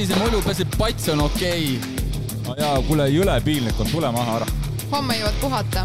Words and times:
millise 0.00 0.16
mulju 0.16 0.38
pääseb 0.42 0.68
pats 0.78 1.08
on 1.12 1.20
okei 1.20 1.64
okay.. 1.76 2.54
jaa, 2.56 2.76
kuule, 2.86 3.04
jõle 3.12 3.34
piinlik 3.44 3.80
on, 3.84 3.88
tule 3.90 4.08
maha 4.14 4.38
ära. 4.38 4.46
homme 4.92 5.16
jõuad 5.18 5.36
puhata. 5.42 5.82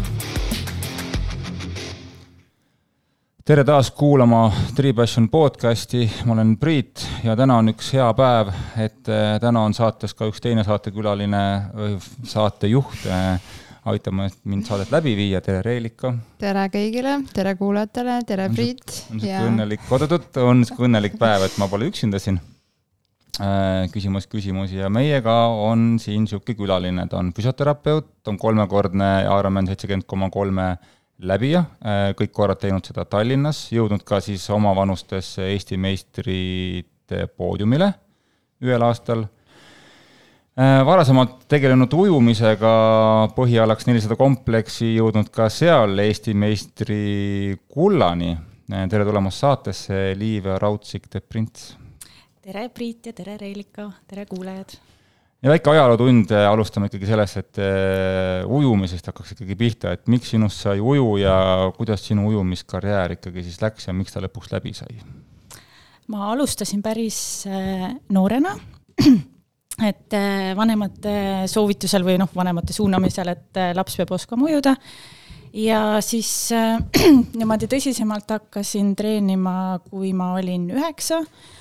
tere 3.44 3.64
taas 3.68 3.90
kuulama 3.90 4.40
Tripassion 4.78 5.28
podcasti, 5.28 6.08
ma 6.24 6.32
olen 6.32 6.56
Priit 6.56 7.04
ja 7.28 7.36
täna 7.36 7.58
on 7.60 7.68
üks 7.74 7.92
hea 7.92 8.08
päev, 8.16 8.54
et 8.86 9.12
eh, 9.12 9.36
täna 9.44 9.66
on 9.68 9.76
saates 9.76 10.16
ka 10.16 10.30
üks 10.32 10.40
teine 10.40 10.64
saatekülaline, 10.64 11.44
saatejuht 12.24 13.04
aitama 13.84 14.30
mind 14.48 14.64
saadet 14.64 14.96
läbi 14.96 15.12
viia, 15.20 15.44
tere 15.44 15.60
Reelika! 15.60 16.16
tere 16.40 16.70
kõigile, 16.72 17.20
tere 17.36 17.58
kuulajatele, 17.60 18.20
tere 18.32 18.48
Priit! 18.48 18.88
on 18.88 18.98
sihuke 19.20 19.28
ja... 19.28 19.44
õnnelik, 19.44 19.88
oot-oot-oot, 19.90 20.44
on 20.48 20.64
sihuke 20.64 20.88
õnnelik 20.88 21.20
päev, 21.20 21.50
et 21.50 21.60
ma 21.60 21.68
pole 21.68 21.92
üksinda 21.92 22.16
siin 22.16 22.40
äh, 23.40 23.86
küsimas 23.92 24.28
küsimusi 24.30 24.80
ja 24.80 24.90
meiega 24.92 25.34
on 25.62 25.96
siin 26.02 26.24
niisugune 26.24 26.58
külaline, 26.58 27.06
ta 27.10 27.20
on 27.20 27.32
füsioterapeut, 27.36 28.10
on 28.28 28.38
kolmekordne 28.40 29.10
Ironman 29.24 29.68
seitsekümmend 29.70 30.08
koma 30.08 30.30
kolme 30.34 30.72
läbija, 31.18 31.64
äh, 31.80 32.10
kõik 32.18 32.34
korrad 32.36 32.60
teinud 32.62 32.86
seda 32.86 33.06
Tallinnas, 33.08 33.66
jõudnud 33.72 34.04
ka 34.06 34.20
siis 34.24 34.44
omavanustesse 34.52 35.50
Eesti 35.52 35.80
meistrite 35.80 37.26
poodiumile 37.36 37.92
ühel 38.64 38.82
aastal 38.82 39.26
Äh, 40.56 40.78
varasemalt 40.88 41.42
tegelenud 41.52 41.92
ujumisega 41.92 42.68
põhialaks 43.36 43.84
nelisada 43.90 44.16
kompleksi, 44.16 44.94
jõudnud 44.94 45.28
ka 45.28 45.50
seal 45.52 46.00
Eesti 46.00 46.32
meistri 46.32 47.58
kullani. 47.68 48.30
Tere 48.64 49.04
tulemast 49.04 49.44
saatesse, 49.44 50.14
Liiv 50.16 50.48
Raudsik, 50.56 51.10
The 51.12 51.20
Prints. 51.20 51.74
Tere, 52.46 52.68
Priit 52.70 53.08
ja 53.08 53.14
tere, 53.16 53.34
Reelika, 53.40 53.88
tere 54.06 54.22
kuulajad. 54.28 54.76
ja 55.42 55.50
väike 55.50 55.70
ajalootund, 55.70 56.30
äh, 56.30 56.46
alustame 56.46 56.86
ikkagi 56.86 57.08
sellest, 57.08 57.40
et 57.42 57.58
ujumisest 58.46 59.10
hakkaks 59.10 59.34
ikkagi 59.34 59.56
pihta, 59.58 59.94
et 59.96 60.06
miks 60.10 60.30
sinust 60.30 60.62
sai 60.62 60.78
uju 60.80 61.16
ja 61.18 61.34
kuidas 61.76 62.06
sinu 62.06 62.28
ujumiskarjäär 62.30 63.16
ikkagi 63.16 63.42
siis 63.46 63.58
läks 63.62 63.88
ja 63.88 63.96
miks 63.96 64.14
ta 64.14 64.22
lõpuks 64.22 64.54
läbi 64.54 64.74
sai? 64.78 65.00
ma 66.06 66.30
alustasin 66.30 66.84
päris 66.86 67.18
noorena 68.14 68.54
et 69.90 70.14
äh, 70.14 70.54
vanemate 70.56 71.18
soovitusel 71.50 72.06
või 72.06 72.16
noh, 72.22 72.30
vanemate 72.34 72.72
suunamisel, 72.76 73.34
et 73.34 73.58
äh, 73.58 73.74
laps 73.74 73.98
peab 73.98 74.14
oskama 74.14 74.46
ujuda. 74.46 74.76
ja 75.66 75.98
siis 75.98 76.30
äh, 76.54 76.78
niimoodi 77.42 77.66
tõsisemalt 77.74 78.38
hakkasin 78.38 78.94
treenima, 78.94 79.80
kui 79.90 80.14
ma 80.14 80.36
olin 80.38 80.70
üheksa 80.78 81.24
äh, 81.26 81.54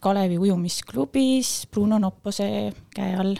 Kalevi 0.00 0.38
ujumisklubis 0.40 1.68
Bruno 1.72 1.98
Noppose 1.98 2.48
käe 2.94 3.14
all. 3.16 3.38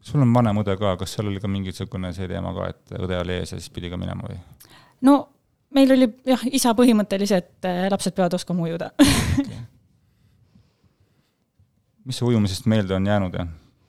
sul 0.00 0.22
on 0.24 0.32
vanem 0.34 0.62
õde 0.62 0.76
ka, 0.80 0.96
kas 1.00 1.16
seal 1.16 1.28
oli 1.30 1.40
ka 1.40 1.48
mingisugune 1.48 2.12
see 2.16 2.28
teema 2.28 2.54
ka, 2.56 2.70
et 2.72 2.94
õde 2.98 3.18
oli 3.20 3.36
ees 3.38 3.52
ja 3.52 3.58
siis 3.58 3.70
pidi 3.70 3.90
ka 3.92 4.00
minema 4.00 4.28
või? 4.28 4.38
no 5.06 5.18
meil 5.76 5.92
oli 5.96 6.08
jah, 6.26 6.46
isa 6.52 6.72
põhimõtteliselt, 6.74 7.58
äh, 7.68 7.84
lapsed 7.92 8.16
peavad 8.16 8.40
oskama 8.40 8.68
ujuda 8.68 8.92
okay 8.98 9.60
mis 12.10 12.18
su 12.18 12.26
ujumisest 12.26 12.66
meelde 12.66 12.94
on 12.94 13.06
jäänud 13.06 13.34
ja 13.34 13.46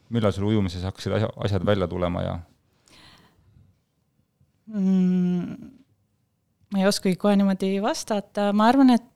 millal 0.10 0.32
sul 0.32 0.50
ujumises 0.52 0.84
hakkasid 0.84 1.14
asja, 1.18 1.30
asjad 1.46 1.66
välja 1.66 1.88
tulema 1.88 2.22
ja 2.22 2.40
mm,? 4.66 5.72
ma 6.72 6.80
ei 6.80 6.88
oskagi 6.88 7.16
kohe 7.16 7.36
niimoodi 7.36 7.82
vastata, 7.82 8.52
ma 8.54 8.68
arvan, 8.70 8.94
et 8.94 9.02
äh, 9.02 9.11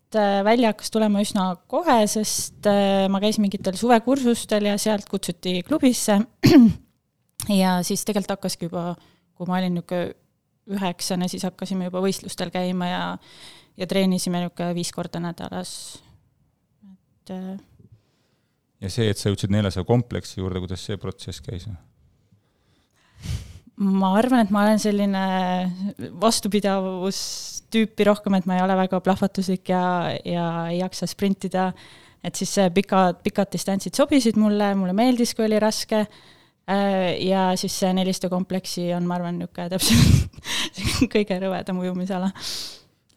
välja 0.45 0.71
hakkas 0.71 0.91
tulema 0.93 1.21
üsna 1.23 1.47
kohe, 1.71 1.97
sest 2.11 2.67
äh, 2.69 3.05
ma 3.11 3.21
käisin 3.23 3.45
mingitel 3.45 3.77
suvekursustel 3.79 4.69
ja 4.71 4.77
sealt 4.81 5.09
kutsuti 5.11 5.59
klubisse. 5.67 6.19
ja 7.61 7.77
siis 7.85 8.05
tegelikult 8.07 8.37
hakkaski 8.37 8.69
juba, 8.69 8.93
kui 9.35 9.49
ma 9.49 9.59
olin 9.59 9.77
niisugune 9.79 10.15
üheksane, 10.75 11.27
siis 11.29 11.43
hakkasime 11.45 11.91
juba 11.91 12.01
võistlustel 12.01 12.49
käima 12.53 12.89
ja, 12.89 13.03
ja 13.77 13.87
treenisime 13.87 14.41
niisugune 14.41 14.73
viis 14.77 14.89
korda 14.95 15.21
nädalas, 15.21 15.75
et 16.89 17.35
äh, 17.35 17.55
ja 18.81 18.91
see, 18.91 19.09
et 19.09 19.19
sa 19.19 19.31
jõudsid 19.31 19.53
neljasaja 19.53 19.87
kompleksi 19.87 20.39
juurde, 20.41 20.61
kuidas 20.63 20.83
see 20.85 20.97
protsess 21.01 21.43
käis? 21.45 21.67
Ma 23.83 24.13
arvan, 24.19 24.45
et 24.45 24.53
ma 24.53 24.63
olen 24.63 24.79
selline 24.79 25.23
vastupidavustüüpi 26.21 28.07
rohkem, 28.07 28.37
et 28.37 28.47
ma 28.47 28.57
ei 28.57 28.63
ole 28.63 28.77
väga 28.79 29.01
plahvatuslik 29.03 29.73
ja, 29.73 29.83
ja 30.25 30.45
ei 30.71 30.79
jaksa 30.79 31.09
sprintida. 31.11 31.71
et 32.23 32.35
siis 32.35 32.55
pikad, 32.73 33.19
pikad 33.23 33.51
distantsid 33.53 33.93
sobisid 33.93 34.39
mulle, 34.41 34.71
mulle 34.75 34.95
meeldis, 34.97 35.35
kui 35.35 35.45
oli 35.45 35.59
raske. 35.61 36.05
Äh, 36.65 37.21
ja 37.21 37.51
siis 37.53 37.75
see 37.77 37.91
nelisada 37.93 38.31
kompleksi 38.31 38.87
on, 38.97 39.05
ma 39.05 39.19
arvan, 39.19 39.37
niisugune 39.37 39.69
täpselt 39.69 41.11
kõige 41.13 41.37
rõvedam 41.43 41.83
ujumisala 41.83 42.31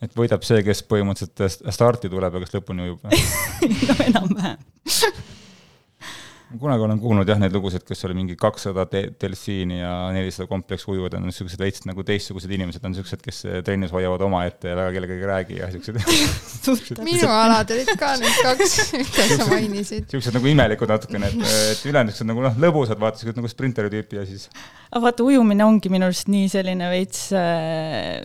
et 0.04 0.12
võidab 0.12 0.44
see, 0.46 0.60
kes 0.66 0.84
põhimõtteliselt 0.84 1.64
starti 1.74 2.10
tuleb 2.12 2.36
ja 2.36 2.44
kes 2.44 2.54
lõpuni 2.58 2.86
ujub 2.86 3.08
no 3.88 3.98
enam-vähem 4.04 4.60
kunagi 6.56 6.84
olen 6.86 7.00
kuulnud 7.02 7.28
jah, 7.28 7.38
neid 7.40 7.52
lugusid, 7.52 7.82
kus 7.86 8.04
oli 8.08 8.14
mingi 8.16 8.36
kakssada 8.40 8.86
de-, 8.88 9.10
delfiini 9.20 9.80
ja 9.82 9.92
nelisada 10.14 10.48
kompleksujujad 10.48 11.18
on 11.18 11.26
niisugused 11.28 11.60
veits 11.60 11.84
nagu 11.88 12.04
teistsugused 12.06 12.52
inimesed, 12.56 12.84
on 12.84 12.94
niisugused, 12.94 13.20
kes 13.24 13.42
trennis 13.66 13.92
hoiavad 13.92 14.24
omaette 14.24 14.72
ja 14.72 14.78
väga 14.78 14.94
kellegagi 14.96 15.26
ei 15.26 15.30
räägi 15.32 15.58
ja 15.60 15.68
niisugused 15.68 17.02
minu 17.08 17.28
alad 17.32 17.74
olid 17.76 17.92
ka 18.00 18.14
need 18.22 18.40
kaks, 18.46 18.78
mida 19.02 19.28
sa 19.34 19.48
mainisid. 19.50 20.06
niisugused 20.06 20.38
nagu 20.38 20.52
imelikud 20.54 20.94
natukene, 20.94 21.28
et, 21.28 21.42
et 21.74 21.84
ülejäänud 21.84 22.14
niisugused 22.14 22.32
nagu 22.32 22.46
noh, 22.48 22.62
lõbusad, 22.64 23.02
vaata, 23.02 23.20
niisugused 23.20 23.42
nagu 23.42 23.52
sprinteri 23.52 23.92
tüüpi 23.92 24.22
ja 24.22 24.24
siis 24.28 24.48
aga 24.88 25.04
vaata, 25.10 25.28
ujumine 25.28 25.68
ongi 25.68 25.92
minu 25.92 26.08
arust 26.08 26.32
nii 26.32 26.48
selline 26.52 26.88
veits 26.94 27.28
äh, 27.36 28.24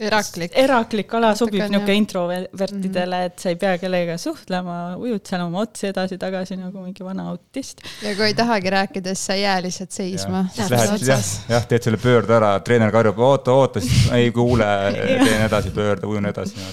eraklik. 0.00 0.52
eraklik 0.58 1.14
ala 1.18 1.32
sobib 1.38 1.62
niisugune 1.62 1.96
introvertidele, 2.00 3.20
et 3.28 3.38
sa 3.42 3.52
ei 3.52 3.58
pea 3.60 3.76
kellegagi 3.80 4.18
suhtlema, 4.22 4.76
ujud 5.00 5.24
seal 5.28 5.46
oma 5.46 5.62
otsi 5.64 5.90
edasi-tagasi 5.90 6.58
nagu 6.60 6.84
mingi 6.84 7.06
vana 7.06 7.28
autist. 7.32 7.82
ja 8.04 8.14
kui 8.18 8.28
ei 8.30 8.36
tahagi 8.38 8.72
rääkida, 8.76 9.14
siis 9.14 9.30
sa 9.30 9.38
ei 9.38 9.42
jää 9.44 9.56
lihtsalt 9.66 9.96
seisma. 9.96 10.44
Jah, 10.58 11.26
jah, 11.48 11.66
teed 11.70 11.88
selle 11.88 12.00
pöörde 12.02 12.36
ära, 12.38 12.52
treener 12.66 12.92
karjub, 12.94 13.18
oota, 13.30 13.56
oota, 13.56 13.82
siis 13.84 14.06
ei 14.16 14.30
kuule, 14.34 14.68
teen 14.96 15.42
edasi 15.48 15.74
pöörde, 15.74 16.08
ujun 16.10 16.30
edasi. 16.32 16.70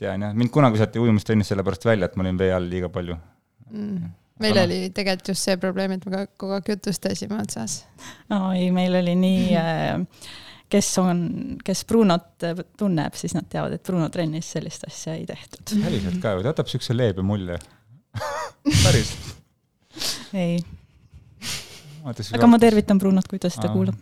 tean 0.00 0.26
jah, 0.26 0.34
mind 0.34 0.52
kunagi 0.54 0.80
visati 0.80 1.02
ujumistrennis 1.02 1.52
sellepärast 1.52 1.88
välja, 1.88 2.10
et 2.10 2.18
ma 2.18 2.26
olin 2.26 2.38
vee 2.38 2.52
all 2.54 2.70
liiga 2.70 2.92
palju 2.92 3.16
mm 3.70 4.12
meil 4.42 4.58
oli 4.64 4.78
tegelikult 4.94 5.28
just 5.30 5.46
see 5.46 5.58
probleem, 5.60 5.94
et 5.94 6.06
me 6.10 6.24
kogu 6.40 6.56
aeg 6.56 6.70
jutustasime 6.74 7.38
otsas. 7.38 7.84
ei, 8.30 8.70
meil 8.74 8.98
oli 8.98 9.14
nii 9.18 9.44
äh, 9.60 10.32
kes 10.70 10.90
on, 10.98 11.24
kes 11.64 11.84
Brunot 11.88 12.46
tunneb, 12.78 13.16
siis 13.18 13.34
nad 13.36 13.48
teavad, 13.50 13.76
et 13.76 13.82
Bruno 13.86 14.08
trennis 14.12 14.50
sellist 14.56 14.86
asja 14.88 15.16
ei 15.18 15.26
tehtud. 15.28 15.74
päriselt 15.84 16.20
ka 16.22 16.36
ta 16.38 16.48
jätab 16.50 16.70
siukse 16.70 16.96
leebe 16.96 17.24
mulje 17.26 17.58
päriselt? 18.84 19.34
ei. 20.34 20.62
aga 22.04 22.50
ma 22.50 22.60
tervitan 22.62 23.00
Brunot, 23.02 23.28
kui 23.30 23.42
ta 23.42 23.52
seda 23.52 23.70
kuulab. 23.74 23.98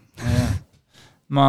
ma 1.32 1.48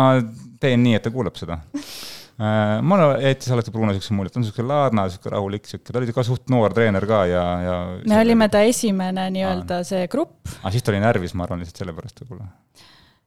teen 0.64 0.84
nii, 0.84 0.98
et 1.00 1.06
ta 1.06 1.14
kuulab 1.14 1.38
seda 1.40 1.60
äh, 1.60 2.82
mulle 2.82 3.14
jättis 3.24 3.54
alati 3.54 3.74
Bruno 3.76 3.96
siukse 3.96 4.16
mulje, 4.18 4.32
et 4.32 4.38
ta 4.38 4.42
on 4.42 4.48
siuke 4.50 4.66
laadna, 4.68 5.08
siuke 5.14 5.32
rahulik, 5.34 5.70
siuke, 5.70 5.92
ta 5.92 6.02
oli 6.02 6.16
ka 6.16 6.26
suht 6.28 6.50
noor 6.54 6.76
treener 6.76 7.08
ka 7.10 7.24
ja, 7.30 7.46
ja. 7.68 7.78
me 8.10 8.20
olime 8.24 8.50
ta 8.52 8.66
esimene 8.68 9.30
nii-öelda 9.38 9.84
see 9.88 10.08
grupp. 10.12 10.42
aa, 10.58 10.66
ah, 10.68 10.74
siis 10.74 10.84
ta 10.84 10.94
oli 10.96 11.04
närvis, 11.04 11.38
ma 11.38 11.48
arvan, 11.48 11.64
lihtsalt 11.64 11.86
sellepärast 11.86 12.26
võib-olla 12.26 12.50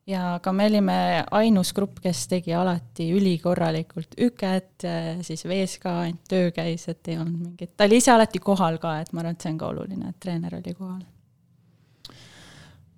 ja 0.06 0.36
aga 0.36 0.52
me 0.54 0.68
olime 0.70 0.98
ainus 1.34 1.72
grupp, 1.76 1.98
kes 2.04 2.26
tegi 2.30 2.54
alati 2.54 3.08
ülikorralikult 3.16 4.14
üket, 4.26 4.86
siis 5.26 5.42
vees 5.48 5.76
ka 5.82 6.00
ainult 6.04 6.22
töö 6.30 6.52
käis, 6.54 6.86
et 6.92 7.10
ei 7.10 7.18
olnud 7.18 7.50
mingit, 7.50 7.74
ta 7.76 7.88
oli 7.88 8.00
ise 8.02 8.14
alati 8.14 8.42
kohal 8.42 8.80
ka, 8.82 9.00
et 9.02 9.12
ma 9.12 9.24
arvan, 9.24 9.36
et 9.36 9.44
see 9.44 9.52
on 9.54 9.60
ka 9.60 9.74
oluline, 9.74 10.14
et 10.14 10.18
treener 10.22 10.58
oli 10.60 10.74
kohal 10.76 11.02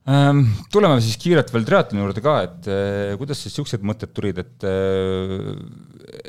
ähm,. 0.08 0.44
Tuleme 0.72 1.00
siis 1.04 1.16
kiirelt 1.20 1.52
veel 1.54 1.64
triatloni 1.68 2.04
juurde 2.04 2.24
ka, 2.24 2.36
et 2.44 2.68
äh, 2.72 3.16
kuidas 3.20 3.40
siis 3.40 3.54
niisugused 3.54 3.88
mõtted 3.88 4.12
tulid, 4.12 4.44
et 4.44 4.68
äh, 4.68 5.48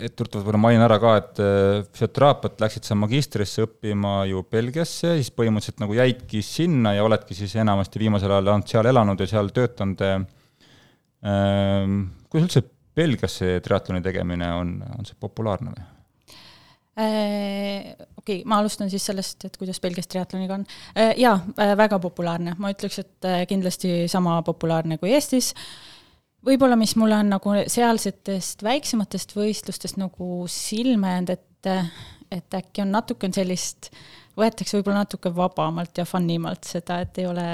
etteruttavalt 0.08 0.46
võib-olla 0.46 0.64
mainin 0.64 0.88
ära 0.88 1.00
ka, 1.04 1.14
et 1.20 1.44
äh, 1.44 1.84
füsioteraapiat 1.92 2.64
läksid 2.64 2.88
sa 2.88 2.96
magistrisse 2.96 3.68
õppima 3.68 4.22
ju 4.32 4.48
Belgiasse, 4.48 5.18
siis 5.20 5.36
põhimõtteliselt 5.36 5.84
nagu 5.84 6.00
jäidki 6.00 6.44
sinna 6.46 6.96
ja 6.96 7.04
oledki 7.04 7.36
siis 7.36 7.60
enamasti 7.60 8.00
viimasel 8.00 8.32
ajal 8.32 8.56
olnud 8.56 8.72
seal 8.72 8.94
elanud 8.96 9.28
ja 9.28 9.34
seal 9.36 9.52
töötanud 9.52 10.08
Ehm, 10.08 10.30
kuidas 11.22 12.46
üldse 12.46 12.62
Belgias 12.96 13.40
see 13.42 13.60
triatloni 13.64 14.02
tegemine 14.04 14.52
on, 14.56 14.76
on 14.98 15.08
see 15.08 15.18
populaarne 15.20 15.74
või? 15.74 15.88
Äh, 17.00 17.96
okei 18.20 18.42
okay,, 18.42 18.48
ma 18.50 18.58
alustan 18.60 18.90
siis 18.92 19.06
sellest, 19.08 19.46
et 19.48 19.56
kuidas 19.60 19.80
Belgias 19.80 20.10
triatloniga 20.12 20.58
on. 20.58 20.66
Äh, 20.98 21.14
jaa, 21.22 21.38
äh, 21.56 21.72
väga 21.80 22.00
populaarne, 22.04 22.58
ma 22.60 22.74
ütleks, 22.74 23.00
et 23.00 23.28
kindlasti 23.48 24.10
sama 24.12 24.40
populaarne 24.44 24.98
kui 25.00 25.14
Eestis. 25.16 25.54
võib-olla, 26.46 26.76
mis 26.80 26.96
mulle 27.00 27.16
on 27.20 27.32
nagu 27.32 27.56
sealsetest 27.72 28.64
väiksematest 28.64 29.36
võistlustest 29.36 30.00
nagu 30.00 30.46
silma 30.52 31.16
jäänud, 31.16 31.36
et 31.38 31.46
et 32.30 32.54
äkki 32.54 32.84
on 32.84 32.92
natuke 32.94 33.26
on 33.26 33.34
sellist, 33.34 33.90
võetakse 34.38 34.78
võib-olla 34.78 35.02
natuke 35.02 35.32
vabamalt 35.34 35.98
ja 35.98 36.06
fun 36.06 36.28
imalt 36.30 36.68
seda, 36.68 37.00
et 37.02 37.18
ei 37.18 37.26
ole 37.26 37.46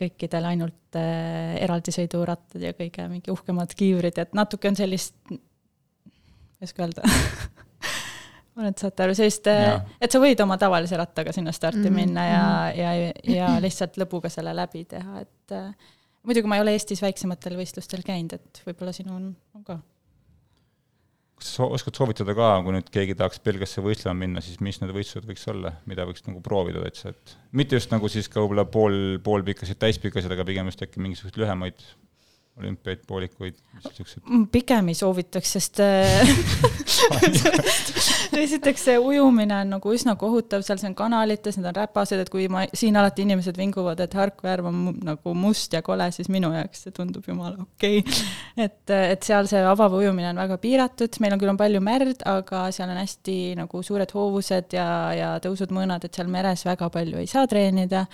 kõikidel 0.00 0.48
ainult 0.50 0.98
äh, 0.98 1.56
eraldisõidurattad 1.64 2.64
ja 2.64 2.74
kõige 2.76 3.06
mingi 3.10 3.32
uhkemad 3.32 3.74
kiivrid, 3.76 4.18
et 4.22 4.36
natuke 4.36 4.70
on 4.70 4.78
sellist, 4.78 5.16
ei 5.30 6.68
oska 6.68 6.86
öelda 6.86 7.04
ma 8.54 8.64
arvan, 8.64 8.72
et 8.72 8.82
saate 8.82 9.06
aru, 9.06 9.14
sellist, 9.16 9.46
et 9.46 10.12
sa 10.12 10.20
võid 10.22 10.40
oma 10.44 10.58
tavalise 10.60 10.98
rattaga 11.00 11.32
sinna 11.36 11.52
starti 11.56 11.84
mm 11.84 11.86
-hmm. 11.86 12.00
minna 12.02 12.26
ja, 12.26 12.44
mhm. 12.72 12.80
ja, 12.80 13.36
ja 13.36 13.54
lihtsalt 13.66 14.00
lõbuga 14.00 14.32
selle 14.32 14.54
läbi 14.56 14.84
teha, 14.84 15.20
et 15.20 15.56
äh, 15.56 15.94
muidugi 16.22 16.48
ma 16.48 16.58
ei 16.58 16.66
ole 16.66 16.76
Eestis 16.76 17.02
väiksematel 17.02 17.56
võistlustel 17.60 18.04
käinud, 18.06 18.36
et 18.36 18.62
võib-olla 18.66 18.92
sinu 18.92 19.14
on, 19.16 19.32
on 19.54 19.64
ka 19.64 19.78
kas 21.40 21.54
sa 21.56 21.66
oskad 21.72 21.96
soovitada 21.96 22.34
ka, 22.36 22.50
kui 22.64 22.74
nüüd 22.76 22.90
keegi 22.92 23.16
tahaks 23.18 23.40
Belgiasse 23.44 23.82
võistlema 23.84 24.18
minna, 24.20 24.42
siis 24.44 24.60
mis 24.64 24.80
need 24.82 24.92
võistlused 24.96 25.28
võiks 25.28 25.48
olla, 25.52 25.72
mida 25.88 26.04
võiks 26.08 26.26
nagu 26.26 26.42
proovida 26.44 26.84
täitsa, 26.84 27.14
et 27.14 27.34
mitte 27.56 27.80
just 27.80 27.92
nagu 27.94 28.10
siis 28.12 28.28
ka 28.28 28.42
võib-olla 28.44 28.66
pool, 28.68 29.00
poolpikkasid, 29.24 29.80
täispikkasid, 29.80 30.32
aga 30.36 30.46
pigem 30.48 30.68
just 30.70 30.84
äkki 30.84 31.02
mingisuguseid 31.02 31.40
lühemaid 31.40 31.84
olümpiaid, 32.60 33.02
poolikuid, 33.08 33.58
siuksed? 33.90 34.24
pigem 34.52 34.92
ei 34.92 34.98
soovitaks, 34.98 35.56
sest 35.56 35.80
esiteks 38.40 38.84
see 38.88 38.98
ujumine 39.00 39.56
on 39.62 39.74
nagu 39.76 39.94
üsna 39.94 40.14
kohutav, 40.20 40.62
seal 40.66 40.78
see 40.80 40.90
on 40.90 40.96
kanalites, 40.98 41.58
need 41.58 41.68
on 41.70 41.76
räpased, 41.80 42.20
et 42.22 42.30
kui 42.32 42.46
ma, 42.52 42.64
siin 42.76 42.98
alati 43.00 43.24
inimesed 43.26 43.58
vinguvad, 43.58 44.00
et 44.04 44.14
harkvärv 44.16 44.70
on 44.70 44.82
nagu 45.06 45.34
must 45.36 45.74
ja 45.76 45.82
kole, 45.86 46.10
siis 46.14 46.30
minu 46.32 46.52
jaoks 46.54 46.86
see 46.86 46.94
tundub 46.96 47.26
jumala 47.28 47.56
okei 47.64 48.02
okay.. 48.02 48.20
et, 48.66 48.94
et 49.14 49.26
seal 49.26 49.48
see 49.50 49.62
avavujumine 49.72 50.30
on 50.32 50.42
väga 50.42 50.60
piiratud, 50.62 51.20
meil 51.22 51.36
on 51.36 51.42
küll 51.42 51.52
on 51.54 51.60
palju 51.60 51.82
merd, 51.84 52.24
aga 52.28 52.66
seal 52.74 52.90
on 52.92 53.00
hästi 53.00 53.38
nagu 53.60 53.82
suured 53.86 54.14
hoovused 54.16 54.76
ja, 54.76 54.88
ja 55.16 55.32
tõusud, 55.42 55.72
mõõnad, 55.74 56.04
et 56.06 56.16
seal 56.16 56.30
meres 56.32 56.64
väga 56.68 56.90
palju 56.92 57.20
ei 57.20 57.30
saa 57.30 57.46
treenida. 57.50 58.06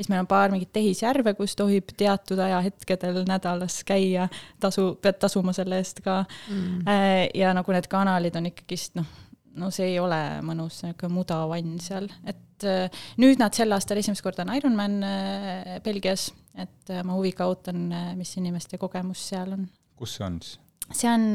Siis 0.00 0.08
meil 0.08 0.24
on 0.24 0.28
paar 0.30 0.52
mingit 0.52 0.72
tehisjärve, 0.72 1.34
kus 1.36 1.54
tohib 1.58 1.92
teatud 1.98 2.40
ajahetkedel 2.40 3.22
nädalas 3.28 3.82
käia, 3.86 4.28
tasu, 4.60 4.94
pead 5.02 5.18
tasuma 5.20 5.52
selle 5.56 5.80
eest 5.80 6.00
ka. 6.04 6.22
Mm.. 6.48 6.86
Äh, 6.88 7.24
ja 7.36 7.52
nagu 7.56 7.74
need 7.74 7.88
kanalid 7.90 8.38
on 8.40 8.48
ikkagist 8.50 8.96
noh 9.00 9.18
no 9.60 9.66
see 9.74 9.90
ei 9.90 9.98
ole 9.98 10.16
mõnus 10.46 10.78
niisugune 10.84 11.12
mudavann 11.12 11.76
seal, 11.82 12.06
et 12.24 12.64
äh, 12.64 13.02
nüüd 13.20 13.40
nad 13.42 13.56
sel 13.56 13.74
aastal 13.76 13.98
esimest 14.00 14.22
korda 14.24 14.46
on 14.46 14.54
Ironman 14.54 14.96
äh, 15.04 15.76
Belgias, 15.84 16.30
et 16.54 16.92
ma 17.04 17.18
huviga 17.18 17.48
ootan, 17.50 17.90
mis 18.16 18.32
inimeste 18.40 18.78
kogemus 18.80 19.26
seal 19.32 19.56
on. 19.58 19.68
kus 19.98 20.16
see 20.16 20.26
on 20.26 20.40
siis? 20.40 20.60
see 20.90 21.10
on 21.10 21.28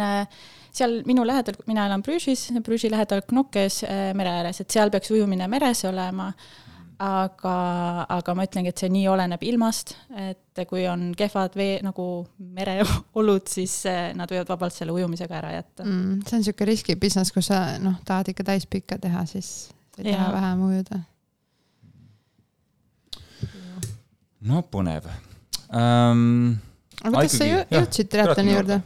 seal 0.75 0.97
minu 1.07 1.23
lähedal, 1.27 1.56
mina 1.67 1.85
elan 1.88 2.01
Brüžis, 2.03 2.50
Brüži 2.63 2.89
lähedal 2.91 3.21
Knokes 3.27 3.83
mere 4.17 4.33
ääres, 4.41 4.63
et 4.63 4.73
seal 4.73 4.91
peaks 4.91 5.13
ujumine 5.15 5.47
meres 5.51 5.85
olema 5.88 6.31
aga, 7.01 7.56
aga 8.15 8.36
ma 8.38 8.45
ütlengi, 8.47 8.71
et 8.71 8.81
see 8.81 8.89
nii 8.94 9.07
oleneb 9.12 9.44
ilmast, 9.45 9.95
et 10.15 10.62
kui 10.69 10.86
on 10.88 11.09
kehvad 11.18 11.57
vee 11.59 11.80
nagu 11.86 12.07
mereolud, 12.56 13.45
siis 13.51 13.74
eh, 13.92 14.12
nad 14.18 14.31
võivad 14.31 14.51
vabalt 14.53 14.75
selle 14.75 14.95
ujumisega 14.95 15.39
ära 15.42 15.51
jätta 15.57 15.86
mm,. 15.86 16.21
see 16.27 16.38
on 16.38 16.44
niisugune 16.44 16.69
riski 16.71 16.97
business, 17.00 17.33
kus 17.36 17.51
sa 17.51 17.62
noh, 17.83 17.97
tahad 18.07 18.31
ikka 18.31 18.47
täispikka 18.47 19.00
teha, 19.03 19.25
siis 19.30 19.51
ei 20.00 20.13
taha 20.13 20.31
vähem 20.36 20.65
ujuda. 20.69 21.01
no 24.45 24.65
põnev 24.71 25.09
um,. 25.69 26.53
aga 27.01 27.15
kuidas 27.18 27.39
sa 27.39 27.50
jõudsid 27.50 28.13
triatloni 28.13 28.56
juurde 28.56 28.83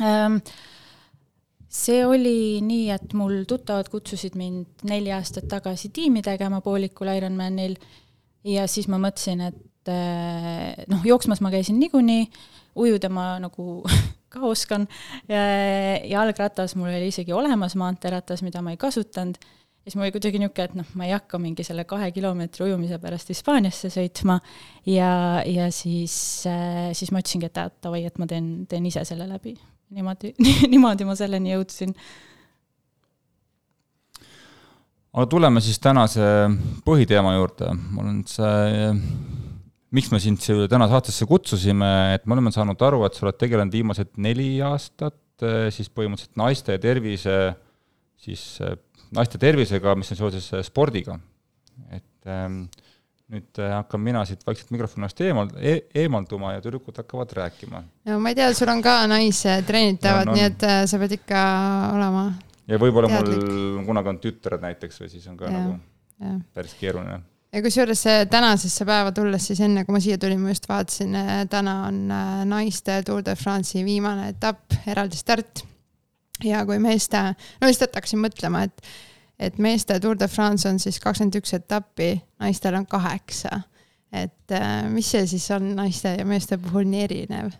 um,? 0.00 0.42
See 1.78 2.02
oli 2.06 2.60
nii, 2.64 2.90
et 2.94 3.14
mul 3.16 3.42
tuttavad 3.48 3.88
kutsusid 3.92 4.36
mind 4.38 4.86
neli 4.88 5.12
aastat 5.14 5.48
tagasi 5.50 5.92
tiimi 5.94 6.22
tegema 6.26 6.60
poolikul 6.64 7.10
Ironmanil. 7.14 7.76
Ja 8.46 8.66
siis 8.70 8.88
ma 8.90 9.00
mõtlesin, 9.02 9.42
et 9.50 9.90
eh, 9.92 10.86
noh, 10.90 11.04
jooksmas 11.04 11.42
ma 11.44 11.52
käisin 11.52 11.78
niikuinii, 11.82 12.28
ujuda 12.78 13.10
ma 13.12 13.30
nagu 13.42 13.82
ka 14.32 14.42
oskan. 14.48 14.88
Ja 15.30 15.44
jalgratas 16.06 16.76
mul 16.78 16.90
oli 16.90 17.12
isegi 17.12 17.34
olemas, 17.34 17.76
maanteeratas, 17.78 18.44
mida 18.46 18.62
ma 18.64 18.74
ei 18.74 18.80
kasutanud. 18.80 19.38
ja 19.38 19.90
siis 19.90 19.96
mul 19.96 20.08
oli 20.08 20.14
kuidagi 20.16 20.40
niisugune, 20.42 20.68
et 20.68 20.76
noh, 20.78 20.92
ma 21.00 21.08
ei 21.08 21.14
hakka 21.16 21.40
mingi 21.42 21.64
selle 21.66 21.86
kahe 21.88 22.10
kilomeetri 22.12 22.68
ujumise 22.68 22.98
pärast 23.02 23.32
Hispaaniasse 23.32 23.90
sõitma. 23.94 24.38
Ja, 24.86 25.42
ja 25.46 25.70
siis, 25.74 26.46
eh, 26.46 26.92
siis 26.92 27.12
ma 27.12 27.24
ütlesingi, 27.24 27.50
et 27.50 27.82
davai, 27.82 28.04
et 28.06 28.18
ma 28.22 28.30
teen, 28.30 28.66
teen 28.70 28.86
ise 28.86 29.04
selle 29.08 29.28
läbi 29.30 29.56
niimoodi 29.94 30.34
niimoodi 30.72 31.06
ma 31.08 31.16
selleni 31.18 31.54
jõudsin. 31.54 31.94
aga 35.12 35.26
tuleme 35.30 35.62
siis 35.64 35.80
tänase 35.82 36.24
põhiteema 36.86 37.34
juurde, 37.34 37.70
mul 37.94 38.10
on 38.12 38.18
see, 38.28 38.90
miks 39.96 40.12
me 40.12 40.20
sind 40.22 40.42
siia 40.44 40.68
täna 40.70 40.86
saatesse 40.90 41.26
kutsusime, 41.26 41.88
et 42.14 42.26
me 42.26 42.36
oleme 42.36 42.52
saanud 42.54 42.84
aru, 42.88 43.02
et 43.06 43.16
sa 43.16 43.26
oled 43.26 43.40
tegelenud 43.40 43.74
viimased 43.74 44.12
neli 44.20 44.52
aastat 44.62 45.16
siis 45.74 45.88
põhimõtteliselt 45.94 46.38
naiste 46.38 46.74
tervise, 46.82 47.34
siis 48.18 48.44
naiste 49.14 49.40
tervisega, 49.40 49.94
mis 49.98 50.12
on 50.12 50.20
seoses 50.20 50.50
spordiga. 50.66 51.18
et 51.94 52.26
ähm, 52.26 52.64
nüüd 53.32 53.60
äh, 53.60 53.72
hakkan 53.76 54.00
mina 54.00 54.22
siit 54.28 54.44
vaikselt 54.46 54.70
mikrofonist 54.72 55.20
eemal 55.20 55.50
e, 55.60 55.74
eemalduma 56.02 56.54
ja 56.54 56.62
tüdrukud 56.64 56.96
hakkavad 56.96 57.32
rääkima. 57.36 57.82
no 58.08 58.18
ma 58.24 58.32
ei 58.32 58.38
tea, 58.38 58.48
sul 58.56 58.70
on 58.72 58.82
ka 58.84 59.02
naistreenitavad 59.10 60.30
no,, 60.30 60.32
no, 60.32 60.36
nii 60.38 60.46
et 60.48 60.64
äh, 60.64 60.82
sa 60.88 61.00
pead 61.00 61.18
ikka 61.18 61.40
olema 61.96 62.22
ja 62.68 62.78
võib-olla 62.80 63.10
mul 63.12 63.82
kunagi 63.88 64.14
on 64.14 64.20
tütred 64.22 64.64
näiteks 64.64 65.02
või 65.02 65.12
siis 65.12 65.26
on 65.28 65.36
ka 65.40 65.50
ja, 65.50 65.58
nagu 65.58 65.74
ja. 66.24 66.38
päris 66.56 66.72
keeruline. 66.80 67.18
ja 67.52 67.62
kusjuures 67.66 68.04
äh, 68.08 68.22
tänasesse 68.32 68.88
päeva 68.88 69.12
tulles 69.16 69.50
siis 69.50 69.60
enne, 69.66 69.84
kui 69.84 69.98
ma 69.98 70.00
siia 70.04 70.20
tulin, 70.20 70.40
ma 70.40 70.54
just 70.54 70.68
vaatasin, 70.70 71.18
täna 71.52 71.74
on 71.90 72.00
naiste 72.48 73.02
Tour 73.04 73.20
de 73.26 73.36
France'i 73.36 73.84
viimane 73.84 74.30
etapp, 74.32 74.78
eraldi 74.88 75.20
start. 75.20 75.66
ja 76.48 76.64
kui 76.64 76.80
meeste, 76.80 77.20
no 77.60 77.68
lihtsalt 77.68 78.00
hakkasin 78.00 78.24
mõtlema, 78.24 78.64
et 78.70 78.88
et 79.38 79.58
meeste 79.58 80.00
Tour 80.00 80.18
de 80.18 80.28
France 80.28 80.68
on 80.68 80.78
siis 80.82 80.98
kakskümmend 81.00 81.38
üks 81.40 81.54
etappi, 81.54 82.16
naistel 82.40 82.74
on 82.74 82.86
kaheksa. 82.86 83.62
et 84.12 84.52
äh, 84.52 84.88
mis 84.88 85.10
see 85.10 85.26
siis 85.26 85.50
on 85.50 85.74
naiste 85.76 86.14
ja 86.18 86.24
meeste 86.24 86.58
puhul 86.58 86.88
nii 86.88 87.02
erinev? 87.04 87.52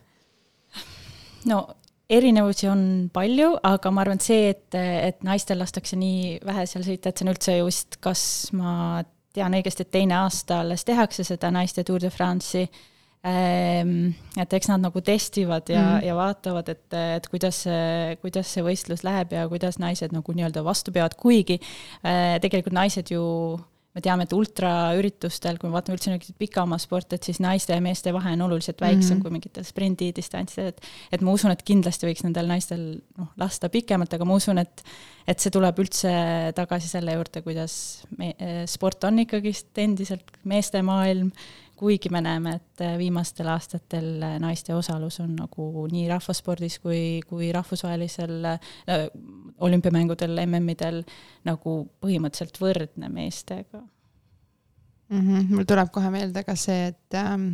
no 1.46 1.67
erinevusi 2.10 2.69
on 2.69 3.10
palju, 3.12 3.53
aga 3.62 3.91
ma 3.93 4.00
arvan, 4.00 4.17
et 4.17 4.24
see, 4.24 4.48
et, 4.55 4.74
et 4.74 5.22
naistel 5.26 5.60
lastakse 5.60 5.96
nii 5.96 6.38
vähe 6.46 6.64
seal 6.67 6.86
sõita, 6.86 7.10
et 7.10 7.20
see 7.20 7.26
on 7.26 7.32
üldse 7.34 7.56
just, 7.58 7.98
kas 8.05 8.22
ma 8.56 9.03
tean 9.36 9.55
õigesti, 9.55 9.84
et 9.84 9.93
teine 9.93 10.17
aasta 10.22 10.62
alles 10.62 10.86
tehakse 10.88 11.26
seda 11.26 11.50
naiste 11.55 11.84
Tour 11.84 12.00
de 12.00 12.10
France'i 12.10 12.64
et 13.29 14.55
eks 14.58 14.70
nad 14.70 14.82
nagu 14.82 15.03
testivad 15.05 15.70
ja 15.73 15.82
mm., 15.82 16.05
ja 16.06 16.19
vaatavad, 16.19 16.69
et, 16.75 16.85
et 17.17 17.27
kuidas 17.31 17.65
see, 17.67 18.19
kuidas 18.23 18.53
see 18.55 18.65
võistlus 18.67 19.05
läheb 19.06 19.35
ja 19.37 19.47
kuidas 19.51 19.81
naised 19.82 20.15
nagu 20.15 20.35
nii-öelda 20.37 20.63
vastu 20.67 20.94
peavad, 20.94 21.17
kuigi 21.19 21.58
äh, 21.58 22.39
tegelikult 22.43 22.77
naised 22.79 23.13
ju 23.15 23.25
me 23.99 24.03
teame, 24.05 24.27
et 24.29 24.35
ultraüritustel, 24.37 25.58
kui 25.58 25.70
me 25.70 25.75
vaatame 25.75 25.97
üldse 25.97 26.13
niisuguseid 26.13 26.39
pikamaa 26.39 26.79
sporte, 26.82 27.19
et 27.19 27.27
siis 27.27 27.41
naiste 27.43 27.75
ja 27.75 27.82
meeste 27.82 28.13
vahe 28.15 28.35
on 28.37 28.44
oluliselt 28.47 28.81
väiksem 28.81 29.17
mm 29.17 29.19
-hmm. 29.19 29.23
kui 29.23 29.35
mingitel 29.35 29.65
sprindidistantsidel, 29.67 30.69
et 30.69 30.81
et 31.13 31.20
ma 31.20 31.32
usun, 31.32 31.51
et 31.51 31.63
kindlasti 31.63 32.06
võiks 32.06 32.23
nendel 32.25 32.47
naistel 32.47 32.82
noh, 33.19 33.32
lasta 33.37 33.69
pikemalt, 33.69 34.15
aga 34.15 34.25
ma 34.25 34.35
usun, 34.39 34.58
et 34.58 34.85
et 35.29 35.41
see 35.41 35.51
tuleb 35.53 35.79
üldse 35.79 36.11
tagasi 36.56 36.89
selle 36.89 37.13
juurde, 37.13 37.43
kuidas 37.43 38.05
me, 38.17 38.35
sport 38.67 39.05
on 39.05 39.19
ikkagist 39.19 39.77
endiselt 39.77 40.31
meestemaailm 40.44 41.32
kuigi 41.79 42.11
me 42.11 42.20
näeme, 42.20 42.55
et 42.58 42.82
äh, 42.82 42.97
viimastel 42.99 43.49
aastatel 43.53 44.23
äh, 44.23 44.37
naiste 44.43 44.75
osalus 44.75 45.20
on 45.23 45.37
nagu 45.39 45.87
nii 45.91 46.08
rahvaspordis 46.11 46.79
kui, 46.82 47.20
kui 47.27 47.53
rahvusvahelisel 47.55 48.51
äh, 48.51 49.06
olümpiamängudel, 49.63 50.41
MM-idel 50.47 51.03
nagu 51.47 51.79
põhimõtteliselt 52.03 52.58
võrdne 52.63 53.11
meestega 53.15 53.81
mm. 53.81 55.20
-hmm. 55.20 55.49
mul 55.55 55.69
tuleb 55.69 55.93
kohe 55.94 56.11
meelde 56.15 56.43
ka 56.47 56.56
see, 56.58 56.89
et 56.93 57.19
ähm, 57.19 57.51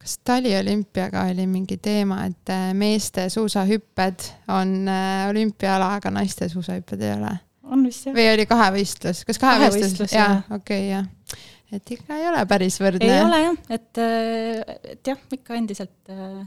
kas 0.00 0.18
taliolümpiaga 0.24 1.24
oli 1.32 1.46
mingi 1.46 1.78
teema, 1.80 2.24
et 2.28 2.52
äh, 2.52 2.72
meeste 2.74 3.28
suusahüpped 3.28 4.28
on 4.48 4.74
olümpiaala, 5.28 5.94
aga 6.00 6.12
naiste 6.20 6.48
suusahüpped 6.48 7.00
ei 7.00 7.14
ole? 7.16 7.38
on 7.70 7.86
vist 7.86 8.06
jah. 8.06 8.14
või 8.16 8.28
oli 8.34 8.46
kahevõistlus, 8.50 9.24
kas 9.24 9.38
kahevõistlus, 9.38 10.12
kahevõistlus? 10.12 10.12
jaa, 10.18 10.42
okei 10.50 10.84
okay,, 10.84 10.92
jah 10.98 11.48
et 11.76 11.92
ikka 11.96 12.16
ei 12.18 12.28
ole 12.30 12.44
päris 12.50 12.78
võrdne. 12.82 13.10
ei 13.10 13.24
ole 13.24 13.42
jah, 13.42 13.60
et, 13.76 14.00
äh, 14.02 14.78
et 14.94 15.12
jah, 15.12 15.20
ikka 15.36 15.58
endiselt 15.58 16.12
äh, 16.12 16.40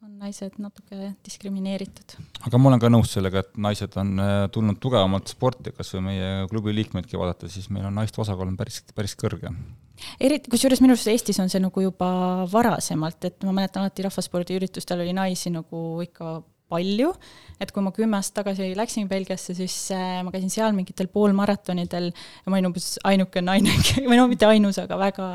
on 0.00 0.14
naised 0.22 0.56
natuke 0.62 1.12
diskrimineeritud. 1.26 2.16
aga 2.46 2.60
ma 2.60 2.70
olen 2.70 2.82
ka 2.82 2.90
nõus 2.92 3.12
sellega, 3.16 3.44
et 3.44 3.60
naised 3.60 3.96
on 4.00 4.14
äh, 4.22 4.46
tulnud 4.54 4.80
tugevamalt 4.82 5.32
sporti, 5.32 5.74
kas 5.76 5.92
või 5.96 6.06
meie 6.10 6.30
klubi 6.52 6.74
liikmeidki 6.76 7.20
vaadata, 7.20 7.50
siis 7.52 7.68
meil 7.74 7.88
on 7.90 7.98
naiste 8.00 8.22
osakaal 8.22 8.52
on 8.52 8.58
päris, 8.60 8.82
päris 8.96 9.16
kõrge. 9.20 9.52
eriti, 10.20 10.52
kusjuures 10.52 10.80
minu 10.84 10.96
arust 10.96 11.10
Eestis 11.12 11.40
on 11.42 11.52
see 11.52 11.62
nagu 11.62 11.84
juba 11.84 12.10
varasemalt, 12.52 13.28
et 13.28 13.44
ma 13.48 13.56
mäletan 13.60 13.84
alati 13.84 14.06
rahvaspordiüritustel 14.06 15.04
oli 15.04 15.16
naisi 15.16 15.52
nagu 15.52 16.00
ikka 16.06 16.38
palju, 16.70 17.10
et 17.60 17.72
kui 17.74 17.84
ma 17.84 17.92
kümme 17.94 18.18
aastat 18.18 18.40
tagasi 18.40 18.70
läksin 18.78 19.08
Belgiasse, 19.10 19.54
siis 19.58 19.74
äh, 19.94 20.20
ma 20.24 20.32
käisin 20.34 20.52
seal 20.52 20.74
mingitel 20.76 21.10
poolmaratonidel 21.12 22.10
ja 22.12 22.48
ma 22.52 22.58
olin 22.58 22.70
umbes 22.70 22.94
ainuke 23.06 23.42
naine, 23.44 23.74
või 24.08 24.18
no 24.18 24.26
mitte 24.30 24.48
ainus, 24.48 24.80
aga 24.82 24.98
väga, 25.00 25.28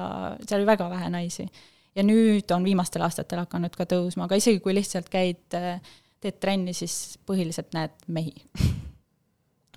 seal 0.46 0.62
oli 0.62 0.70
väga 0.72 0.90
vähe 0.94 1.12
naisi. 1.14 1.48
ja 1.96 2.04
nüüd 2.04 2.50
on 2.52 2.66
viimastel 2.68 3.06
aastatel 3.06 3.44
hakanud 3.46 3.76
ka 3.78 3.88
tõusma, 3.88 4.28
aga 4.28 4.40
isegi 4.40 4.60
kui 4.64 4.76
lihtsalt 4.76 5.12
käid, 5.12 5.46
äh, 5.58 5.80
teed 6.24 6.42
trenni, 6.42 6.74
siis 6.74 7.20
põhiliselt 7.28 7.76
näed 7.78 7.96
mehi. 8.08 8.36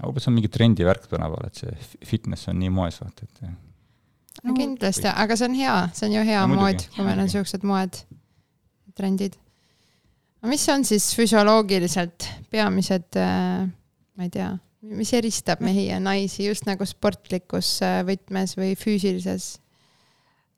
Umbes 0.08 0.28
on 0.30 0.36
mingi 0.36 0.48
trendivärk 0.54 1.08
tänapäeval, 1.10 1.48
et 1.50 1.58
see 1.58 2.04
fitness 2.06 2.46
on 2.48 2.60
nii 2.60 2.70
moes, 2.70 3.00
vaata, 3.02 3.26
et 3.26 4.46
no 4.46 4.54
kindlasti, 4.54 5.08
aga 5.10 5.36
see 5.36 5.48
on 5.48 5.58
hea, 5.58 5.76
see 5.98 6.06
on 6.06 6.14
ju 6.14 6.22
hea 6.28 6.44
no, 6.46 6.60
mood, 6.60 6.84
kui 6.94 7.02
meil 7.02 7.18
on 7.18 7.26
niisugused 7.26 7.66
moed, 7.66 7.98
trendid 8.98 9.34
no 10.42 10.50
mis 10.50 10.64
on 10.72 10.84
siis 10.86 11.10
füsioloogiliselt 11.18 12.28
peamised, 12.50 13.18
äh, 13.18 13.68
ma 14.18 14.26
ei 14.26 14.32
tea, 14.34 14.50
mis 14.94 15.12
eristab 15.16 15.62
mehi 15.64 15.88
ja 15.88 15.98
naisi 16.02 16.46
just 16.46 16.68
nagu 16.68 16.86
sportlikus 16.86 17.78
äh, 17.86 18.02
võtmes 18.08 18.56
või 18.58 18.74
füüsilises? 18.78 19.56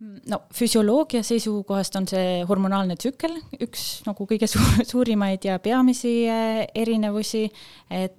no 0.01 0.39
füsioloogia 0.57 1.21
seisukohast 1.21 1.97
on 1.99 2.07
see 2.09 2.39
hormonaalne 2.49 2.95
tsükkel 2.97 3.35
üks 3.61 4.01
nagu 4.07 4.25
kõige 4.29 4.49
suur, 4.49 4.81
suurimaid 4.89 5.45
ja 5.45 5.59
peamisi 5.61 6.15
äh, 6.25 6.63
erinevusi, 6.73 7.47
et 7.93 8.17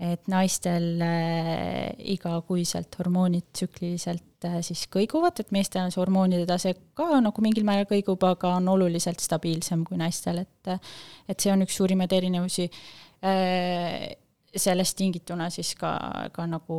et 0.00 0.28
naistel 0.32 1.02
äh, 1.04 1.90
igakuiselt 2.14 2.94
hormoonid 2.96 3.50
tsükliliselt 3.52 4.46
äh, 4.48 4.60
siis 4.64 4.86
kõiguvad, 4.92 5.42
et 5.42 5.50
meestel 5.52 5.84
on 5.84 5.92
see 5.92 6.00
hormoonide 6.00 6.46
tase 6.48 6.72
ka 6.96 7.20
nagu 7.20 7.44
mingil 7.44 7.66
määral 7.68 7.88
kõigub, 7.90 8.24
aga 8.24 8.54
on 8.56 8.70
oluliselt 8.72 9.20
stabiilsem 9.20 9.84
kui 9.84 10.00
naistel, 10.00 10.40
et 10.46 10.72
et 11.28 11.36
see 11.36 11.52
on 11.52 11.66
üks 11.66 11.76
suurimaid 11.76 12.12
erinevusi 12.16 12.70
äh,. 13.24 14.16
sellest 14.56 14.96
tingituna 14.98 15.46
siis 15.50 15.74
ka, 15.78 15.92
ka 16.32 16.46
nagu 16.48 16.78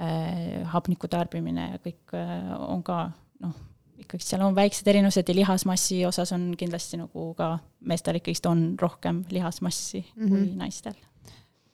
äh, 0.00 0.64
hapniku 0.72 1.08
tarbimine 1.12 1.68
ja 1.74 1.78
kõik 1.84 2.16
äh, 2.16 2.48
on 2.64 2.82
ka 2.82 3.04
noh, 3.44 3.54
ikkagi 4.02 4.24
seal 4.24 4.42
on 4.46 4.56
väiksed 4.56 4.88
erinevused 4.88 5.28
ja 5.28 5.36
lihasmassi 5.36 6.02
osas 6.08 6.32
on 6.34 6.52
kindlasti 6.58 6.98
nagu 7.04 7.28
ka 7.38 7.54
meestel 7.86 8.18
ikkagist 8.18 8.48
on 8.50 8.72
rohkem 8.80 9.24
lihasmassi 9.30 10.00
mm 10.00 10.24
-hmm. 10.24 10.28
kui 10.28 10.56
naistel 10.56 10.96
ähm,. 10.96 11.11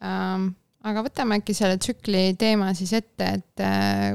Aga 0.00 1.04
võtame 1.04 1.40
äkki 1.40 1.56
selle 1.56 1.78
tsükli 1.80 2.32
teema 2.38 2.70
siis 2.78 2.94
ette, 2.96 3.30
et 3.38 3.62
äh, 3.64 4.14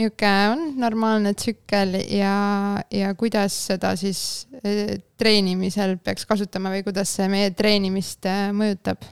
milline 0.00 0.34
on 0.52 0.66
normaalne 0.80 1.34
tsükkel 1.36 1.98
ja, 2.14 2.34
ja 2.94 3.12
kuidas 3.18 3.56
seda 3.70 3.92
siis 4.00 4.48
äh, 4.64 4.98
treenimisel 5.20 5.98
peaks 6.02 6.26
kasutama 6.28 6.72
või 6.72 6.84
kuidas 6.86 7.12
see 7.18 7.28
meie 7.32 7.52
treenimist 7.56 8.28
äh, 8.30 8.50
mõjutab? 8.56 9.04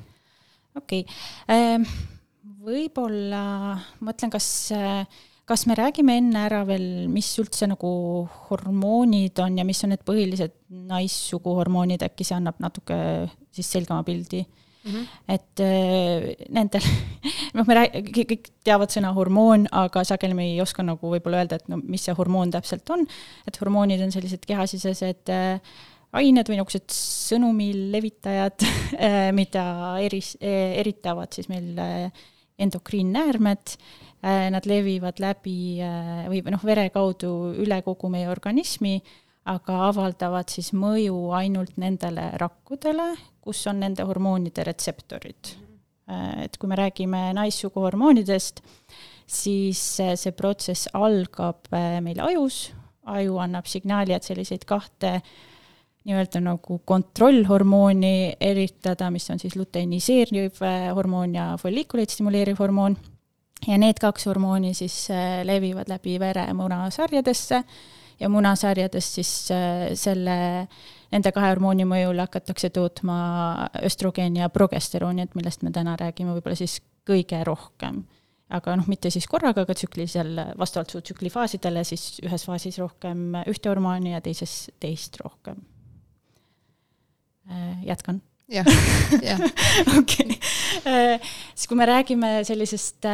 okei 0.79 1.05
okay. 1.05 1.19
ähm,, 1.53 1.89
võib-olla 2.65 3.43
mõtlen, 4.05 4.33
kas 4.33 4.49
kas 5.49 5.65
me 5.65 5.73
räägime 5.79 6.19
enne 6.21 6.43
ära 6.45 6.61
veel, 6.69 7.07
mis 7.09 7.31
üldse 7.41 7.65
nagu 7.71 7.91
hormoonid 8.51 9.41
on 9.41 9.57
ja 9.57 9.65
mis 9.65 9.81
on 9.85 9.95
need 9.95 10.03
põhilised 10.05 10.53
naissuguhormoonid, 10.91 12.05
äkki 12.05 12.27
see 12.29 12.37
annab 12.37 12.59
natuke 12.61 12.99
siis 13.57 13.71
selgema 13.73 14.05
pildi 14.05 14.43
Mm 14.89 14.95
-hmm. 14.95 15.35
et 15.35 15.61
äh, 15.61 16.47
nendel, 16.49 16.87
noh, 17.57 17.67
me 17.67 17.75
rääg-, 17.77 18.11
kõik 18.15 18.49
teavad 18.65 18.91
sõna 18.95 19.13
hormoon, 19.13 19.67
aga 19.73 20.05
sageli 20.05 20.35
me 20.35 20.47
ei 20.49 20.61
oska 20.65 20.83
nagu 20.83 21.13
võib-olla 21.13 21.43
öelda, 21.43 21.57
et 21.57 21.69
no 21.69 21.81
mis 21.83 22.05
see 22.05 22.15
hormoon 22.15 22.51
täpselt 22.51 22.91
on. 22.91 23.07
et 23.47 23.61
hormoonid 23.61 24.03
on 24.03 24.13
sellised 24.13 24.47
kehasisesed 24.47 25.29
äh, 25.29 25.61
ained 26.13 26.49
või 26.49 26.57
niisugused 26.57 26.89
sõnumi 26.95 27.69
levitajad 27.93 28.65
äh,, 28.67 29.31
mida 29.37 29.99
eris- 30.01 30.39
eh,, 30.41 30.79
eritavad 30.81 31.33
siis 31.33 31.49
meil 31.49 31.79
äh, 31.79 32.11
endokriinnäärmed 32.59 33.77
äh,. 33.77 34.51
Nad 34.51 34.67
levivad 34.67 35.21
läbi 35.23 35.79
äh, 35.79 36.25
või 36.27 36.43
noh, 36.51 36.65
vere 36.67 36.89
kaudu 36.91 37.53
üle 37.55 37.83
kogu 37.87 38.09
meie 38.11 38.27
organismi 38.29 38.97
aga 39.49 39.79
avaldavad 39.89 40.51
siis 40.53 40.73
mõju 40.77 41.31
ainult 41.37 41.79
nendele 41.81 42.31
rakkudele, 42.41 43.13
kus 43.45 43.65
on 43.71 43.81
nende 43.83 44.05
hormoonide 44.09 44.67
retseptorid. 44.69 45.55
Äh, 46.09 46.45
et 46.47 46.57
kui 46.61 46.71
me 46.71 46.79
räägime 46.79 47.29
naissugu 47.37 47.83
hormoonidest, 47.85 48.63
siis 49.29 49.83
äh, 50.05 50.15
see 50.21 50.35
protsess 50.37 50.91
algab 50.97 51.69
äh, 51.73 51.99
meil 52.05 52.21
ajus, 52.25 52.69
aju 53.09 53.39
annab 53.45 53.69
signaali, 53.69 54.17
et 54.17 54.27
selliseid 54.27 54.65
kahte 54.69 55.19
nii-öelda 56.09 56.41
nagu 56.41 56.79
kontrollhormooni 56.89 58.39
eritada, 58.41 59.11
mis 59.13 59.29
on 59.33 59.41
siis 59.41 59.57
luteiniseeriv 59.59 60.61
hormoon 60.97 61.35
ja 61.37 61.51
follikuleid 61.61 62.13
stimuleeriv 62.13 62.61
hormoon, 62.61 62.97
ja 63.67 63.77
need 63.81 64.01
kaks 64.01 64.29
hormooni 64.29 64.73
siis 64.77 65.09
levivad 65.45 65.91
läbi 65.91 66.15
vere 66.21 66.47
munasarjadesse 66.57 67.61
ja 68.21 68.29
munasarjades 68.33 69.09
siis 69.19 69.33
äh, 69.55 69.89
selle, 69.99 70.37
nende 71.13 71.33
kahe 71.35 71.53
hormooni 71.53 71.87
mõjul 71.89 72.23
hakatakse 72.25 72.71
tootma 72.75 73.19
östrogeeni 73.87 74.43
ja 74.43 74.51
progesterooni, 74.53 75.27
et 75.27 75.37
millest 75.39 75.65
me 75.67 75.73
täna 75.75 75.97
räägime 76.01 76.35
võib-olla 76.37 76.59
siis 76.59 76.81
kõige 77.09 77.43
rohkem. 77.47 78.05
aga 78.49 78.79
noh, 78.81 78.87
mitte 78.89 79.11
siis 79.13 79.27
korraga, 79.29 79.67
aga 79.67 79.75
tsüklisel, 79.77 80.39
vastavalt 80.57 80.91
su 80.91 81.03
tsüklifaasidele, 81.05 81.83
siis 81.85 82.17
ühes 82.25 82.47
faasis 82.49 82.79
rohkem 82.81 83.37
ühte 83.45 83.69
hormooni 83.69 84.15
ja 84.15 84.23
teises 84.25 84.71
teist 84.81 85.21
rohkem. 85.21 85.61
Äh, 87.49 87.85
jätkan 87.85 88.23
jah, 88.49 88.67
jah. 89.21 89.41
okei, 90.01 90.39
äh, 90.89 91.33
siis 91.55 91.69
kui 91.69 91.77
me 91.77 91.87
räägime 91.89 92.39
sellisest 92.49 93.05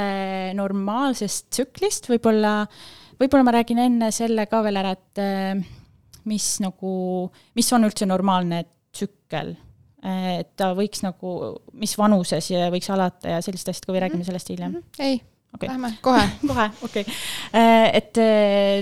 normaalsest 0.54 1.50
tsüklist, 1.50 2.06
võib-olla 2.11 2.61
äh, 2.62 3.03
võib-olla 3.21 3.47
ma 3.47 3.54
räägin 3.56 3.80
enne 3.85 4.11
selle 4.14 4.47
ka 4.50 4.62
veel 4.66 4.80
ära, 4.80 4.94
et 4.97 5.23
äh, 5.23 5.61
mis 6.30 6.49
nagu, 6.64 6.94
mis 7.59 7.71
on 7.76 7.88
üldse 7.88 8.09
normaalne 8.09 8.64
tsükkel. 8.94 9.54
Äh, 10.04 10.30
et 10.42 10.52
ta 10.61 10.73
võiks 10.76 11.04
nagu, 11.04 11.54
mis 11.80 11.94
vanuses 12.00 12.50
ja 12.52 12.68
võiks 12.75 12.90
alata 12.92 13.37
ja 13.37 13.44
sellist 13.44 13.71
asja, 13.73 13.87
kui 13.87 13.99
räägime 14.00 14.23
mhm. 14.23 14.28
sellest 14.30 14.52
hiljem? 14.52 14.78
Mhm. 14.78 15.02
ei 15.04 15.18
okay., 15.54 15.68
lähme 15.71 15.94
kohe 16.04 16.25
kohe, 16.50 16.71
okei 16.83 17.04
okay.. 17.06 17.18
Äh, 17.54 17.88
et 18.00 18.23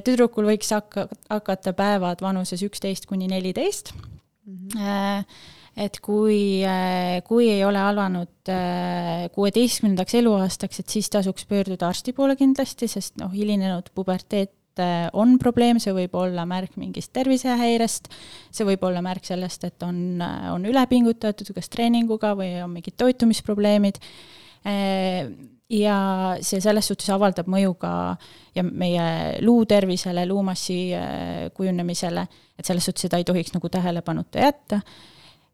tüdrukul 0.06 0.48
võiks 0.52 0.72
hakka, 0.74 1.08
hakata 1.30 1.74
päevad 1.76 2.24
vanuses 2.24 2.62
üksteist 2.64 3.08
kuni 3.10 3.30
neliteist 3.30 3.94
mm. 3.96 4.68
-hmm 4.76 5.60
et 5.76 6.00
kui, 6.04 6.62
äh, 6.66 7.20
kui 7.24 7.48
ei 7.50 7.62
ole 7.64 7.80
alanud 7.80 8.50
äh, 8.52 9.28
kuueteistkümnendaks 9.32 10.16
eluaastaks, 10.20 10.82
et 10.82 10.92
siis 10.92 11.08
tasuks 11.12 11.46
pöörduda 11.48 11.88
arsti 11.88 12.12
poole 12.16 12.36
kindlasti, 12.36 12.88
sest 12.90 13.16
noh, 13.20 13.32
hilinenud 13.32 13.88
puberteet 13.96 14.82
äh, 14.82 15.06
on 15.16 15.38
probleem, 15.40 15.80
see 15.80 15.94
võib 15.96 16.16
olla 16.20 16.44
märk 16.48 16.76
mingist 16.80 17.14
tervisehäirest, 17.16 18.10
see 18.52 18.68
võib 18.68 18.84
olla 18.88 19.00
märk 19.04 19.24
sellest, 19.28 19.64
et 19.68 19.86
on, 19.86 20.20
on 20.52 20.68
ülepingutatud 20.68 21.54
kas 21.56 21.72
treeninguga 21.72 22.34
või 22.36 22.52
on 22.64 22.76
mingid 22.76 22.98
toitumisprobleemid, 23.00 24.02
ja 25.72 25.94
see 26.38 26.60
selles 26.62 26.86
suhtes 26.86 27.08
avaldab 27.10 27.48
mõju 27.50 27.72
ka 27.82 27.90
ja 28.54 28.62
meie 28.62 29.06
luutervisele, 29.42 30.22
luumassi 30.30 30.76
kujunemisele, 31.56 32.22
et 32.54 32.68
selles 32.68 32.86
suhtes 32.86 33.08
seda 33.08 33.18
ei 33.18 33.26
tohiks 33.26 33.56
nagu 33.56 33.72
tähelepanuta 33.74 34.44
jätta 34.44 34.78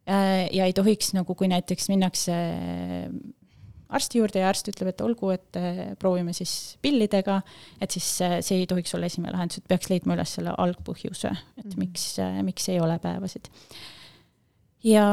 ja 0.09 0.69
ei 0.69 0.75
tohiks 0.77 1.13
nagu, 1.17 1.37
kui 1.37 1.51
näiteks 1.51 1.91
minnakse 1.93 2.33
äh, 2.35 3.11
arsti 3.89 4.21
juurde 4.21 4.43
ja 4.43 4.49
arst 4.51 4.69
ütleb, 4.71 4.93
et 4.93 5.05
olgu, 5.05 5.31
et 5.35 5.59
äh, 5.61 5.83
proovime 6.01 6.35
siis 6.37 6.79
pillidega, 6.85 7.41
et 7.81 7.95
siis 7.95 8.09
see 8.21 8.63
ei 8.63 8.67
tohiks 8.69 8.95
olla 8.97 9.09
esimene 9.09 9.35
lahendus, 9.35 9.61
et 9.61 9.69
peaks 9.71 9.91
leidma 9.93 10.17
üles 10.17 10.35
selle 10.39 10.55
algpõhjuse, 10.57 11.33
et 11.33 11.65
-hmm. 11.65 11.79
miks, 11.85 12.11
miks 12.47 12.69
ei 12.73 12.81
ole 12.81 12.99
päevasid. 13.03 13.51
ja 14.85 15.05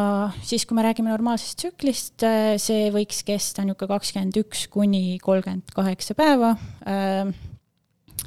siis, 0.42 0.66
kui 0.66 0.76
me 0.76 0.84
räägime 0.86 1.10
normaalsest 1.10 1.58
tsüklist, 1.60 2.24
see 2.62 2.92
võiks 2.94 3.24
kesta 3.26 3.66
niisugune 3.66 3.96
kakskümmend 3.96 4.38
üks 4.44 4.68
kuni 4.70 5.18
kolmkümmend 5.24 5.74
kaheksa 5.76 6.16
päeva, 6.16 6.56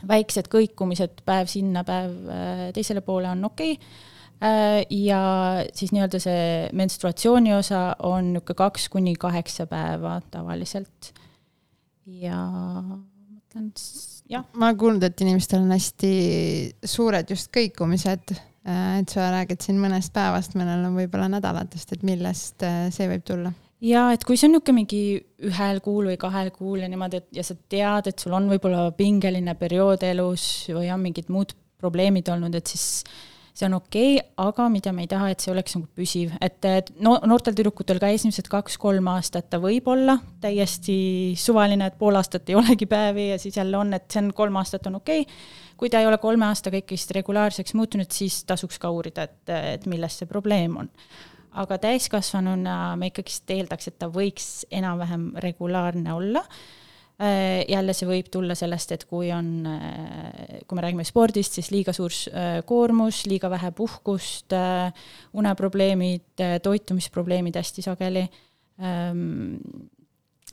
väiksed 0.08 0.48
kõikumised 0.52 1.24
päev 1.24 1.46
sinna, 1.46 1.84
päev 1.84 2.72
teisele 2.74 3.00
poole 3.00 3.30
on 3.30 3.44
okei 3.44 3.72
okay 3.72 3.84
Äh, 3.86 4.16
ja 4.40 5.20
siis 5.74 5.90
nii-öelda 5.94 6.20
see 6.22 6.42
menstruatsiooni 6.78 7.54
osa 7.56 7.82
on 8.06 8.32
niisugune 8.34 8.58
kaks 8.58 8.88
kuni 8.92 9.16
kaheksa 9.18 9.66
päeva 9.66 10.20
tavaliselt. 10.30 11.12
ja 12.06 12.38
mõtlen, 13.48 13.72
jah. 14.30 14.44
ma 14.54 14.68
olen 14.68 14.78
kuulnud, 14.78 15.06
et 15.08 15.20
inimestel 15.24 15.64
on 15.64 15.72
hästi 15.74 16.12
suured 16.84 17.30
just 17.30 17.50
kõikumised, 17.54 18.34
äh, 18.68 18.98
et 19.00 19.12
sa 19.12 19.30
räägid 19.34 19.64
siin 19.64 19.80
mõnest 19.82 20.12
päevast, 20.14 20.56
mõnel 20.58 20.86
on 20.88 20.98
võib-olla 20.98 21.28
nädalatest, 21.32 21.96
et 21.96 22.04
millest 22.06 22.64
äh, 22.66 22.86
see 22.94 23.08
võib 23.10 23.24
tulla? 23.26 23.52
ja 23.84 24.08
et 24.14 24.24
kui 24.26 24.36
see 24.36 24.48
on 24.48 24.56
niisugune 24.56 24.80
mingi 24.80 25.02
ühel 25.46 25.80
kuul 25.82 26.12
või 26.12 26.18
kahel 26.20 26.50
kuul 26.54 26.82
ja 26.82 26.90
niimoodi, 26.90 27.22
et 27.22 27.40
ja 27.40 27.46
sa 27.46 27.54
tead, 27.70 28.10
et 28.10 28.18
sul 28.18 28.34
on 28.34 28.48
võib-olla 28.50 28.90
pingeline 28.98 29.54
periood 29.58 30.02
elus 30.08 30.68
või 30.74 30.90
on 30.94 31.02
mingid 31.04 31.30
muud 31.32 31.54
probleemid 31.78 32.26
olnud, 32.34 32.54
et 32.58 32.66
siis 32.66 33.04
see 33.58 33.66
on 33.66 33.74
okei 33.78 34.16
okay,, 34.18 34.26
aga 34.38 34.68
mida 34.70 34.92
me 34.94 35.04
ei 35.04 35.10
taha, 35.10 35.30
et 35.32 35.42
see 35.42 35.50
oleks 35.52 35.74
nagu 35.76 35.88
püsiv, 35.98 36.34
et 36.44 36.92
no 37.02 37.16
noortel 37.26 37.56
tüdrukutel 37.58 38.00
ka 38.02 38.10
esimesed 38.14 38.50
kaks-kolm 38.50 39.10
aastat 39.10 39.48
ta 39.50 39.60
võib 39.62 39.88
olla 39.90 40.18
täiesti 40.42 40.98
suvaline, 41.38 41.88
et 41.90 41.98
pool 41.98 42.18
aastat 42.20 42.50
ei 42.50 42.58
olegi 42.60 42.86
päevi 42.90 43.30
ja 43.32 43.38
siis 43.42 43.58
jälle 43.58 43.80
on, 43.80 43.94
et 43.98 44.06
see 44.10 44.22
on 44.22 44.32
kolm 44.36 44.60
aastat 44.60 44.86
on 44.90 45.00
okei. 45.00 45.24
Okay. 45.26 45.40
kui 45.78 45.90
ta 45.90 46.02
ei 46.02 46.06
ole 46.10 46.18
kolme 46.18 46.46
aastaga 46.48 46.78
ikkagist 46.80 47.12
regulaarseks 47.14 47.74
muutunud, 47.78 48.10
siis 48.10 48.40
tasuks 48.46 48.78
ka 48.82 48.90
uurida, 48.90 49.28
et, 49.28 49.52
et 49.74 49.86
milles 49.86 50.16
see 50.18 50.26
probleem 50.30 50.76
on. 50.80 50.90
Aga 51.58 51.78
täiskasvanuna 51.82 52.96
me 52.98 53.10
ikkagist 53.10 53.50
eeldaks, 53.50 53.90
et 53.90 53.98
ta 53.98 54.10
võiks 54.12 54.66
enam-vähem 54.74 55.30
regulaarne 55.42 56.12
olla 56.14 56.44
jälle 57.18 57.94
see 57.96 58.06
võib 58.06 58.28
tulla 58.30 58.54
sellest, 58.54 58.92
et 58.94 59.04
kui 59.10 59.32
on, 59.34 59.50
äh, 59.66 60.60
kui 60.70 60.78
me 60.78 60.84
räägime 60.84 61.06
spordist, 61.06 61.56
siis 61.58 61.72
liiga 61.74 61.94
suur 61.96 62.14
äh, 62.30 62.60
koormus, 62.66 63.24
liiga 63.26 63.50
vähe 63.50 63.72
puhkust, 63.74 64.54
uneprobleemid, 65.34 66.44
toitumisprobleemid 66.62 67.58
hästi 67.58 67.86
sageli. 67.88 68.22
Ähm, 68.78 69.56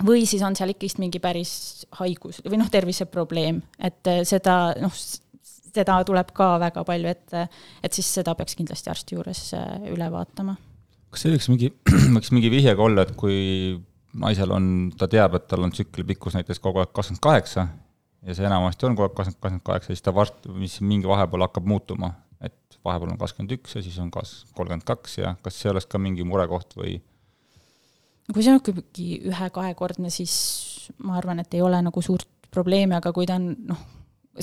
või 0.06 0.26
siis 0.28 0.42
on 0.44 0.58
seal 0.58 0.74
ikkagist 0.74 0.98
mingi 1.00 1.22
päris 1.24 1.86
haigus 2.02 2.42
või 2.44 2.58
noh, 2.60 2.72
terviseprobleem, 2.74 3.62
et 3.80 4.10
seda 4.28 4.74
noh, 4.82 4.96
seda 4.96 6.00
tuleb 6.08 6.34
ka 6.36 6.56
väga 6.60 6.84
palju 6.88 7.12
ette, 7.12 7.46
et 7.86 7.96
siis 7.96 8.10
seda 8.18 8.34
peaks 8.36 8.58
kindlasti 8.58 8.92
arsti 8.92 9.16
juures 9.16 9.44
üle 9.94 10.10
vaatama. 10.12 10.58
kas 11.14 11.24
see 11.24 11.36
võiks 11.36 11.48
mingi, 11.54 11.70
võiks 12.18 12.34
mingi 12.34 12.52
vihje 12.52 12.74
ka 12.76 12.90
olla, 12.90 13.06
et 13.06 13.14
kui 13.16 13.38
naisel 14.22 14.52
on, 14.56 14.68
ta 14.98 15.08
teab, 15.12 15.36
et 15.38 15.48
tal 15.50 15.66
on 15.66 15.74
tsükli 15.74 16.06
pikkus 16.12 16.38
näiteks 16.38 16.62
kogu 16.64 16.82
aeg 16.82 16.94
kakskümmend 16.96 17.24
kaheksa 17.24 17.68
ja 18.26 18.36
see 18.36 18.48
enamasti 18.48 18.88
on 18.88 18.96
kogu 18.98 19.10
aeg 19.10 19.18
kakskümmend, 19.18 19.42
kakskümmend 19.42 19.66
kaheksa, 19.70 19.92
siis 19.94 20.06
ta 20.06 20.14
varsti, 20.16 20.54
mis 20.62 20.78
mingi 20.82 21.10
vahepeal 21.10 21.46
hakkab 21.48 21.68
muutuma, 21.70 22.14
et 22.42 22.80
vahepeal 22.86 23.14
on 23.14 23.20
kakskümmend 23.22 23.58
üks 23.58 23.76
ja 23.78 23.84
siis 23.86 23.98
on 24.02 24.12
kas 24.14 24.38
kolmkümmend 24.54 24.88
kaks 24.88 25.20
ja 25.22 25.36
kas 25.46 25.60
see 25.62 25.72
oleks 25.74 25.90
ka 25.92 26.02
mingi 26.02 26.28
murekoht 26.28 26.78
või? 26.80 27.00
kui 28.34 28.42
see 28.42 28.56
on 28.56 28.62
ikkagi 28.62 29.10
ühe-kahekordne, 29.30 30.10
siis 30.14 30.36
ma 31.06 31.20
arvan, 31.20 31.44
et 31.44 31.54
ei 31.54 31.62
ole 31.62 31.78
nagu 31.86 32.02
suurt 32.02 32.30
probleemi, 32.54 32.96
aga 32.98 33.12
kui 33.14 33.28
ta 33.30 33.38
on 33.38 33.52
noh, 33.70 33.84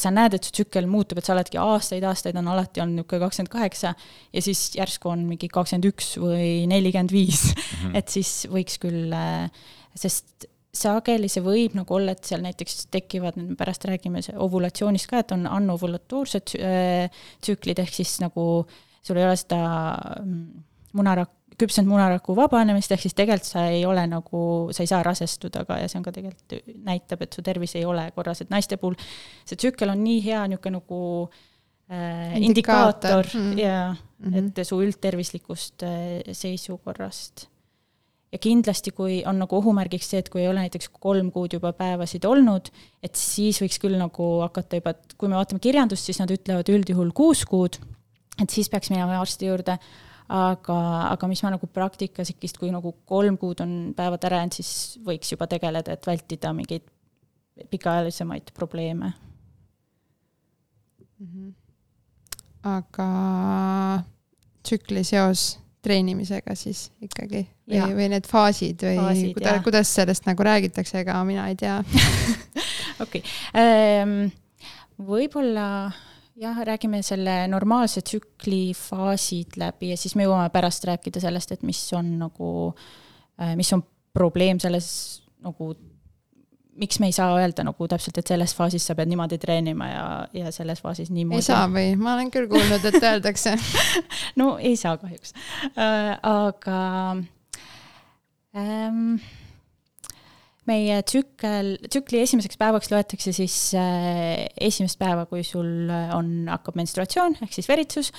sa 0.00 0.12
näed, 0.14 0.36
et 0.36 0.46
su 0.46 0.54
tsükkel 0.56 0.86
muutub, 0.90 1.20
et 1.20 1.26
sa 1.26 1.34
oledki 1.34 1.60
aastaid-aastaid 1.60 2.38
on 2.40 2.48
alati 2.52 2.80
olnud 2.80 3.02
niisugune 3.02 3.26
kakskümmend 3.26 3.52
kaheksa 3.52 3.92
ja 4.32 4.42
siis 4.44 4.70
järsku 4.76 5.10
on 5.12 5.26
mingi 5.28 5.50
kakskümmend 5.52 5.90
üks 5.90 6.14
või 6.22 6.64
nelikümmend 6.70 7.12
viis, 7.12 7.50
mhm. 7.52 7.94
et 8.00 8.12
siis 8.12 8.46
võiks 8.52 8.80
küll, 8.82 9.12
äh, 9.16 9.50
sest 9.98 10.48
sageli 10.72 11.28
see 11.28 11.44
võib 11.44 11.76
nagu 11.76 11.98
olla, 11.98 12.14
et 12.16 12.24
seal 12.24 12.40
näiteks 12.44 12.86
tekivad, 12.92 13.36
pärast 13.58 13.84
räägime 13.88 14.22
ovulatsioonist 14.40 15.10
ka, 15.10 15.20
et 15.20 15.34
on 15.36 15.44
anovulatuursed 15.50 16.56
äh, 16.56 17.24
tsüklid, 17.44 17.82
ehk 17.84 18.00
siis 18.00 18.16
nagu 18.24 18.64
sul 19.02 19.20
ei 19.20 19.26
ole 19.26 19.36
seda 19.36 19.60
mm, 20.22 20.64
munarakku, 20.96 21.41
küpsenud 21.62 21.90
munaraku 21.90 22.34
vabanemist, 22.36 22.92
ehk 22.94 23.04
siis 23.04 23.16
tegelikult 23.18 23.48
sa 23.48 23.66
ei 23.70 23.84
ole 23.88 24.04
nagu, 24.10 24.42
sa 24.74 24.84
ei 24.84 24.90
saa 24.90 25.02
rasestuda 25.06 25.64
ka 25.68 25.78
ja 25.82 25.88
see 25.90 26.00
on 26.00 26.06
ka 26.06 26.14
tegelikult, 26.16 26.58
näitab, 26.88 27.24
et 27.24 27.38
su 27.38 27.44
tervis 27.46 27.76
ei 27.78 27.86
ole 27.88 28.08
korras, 28.16 28.42
et 28.44 28.52
naiste 28.52 28.78
puhul 28.80 28.98
see 29.46 29.58
tsükkel 29.58 29.94
on 29.94 30.02
nii 30.04 30.20
hea 30.24 30.42
niisugune 30.50 30.80
nagu 30.80 30.98
äh, 31.92 32.36
indikaator, 32.40 32.44
indikaator 32.44 33.32
mm. 33.38 33.58
ja 33.58 33.78
mm 33.94 34.34
-hmm. 34.34 34.52
et 34.60 34.68
su 34.68 34.82
üldtervislikust 34.82 35.82
äh, 35.82 36.20
seisukorrast. 36.32 37.48
ja 38.32 38.38
kindlasti, 38.38 38.90
kui 38.96 39.22
on 39.26 39.38
nagu 39.38 39.56
ohumärgiks 39.56 40.10
see, 40.10 40.18
et 40.18 40.28
kui 40.32 40.40
ei 40.40 40.48
ole 40.48 40.60
näiteks 40.60 40.88
kolm 40.88 41.30
kuud 41.32 41.52
juba 41.52 41.72
päevasid 41.72 42.24
olnud, 42.24 42.70
et 43.02 43.16
siis 43.16 43.60
võiks 43.60 43.76
küll 43.80 43.98
nagu 43.98 44.40
hakata 44.40 44.76
juba, 44.76 44.90
et 44.90 45.14
kui 45.18 45.28
me 45.28 45.36
vaatame 45.36 45.60
kirjandust, 45.60 46.04
siis 46.04 46.18
nad 46.18 46.30
ütlevad 46.30 46.68
üldjuhul 46.72 47.12
kuus 47.12 47.44
kuud, 47.44 47.76
et 48.42 48.50
siis 48.50 48.70
peaks 48.72 48.90
minema 48.90 49.20
arsti 49.20 49.46
juurde 49.46 49.76
aga, 50.32 50.78
aga 51.12 51.28
mis 51.28 51.42
ma 51.44 51.52
nagu 51.54 51.68
praktikas 51.68 52.32
ikkist, 52.32 52.58
kui 52.60 52.70
nagu 52.72 52.94
kolm 53.08 53.36
kuud 53.40 53.60
on 53.64 53.72
päevad 53.96 54.24
ära 54.28 54.40
jäänud, 54.40 54.56
siis 54.56 54.98
võiks 55.04 55.32
juba 55.34 55.48
tegeleda, 55.50 55.96
et 55.96 56.06
vältida 56.08 56.52
mingeid 56.56 56.86
pikaajalisemaid 57.70 58.52
probleeme 58.56 59.12
mm. 61.18 61.26
-hmm. 61.26 61.52
aga 62.62 63.08
tsükli 64.62 65.04
seos 65.04 65.58
treenimisega 65.82 66.54
siis 66.54 66.92
ikkagi 67.02 67.42
või, 67.68 67.94
või 67.98 68.08
need 68.14 68.26
faasid 68.30 68.84
või 68.86 68.96
faasid, 69.00 69.34
kuda, 69.36 69.56
kuidas 69.66 69.94
sellest 69.94 70.26
nagu 70.26 70.42
räägitakse, 70.46 71.00
ega 71.02 71.24
mina 71.24 71.48
ei 71.50 71.56
tea 71.58 71.82
okei 73.04 73.22
ähm,, 73.58 74.30
võib-olla 74.98 75.92
jah, 76.40 76.58
räägime 76.64 77.02
selle 77.02 77.46
normaalse 77.48 78.02
tsükli 78.02 78.72
faasid 78.76 79.58
läbi 79.60 79.92
ja 79.92 79.96
siis 80.00 80.14
me 80.16 80.26
jõuame 80.26 80.50
pärast 80.54 80.84
rääkida 80.88 81.20
sellest, 81.20 81.52
et 81.52 81.62
mis 81.66 81.80
on 81.96 82.16
nagu, 82.20 82.50
äh, 83.40 83.56
mis 83.56 83.72
on 83.72 83.84
probleem 84.12 84.60
selles 84.60 85.22
nagu 85.42 85.72
miks 86.76 86.98
me 87.00 87.10
ei 87.10 87.12
saa 87.12 87.34
öelda 87.36 87.64
nagu 87.66 87.88
täpselt, 87.88 88.16
et 88.18 88.30
selles 88.32 88.54
faasis 88.56 88.86
sa 88.88 88.96
pead 88.96 89.10
niimoodi 89.10 89.36
treenima 89.40 89.88
ja, 89.90 90.06
ja 90.32 90.52
selles 90.54 90.80
faasis 90.80 91.10
niimoodi. 91.12 91.42
ei 91.42 91.46
saa 91.46 91.66
või? 91.68 91.92
ma 92.00 92.14
olen 92.16 92.32
küll 92.32 92.48
kuulnud, 92.50 92.84
et 92.88 92.96
öeldakse 93.02 93.54
no 94.40 94.54
ei 94.58 94.76
saa 94.80 94.96
kahjuks 95.00 95.34
äh,. 95.76 96.16
aga 96.22 96.80
ähm, 98.56 99.16
meie 100.70 101.00
tsükkel, 101.06 101.74
tsükli 101.88 102.22
esimeseks 102.22 102.58
päevaks 102.60 102.92
loetakse 102.92 103.34
siis 103.34 103.56
äh, 103.78 104.44
esimest 104.62 105.00
päeva, 105.00 105.26
kui 105.30 105.42
sul 105.46 105.90
on, 105.90 106.32
hakkab 106.52 106.78
menstruatsioon 106.78 107.40
ehk 107.42 107.56
siis 107.56 107.70
veritsus. 107.70 108.12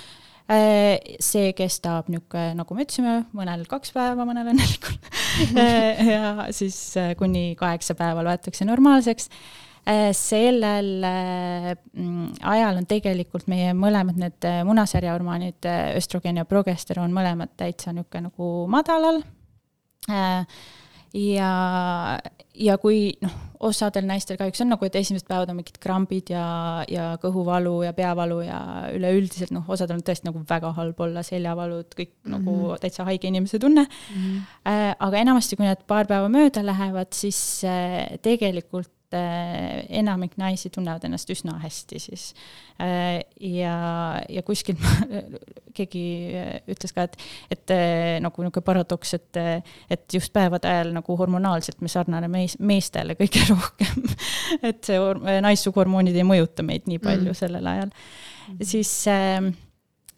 Äh,. 0.52 1.00
see 1.24 1.54
kestab 1.56 2.10
niisugune, 2.12 2.50
nagu 2.60 2.76
me 2.76 2.84
ütlesime, 2.84 3.14
mõnel 3.32 3.62
kaks 3.72 3.94
päeva, 3.96 4.26
mõnel 4.28 4.50
õnnelikul. 4.52 4.98
Äh, 5.56 6.02
ja 6.14 6.50
siis 6.52 6.76
äh, 7.00 7.14
kuni 7.16 7.54
kaheksa 7.60 7.96
päeva 7.96 8.26
loetakse 8.28 8.68
normaalseks. 8.68 9.30
Äh, 9.88 10.10
sellel 10.12 11.08
äh, 11.08 11.72
ajal 12.52 12.82
on 12.82 12.90
tegelikult 12.92 13.48
meie 13.52 13.72
mõlemad 13.72 14.20
need 14.20 14.50
munasarja 14.68 15.16
hormoonid, 15.16 15.64
östrogen 15.96 16.44
ja 16.44 16.48
progesteroon, 16.48 17.16
mõlemad 17.16 17.56
täitsa 17.56 17.96
niisugune 17.96 18.28
nagu 18.28 18.54
madalal 18.72 19.24
ja, 21.14 22.20
ja 22.58 22.78
kui 22.82 23.14
noh, 23.22 23.34
osadel 23.64 24.06
naistel 24.08 24.38
kahjuks 24.40 24.64
on 24.64 24.74
nagu, 24.74 24.88
et 24.88 24.96
esimesed 25.00 25.28
päevad 25.30 25.52
on 25.54 25.60
mingid 25.60 25.78
krambid 25.84 26.32
ja, 26.34 26.46
ja 26.90 27.12
kõhuvalu 27.22 27.76
ja 27.86 27.94
peavalu 27.96 28.42
ja 28.44 28.60
üleüldiselt 28.96 29.54
noh, 29.56 29.68
osadel 29.72 30.00
on 30.00 30.06
tõesti 30.06 30.28
nagu 30.28 30.42
väga 30.50 30.74
halb 30.78 31.00
olla, 31.06 31.24
seljavalud, 31.24 31.94
kõik 31.94 32.12
mm 32.12 32.34
-hmm. 32.34 32.34
nagu 32.40 32.80
täitsa 32.82 33.06
haige 33.08 33.30
inimese 33.30 33.60
tunne 33.60 33.86
mm. 33.86 34.18
-hmm. 34.24 34.98
Aga 35.00 35.18
enamasti, 35.18 35.56
kui 35.56 35.66
need 35.66 35.86
paar 35.88 36.08
päeva 36.08 36.30
mööda 36.30 36.66
lähevad, 36.66 37.14
siis 37.14 37.64
äh, 37.64 38.18
tegelikult 38.22 38.92
äh, 39.18 39.84
enamik 40.00 40.36
naisi 40.42 40.70
tunnevad 40.74 41.04
ennast 41.08 41.30
üsna 41.34 41.56
hästi 41.62 42.00
siis. 42.02 42.26
Äh, 42.82 43.22
ja, 43.40 43.76
ja 44.30 44.44
kuskilt 44.46 44.82
keegi 45.78 46.04
äh, 46.38 46.54
ütles 46.70 46.94
ka, 46.96 47.08
et, 47.08 47.18
et 47.54 47.74
nagu 48.24 48.44
niisugune 48.44 48.66
paradoks, 48.66 49.14
et, 49.18 49.42
et 49.94 50.18
just 50.18 50.34
päevade 50.34 50.70
ajal 50.70 50.94
nagu 50.96 51.18
hormonaalselt 51.18 51.82
me 51.82 51.92
sarnane 51.92 52.30
mees, 52.32 52.58
meestele 52.60 53.18
kõige 53.20 53.46
rohkem 53.52 54.08
et 54.70 54.82
see 54.86 55.42
naissuguhormoonid 55.46 56.18
ei 56.18 56.28
mõjuta 56.28 56.66
meid 56.66 56.90
nii 56.90 57.02
palju 57.04 57.32
mm. 57.32 57.38
sellel 57.38 57.70
ajal 57.74 57.92
mm.. 57.92 58.64
siis 58.74 58.92
äh, 59.12 59.52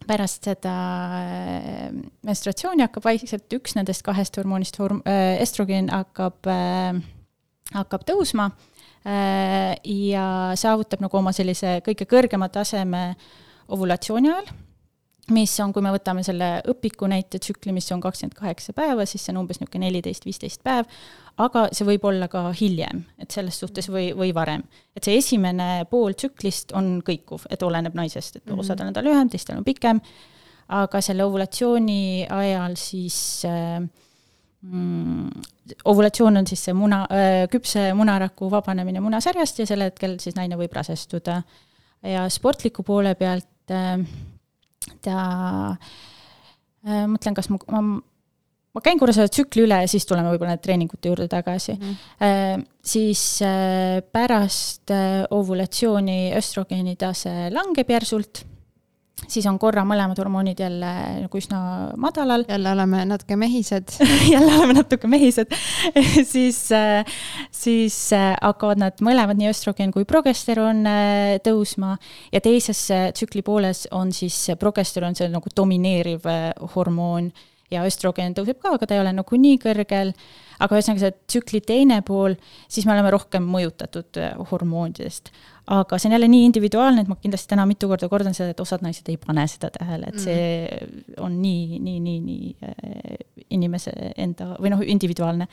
pärast 0.05 0.47
seda 0.47 0.75
menstratsiooni 2.25 2.85
hakkab 2.85 3.07
vaikselt 3.07 3.57
üks 3.57 3.75
nendest 3.77 4.05
kahest 4.05 4.37
hormoonist 4.37 4.77
horm-, 4.79 5.01
estrogen 5.41 5.89
hakkab 5.93 6.45
hakkab 7.73 8.05
tõusma 8.07 8.51
ja 9.05 10.27
saavutab 10.57 11.03
nagu 11.05 11.17
oma 11.19 11.33
sellise 11.35 11.79
kõige 11.85 12.07
kõrgema 12.09 12.49
taseme 12.49 13.11
ovulatsiooni 13.69 14.31
ajal, 14.31 14.47
mis 15.33 15.53
on, 15.63 15.71
kui 15.73 15.81
me 15.81 15.91
võtame 15.93 16.21
selle 16.25 16.49
õpiku 16.69 17.07
näite 17.09 17.39
tsükli, 17.41 17.73
mis 17.73 17.87
on 17.93 18.01
kakskümmend 18.03 18.35
kaheksa 18.37 18.75
päeva, 18.77 19.07
siis 19.09 19.23
see 19.25 19.33
on 19.33 19.41
umbes 19.41 19.59
niisugune 19.61 19.87
neliteist, 19.87 20.25
viisteist 20.27 20.61
päev, 20.65 20.89
aga 21.41 21.65
see 21.75 21.87
võib 21.87 22.05
olla 22.05 22.27
ka 22.31 22.43
hiljem, 22.55 23.01
et 23.21 23.33
selles 23.33 23.57
suhtes 23.61 23.89
või, 23.89 24.11
või 24.17 24.33
varem. 24.35 24.63
et 24.95 25.07
see 25.07 25.17
esimene 25.17 25.87
pool 25.89 26.13
tsüklist 26.13 26.75
on 26.77 26.99
kõikuv, 27.05 27.47
et 27.49 27.63
oleneb 27.65 27.97
naisest, 27.97 28.37
et 28.39 28.53
osadel 28.53 28.91
on 28.91 28.97
ta 28.97 29.03
lühem, 29.05 29.29
teistel 29.29 29.57
on 29.57 29.65
pikem, 29.65 30.01
aga 30.75 31.01
selle 31.01 31.25
ovulatsiooni 31.25 32.27
ajal 32.29 32.77
siis 32.79 33.17
äh, 33.49 33.81
mm, 34.61 35.45
ovulatsioon 35.85 36.41
on 36.41 36.47
siis 36.47 36.65
see 36.67 36.75
muna 36.77 37.03
äh,, 37.09 37.45
küpse 37.51 37.87
munaraku 37.97 38.49
vabanemine 38.51 39.01
munasarjast 39.03 39.61
ja 39.61 39.69
sel 39.69 39.85
hetkel 39.87 40.17
siis 40.21 40.37
naine 40.37 40.57
võib 40.59 40.73
rasestuda. 40.75 41.41
ja 42.05 42.27
sportliku 42.29 42.83
poole 42.83 43.15
pealt 43.15 43.73
äh, 43.73 44.01
ta 45.05 45.19
äh,, 46.85 47.05
mõtlen, 47.09 47.37
kas 47.37 47.49
ma, 47.49 47.59
ma, 47.71 47.81
ma 48.75 48.83
käin 48.85 49.01
korra 49.01 49.15
selle 49.15 49.31
tsükli 49.33 49.65
üle 49.65 49.81
ja 49.83 49.89
siis 49.89 50.05
tuleme 50.05 50.33
võib-olla 50.33 50.55
need 50.55 50.65
treeningute 50.65 51.09
juurde 51.09 51.27
tagasi 51.31 51.77
mm. 51.77 52.65
siis 52.85 53.23
pärast 54.13 54.93
ovulatsiooni 55.33 56.35
östrogeeni 56.37 56.97
tase 56.99 57.47
langeb 57.55 57.89
järsult 57.89 58.45
siis 59.27 59.45
on 59.49 59.57
korra 59.59 59.85
mõlemad 59.87 60.19
hormoonid 60.19 60.59
jälle 60.59 60.91
nagu 61.23 61.39
üsna 61.39 61.59
madalal. 62.01 62.45
Jälle 62.51 62.71
oleme 62.71 63.05
natuke 63.07 63.37
mehised. 63.39 63.95
Jälle 64.33 64.57
oleme 64.57 64.77
natuke 64.81 65.07
mehised. 65.07 65.51
Siis, 66.35 66.59
siis 67.51 67.97
hakkavad 68.41 68.79
nad 68.81 69.01
mõlemad, 69.05 69.37
nii 69.39 69.49
östrogen 69.51 69.91
kui 69.93 70.05
progesteron 70.07 70.83
tõusma. 71.45 71.95
Ja 72.33 72.41
teises 72.43 72.81
tsükli 73.15 73.43
pooles 73.45 73.85
on 73.95 74.11
siis 74.15 74.37
progesteron, 74.59 75.15
see 75.15 75.29
nagu 75.31 75.51
domineeriv 75.55 76.25
hormoon 76.75 77.31
ja 77.73 77.85
östrogen 77.87 78.35
tõuseb 78.37 78.59
ka, 78.61 78.75
aga 78.75 78.87
ta 78.87 78.97
ei 78.97 79.01
ole 79.03 79.15
nagu 79.15 79.41
nii 79.41 79.57
kõrgel 79.63 80.13
aga 80.59 80.77
ühesõnaga 80.77 81.01
see 81.01 81.15
tsükli 81.25 81.59
teine 81.65 81.99
pool, 82.05 82.37
siis 82.71 82.85
me 82.87 82.93
oleme 82.93 83.11
rohkem 83.11 83.43
mõjutatud 83.49 84.21
hormoonidest 84.51 85.33
aga 85.65 85.97
see 85.97 86.09
on 86.09 86.13
jälle 86.13 86.27
nii 86.29 86.45
individuaalne, 86.45 87.01
et 87.01 87.09
ma 87.09 87.17
kindlasti 87.17 87.49
täna 87.49 87.65
mitu 87.65 87.89
korda 87.89 88.09
kordan 88.09 88.35
seda, 88.37 88.53
et 88.53 88.61
osad 88.61 88.85
naised 88.85 89.09
ei 89.09 89.17
pane 89.21 89.45
seda 89.49 89.71
tähele, 89.73 90.11
et 90.11 90.21
see 90.21 90.45
mm. 90.69 91.17
on 91.25 91.39
nii, 91.41 91.79
nii, 91.81 91.99
nii, 92.05 92.19
nii 92.25 92.55
äh, 92.69 93.19
inimese 93.57 93.93
enda 94.21 94.53
või 94.59 94.73
noh, 94.75 94.83
individuaalne. 94.95 95.49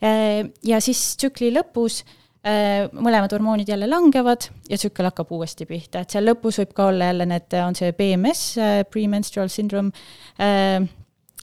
Äh, 0.00 0.40
ja 0.64 0.80
siis 0.84 1.02
tsükli 1.20 1.52
lõpus 1.52 2.00
äh, 2.00 2.88
mõlemad 2.96 3.36
hormoonid 3.36 3.68
jälle 3.68 3.88
langevad 3.90 4.48
ja 4.70 4.80
tsükkel 4.80 5.10
hakkab 5.10 5.36
uuesti 5.36 5.68
pihta, 5.68 6.04
et 6.04 6.16
seal 6.16 6.24
lõpus 6.30 6.62
võib 6.62 6.72
ka 6.76 6.88
olla 6.88 7.12
jälle 7.12 7.28
need, 7.34 7.60
on 7.60 7.76
see 7.76 7.92
PMS, 8.00 8.46
premenstrual 8.92 9.52
syndrome, 9.52 9.92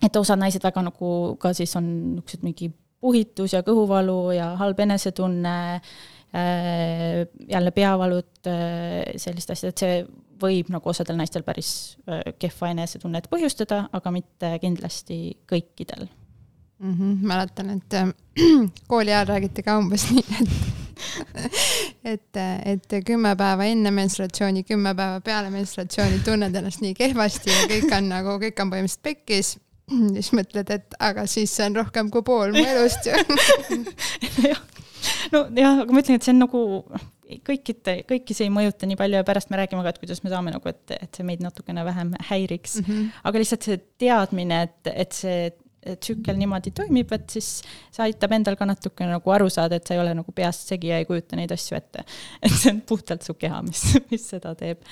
et 0.01 0.15
osad 0.15 0.39
naised 0.39 0.63
väga 0.63 0.81
nagu 0.81 1.35
ka 1.39 1.53
siis 1.53 1.75
on 1.75 1.91
niisugused 2.15 2.43
mingi 2.43 2.71
puhitus 3.01 3.53
ja 3.53 3.63
kõhuvalu 3.65 4.35
ja 4.35 4.55
halb 4.59 4.79
enesetunne 4.79 5.55
Äh, 6.35 7.27
jälle 7.49 7.71
peavalud, 7.71 8.47
äh, 8.47 9.13
sellist 9.19 9.49
asja, 9.51 9.67
et 9.69 9.81
see 9.81 9.95
võib 10.39 10.69
nagu 10.71 10.87
osadel 10.87 11.17
naistel 11.19 11.43
päris 11.43 11.97
äh, 12.07 12.21
kehva 12.39 12.69
enesetunnet 12.71 13.25
põhjustada, 13.27 13.81
aga 13.91 14.13
mitte 14.15 14.53
kindlasti 14.63 15.17
kõikidel 15.51 16.05
mm. 16.05 16.93
-hmm, 16.93 17.17
mäletan, 17.27 17.73
et 17.75 17.97
äh, 17.99 18.13
kooli 18.93 19.11
ajal 19.11 19.27
räägiti 19.27 19.65
ka 19.67 19.75
umbes 19.81 20.07
nii, 20.07 20.23
et 20.39 20.55
et, 22.13 22.41
et 22.63 22.95
kümme 23.03 23.35
päeva 23.35 23.67
enne 23.67 23.91
menstruatsiooni, 23.91 24.63
kümme 24.63 24.95
päeva 24.95 25.19
peale 25.19 25.51
menstruatsiooni 25.51 26.23
tunned 26.23 26.55
ennast 26.55 26.79
nii 26.79 26.95
kehvasti 26.95 27.51
ja 27.51 27.67
kõik 27.73 27.97
on 27.97 28.07
nagu, 28.13 28.39
kõik 28.45 28.63
on 28.63 28.71
põhimõtteliselt 28.71 29.03
pekkis 29.03 29.57
siis 30.15 30.31
mõtled, 30.37 30.73
et 30.75 30.99
aga 30.99 31.25
siis 31.29 31.53
see 31.55 31.69
on 31.69 31.79
rohkem 31.81 32.11
kui 32.13 32.25
pool 32.27 32.53
mu 32.55 32.65
elust 32.65 33.09
ju 33.09 33.15
nojah, 35.31 35.81
aga 35.83 35.89
ma 35.91 36.03
ütlen, 36.03 36.19
et 36.19 36.27
see 36.27 36.33
on 36.33 36.41
nagu 36.43 36.61
kõikide, 37.47 38.01
kõiki 38.09 38.35
see 38.35 38.49
ei 38.49 38.53
mõjuta 38.53 38.87
nii 38.89 38.99
palju 38.99 39.21
ja 39.21 39.27
pärast 39.27 39.51
me 39.51 39.59
räägime 39.61 39.83
ka, 39.85 39.93
et 39.93 40.01
kuidas 40.01 40.21
me 40.25 40.31
saame 40.33 40.53
nagu, 40.53 40.71
et, 40.71 40.95
et 40.97 41.11
see 41.15 41.25
meid 41.27 41.43
natukene 41.43 41.85
vähem 41.87 42.13
häiriks 42.29 42.81
mm. 42.81 42.87
-hmm. 42.87 43.19
aga 43.29 43.43
lihtsalt 43.43 43.67
see 43.67 43.81
teadmine, 44.01 44.63
et, 44.67 44.91
et 44.91 45.15
see 45.15 45.51
tsükkel 45.81 46.37
niimoodi 46.37 46.73
toimib, 46.77 47.09
et 47.15 47.29
siis 47.33 47.47
see 47.63 48.03
aitab 48.05 48.35
endal 48.35 48.57
ka 48.59 48.67
natuke 48.69 49.07
nagu 49.07 49.33
aru 49.33 49.49
saada, 49.49 49.79
et 49.79 49.87
sa 49.87 49.95
ei 49.95 50.01
ole 50.03 50.13
nagu 50.17 50.35
peast 50.35 50.69
segi 50.69 50.91
ja 50.91 50.99
ei 51.01 51.07
kujuta 51.09 51.39
neid 51.39 51.51
asju 51.55 51.77
ette. 51.77 52.05
et 52.43 52.53
see 52.53 52.73
on 52.73 52.83
puhtalt 52.87 53.25
su 53.25 53.33
keha, 53.39 53.61
mis, 53.65 53.87
mis 54.11 54.27
seda 54.35 54.53
teeb 54.59 54.83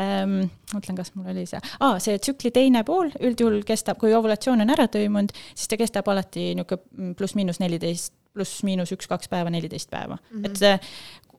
ähm,. 0.00 0.50
mõtlen, 0.74 0.98
kas 0.98 1.14
mul 1.14 1.30
oli 1.30 1.46
see 1.46 1.60
ah,, 1.80 1.98
see 2.02 2.18
tsükli 2.18 2.52
teine 2.54 2.84
pool 2.84 3.12
üldjuhul 3.20 3.62
kestab, 3.66 4.00
kui 4.02 4.14
ovulatsioon 4.14 4.64
on 4.64 4.74
ära 4.74 4.88
toimunud, 4.88 5.34
siis 5.54 5.70
ta 5.70 5.80
kestab 5.80 6.08
alati 6.12 6.52
niisugune 6.58 7.14
pluss-miinus 7.18 7.60
neliteist 7.62 8.14
pluss-miinus 8.34 8.90
üks-kaks 8.96 9.30
päeva, 9.30 9.52
neliteist 9.54 9.90
päeva 9.90 10.16
mm, 10.16 10.40
-hmm. 10.40 10.50
et 10.50 10.56
see 10.58 10.78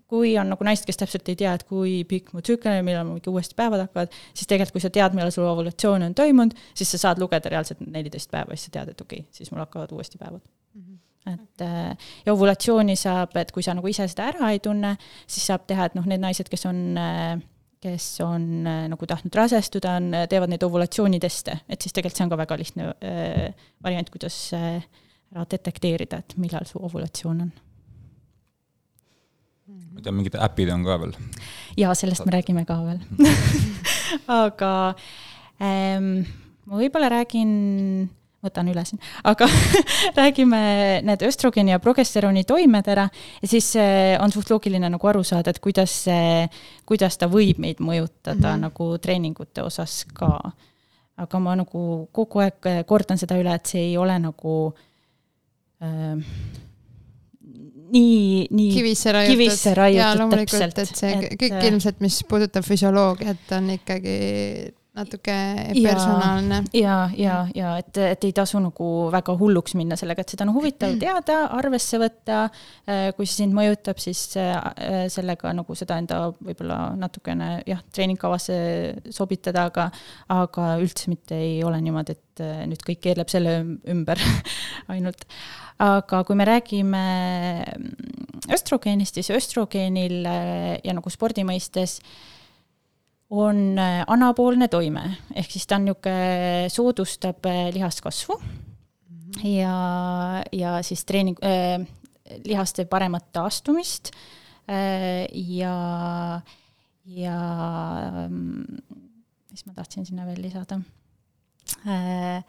kui 0.08 0.36
on 0.38 0.52
nagu 0.54 0.66
naised, 0.68 0.86
kes 0.86 1.00
täpselt 1.02 1.30
ei 1.32 1.38
tea, 1.40 1.54
et 1.58 1.64
kui 1.68 2.04
pikk 2.10 2.34
mu 2.36 2.44
tsükkel 2.46 2.78
on, 2.78 2.86
millal 2.86 3.08
mingi 3.08 3.32
uuesti 3.32 3.58
päevad 3.58 3.88
hakkavad, 3.88 4.14
siis 4.34 4.48
tegelikult, 4.50 4.78
kui 4.78 4.84
sa 4.84 4.92
tead, 4.94 5.16
millal 5.18 5.34
sul 5.34 5.48
ovulatsioon 5.50 6.06
on 6.06 6.16
toimunud, 6.18 6.54
siis 6.78 6.92
sa 6.94 7.02
saad 7.08 7.22
lugeda 7.22 7.50
reaalselt 7.50 7.82
neliteist 7.82 8.30
päeva, 8.32 8.54
siis 8.54 8.70
sa 8.70 8.76
tead, 8.78 8.94
et 8.94 9.02
okei 9.02 9.24
okay,, 9.24 9.34
siis 9.34 9.52
mul 9.52 9.64
hakkavad 9.64 9.92
uuesti 9.98 10.22
päevad 10.22 10.42
mm. 10.42 10.82
-hmm 10.82 11.02
et 11.26 11.62
äh, 11.62 11.98
ja 12.26 12.34
ovulatsiooni 12.34 12.96
saab, 12.96 13.32
et 13.42 13.52
kui 13.52 13.64
sa 13.64 13.74
nagu 13.74 13.88
ise 13.88 14.06
seda 14.08 14.28
ära 14.30 14.52
ei 14.54 14.60
tunne, 14.60 14.92
siis 15.28 15.48
saab 15.48 15.64
teha, 15.68 15.86
et 15.86 15.96
noh, 15.96 16.06
need 16.06 16.22
naised, 16.22 16.50
kes 16.50 16.66
on 16.70 16.98
äh, 17.02 17.42
kes 17.86 18.08
on 18.26 18.66
äh, 18.68 18.86
nagu 18.92 19.08
tahtnud 19.10 19.36
rasestuda, 19.38 19.98
on, 20.00 20.10
teevad 20.32 20.52
neid 20.52 20.64
ovulatsiooniteste, 20.66 21.60
et 21.70 21.82
siis 21.82 21.94
tegelikult 21.94 22.20
see 22.20 22.26
on 22.26 22.34
ka 22.34 22.40
väga 22.42 22.58
lihtne 22.62 22.90
äh, 22.96 23.68
variant, 23.86 24.10
kuidas 24.14 24.40
äh, 24.58 24.82
ära 25.34 25.46
detekteerida, 25.52 26.22
et 26.24 26.36
millal 26.42 26.68
su 26.70 26.82
ovulatsioon 26.82 27.46
on. 27.46 27.54
ma 29.96 30.04
tean, 30.04 30.18
mingid 30.18 30.36
äpid 30.38 30.70
on 30.74 30.86
ka 30.86 30.98
veel. 31.02 31.16
jaa, 31.80 31.94
sellest 31.98 32.26
me 32.28 32.36
räägime 32.36 32.66
ka 32.70 32.80
veel 32.86 33.00
aga 34.44 34.74
ähm, 35.62 36.12
ma 36.66 36.82
võib-olla 36.82 37.10
räägin, 37.18 37.52
võtan 38.46 38.70
üle 38.72 38.86
siin, 38.88 39.02
aga 39.28 39.48
räägime 40.20 40.62
need 41.06 41.26
östrogeeni 41.28 41.74
ja 41.74 41.82
progesterooni 41.84 42.46
toimed 42.48 42.90
ära 42.92 43.08
ja 43.42 43.50
siis 43.50 43.72
äh, 43.82 44.16
on 44.22 44.34
suht 44.34 44.52
loogiline 44.54 44.90
nagu 44.94 45.12
aru 45.12 45.24
saada, 45.28 45.54
et 45.54 45.62
kuidas 45.64 45.94
see, 46.06 46.46
kuidas 46.86 47.20
ta 47.22 47.30
võib 47.32 47.62
meid 47.62 47.82
mõjutada 47.84 48.36
mm 48.36 48.52
-hmm. 48.52 48.68
nagu 48.70 48.98
treeningute 48.98 49.66
osas 49.66 50.04
ka. 50.14 50.40
aga 51.18 51.40
ma 51.40 51.56
nagu 51.56 52.10
kogu 52.12 52.40
aeg 52.44 52.86
kordan 52.86 53.18
seda 53.18 53.38
üle, 53.40 53.54
et 53.56 53.66
see 53.66 53.82
ei 53.82 53.98
ole 53.98 54.20
nagu 54.20 54.74
äh, 55.82 56.20
nii, 57.92 58.48
nii 58.52 58.72
kivisse 58.74 59.12
raiutud, 59.12 59.36
kivisse 59.36 59.74
raiutud 59.78 60.34
täpselt. 60.34 60.82
et 60.84 60.96
see 60.96 61.14
et, 61.14 61.38
kõik 61.42 61.58
äh, 61.60 61.68
ilmselt, 61.70 62.02
mis 62.04 62.22
puudutab 62.30 62.66
füsioloogiat, 62.68 63.46
on 63.58 63.70
ikkagi 63.76 64.16
natuke 64.96 65.36
personaalne. 65.84 66.62
ja, 66.74 66.96
ja, 67.18 67.40
ja 67.56 67.74
et, 67.82 67.98
et 68.00 68.28
ei 68.28 68.34
tasu 68.36 68.60
nagu 68.64 68.90
väga 69.14 69.36
hulluks 69.40 69.76
minna 69.80 69.98
sellega, 70.00 70.24
et 70.24 70.36
seda 70.36 70.48
on 70.48 70.54
huvitav 70.56 70.96
teada, 71.02 71.42
arvesse 71.58 72.00
võtta. 72.02 72.46
Äh, 72.88 73.10
kui 73.18 73.28
see 73.28 73.44
sind 73.44 73.56
mõjutab, 73.58 74.00
siis 74.02 74.22
äh, 74.40 74.56
sellega 75.12 75.52
nagu 75.56 75.78
seda 75.78 76.00
enda 76.02 76.22
võib-olla 76.36 76.80
natukene 77.00 77.50
jah, 77.68 77.84
treeningkavasse 77.96 78.58
sobitada, 79.14 79.68
aga, 79.70 79.90
aga 80.34 80.72
üldse 80.84 81.12
mitte 81.12 81.38
ei 81.40 81.60
ole 81.66 81.82
niimoodi, 81.84 82.16
et 82.16 82.46
nüüd 82.70 82.82
kõik 82.84 83.04
keerleb 83.04 83.30
selle 83.32 83.60
ümber 83.92 84.20
ainult 84.92 85.28
aga 85.82 86.22
kui 86.24 86.38
me 86.40 86.48
räägime 86.48 87.04
mm, 87.64 88.52
östrogeenist, 88.56 89.18
siis 89.20 89.32
östrogeenil 89.36 90.24
ja 90.24 90.96
nagu 90.96 91.12
spordi 91.12 91.44
mõistes 91.48 92.00
on 93.30 93.80
äh, 93.80 94.04
anapoolne 94.08 94.68
toime, 94.68 95.04
ehk 95.36 95.52
siis 95.52 95.66
ta 95.68 95.80
on 95.80 95.88
niisugune, 95.88 96.70
soodustab 96.74 97.46
äh, 97.50 97.68
lihaskasvu. 97.74 98.40
Ja, 99.44 100.44
ja 100.56 100.78
siis 100.86 101.04
treening 101.06 101.38
äh,, 101.44 101.82
lihaste 102.46 102.86
paremat 102.86 103.32
taastumist. 103.34 104.12
Äh, 104.70 105.26
ja, 105.34 106.42
ja 107.06 107.40
mm, 108.30 108.78
mis 109.52 109.66
ma 109.66 109.74
tahtsin 109.76 110.06
sinna 110.06 110.26
veel 110.30 110.42
lisada? 110.46 110.80
Äh, 111.86 112.44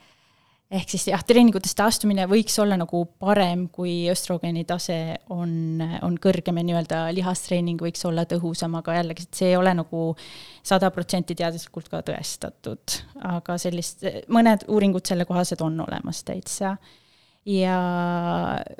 ehk 0.70 0.90
siis 0.90 1.06
jah, 1.10 1.22
treeningutest 1.26 1.76
taastumine 1.78 2.26
võiks 2.30 2.56
olla 2.62 2.78
nagu 2.80 3.04
parem, 3.22 3.66
kui 3.72 4.08
östrogeeni 4.10 4.64
tase 4.66 4.98
on, 5.30 5.82
on 6.02 6.18
kõrgem 6.22 6.58
ja 6.58 6.66
nii-öelda 6.66 7.00
lihastreening 7.14 7.82
võiks 7.82 8.02
olla 8.08 8.26
tõhusam, 8.28 8.74
aga 8.80 8.98
jällegi, 8.98 9.28
see 9.30 9.52
ei 9.52 9.58
ole 9.60 9.74
nagu 9.78 10.08
sada 10.66 10.90
protsenti 10.94 11.38
teaduslikult 11.38 11.90
ka 11.92 12.02
tõestatud. 12.06 13.00
aga 13.36 13.58
sellist, 13.62 14.06
mõned 14.32 14.66
uuringud 14.68 15.06
sellekohased 15.06 15.62
on 15.62 15.80
olemas 15.86 16.24
täitsa 16.26 16.76
ja 17.46 17.78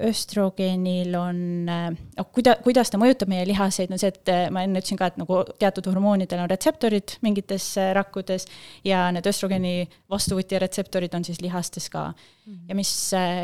östrogeenil 0.02 1.14
on, 1.14 1.38
noh, 1.68 2.26
kuida-, 2.34 2.56
kuidas 2.64 2.90
ta 2.90 2.98
mõjutab 2.98 3.30
meie 3.30 3.44
lihaseid, 3.46 3.92
no 3.92 3.98
see, 4.00 4.10
et 4.10 4.32
äh, 4.32 4.46
ma 4.50 4.64
enne 4.66 4.82
ütlesin 4.82 4.98
ka, 4.98 5.10
et 5.12 5.20
nagu 5.20 5.38
teatud 5.60 5.86
hormoonidel 5.86 6.42
on 6.42 6.50
retseptorid 6.50 7.16
mingites 7.22 7.68
äh, 7.78 7.92
rakkudes 7.96 8.48
ja 8.86 9.04
need 9.14 9.30
östrogeeni 9.30 9.86
vastuvõtja 10.10 10.58
retseptorid 10.64 11.14
on 11.14 11.24
siis 11.28 11.40
lihastes 11.44 11.88
ka. 11.94 12.08
-hmm. 12.10 12.58
ja 12.68 12.74
mis 12.74 12.92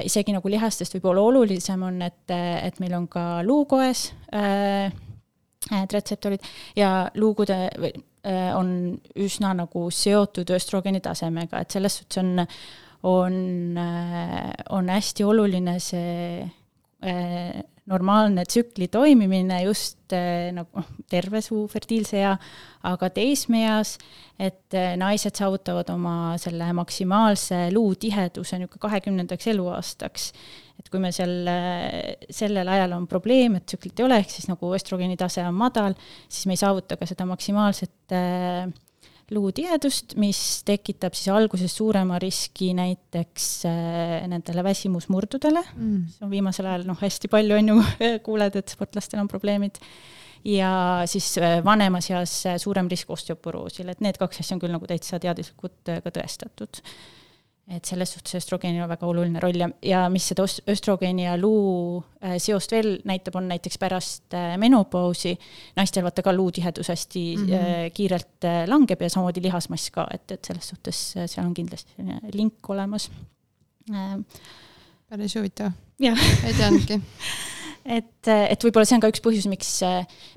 isegi 0.05 0.35
nagu 0.35 0.49
lihastest 0.49 0.99
võib-olla 0.99 1.23
olulisem 1.23 1.83
on, 1.83 2.03
et, 2.03 2.31
et 2.63 2.81
meil 2.81 2.95
on 2.99 3.09
ka 3.09 3.43
luukoes 3.47 4.13
äh, 4.35 4.91
need 5.71 5.93
retseptorid 5.93 6.43
ja 6.77 7.11
luugude 7.15 7.71
on 8.55 8.99
üsna 9.19 9.55
nagu 9.55 9.91
seotud 9.91 10.51
östrogeeni 10.51 11.01
tasemega, 11.01 11.59
et 11.59 11.71
selles 11.71 11.97
suhtes 11.99 12.19
on 12.19 12.47
on, 13.03 13.77
äh, 13.79 14.51
on 14.71 14.88
hästi 14.88 15.25
oluline 15.25 15.77
see 15.83 16.43
äh, 17.03 17.62
normaalne 17.91 18.45
tsükli 18.47 18.87
toimimine 18.88 19.62
just 19.65 20.15
äh, 20.15 20.53
nagu 20.55 20.71
noh, 20.79 20.91
terve 21.11 21.41
su 21.43 21.65
fertiilse 21.71 22.21
ea, 22.21 22.35
aga 22.87 23.09
teismeeas, 23.15 23.97
et 24.38 24.75
naised 24.99 25.38
saavutavad 25.38 25.91
oma 25.95 26.37
selle 26.41 26.71
maksimaalse 26.79 27.65
luutiheduse 27.75 28.59
niisugune 28.59 28.87
kahekümnendaks 28.87 29.51
eluaastaks. 29.51 30.33
et 30.79 30.88
kui 30.91 30.99
me 30.99 31.12
seal, 31.15 31.47
sellel 32.31 32.71
ajal 32.75 32.95
on 32.97 33.05
probleem, 33.07 33.59
et 33.59 33.67
tsüklit 33.71 34.01
ei 34.01 34.07
ole, 34.07 34.17
ehk 34.23 34.33
siis 34.35 34.49
nagu 34.51 34.73
östrogeeni 34.75 35.19
tase 35.19 35.45
on 35.47 35.55
madal, 35.55 35.95
siis 36.27 36.47
me 36.47 36.57
ei 36.57 36.62
saavuta 36.62 36.97
ka 36.99 37.07
seda 37.07 37.27
maksimaalset 37.29 38.15
äh, 38.19 38.71
luutihedust, 39.33 40.16
mis 40.21 40.40
tekitab 40.68 41.16
siis 41.16 41.31
alguses 41.33 41.75
suurema 41.77 42.18
riski 42.23 42.73
näiteks 42.77 43.47
äh, 43.68 44.16
nendele 44.31 44.64
väsimusmurdudele. 44.66 45.64
Mm., 45.77 46.03
see 46.14 46.27
on 46.27 46.33
viimasel 46.33 46.68
ajal 46.71 46.87
noh, 46.88 46.99
hästi 47.01 47.31
palju 47.33 47.59
on 47.59 47.73
ju 47.73 47.79
kuuled, 48.27 48.59
et 48.61 48.77
sportlastel 48.77 49.23
on 49.23 49.31
probleemid, 49.31 49.81
ja 50.49 50.75
siis 51.11 51.33
äh, 51.40 51.59
vanemas 51.64 52.11
eas 52.12 52.37
suurem 52.62 52.90
risk 52.92 53.11
osteoporoosile, 53.14 53.97
et 53.97 54.05
need 54.05 54.21
kaks 54.21 54.45
asja 54.45 54.59
on 54.59 54.62
küll 54.62 54.75
nagu 54.75 54.88
täitsa 54.90 55.21
teaduslikult 55.23 55.92
ka 56.05 56.14
tõestatud 56.14 56.83
et 57.70 57.87
selles 57.87 58.11
suhtes 58.11 58.35
östroogeenil 58.40 58.83
on 58.83 58.90
väga 58.90 59.07
oluline 59.07 59.40
roll 59.40 59.61
ja, 59.61 59.68
ja 59.87 60.01
mis 60.11 60.25
seda 60.33 60.44
östrogeeni 60.44 61.25
ja 61.29 61.37
luu 61.38 62.01
äh, 62.25 62.35
seost 62.42 62.75
veel 62.75 62.96
näitab, 63.09 63.37
on 63.38 63.46
näiteks 63.51 63.79
pärast 63.79 64.35
äh, 64.35 64.57
menopausi 64.61 65.37
naistel 65.79 66.03
vaata 66.03 66.25
ka 66.27 66.35
luutihedus 66.35 66.90
hästi 66.90 67.22
mm 67.37 67.46
-hmm. 67.46 67.94
kiirelt 67.94 68.48
langeb 68.66 69.03
ja 69.03 69.11
samamoodi 69.11 69.42
lihasmass 69.42 69.90
ka, 69.90 70.07
et, 70.14 70.31
et 70.31 70.44
selles 70.44 70.68
suhtes 70.68 71.05
seal 71.27 71.46
on 71.46 71.55
kindlasti 71.55 71.94
selline 71.96 72.20
link 72.35 72.70
olemas. 72.70 73.11
päris 75.09 75.35
huvitav. 75.35 75.72
ei 76.01 76.55
teadnudki 76.59 77.01
et, 77.98 78.29
et 78.29 78.64
võib-olla 78.64 78.85
see 78.85 78.96
on 78.96 79.01
ka 79.01 79.11
üks 79.11 79.22
põhjus, 79.22 79.46
miks, 79.48 79.81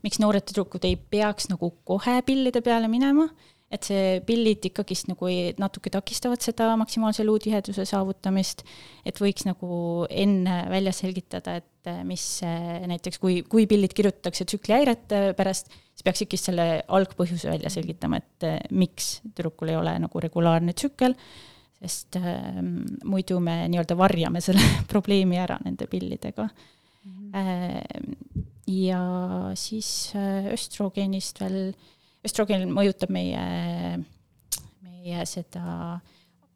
miks 0.04 0.20
noored 0.20 0.46
tüdrukud 0.46 0.86
ei 0.86 0.96
peaks 0.96 1.50
nagu 1.50 1.74
kohe 1.84 2.22
pillide 2.22 2.62
peale 2.62 2.88
minema 2.88 3.30
et 3.74 3.88
see 3.88 4.20
pillid 4.26 4.66
ikkagist 4.70 5.10
nagu 5.10 5.30
natuke 5.60 5.90
takistavad 5.94 6.44
seda 6.44 6.68
maksimaalse 6.80 7.26
luutiheduse 7.26 7.86
saavutamist, 7.90 8.62
et 9.06 9.18
võiks 9.22 9.48
nagu 9.48 10.06
enne 10.10 10.60
välja 10.72 10.94
selgitada, 10.96 11.58
et 11.62 11.90
eh, 11.90 12.04
mis 12.08 12.26
näiteks, 12.44 13.20
kui, 13.22 13.42
kui 13.50 13.66
pillid 13.70 13.96
kirjutatakse 13.98 14.46
tsüklihäirete 14.46 15.34
pärast, 15.38 15.74
siis 15.96 16.06
peaks 16.06 16.24
ikkagi 16.26 16.42
selle 16.42 16.70
algpõhjuse 16.88 17.50
välja 17.50 17.74
selgitama, 17.74 18.22
et 18.22 18.48
eh, 18.48 18.62
miks 18.70 19.20
tüdrukul 19.26 19.74
ei 19.74 19.80
ole 19.82 19.98
nagu 20.06 20.24
regulaarne 20.24 20.78
tsükkel, 20.78 21.18
sest 21.82 22.20
äh, 22.20 22.62
muidu 23.04 23.40
me 23.44 23.64
nii-öelda 23.72 23.98
varjame 24.00 24.42
selle 24.44 24.64
probleemi 24.92 25.40
ära 25.42 25.58
nende 25.66 25.88
pillidega 25.92 26.48
mm. 26.48 27.32
-hmm. 27.34 28.46
ja 28.72 29.02
siis 29.60 30.14
östroogeenist 30.54 31.42
veel 31.42 31.74
östrogeen 32.26 32.66
mõjutab 32.74 33.12
meie, 33.14 33.46
meie 34.84 35.26
seda 35.30 36.00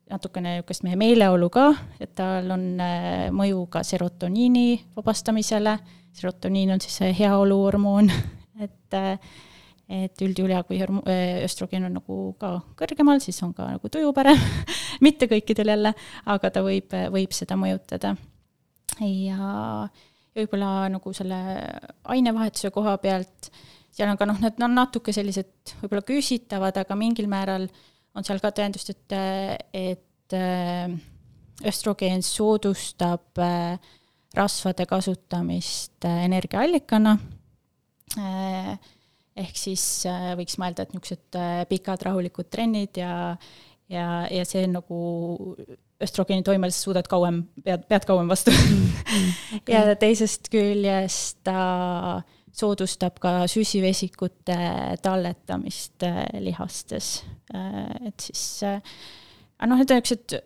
natukene 0.09 0.55
niisugust 0.57 0.85
meie 0.85 0.97
meeleolu 0.97 1.51
ka, 1.53 1.67
et 2.01 2.15
tal 2.17 2.49
on 2.55 2.65
äh, 2.81 3.27
mõju 3.35 3.67
ka 3.73 3.83
serotoniini 3.85 4.79
vabastamisele, 4.97 5.75
serotoniin 6.17 6.73
on 6.73 6.81
siis 6.81 6.97
see 7.01 7.13
heaoluhormoon, 7.21 8.09
et 8.65 8.97
äh, 8.97 9.37
et 9.89 10.21
üldjuhul 10.21 10.51
ja 10.53 10.61
kui 10.65 10.77
äh, 10.81 11.39
östrogeen 11.45 11.87
on 11.87 11.95
nagu 11.97 12.17
ka 12.41 12.59
kõrgemal, 12.77 13.21
siis 13.23 13.39
on 13.45 13.55
ka 13.57 13.71
nagu 13.71 13.89
tuju 13.89 14.11
parem 14.17 14.37
mitte 15.05 15.29
kõikidel 15.29 15.73
jälle, 15.73 15.93
aga 16.29 16.53
ta 16.53 16.65
võib, 16.65 16.93
võib 17.13 17.33
seda 17.33 17.57
mõjutada. 17.57 18.15
ja 19.05 19.89
võib-olla 20.37 20.89
nagu 20.93 21.13
selle 21.13 21.39
ainevahetuse 22.09 22.69
koha 22.73 22.97
pealt 23.01 23.49
äh, 23.49 23.68
seal 23.93 24.09
on 24.11 24.19
ka 24.19 24.27
noh, 24.29 24.39
need 24.41 24.59
on 24.63 24.75
natuke 24.77 25.13
sellised 25.15 25.75
võib-olla 25.81 26.05
küsitavad, 26.07 26.77
aga 26.81 26.97
mingil 26.99 27.29
määral 27.31 27.67
on 28.17 28.25
seal 28.25 28.41
ka 28.43 28.51
tõendust, 28.55 28.91
et, 28.93 29.15
et 29.75 30.37
äh, 30.37 30.91
östrogeen 31.69 32.23
soodustab 32.25 33.41
äh, 33.43 33.79
rasvade 34.37 34.85
kasutamist 34.89 36.05
äh, 36.07 36.23
energiaallikana. 36.29 37.17
ehk 39.39 39.55
siis 39.55 39.83
võiks 40.35 40.55
mõelda, 40.57 40.81
et 40.81 40.93
niisugused 40.95 41.37
pikad 41.69 42.01
rahulikud 42.07 42.47
trennid 42.49 42.97
ja, 42.97 43.35
ja, 43.87 44.07
ja 44.33 44.45
see 44.49 44.63
nagu 44.67 44.97
östrogeeni 46.01 46.41
toimel 46.43 46.73
sa 46.73 46.81
suudad 46.81 47.07
kauem, 47.11 47.43
pead, 47.61 47.85
pead 47.85 48.07
kauem 48.09 48.31
vastu 48.31 48.49
mm, 48.49 48.81
mm 48.81 49.59
okay. 49.59 49.73
ja 49.75 49.95
teisest 50.01 50.49
küljest 50.49 51.37
ta 51.45 51.59
äh, 52.17 52.38
soodustab 52.55 53.19
ka 53.21 53.33
süsivesikute 53.49 54.57
talletamist 55.03 56.03
äh, 56.07 56.23
lihastes. 56.43 57.23
Äh, 57.53 58.09
et 58.09 58.29
siis, 58.29 58.43
äh, 58.63 58.79
noh, 59.67 59.79
need 59.79 59.91
on 59.93 60.01
niisugused, 60.01 60.39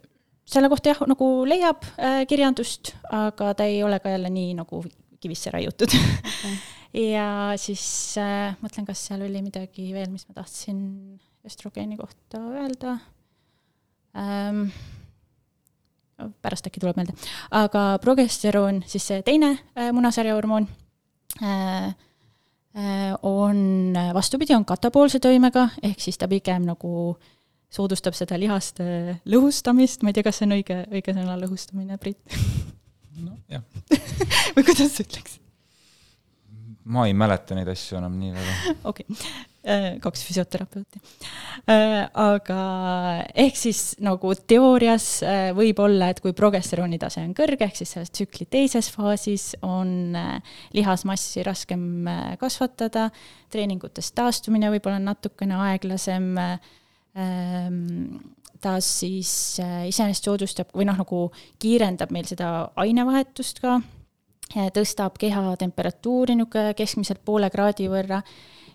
selle 0.53 0.69
kohta 0.71 0.91
jah, 0.91 0.99
nagu 1.07 1.27
leiab 1.47 1.85
kirjandust, 2.27 2.93
aga 3.15 3.53
ta 3.57 3.67
ei 3.69 3.79
ole 3.85 3.97
ka 4.03 4.11
jälle 4.11 4.29
nii 4.33 4.57
nagu 4.57 4.81
kivisse 5.23 5.53
raiutud 5.53 5.93
okay. 5.95 6.57
ja 7.15 7.27
siis 7.57 7.85
mõtlen, 8.59 8.83
kas 8.85 9.05
seal 9.07 9.23
oli 9.23 9.39
midagi 9.41 9.87
veel, 9.95 10.11
mis 10.11 10.27
ma 10.27 10.35
tahtsin 10.41 10.81
östrogeeni 11.47 11.95
kohta 11.97 12.43
öelda 12.59 12.97
ähm,. 14.19 14.67
pärast 16.43 16.67
äkki 16.67 16.83
tuleb 16.83 16.99
meelde, 16.99 17.15
aga 17.55 17.85
progesteroon, 18.03 18.83
siis 18.87 19.07
see 19.07 19.23
teine 19.25 19.55
munasarja 19.95 20.35
hormoon 20.35 20.67
on 23.23 23.57
vastupidi, 24.13 24.55
on 24.55 24.65
katapoolse 24.65 25.19
toimega, 25.19 25.67
ehk 25.83 26.01
siis 26.01 26.17
ta 26.17 26.27
pigem 26.29 26.65
nagu 26.65 27.15
soodustab 27.73 28.13
seda 28.17 28.37
lihaste 28.37 28.85
lõhustamist, 29.29 30.03
ma 30.03 30.11
ei 30.11 30.17
tea, 30.17 30.25
kas 30.27 30.41
see 30.41 30.47
on 30.47 30.57
õige, 30.57 30.83
õige 30.93 31.15
sõna, 31.15 31.37
lõhustamine, 31.41 31.97
Priit? 32.01 32.21
nojah 33.17 33.63
või 34.55 34.65
kuidas 34.65 34.93
sa 34.93 35.05
ütleks? 35.05 35.39
ma 36.83 37.07
ei 37.07 37.15
mäleta 37.17 37.55
neid 37.57 37.69
asju 37.71 37.97
enam 37.99 38.15
nii 38.19 38.33
väga. 38.35 38.53
okei 38.91 39.05
okay., 39.07 39.31
äh, 39.31 39.52
kaks 40.03 40.25
füsioterapeuti. 40.27 40.99
Äh, 41.71 42.01
aga 42.19 42.59
ehk 43.45 43.55
siis 43.55 43.93
nagu 44.03 44.33
teoorias 44.35 45.07
äh, 45.23 45.45
võib 45.55 45.79
olla, 45.79 46.09
et 46.11 46.19
kui 46.23 46.35
progesterooni 46.35 46.99
tase 46.99 47.23
on 47.23 47.31
kõrge, 47.37 47.69
ehk 47.69 47.79
siis 47.79 47.93
selles 47.95 48.11
tsükli 48.11 48.47
teises 48.51 48.91
faasis 48.91 49.53
on 49.63 50.17
lihasmassi 50.75 51.45
raskem 51.47 52.09
kasvatada, 52.41 53.07
treeningutest 53.53 54.15
taastumine 54.19 54.71
võib 54.73 54.91
olla 54.91 54.99
natukene 54.99 55.55
aeglasem 55.69 56.31
ähm, 56.43 57.81
ta 58.63 58.77
siis 58.83 59.31
iseenesest 59.61 60.27
soodustab 60.27 60.75
või 60.75 60.87
noh, 60.89 60.99
nagu 60.99 61.25
kiirendab 61.63 62.11
meil 62.15 62.27
seda 62.27 62.69
ainevahetust 62.79 63.63
ka 63.63 63.79
tõstab 64.75 65.15
keha 65.21 65.55
temperatuuri 65.59 66.35
niisugune 66.37 66.75
keskmiselt 66.77 67.23
poole 67.25 67.49
kraadi 67.53 67.87
võrra, 67.89 68.21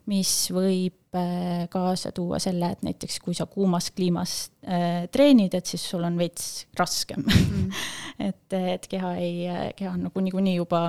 mis 0.09 0.33
võib 0.55 1.17
äh, 1.17 1.67
kaasa 1.73 2.13
tuua 2.17 2.41
selle, 2.43 2.73
et 2.73 2.85
näiteks 2.87 3.19
kui 3.25 3.37
sa 3.37 3.47
kuumas 3.51 3.91
kliimas 3.97 4.37
äh, 4.65 5.05
treenid, 5.13 5.55
et 5.59 5.69
siis 5.69 5.85
sul 5.91 6.05
on 6.07 6.17
veits 6.21 6.67
raskem 6.79 7.25
mm. 7.27 7.83
et, 8.29 8.59
et 8.77 8.89
keha 8.91 9.15
ei, 9.21 9.45
keha 9.77 9.93
on 9.93 10.09
nagu 10.09 10.25
niikuinii 10.25 10.57
juba 10.59 10.83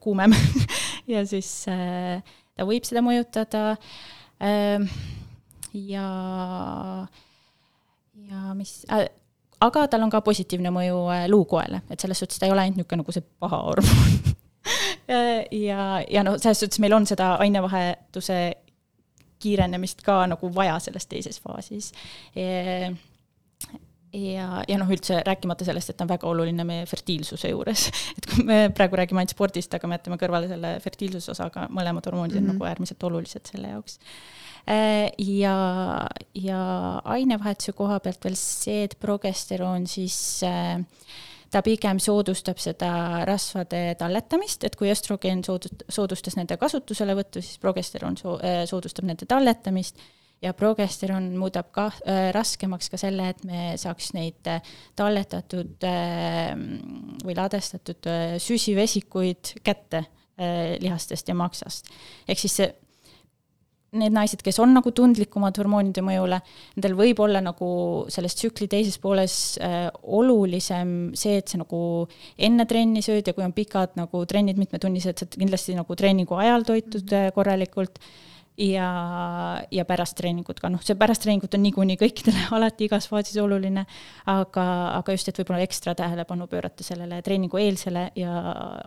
kuumem 0.00 0.34
ja 1.12 1.24
siis 1.28 1.50
äh, 1.70 2.22
ta 2.56 2.68
võib 2.68 2.86
seda 2.86 3.04
mõjutada 3.04 3.74
äh,. 4.42 4.94
ja, 5.74 6.08
ja 8.30 8.54
mis 8.58 8.80
äh,, 8.90 9.06
aga 9.64 9.86
tal 9.90 10.06
on 10.06 10.12
ka 10.12 10.22
positiivne 10.24 10.72
mõju 10.74 11.04
äh, 11.14 11.26
luukoele, 11.30 11.84
et 11.90 12.00
selles 12.00 12.22
suhtes 12.22 12.40
ta 12.40 12.48
ei 12.48 12.54
ole 12.54 12.66
ainult 12.66 12.80
niisugune 12.80 13.04
nagu 13.04 13.14
see 13.14 13.26
paha 13.42 13.62
hormoon 13.68 14.34
ja, 15.68 15.86
ja 16.08 16.26
noh, 16.26 16.38
selles 16.40 16.64
suhtes 16.64 16.80
meil 16.82 16.96
on 16.96 17.06
seda 17.08 17.34
ainevahetuse 17.44 18.40
kiirenemist 19.44 20.04
ka 20.06 20.22
nagu 20.30 20.52
vaja 20.54 20.78
selles 20.82 21.08
teises 21.10 21.40
faasis 21.44 21.92
e 22.34 22.46
ja, 24.14 24.48
ja 24.68 24.78
noh, 24.78 24.90
üldse 24.94 25.20
rääkimata 25.26 25.66
sellest, 25.66 25.90
et 25.90 25.98
ta 25.98 26.06
on 26.06 26.12
väga 26.12 26.28
oluline 26.30 26.64
meie 26.66 26.84
fertiilsuse 26.86 27.48
juures. 27.50 27.88
et 28.18 28.28
kui 28.30 28.44
me 28.46 28.58
praegu 28.74 29.00
räägime 29.00 29.22
ainult 29.22 29.34
spordist, 29.34 29.74
aga 29.74 29.90
me 29.90 29.98
jätame 29.98 30.20
kõrvale 30.20 30.46
selle 30.50 30.76
fertiilsuse 30.84 31.32
osa, 31.34 31.48
aga 31.50 31.66
mõlemad 31.74 32.06
hormoonid 32.06 32.36
mm 32.36 32.38
-hmm. 32.38 32.50
on 32.50 32.54
mhm. 32.54 32.62
nagu 32.62 32.70
äärmiselt 32.70 33.08
olulised 33.10 33.50
selle 33.50 33.74
jaoks 33.74 33.98
Äh, 34.64 35.12
ja, 35.18 36.08
ja 36.34 36.60
ainevahetuse 37.04 37.74
koha 37.76 37.98
pealt 38.00 38.22
veel 38.24 38.36
see, 38.40 38.86
et 38.86 38.94
progesteroon 39.00 39.84
siis 39.84 40.16
äh, 40.48 40.80
ta 41.54 41.62
pigem 41.62 42.00
soodustab 42.02 42.58
seda 42.62 42.90
rasvade 43.28 43.94
talletamist, 44.00 44.66
et 44.66 44.74
kui 44.78 44.90
östrogeen 44.90 45.44
soodust-, 45.46 45.86
soodustas 45.92 46.36
nende 46.38 46.58
kasutuselevõttu, 46.60 47.42
siis 47.44 47.60
progesteroon 47.62 48.18
so-, 48.18 48.38
äh, 48.42 48.64
soodustab 48.70 49.06
nende 49.08 49.28
talletamist 49.30 50.00
ja 50.42 50.52
progesteroon 50.56 51.30
muudab 51.38 51.70
ka 51.74 51.88
äh, 51.92 52.28
raskemaks 52.34 52.90
ka 52.92 53.00
selle, 53.00 53.30
et 53.32 53.44
me 53.46 53.74
saaks 53.80 54.12
neid 54.16 54.50
äh, 54.50 54.74
talletatud 54.98 55.86
äh, 55.88 56.52
või 57.24 57.38
ladestatud 57.38 58.10
äh, 58.10 58.36
süsivesikuid 58.42 59.54
kätte 59.64 60.04
äh, 60.04 60.74
lihastest 60.82 61.30
ja 61.30 61.38
maksast. 61.38 61.92
ehk 62.28 62.42
siis 62.42 62.58
see 62.60 62.72
need 63.98 64.14
naised, 64.14 64.42
kes 64.44 64.58
on 64.62 64.74
nagu 64.76 64.92
tundlikumad 64.94 65.56
hormoonide 65.60 66.04
mõjule, 66.04 66.40
nendel 66.76 66.96
võib 66.98 67.22
olla 67.24 67.42
nagu 67.44 67.68
selles 68.12 68.36
tsükli 68.38 68.68
teises 68.70 68.98
pooles 69.02 69.38
äh, 69.62 69.88
olulisem 70.02 71.14
see, 71.18 71.38
et 71.40 71.52
sa 71.52 71.60
nagu 71.60 71.80
enne 72.36 72.68
trenni 72.70 73.04
sööd 73.04 73.26
ja 73.28 73.36
kui 73.36 73.46
on 73.46 73.54
pikad 73.56 73.98
nagu 74.00 74.24
trennid 74.30 74.60
mitmetunnised, 74.60 75.20
sa 75.20 75.30
kindlasti 75.34 75.76
nagu 75.78 75.98
treeningu 75.98 76.38
ajal 76.40 76.66
toitud 76.68 77.16
äh, 77.16 77.30
korralikult 77.34 78.00
ja, 78.56 78.88
ja 79.70 79.84
pärast 79.84 80.16
treeningut 80.18 80.60
ka, 80.62 80.68
noh, 80.70 80.82
see 80.84 80.94
pärast 80.98 81.24
treeningut 81.24 81.54
on 81.56 81.62
niikuinii 81.64 81.96
kõikidele 81.98 82.44
alati 82.56 82.86
igas 82.86 83.08
faasis 83.10 83.36
oluline, 83.42 83.82
aga, 84.30 84.66
aga 85.00 85.16
just, 85.16 85.28
et 85.30 85.40
võib-olla 85.40 85.64
ekstra 85.64 85.94
tähelepanu 85.98 86.46
pöörata 86.50 86.86
sellele 86.86 87.20
treeningu 87.26 87.58
eelsele 87.58 88.06
ja 88.18 88.36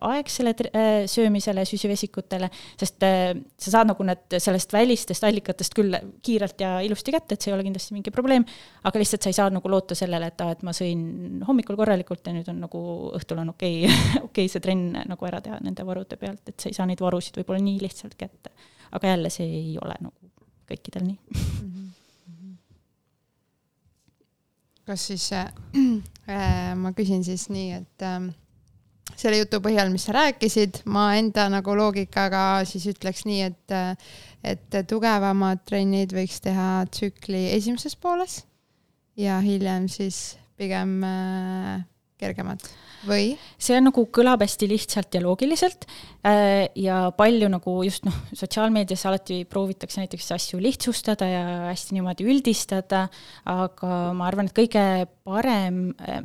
aegsele 0.08 0.54
äh, 0.70 0.92
söömisele, 1.12 1.66
süsivesikutele, 1.68 2.50
sest 2.80 3.04
äh, 3.08 3.34
sa 3.60 3.76
saad 3.78 3.92
nagu 3.92 4.08
need 4.08 4.38
sellest 4.44 4.76
välistest 4.76 5.28
allikatest 5.28 5.76
küll 5.76 6.00
kiirelt 6.24 6.64
ja 6.64 6.78
ilusti 6.86 7.16
kätte, 7.16 7.36
et 7.36 7.44
see 7.44 7.52
ei 7.52 7.58
ole 7.58 7.68
kindlasti 7.68 7.98
mingi 7.98 8.14
probleem, 8.16 8.48
aga 8.88 9.04
lihtsalt 9.04 9.28
sa 9.28 9.34
ei 9.34 9.40
saa 9.40 9.52
nagu 9.52 9.72
loota 9.72 9.98
sellele, 10.00 10.32
et 10.32 10.46
aa, 10.46 10.56
et 10.56 10.64
ma 10.68 10.76
sõin 10.76 11.44
hommikul 11.48 11.80
korralikult 11.80 12.24
ja 12.28 12.36
nüüd 12.38 12.48
on 12.54 12.64
nagu 12.64 12.86
õhtul 13.20 13.44
on 13.44 13.52
okei 13.56 13.84
okay, 13.84 14.00
okei 14.30 14.48
okay 14.48 14.50
see 14.52 14.64
trenn 14.64 14.96
nagu 15.12 15.28
ära 15.28 15.44
teha 15.44 15.60
nende 15.66 15.84
varude 15.88 16.16
pealt, 16.20 16.46
et 16.48 16.56
sa 16.56 16.72
ei 16.72 16.78
saa 16.78 16.88
neid 16.88 17.04
varusid 17.04 17.42
võib-olla 17.42 17.60
nii 17.68 17.84
lihtsalt 17.84 18.16
kätte 18.16 18.56
aga 18.92 19.14
jälle 19.14 19.30
see 19.34 19.48
ei 19.60 19.78
ole 19.82 19.96
nagu 20.00 20.32
kõikidel 20.68 21.06
nii 21.08 21.18
mm. 21.18 21.70
-hmm. 22.32 22.58
kas 24.86 25.08
siis 25.08 25.32
äh, 25.34 25.54
äh, 26.30 26.76
ma 26.76 26.94
küsin 26.94 27.24
siis 27.24 27.50
nii, 27.50 27.72
et 27.82 28.02
äh, 28.06 28.22
selle 29.16 29.40
jutu 29.40 29.62
põhjal, 29.64 29.92
mis 29.94 30.08
sa 30.08 30.16
rääkisid, 30.18 30.82
ma 30.86 31.10
enda 31.18 31.48
nagu 31.50 31.76
loogikaga 31.78 32.64
siis 32.70 32.88
ütleks 32.92 33.26
nii, 33.26 33.42
et, 33.42 33.72
äh, 33.72 33.96
et 34.44 34.82
tugevamad 34.90 35.64
trennid 35.66 36.14
võiks 36.16 36.42
teha 36.44 36.86
tsükli 36.92 37.48
esimeses 37.56 37.96
pooles 37.96 38.42
ja 39.18 39.40
hiljem 39.42 39.88
siis 39.92 40.38
pigem 40.58 41.00
äh, 41.04 41.86
kergemad 42.18 42.64
või? 43.08 43.36
see 43.62 43.78
nagu, 43.82 44.06
kõlab 44.14 44.42
hästi 44.44 44.70
lihtsalt 44.72 45.18
ja 45.18 45.22
loogiliselt 45.24 45.86
äh, 46.26 46.68
ja 46.80 47.08
palju 47.18 47.50
nagu 47.52 47.76
just 47.86 48.08
noh, 48.08 48.16
sotsiaalmeedias 48.38 49.06
alati 49.10 49.42
proovitakse 49.50 50.02
näiteks 50.02 50.32
asju 50.38 50.62
lihtsustada 50.64 51.30
ja 51.30 51.44
hästi 51.68 51.98
niimoodi 51.98 52.28
üldistada, 52.28 53.06
aga 53.50 53.92
ma 54.18 54.28
arvan, 54.30 54.50
et 54.50 54.58
kõige 54.58 54.84
parem, 55.28 55.82
äh, 56.02 56.22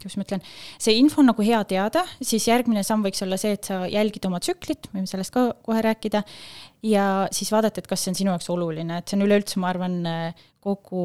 kuidas 0.00 0.18
ma 0.18 0.26
ütlen, 0.26 0.44
see 0.82 0.96
info 0.98 1.22
on 1.22 1.30
nagu 1.30 1.46
hea 1.46 1.62
teada, 1.68 2.04
siis 2.20 2.48
järgmine 2.50 2.84
samm 2.86 3.06
võiks 3.06 3.22
olla 3.26 3.38
see, 3.40 3.54
et 3.56 3.70
sa 3.70 3.84
jälgid 3.90 4.26
oma 4.28 4.42
tsüklit, 4.42 4.90
võime 4.94 5.08
sellest 5.10 5.34
ka 5.34 5.48
kohe 5.66 5.84
rääkida, 5.84 6.24
ja 6.86 7.06
siis 7.34 7.52
vaadata, 7.54 7.82
et 7.82 7.90
kas 7.90 8.04
see 8.04 8.12
on 8.12 8.18
sinu 8.18 8.34
jaoks 8.34 8.50
oluline, 8.52 9.00
et 9.00 9.08
see 9.08 9.18
on 9.18 9.26
üleüldse, 9.26 9.60
ma 9.62 9.70
arvan, 9.72 9.98
kogu 10.66 11.02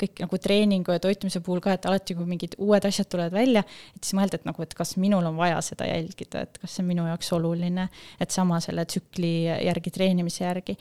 kõik 0.00 0.24
nagu 0.24 0.40
treeningu 0.40 0.94
ja 0.94 1.02
toitumise 1.02 1.42
puhul 1.44 1.62
ka, 1.64 1.76
et 1.76 1.88
alati, 1.90 2.16
kui 2.16 2.28
mingid 2.28 2.56
uued 2.58 2.88
asjad 2.88 3.10
tulevad 3.12 3.36
välja, 3.36 3.64
et 3.94 4.02
siis 4.02 4.16
mõelda, 4.18 4.40
et 4.40 4.48
nagu, 4.48 4.64
et 4.64 4.76
kas 4.76 4.96
minul 5.00 5.26
on 5.28 5.36
vaja 5.40 5.60
seda 5.64 5.88
jälgida, 5.90 6.46
et 6.46 6.60
kas 6.62 6.76
see 6.76 6.84
on 6.84 6.90
minu 6.92 7.08
jaoks 7.10 7.32
oluline, 7.36 7.88
et 8.20 8.34
sama 8.34 8.60
selle 8.64 8.86
tsükli 8.88 9.34
järgi, 9.48 9.92
treenimise 9.94 10.46
järgi 10.46 10.78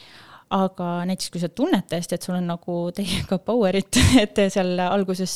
aga 0.54 0.88
näiteks 1.10 1.32
kui 1.34 1.42
sa 1.42 1.50
tunned 1.50 1.86
tõesti, 1.90 2.18
et 2.18 2.26
sul 2.26 2.36
on 2.38 2.48
nagu 2.52 2.78
täiega 2.96 3.40
power'it, 3.42 4.00
et 4.24 4.42
seal 4.54 4.80
alguses 4.86 5.36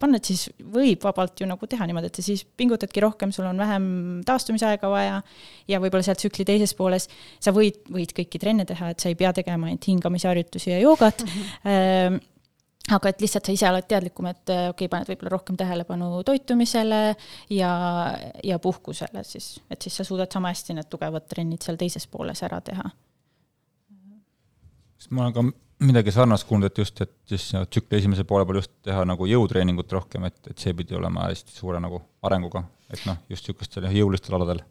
panna, 0.00 0.20
et 0.20 0.30
siis 0.30 0.46
võib 0.74 1.02
vabalt 1.02 1.42
ju 1.42 1.48
nagu 1.50 1.68
teha 1.70 1.88
niimoodi, 1.88 2.10
et 2.12 2.20
sa 2.20 2.26
siis 2.26 2.44
pingutadki 2.44 3.02
rohkem, 3.02 3.34
sul 3.34 3.48
on 3.50 3.58
vähem 3.58 3.86
taastumisaega 4.28 4.90
vaja 4.92 5.20
ja 5.70 5.80
võib-olla 5.82 6.06
seal 6.06 6.18
tsükli 6.20 6.46
teises 6.48 6.74
pooles 6.78 7.08
sa 7.42 7.54
võid, 7.54 7.82
võid 7.92 8.14
kõiki 8.16 8.40
trenne 8.42 8.66
teha, 8.68 8.92
et 8.92 9.02
sa 9.02 9.10
ei 9.10 9.18
pea 9.18 9.32
tegema 9.36 9.70
ainult 9.70 9.88
hingamisharjutusi 9.90 10.74
ja 10.74 10.82
joogat 10.82 11.24
mm. 11.26 11.48
-hmm 11.64 12.20
aga 12.90 13.12
et 13.12 13.20
lihtsalt 13.22 13.46
sa 13.46 13.52
ise 13.54 13.68
oled 13.68 13.86
teadlikum, 13.86 14.26
et 14.26 14.42
okei 14.42 14.72
okay,, 14.72 14.88
paned 14.90 15.06
võib-olla 15.12 15.30
rohkem 15.36 15.56
tähelepanu 15.56 16.08
toitumisele 16.26 17.14
ja, 17.54 17.70
ja 18.42 18.58
puhkusele 18.58 19.22
siis, 19.24 19.54
et 19.70 19.86
siis 19.86 20.00
sa 20.00 20.04
suudad 20.04 20.32
sama 20.34 20.50
hästi 20.50 20.74
need 20.74 20.90
tugevad 20.90 21.28
trennid 21.30 21.62
seal 21.62 21.78
teises 21.78 22.08
pooles 22.10 22.42
ära 22.42 22.58
teha 22.60 22.90
sest 25.02 25.14
ma 25.14 25.26
olen 25.26 25.34
ka 25.34 25.44
midagi 25.82 26.12
sarnast 26.14 26.46
kuulnud, 26.46 26.70
et 26.70 26.78
just, 26.78 27.00
et 27.02 27.10
siis 27.26 27.48
tsükli 27.66 27.98
esimese 27.98 28.24
poole 28.28 28.46
peal 28.46 28.60
just 28.60 28.70
teha 28.86 29.02
nagu 29.08 29.26
jõutreeningut 29.26 29.90
rohkem, 29.96 30.28
et, 30.28 30.38
et 30.50 30.58
see 30.62 30.74
pidi 30.78 30.94
olema 30.94 31.26
hästi 31.26 31.56
suure 31.56 31.80
nagu 31.82 31.98
arenguga, 32.22 32.62
et 32.92 33.02
noh, 33.08 33.18
just 33.32 33.48
niisugustel 33.48 33.88
jõulistel 33.90 34.38
aladel. 34.38 34.62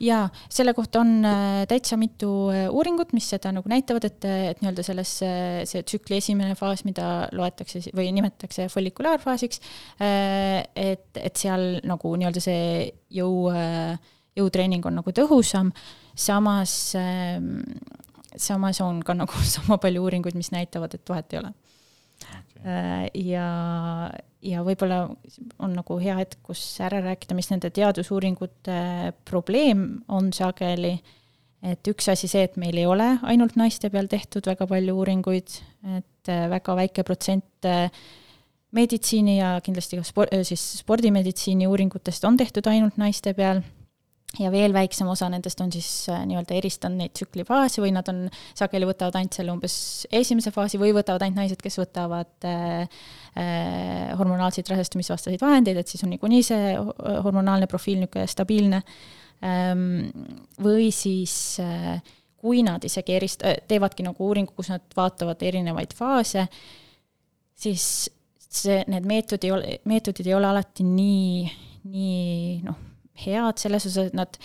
Jaa, 0.00 0.24
selle 0.50 0.72
kohta 0.74 1.02
on 1.02 1.26
äh, 1.28 1.62
täitsa 1.68 1.98
mitu 2.00 2.30
äh, 2.50 2.64
uuringut, 2.72 3.12
mis 3.14 3.26
seda 3.28 3.52
nagu 3.52 3.68
näitavad, 3.70 4.06
et, 4.08 4.24
et 4.24 4.62
nii-öelda 4.62 4.84
selles, 4.86 5.12
äh, 5.26 5.60
see 5.68 5.84
tsükli 5.86 6.18
esimene 6.18 6.56
faas, 6.58 6.82
mida 6.88 7.28
loetakse 7.36 7.84
või 7.92 8.08
nimetatakse 8.16 8.70
follikulaarfaasiks, 8.72 9.60
et, 10.00 11.20
et 11.20 11.38
seal 11.38 11.82
nagu 11.86 12.14
nii-öelda 12.16 12.42
see 12.42 12.88
jõu, 13.20 13.52
jõutreening 14.38 14.88
on 14.88 15.00
nagu 15.02 15.14
tõhusam, 15.14 15.74
samas 16.18 16.72
ähm, 16.98 17.58
samas 18.42 18.80
on 18.84 19.02
ka 19.04 19.16
nagu 19.16 19.44
sama 19.56 19.78
palju 19.82 20.04
uuringuid, 20.06 20.38
mis 20.38 20.52
näitavad, 20.54 20.94
et 20.94 21.10
vahet 21.10 21.34
ei 21.34 21.42
ole. 21.42 21.52
Okay.. 22.18 22.40
Äh, 22.66 23.04
ja, 23.28 23.48
ja 24.42 24.64
võib-olla 24.66 25.04
on 25.62 25.76
nagu 25.76 25.98
hea 26.02 26.16
hetk, 26.18 26.40
kus 26.50 26.62
ära 26.82 27.02
rääkida, 27.04 27.36
mis 27.38 27.50
nende 27.52 27.70
teadusuuringute 27.74 28.78
probleem 29.28 30.02
on 30.10 30.32
sageli, 30.34 30.96
et 31.62 31.90
üks 31.90 32.10
asi 32.10 32.30
see, 32.30 32.44
et 32.46 32.58
meil 32.58 32.78
ei 32.78 32.86
ole 32.86 33.12
ainult 33.26 33.56
naiste 33.58 33.90
peal 33.90 34.10
tehtud 34.10 34.46
väga 34.50 34.66
palju 34.70 34.96
uuringuid, 34.98 35.58
et 35.98 36.32
äh, 36.32 36.46
väga 36.50 36.74
väike 36.78 37.06
protsent 37.06 37.68
äh, 37.70 37.90
meditsiini 38.74 39.38
ja 39.38 39.56
kindlasti 39.64 39.98
ka 39.98 40.04
spor-, 40.06 40.30
siis 40.44 40.62
spordimeditsiini 40.82 41.68
uuringutest 41.70 42.26
on 42.28 42.36
tehtud 42.36 42.66
ainult 42.70 42.98
naiste 43.00 43.32
peal 43.38 43.62
ja 44.36 44.50
veel 44.52 44.74
väiksem 44.76 45.08
osa 45.08 45.28
nendest 45.32 45.60
on 45.64 45.70
siis 45.72 45.88
äh, 46.12 46.20
nii-öelda 46.28 46.56
eristanud 46.58 47.00
neid 47.00 47.14
tsüklifaase 47.16 47.80
või 47.82 47.92
nad 47.96 48.08
on, 48.12 48.26
sageli 48.58 48.88
võtavad 48.88 49.16
ainult 49.18 49.38
selle 49.38 49.54
umbes 49.54 49.78
esimese 50.14 50.52
faasi 50.54 50.80
või 50.80 50.92
võtavad 50.96 51.24
ainult 51.24 51.40
naised, 51.40 51.62
kes 51.64 51.78
võtavad 51.80 52.48
äh, 52.48 52.98
äh, 53.40 54.12
hormonaalseid 54.18 54.68
rasestumisvastaseid 54.68 55.40
vahendeid, 55.40 55.80
et 55.80 55.88
siis 55.88 56.04
on 56.04 56.12
niikuinii 56.12 56.44
see 56.44 56.74
hormonaalne 57.24 57.70
profiil 57.70 58.02
niisugune 58.02 58.28
stabiilne 58.28 58.82
ähm,. 59.48 60.10
või 60.60 60.90
siis 60.94 61.34
äh, 61.64 61.96
kui 62.38 62.62
nad 62.66 62.84
isegi 62.84 63.16
erist- 63.16 63.46
äh,, 63.48 63.62
teevadki 63.68 64.04
nagu 64.06 64.28
uuringu, 64.28 64.52
kus 64.56 64.70
nad 64.74 64.84
vaatavad 64.96 65.40
erinevaid 65.42 65.96
faase, 65.96 66.44
siis 67.58 68.10
see, 68.48 68.82
need 68.92 69.08
meetodi, 69.08 69.50
meetodid 69.88 70.28
ei 70.28 70.36
ole 70.36 70.52
alati 70.52 70.86
nii, 70.86 71.48
nii 71.88 72.60
noh, 72.68 72.84
head 73.24 73.60
selles 73.60 73.86
osas, 73.88 74.10
et 74.10 74.18
nad 74.18 74.40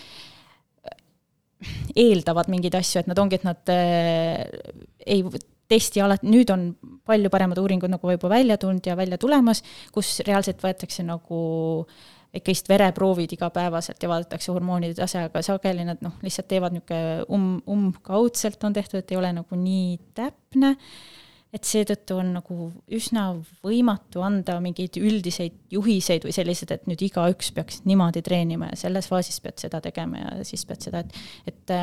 eeldavad 1.96 2.50
mingeid 2.52 2.76
asju, 2.76 3.02
et 3.02 3.10
nad 3.12 3.20
ongi, 3.22 3.40
et 3.40 3.48
nad 3.48 3.72
äh, 3.72 4.44
ei 5.06 5.24
testi 5.72 6.02
alati, 6.04 6.28
nüüd 6.30 6.52
on 6.54 6.68
palju 7.08 7.32
paremad 7.34 7.60
uuringud 7.62 7.92
nagu 7.92 8.16
juba 8.16 8.32
välja 8.32 8.58
tulnud 8.62 8.86
ja 8.86 8.98
välja 9.00 9.20
tulemas, 9.22 9.64
kus 9.94 10.18
reaalselt 10.28 10.62
võetakse 10.64 11.06
nagu 11.08 11.40
ikkagist 12.34 12.70
vereproovid 12.70 13.36
igapäevaselt 13.36 14.02
ja 14.02 14.10
vaadatakse 14.10 14.52
hormoonide 14.52 14.98
tase, 14.98 15.28
aga 15.28 15.44
sageli 15.46 15.86
nad 15.86 16.02
noh, 16.02 16.16
lihtsalt 16.26 16.50
teevad 16.50 16.74
niisugune 16.74 17.28
um-, 17.30 17.60
umbkaudselt 17.70 18.64
on 18.66 18.74
tehtud, 18.74 19.04
et 19.04 19.14
ei 19.14 19.20
ole 19.20 19.30
nagu 19.38 19.60
nii 19.60 20.00
täpne 20.18 20.74
et 21.54 21.68
seetõttu 21.70 22.18
on 22.18 22.32
nagu 22.40 22.58
üsna 22.98 23.28
võimatu 23.66 24.24
anda 24.26 24.58
mingeid 24.64 24.98
üldiseid 24.98 25.60
juhiseid 25.74 26.26
või 26.26 26.34
sellised, 26.34 26.74
et 26.74 26.90
nüüd 26.90 27.04
igaüks 27.06 27.52
peaks 27.54 27.84
niimoodi 27.86 28.24
treenima 28.26 28.72
ja 28.72 28.80
selles 28.86 29.10
faasis 29.12 29.38
pead 29.44 29.62
seda 29.62 29.82
tegema 29.84 30.24
ja 30.24 30.48
siis 30.48 30.66
pead 30.70 30.88
seda, 30.88 31.04
et, 31.06 31.54
et 31.54 31.78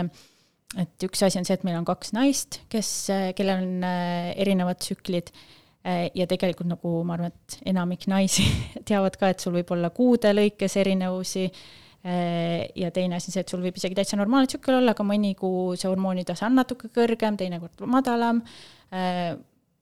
et 0.79 1.07
üks 1.07 1.23
asi 1.27 1.41
on 1.41 1.47
see, 1.47 1.57
et 1.59 1.65
meil 1.67 1.81
on 1.81 1.87
kaks 1.87 2.13
naist, 2.15 2.61
kes, 2.71 2.91
kellel 3.39 3.65
on 3.65 3.87
äh, 3.87 4.31
erinevad 4.39 4.79
tsüklid 4.83 5.33
äh, 5.33 6.07
ja 6.15 6.29
tegelikult 6.31 6.71
nagu 6.71 6.93
ma 7.07 7.17
arvan, 7.17 7.35
et 7.35 7.59
enamik 7.73 8.07
naisi 8.11 8.47
teavad 8.89 9.19
ka, 9.19 9.33
et 9.33 9.43
sul 9.43 9.57
võib 9.59 9.73
olla 9.75 9.91
kuude 9.95 10.31
lõikes 10.35 10.79
erinevusi 10.79 11.49
äh, 11.49 12.69
ja 12.79 12.93
teine 12.95 13.19
asi 13.19 13.33
on 13.33 13.35
see, 13.35 13.47
et 13.47 13.55
sul 13.55 13.67
võib 13.67 13.83
isegi 13.83 13.99
täitsa 13.99 14.19
normaalne 14.21 14.53
tsükkel 14.53 14.79
olla, 14.79 14.95
aga 14.95 15.07
mõni 15.07 15.35
kuu 15.39 15.75
see 15.75 15.91
hormoonitase 15.91 16.47
on 16.47 16.59
natuke 16.63 16.93
kõrgem, 16.95 17.39
teinekord 17.41 17.87
madalam 17.91 18.45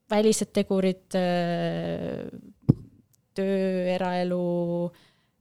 välised 0.09 0.51
tegurid, 0.55 1.05
äh, 1.17 2.25
töö, 3.37 3.85
eraelu, 3.95 4.43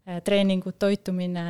äh, 0.07 0.21
treeningud, 0.25 0.79
toitumine, 0.79 1.45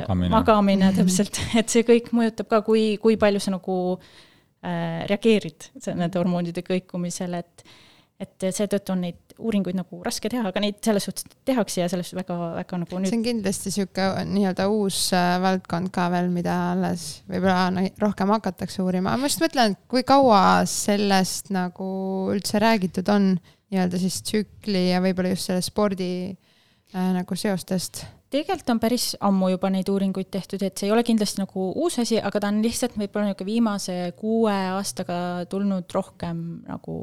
magamine, 0.00 0.32
magamine 0.34 0.92
täpselt, 0.98 1.40
et 1.58 1.72
see 1.72 1.86
kõik 1.86 2.12
mõjutab 2.16 2.50
ka, 2.52 2.62
kui, 2.66 2.94
kui 3.02 3.18
palju 3.20 3.42
sa 3.42 3.54
nagu 3.56 3.80
äh, 3.96 5.02
reageerid 5.10 5.70
nende 5.88 6.22
hormoonide 6.22 6.66
kõikumisele, 6.66 7.42
et 7.44 7.68
et 8.16 8.46
seetõttu 8.48 8.94
on 8.94 9.02
neid 9.04 9.25
uuringuid 9.38 9.76
nagu 9.78 10.00
raske 10.06 10.30
teha, 10.32 10.44
aga 10.48 10.62
neid 10.62 10.78
selles 10.84 11.06
suhtes 11.08 11.26
tehakse 11.46 11.82
ja 11.82 11.88
selles 11.92 12.12
väga, 12.16 12.36
väga 12.56 12.80
nagu 12.82 13.00
nüüd. 13.00 13.10
see 13.10 13.18
on 13.18 13.26
kindlasti 13.26 13.72
sihuke 13.74 14.08
nii-öelda 14.30 14.68
uus 14.72 15.00
äh, 15.16 15.36
valdkond 15.42 15.92
ka 15.94 16.08
veel, 16.14 16.30
mida 16.34 16.56
alles 16.72 17.06
võib-olla 17.30 17.68
no, 17.74 17.84
rohkem 18.02 18.32
hakatakse 18.36 18.82
uurima, 18.84 19.16
ma 19.16 19.30
just 19.30 19.44
mõtlen, 19.44 19.76
kui 19.90 20.06
kaua 20.06 20.42
sellest 20.70 21.52
nagu 21.54 21.88
üldse 22.34 22.62
räägitud 22.62 23.08
on 23.12 23.34
nii-öelda 23.72 24.00
siis 24.00 24.20
tsükli 24.26 24.88
ja 24.92 25.02
võib-olla 25.04 25.34
just 25.34 25.50
selle 25.50 25.64
spordi 25.64 26.12
äh, 26.32 27.10
nagu 27.16 27.38
seostest 27.38 28.06
tegelikult 28.32 28.72
on 28.74 28.80
päris 28.82 29.10
ammu 29.24 29.50
juba 29.52 29.70
neid 29.72 29.88
uuringuid 29.90 30.30
tehtud, 30.32 30.62
et 30.66 30.78
see 30.78 30.88
ei 30.88 30.94
ole 30.94 31.04
kindlasti 31.06 31.42
nagu 31.42 31.68
uus 31.78 31.98
asi, 32.02 32.18
aga 32.18 32.42
ta 32.42 32.50
on 32.52 32.62
lihtsalt 32.64 32.96
võib-olla 32.98 33.28
niisugune 33.30 33.50
viimase 33.52 33.98
kuue 34.18 34.56
aastaga 34.76 35.18
tulnud 35.50 35.92
rohkem 35.94 36.42
nagu 36.66 36.96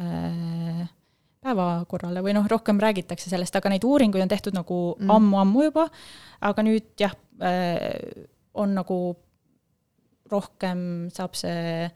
äh, 0.00 0.88
päevakorrale 1.44 2.22
või 2.24 2.34
noh, 2.36 2.46
rohkem 2.50 2.80
räägitakse 2.82 3.30
sellest, 3.32 3.56
aga 3.56 3.72
neid 3.72 3.84
uuringuid 3.88 4.24
on 4.24 4.30
tehtud 4.30 4.56
nagu 4.56 4.80
mm. 4.98 5.12
ammu-ammu 5.16 5.66
juba, 5.70 5.86
aga 6.44 6.64
nüüd 6.66 6.92
jah 7.00 7.16
äh,, 7.40 8.28
on 8.60 8.74
nagu 8.76 9.00
rohkem 10.30 11.08
saab 11.14 11.36
see 11.38 11.88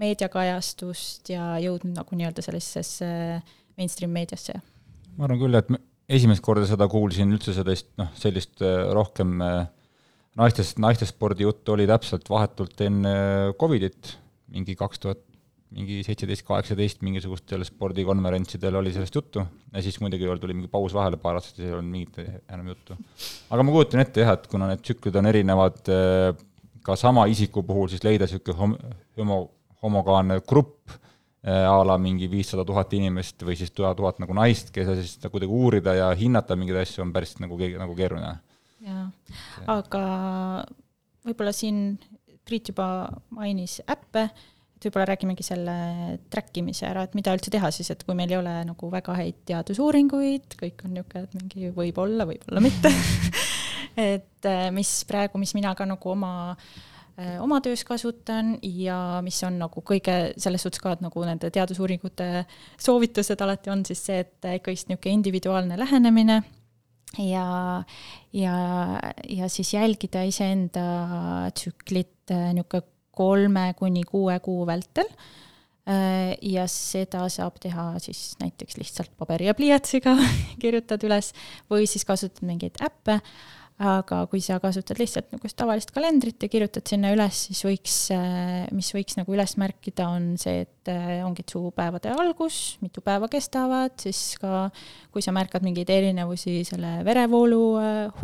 meediakajastust 0.00 1.30
ja 1.32 1.54
jõudnud 1.62 1.96
nagu 1.96 2.18
nii-öelda 2.18 2.44
sellisesse 2.44 3.08
mainstream 3.78 4.12
meediasse. 4.12 4.58
ma 5.16 5.24
arvan 5.24 5.40
küll, 5.40 5.56
et 5.56 5.72
esimest 6.18 6.44
korda 6.44 6.66
seda 6.68 6.88
kuulsin 6.90 7.32
üldse 7.32 7.54
sellist, 7.56 7.88
noh, 8.00 8.12
sellist 8.18 8.60
äh, 8.64 8.84
rohkem 8.94 9.40
äh, 9.44 9.64
naistest, 10.38 10.80
naistesspordi 10.82 11.46
juttu 11.46 11.74
oli 11.74 11.88
täpselt 11.88 12.28
vahetult 12.30 12.80
enne 12.84 13.16
Covidit, 13.60 14.16
mingi 14.52 14.76
kaks 14.78 15.02
tuhat, 15.02 15.22
mingi 15.74 15.98
seitseteist, 16.06 16.44
kaheksateist 16.46 17.00
mingisugustel 17.02 17.64
spordikonverentsidel 17.66 18.78
oli 18.78 18.92
sellest 18.94 19.16
juttu 19.18 19.42
ja 19.72 19.82
siis 19.82 19.98
muidugi 20.00 20.28
tuli 20.40 20.54
mingi 20.54 20.70
paus 20.70 20.94
vahele 20.94 21.18
paar 21.20 21.40
aastat 21.40 21.58
ja 21.58 21.70
ei 21.70 21.74
olnud 21.74 21.90
mingit 21.90 22.20
enam 22.22 22.68
juttu. 22.70 22.98
aga 23.50 23.66
ma 23.66 23.74
kujutan 23.74 24.04
ette 24.04 24.22
jah, 24.22 24.36
et 24.38 24.46
kuna 24.52 24.70
need 24.70 24.84
tsüklid 24.86 25.18
on 25.18 25.30
erinevad, 25.32 25.82
äh, 25.90 26.30
ka 26.86 26.96
sama 26.96 27.26
isiku 27.26 27.64
puhul 27.66 27.90
siis 27.90 28.06
leida 28.06 28.28
niisugune 28.28 28.60
hom-, 28.60 28.78
homo, 29.18 29.40
homogaanne 29.82 30.38
grupp, 30.46 30.94
Äh, 31.46 31.62
a 31.62 31.84
la 31.86 31.94
mingi 31.94 32.26
viissada 32.26 32.64
tuhat 32.66 32.90
inimest 32.98 33.44
või 33.46 33.54
siis 33.54 33.70
tuhat, 33.70 33.94
tuhat 34.00 34.16
nagu 34.18 34.34
naist, 34.34 34.72
keda 34.74 34.96
siis 34.98 35.12
kuidagi 35.30 35.54
uurida 35.54 35.92
ja 35.94 36.08
hinnata 36.18 36.56
mingeid 36.58 36.80
asju 36.80 37.04
on 37.04 37.12
päris 37.14 37.36
nagu, 37.38 37.54
nagu 37.54 37.94
keeruline. 37.94 38.32
jaa, 38.82 39.04
aga 39.76 40.02
võib-olla 41.26 41.54
siin 41.54 42.00
Priit 42.46 42.68
juba 42.70 42.88
mainis 43.34 43.80
äppe, 43.90 44.28
et 44.76 44.86
võib-olla 44.86 45.06
räägimegi 45.08 45.44
selle 45.46 45.74
track 46.32 46.58
imise 46.60 46.86
ära, 46.88 47.06
et 47.06 47.14
mida 47.16 47.32
üldse 47.36 47.52
teha 47.52 47.70
siis, 47.72 47.88
et 47.92 48.02
kui 48.04 48.16
meil 48.18 48.32
ei 48.34 48.40
ole 48.40 48.52
nagu 48.68 48.90
väga 48.92 49.16
häid 49.16 49.38
teadusuuringuid, 49.48 50.58
kõik 50.60 50.84
on 50.84 50.96
niisugune, 50.98 51.24
et 51.24 51.38
mingi 51.38 51.70
võib-olla, 51.76 52.28
võib-olla 52.28 52.62
mitte 52.64 52.92
et 54.14 54.50
äh, 54.50 54.68
mis 54.76 54.98
praegu, 55.08 55.40
mis 55.40 55.54
mina 55.56 55.72
ka 55.78 55.86
nagu 55.88 56.12
oma 56.12 56.34
äh, 56.52 57.38
oma 57.40 57.62
töös 57.64 57.84
kasutan 57.88 58.56
ja 58.62 59.22
mis 59.24 59.40
on 59.48 59.56
nagu 59.62 59.80
kõige 59.80 60.34
selles 60.36 60.66
suhtes 60.66 60.82
ka, 60.84 60.92
et 60.96 61.04
nagu 61.04 61.24
nende 61.24 61.50
teadusuuringute 61.52 62.44
soovitused 62.76 63.40
alati 63.46 63.72
on 63.72 63.86
siis 63.88 64.04
see, 64.10 64.20
et 64.26 64.52
ikkagist 64.58 64.92
niisugune 64.92 65.16
individuaalne 65.22 65.80
lähenemine 65.80 66.42
ja, 67.22 67.46
ja, 68.36 68.58
ja 69.28 69.48
siis 69.48 69.72
jälgida 69.74 70.26
iseenda 70.28 70.84
tsüklit 71.54 72.36
äh, 72.36 72.52
niisugune 72.52 72.92
kolme 73.16 73.70
kuni 73.78 74.04
kuue 74.06 74.38
kuu 74.44 74.66
vältel. 74.68 75.08
Äh, 75.86 76.34
ja 76.42 76.64
seda 76.66 77.28
saab 77.30 77.60
teha 77.62 77.92
siis 78.02 78.32
näiteks 78.40 78.74
lihtsalt 78.80 79.12
paberi 79.20 79.46
ja 79.46 79.52
pliiatsiga 79.54 80.16
kirjutad 80.62 81.04
üles 81.06 81.28
või 81.70 81.86
siis 81.86 82.02
kasutad 82.08 82.42
mingeid 82.46 82.80
äppe. 82.82 83.20
Aga 83.76 84.22
kui 84.32 84.40
sa 84.40 84.56
kasutad 84.56 84.96
lihtsalt 84.96 85.28
niisugust 85.28 85.58
tavalist 85.60 85.90
kalendrit 85.92 86.40
ja 86.40 86.48
kirjutad 86.48 86.88
sinna 86.88 87.10
üles, 87.12 87.42
siis 87.50 87.60
võiks, 87.68 87.96
äh, 88.16 88.64
mis 88.74 88.88
võiks 88.96 89.18
nagu 89.20 89.36
üles 89.36 89.54
märkida, 89.60 90.08
on 90.16 90.32
see, 90.40 90.64
et 90.64 90.90
äh, 90.90 91.20
ongi 91.22 91.44
su 91.46 91.60
päevade 91.76 92.10
algus, 92.10 92.80
mitu 92.82 93.04
päeva 93.04 93.28
kestavad, 93.30 93.94
siis 94.00 94.40
ka 94.42 94.66
kui 95.14 95.22
sa 95.22 95.36
märkad 95.36 95.62
mingeid 95.62 95.92
erinevusi 95.92 96.64
selle 96.66 96.96
verevoolu 97.06 97.62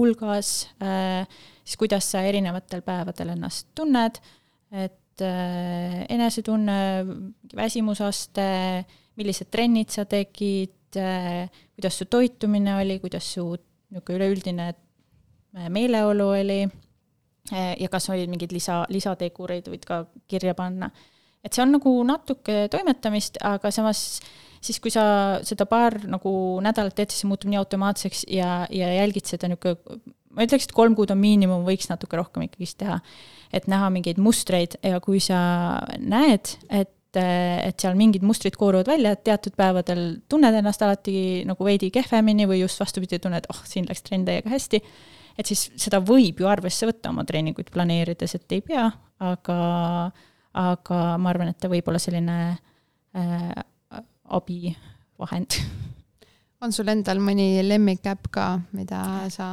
hulgas, 0.01 0.55
siis 0.73 1.79
kuidas 1.79 2.11
sa 2.17 2.25
erinevatel 2.27 2.83
päevadel 2.83 3.37
ennast 3.37 3.69
tunned, 3.77 4.19
et 4.73 5.23
enesetunne, 5.23 6.77
väsimusaste, 7.57 8.47
millised 9.21 9.51
trennid 9.53 9.93
sa 9.93 10.07
tegid, 10.09 10.97
kuidas 11.77 11.99
su 11.99 12.07
toitumine 12.11 12.79
oli, 12.81 12.99
kuidas 13.01 13.29
su 13.35 13.45
niisugune 13.93 14.17
üleüldine 14.17 14.67
meeleolu 15.73 16.29
oli 16.33 16.63
ja 17.53 17.89
kas 17.93 18.09
olid 18.13 18.31
mingeid 18.33 18.55
lisa, 18.55 18.83
lisategureid 18.93 19.69
võid 19.69 19.85
ka 19.89 20.05
kirja 20.31 20.55
panna. 20.57 20.91
et 21.45 21.53
see 21.53 21.63
on 21.65 21.73
nagu 21.75 21.93
natuke 22.07 22.69
toimetamist, 22.71 23.37
aga 23.43 23.71
samas 23.75 24.21
siis, 24.63 24.79
kui 24.81 24.93
sa 24.95 25.41
seda 25.45 25.67
paar 25.67 25.99
nagu 26.07 26.33
nädalat 26.63 26.95
teed, 26.97 27.11
siis 27.11 27.25
see 27.25 27.31
muutub 27.31 27.51
nii 27.51 27.59
automaatseks 27.61 28.25
ja, 28.31 28.63
ja 28.71 28.93
jälgid 28.95 29.27
seda 29.27 29.51
niisugune, 29.51 30.15
ma 30.33 30.47
ütleks, 30.47 30.69
et 30.69 30.75
kolm 30.77 30.97
kuud 30.99 31.13
on 31.15 31.21
miinimum, 31.21 31.63
võiks 31.67 31.91
natuke 31.91 32.19
rohkem 32.19 32.47
ikkagist 32.49 32.79
teha. 32.83 33.01
et 33.53 33.69
näha 33.69 33.91
mingeid 33.93 34.19
mustreid 34.23 34.79
ja 34.83 35.01
kui 35.05 35.21
sa 35.21 35.39
näed, 36.01 36.57
et 36.71 36.95
et 37.13 37.77
seal 37.77 37.93
mingid 37.93 38.23
mustrid 38.25 38.55
kooruvad 38.57 38.89
välja, 38.89 39.11
et 39.13 39.21
teatud 39.21 39.53
päevadel 39.53 40.23
tunned 40.33 40.55
ennast 40.57 40.81
alati 40.81 41.43
nagu 41.45 41.61
veidi 41.61 41.91
kehvemini 41.93 42.47
või 42.49 42.63
just 42.63 42.81
vastupidi, 42.81 43.19
tunned, 43.21 43.45
oh, 43.53 43.59
siin 43.69 43.85
läks 43.85 44.01
trenn 44.07 44.25
täiega 44.25 44.49
hästi 44.49 44.81
et 45.39 45.49
siis 45.49 45.67
seda 45.81 46.01
võib 46.05 46.43
ju 46.43 46.49
arvesse 46.49 46.87
võtta 46.89 47.13
oma 47.13 47.25
treeninguid 47.29 47.71
planeerides, 47.73 48.37
et 48.37 48.57
ei 48.57 48.63
pea, 48.65 48.87
aga, 49.23 49.59
aga 50.59 51.01
ma 51.21 51.33
arvan, 51.33 51.53
et 51.53 51.61
ta 51.61 51.71
võib 51.73 51.89
olla 51.89 52.01
selline 52.03 52.39
äh, 52.53 53.53
abivahend. 54.33 55.59
on 56.63 56.75
sul 56.75 56.89
endal 56.93 57.23
mõni 57.23 57.63
lemmikäpp 57.67 58.29
ka, 58.33 58.49
mida 58.77 59.03
sa 59.35 59.49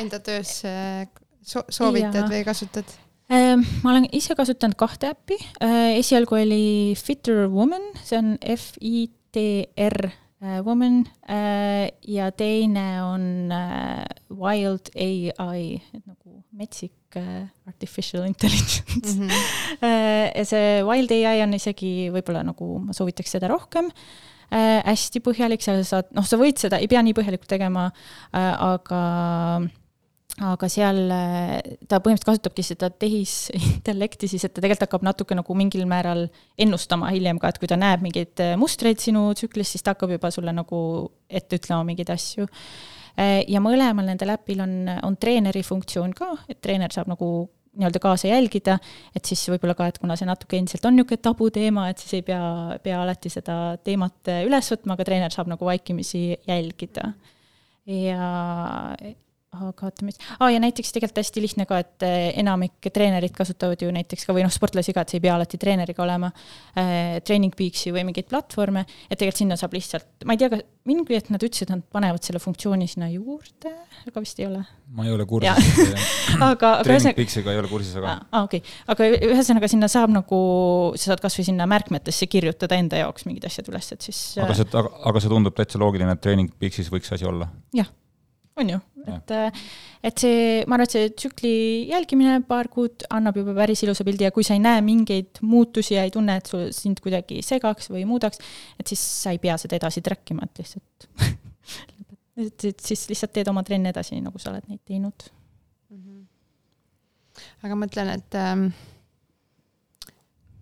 enda 0.00 0.20
töös 0.24 0.60
äh, 0.68 1.06
so 1.44 1.64
soovitad 1.68 2.24
ja. 2.24 2.28
või 2.30 2.42
kasutad? 2.46 2.96
Ähm, 3.32 3.64
ma 3.82 3.94
olen 3.94 4.08
ise 4.12 4.36
kasutanud 4.36 4.76
kahte 4.76 5.14
äppi, 5.14 5.38
äh, 5.64 5.94
esialgu 6.00 6.36
oli 6.36 6.66
Fitter 7.00 7.46
Woman, 7.48 7.92
see 8.04 8.20
on 8.20 8.36
F-I-T-R 8.42 10.12
Äh, 10.44 10.60
woman 10.64 11.08
äh, 11.26 11.88
ja 12.02 12.30
teine 12.30 13.04
on 13.04 13.50
äh, 13.50 14.04
Wild 14.28 14.90
ai, 14.94 15.80
et 15.94 16.04
nagu 16.04 16.42
metsik 16.52 16.92
artificial 17.66 18.26
intelligence 18.26 19.14
mm. 19.16 19.28
-hmm. 19.28 20.34
ja 20.38 20.44
see 20.44 20.82
Wild 20.84 21.14
ai 21.14 21.40
on 21.42 21.54
isegi 21.54 22.10
võib-olla 22.12 22.42
nagu 22.44 22.78
ma 22.84 22.92
soovitaks 22.92 23.30
seda 23.38 23.48
rohkem 23.48 23.88
hästi 24.84 25.22
põhjalik, 25.24 25.62
seal 25.64 25.80
saad, 25.82 26.10
noh, 26.14 26.26
sa 26.26 26.36
võid 26.36 26.60
seda, 26.60 26.78
ei 26.78 26.86
pea 26.86 27.00
nii 27.02 27.14
põhjalikult 27.16 27.48
tegema, 27.48 27.88
aga 28.30 29.00
aga 30.42 30.66
seal 30.72 30.98
äh, 31.14 31.60
ta 31.86 32.00
põhimõtteliselt 32.02 32.26
kasutabki 32.26 32.64
seda 32.66 32.88
tehisintellekti 32.90 34.26
siis, 34.32 34.46
et 34.46 34.54
ta 34.54 34.62
tegelikult 34.64 34.88
hakkab 34.88 35.06
natuke 35.06 35.36
nagu 35.38 35.54
mingil 35.54 35.84
määral 35.86 36.26
ennustama 36.58 37.12
hiljem 37.14 37.38
ka, 37.38 37.52
et 37.52 37.60
kui 37.62 37.70
ta 37.70 37.78
näeb 37.78 38.02
mingeid 38.02 38.42
äh, 38.42 38.54
mustreid 38.58 39.02
sinu 39.02 39.28
tsüklis, 39.38 39.70
siis 39.76 39.86
ta 39.86 39.94
hakkab 39.94 40.16
juba 40.16 40.32
sulle 40.34 40.54
nagu 40.56 40.78
ette 41.30 41.60
ütlema 41.60 41.86
mingeid 41.86 42.10
asju. 42.16 42.48
Äh, 43.14 43.44
ja 43.46 43.62
mõlemal 43.62 44.08
nendel 44.10 44.34
äpil 44.34 44.64
on, 44.64 44.74
on 45.06 45.18
treeneri 45.22 45.62
funktsioon 45.62 46.16
ka, 46.18 46.32
et 46.50 46.58
treener 46.64 46.90
saab 46.94 47.12
nagu 47.14 47.30
nii-öelda 47.74 48.02
kaasa 48.02 48.28
jälgida, 48.30 48.76
et 49.14 49.26
siis 49.26 49.40
võib-olla 49.50 49.74
ka, 49.78 49.86
et 49.90 50.02
kuna 50.02 50.14
see 50.18 50.26
natuke 50.26 50.58
endiselt 50.58 50.84
on 50.86 50.94
niisugune 50.94 51.22
tabuteema, 51.22 51.88
et 51.90 52.02
siis 52.02 52.20
ei 52.20 52.26
pea, 52.26 52.42
pea 52.82 53.00
alati 53.02 53.30
seda 53.30 53.56
teemat 53.86 54.30
üles 54.46 54.70
võtma, 54.74 54.94
aga 54.94 55.06
treener 55.06 55.34
saab 55.34 55.50
nagu 55.50 55.66
vaikimisi 55.66 56.28
jälgida 56.46 57.10
ja 57.90 58.28
aga 59.54 59.88
oota, 59.88 60.06
mis 60.06 60.18
ah,, 60.38 60.50
ja 60.52 60.60
näiteks 60.62 60.92
tegelikult 60.94 61.20
hästi 61.22 61.44
lihtne 61.44 61.66
ka, 61.68 61.80
et 61.84 62.06
eh, 62.06 62.30
enamik 62.40 62.90
treenerid 62.94 63.34
kasutavad 63.36 63.82
ju 63.82 63.90
näiteks 63.94 64.26
ka 64.26 64.36
või 64.36 64.44
noh, 64.46 64.52
sportlasi 64.52 64.94
ka, 64.96 65.04
et 65.04 65.14
sa 65.14 65.18
ei 65.18 65.24
pea 65.24 65.34
alati 65.36 65.60
treeneriga 65.60 66.04
olema 66.04 66.30
äh,, 66.30 67.20
Training 67.24 67.54
Peaksi 67.56 67.92
või 67.94 68.06
mingeid 68.08 68.28
platvorme, 68.30 68.84
et 69.08 69.18
tegelikult 69.18 69.42
sinna 69.44 69.58
saab 69.60 69.76
lihtsalt, 69.76 70.26
ma 70.26 70.36
ei 70.36 70.42
tea, 70.42 70.50
kas 70.52 70.64
mingi 70.88 71.16
hetk 71.16 71.30
nad 71.32 71.44
ütlesid, 71.44 71.72
nad 71.72 71.84
panevad 71.94 72.24
selle 72.26 72.40
funktsiooni 72.42 72.88
sinna 72.90 73.08
juurde, 73.12 73.72
aga 74.04 74.24
vist 74.24 74.40
ei 74.42 74.48
ole. 74.50 74.62
ma 74.94 75.06
ei 75.06 75.14
ole 75.14 75.26
kursis. 75.28 75.82
aga, 76.50 76.76
Training 76.84 77.16
Peaksiga 77.16 77.54
ei 77.54 77.62
ole 77.62 77.70
kursis, 77.70 77.96
aga. 78.00 78.18
aa, 78.30 78.44
okei 78.44 78.62
aga 78.92 79.08
ühesõnaga 79.30 79.70
sinna 79.70 79.88
saab 79.92 80.12
nagu, 80.14 80.38
sa 80.98 81.12
saad 81.12 81.24
kasvõi 81.24 81.48
sinna 81.48 81.68
märkmetesse 81.70 82.28
kirjutada 82.30 82.78
enda 82.80 83.00
jaoks 83.00 83.28
mingid 83.28 83.46
asjad 83.48 83.68
üles, 83.72 83.90
et 83.94 84.08
siis. 84.08 84.22
aga 84.42 84.56
see, 84.56 84.68
aga, 84.70 84.94
aga 85.10 85.22
see 85.22 85.32
tundub 85.32 85.56
täitsa 85.56 85.80
loogiline, 85.82 86.16
et 86.16 86.24
Training 86.24 86.52
Peaksis 86.58 86.90
võiks 86.92 87.10
see 87.10 87.20
asi 87.20 87.28
olla? 87.30 87.50
jah 87.76 87.90
on 88.56 88.70
ju, 88.70 88.78
et, 89.12 89.34
et 90.08 90.22
see, 90.22 90.62
ma 90.68 90.76
arvan, 90.76 90.86
et 90.86 90.94
see 90.94 91.10
tsükli 91.12 91.54
jälgimine 91.90 92.38
paar 92.48 92.68
kuud 92.72 93.06
annab 93.14 93.38
juba 93.40 93.54
päris 93.56 93.84
ilusa 93.84 94.06
pildi 94.06 94.26
ja 94.28 94.32
kui 94.34 94.46
sa 94.46 94.56
ei 94.56 94.62
näe 94.64 94.82
mingeid 94.84 95.42
muutusi 95.44 95.96
ja 95.96 96.06
ei 96.06 96.12
tunne, 96.14 96.38
et 96.40 96.50
sul 96.50 96.70
sind 96.76 97.02
kuidagi 97.04 97.42
segaks 97.44 97.90
või 97.92 98.06
muudaks, 98.08 98.40
et 98.80 98.92
siis 98.92 99.02
sa 99.24 99.34
ei 99.34 99.40
pea 99.42 99.58
seda 99.60 99.78
edasi 99.80 100.04
track 100.04 100.34
ima, 100.34 100.48
et 100.48 100.62
lihtsalt 100.62 101.08
et, 102.44 102.68
et 102.70 102.88
siis 102.88 103.06
lihtsalt 103.10 103.34
teed 103.36 103.52
oma 103.52 103.64
trenne 103.66 103.92
edasi, 103.94 104.18
nagu 104.24 104.40
sa 104.42 104.52
oled 104.52 104.66
neid 104.70 104.82
teinud 104.88 105.28
mm. 105.90 106.00
-hmm. 106.00 107.46
aga 107.62 107.74
ma 107.74 107.86
mõtlen, 107.86 108.12
et 108.18 108.40
ähm, 108.40 108.68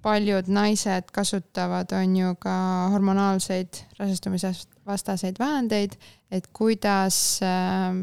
paljud 0.03 0.51
naised 0.51 1.11
kasutavad, 1.15 1.93
on 1.95 2.17
ju 2.17 2.35
ka 2.43 2.55
hormonaalseid 2.93 3.85
rasestumisest 3.99 4.69
vastaseid 4.87 5.39
vahendeid, 5.39 5.95
et 6.31 6.49
kuidas 6.53 7.39
äh, 7.43 7.95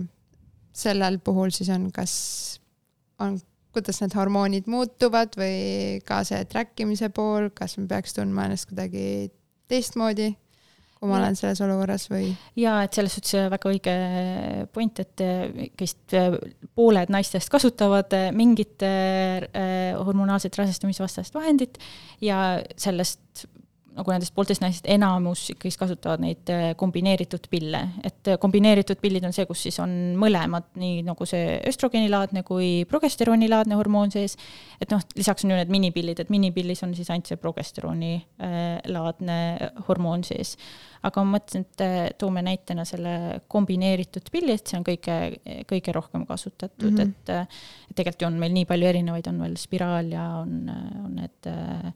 sellel 0.80 1.20
puhul 1.24 1.54
siis 1.56 1.70
on, 1.74 1.90
kas 1.94 2.14
on, 3.22 3.40
kuidas 3.76 4.02
need 4.02 4.16
hormoonid 4.18 4.70
muutuvad 4.72 5.36
või 5.40 6.00
ka 6.08 6.24
see 6.28 6.44
track 6.50 6.80
imise 6.84 7.12
pool, 7.14 7.52
kas 7.56 7.78
me 7.80 7.88
peaks 7.90 8.16
tundma 8.18 8.48
ennast 8.48 8.70
kuidagi 8.72 9.30
teistmoodi, 9.70 10.32
kui 11.00 11.10
ma 11.12 11.20
olen 11.20 11.38
selles 11.40 11.62
olukorras 11.64 12.08
või? 12.12 12.32
jaa, 12.60 12.82
et 12.86 12.98
selles 12.98 13.16
suhtes 13.16 13.52
väga 13.54 13.72
õige 13.72 13.96
point, 14.74 15.04
et 15.04 15.24
vist 15.80 16.18
pooled 16.76 17.14
naistest 17.14 17.52
kasutavad 17.54 18.16
mingit 18.36 18.84
hormonaalset 20.00 20.58
rasestamisvastast 20.60 21.38
vahendit 21.38 21.80
ja 22.26 22.60
sellest 22.76 23.48
nagu 24.00 24.14
nendest 24.14 24.34
poolteist 24.36 24.62
naisest 24.64 24.88
enamus 24.90 25.42
ikkagist 25.54 25.80
kasutavad 25.82 26.22
neid 26.24 26.50
äh, 26.54 26.72
kombineeritud 26.80 27.48
pille, 27.52 27.82
et 28.06 28.28
äh, 28.32 28.38
kombineeritud 28.42 29.00
pillid 29.04 29.24
on 29.28 29.34
see, 29.36 29.46
kus 29.50 29.62
siis 29.68 29.80
on 29.84 29.92
mõlemad, 30.20 30.66
nii 30.80 31.04
nagu 31.08 31.28
see 31.30 31.58
östrogeenilaadne 31.70 32.44
kui 32.48 32.86
progesteroonilaadne 32.90 33.76
hormoon 33.80 34.12
sees. 34.14 34.34
et 34.82 34.90
noh, 34.94 35.02
lisaks 35.20 35.44
on 35.46 35.52
ju 35.54 35.58
need 35.60 35.72
minipillid, 35.74 36.20
et 36.24 36.32
minipillis 36.34 36.84
on 36.88 36.92
siis 36.98 37.10
ainult 37.12 37.28
see 37.30 37.40
progesteroonilaadne 37.42 39.40
äh, 39.58 39.84
hormoon 39.90 40.22
sees. 40.28 40.50
aga 41.04 41.16
ma 41.24 41.30
mõtlesin, 41.38 41.64
et 41.66 41.80
toome 42.20 42.42
näitena 42.44 42.84
selle 42.88 43.14
kombineeritud 43.52 44.26
pilli, 44.32 44.54
et 44.56 44.68
see 44.68 44.78
on 44.80 44.86
kõige, 44.88 45.16
kõige 45.70 45.92
rohkem 45.96 46.26
kasutatud 46.28 46.92
mm, 46.92 46.98
-hmm. 46.98 47.10
et 47.40 47.96
tegelikult 47.96 48.22
ju 48.24 48.28
on 48.28 48.40
meil 48.40 48.54
nii 48.56 48.68
palju 48.68 48.88
erinevaid, 48.90 49.28
on 49.32 49.44
veel 49.44 49.56
spiraal 49.60 50.12
ja 50.12 50.26
on, 50.44 50.72
on 51.06 51.14
need 51.16 51.48
äh, 51.48 51.94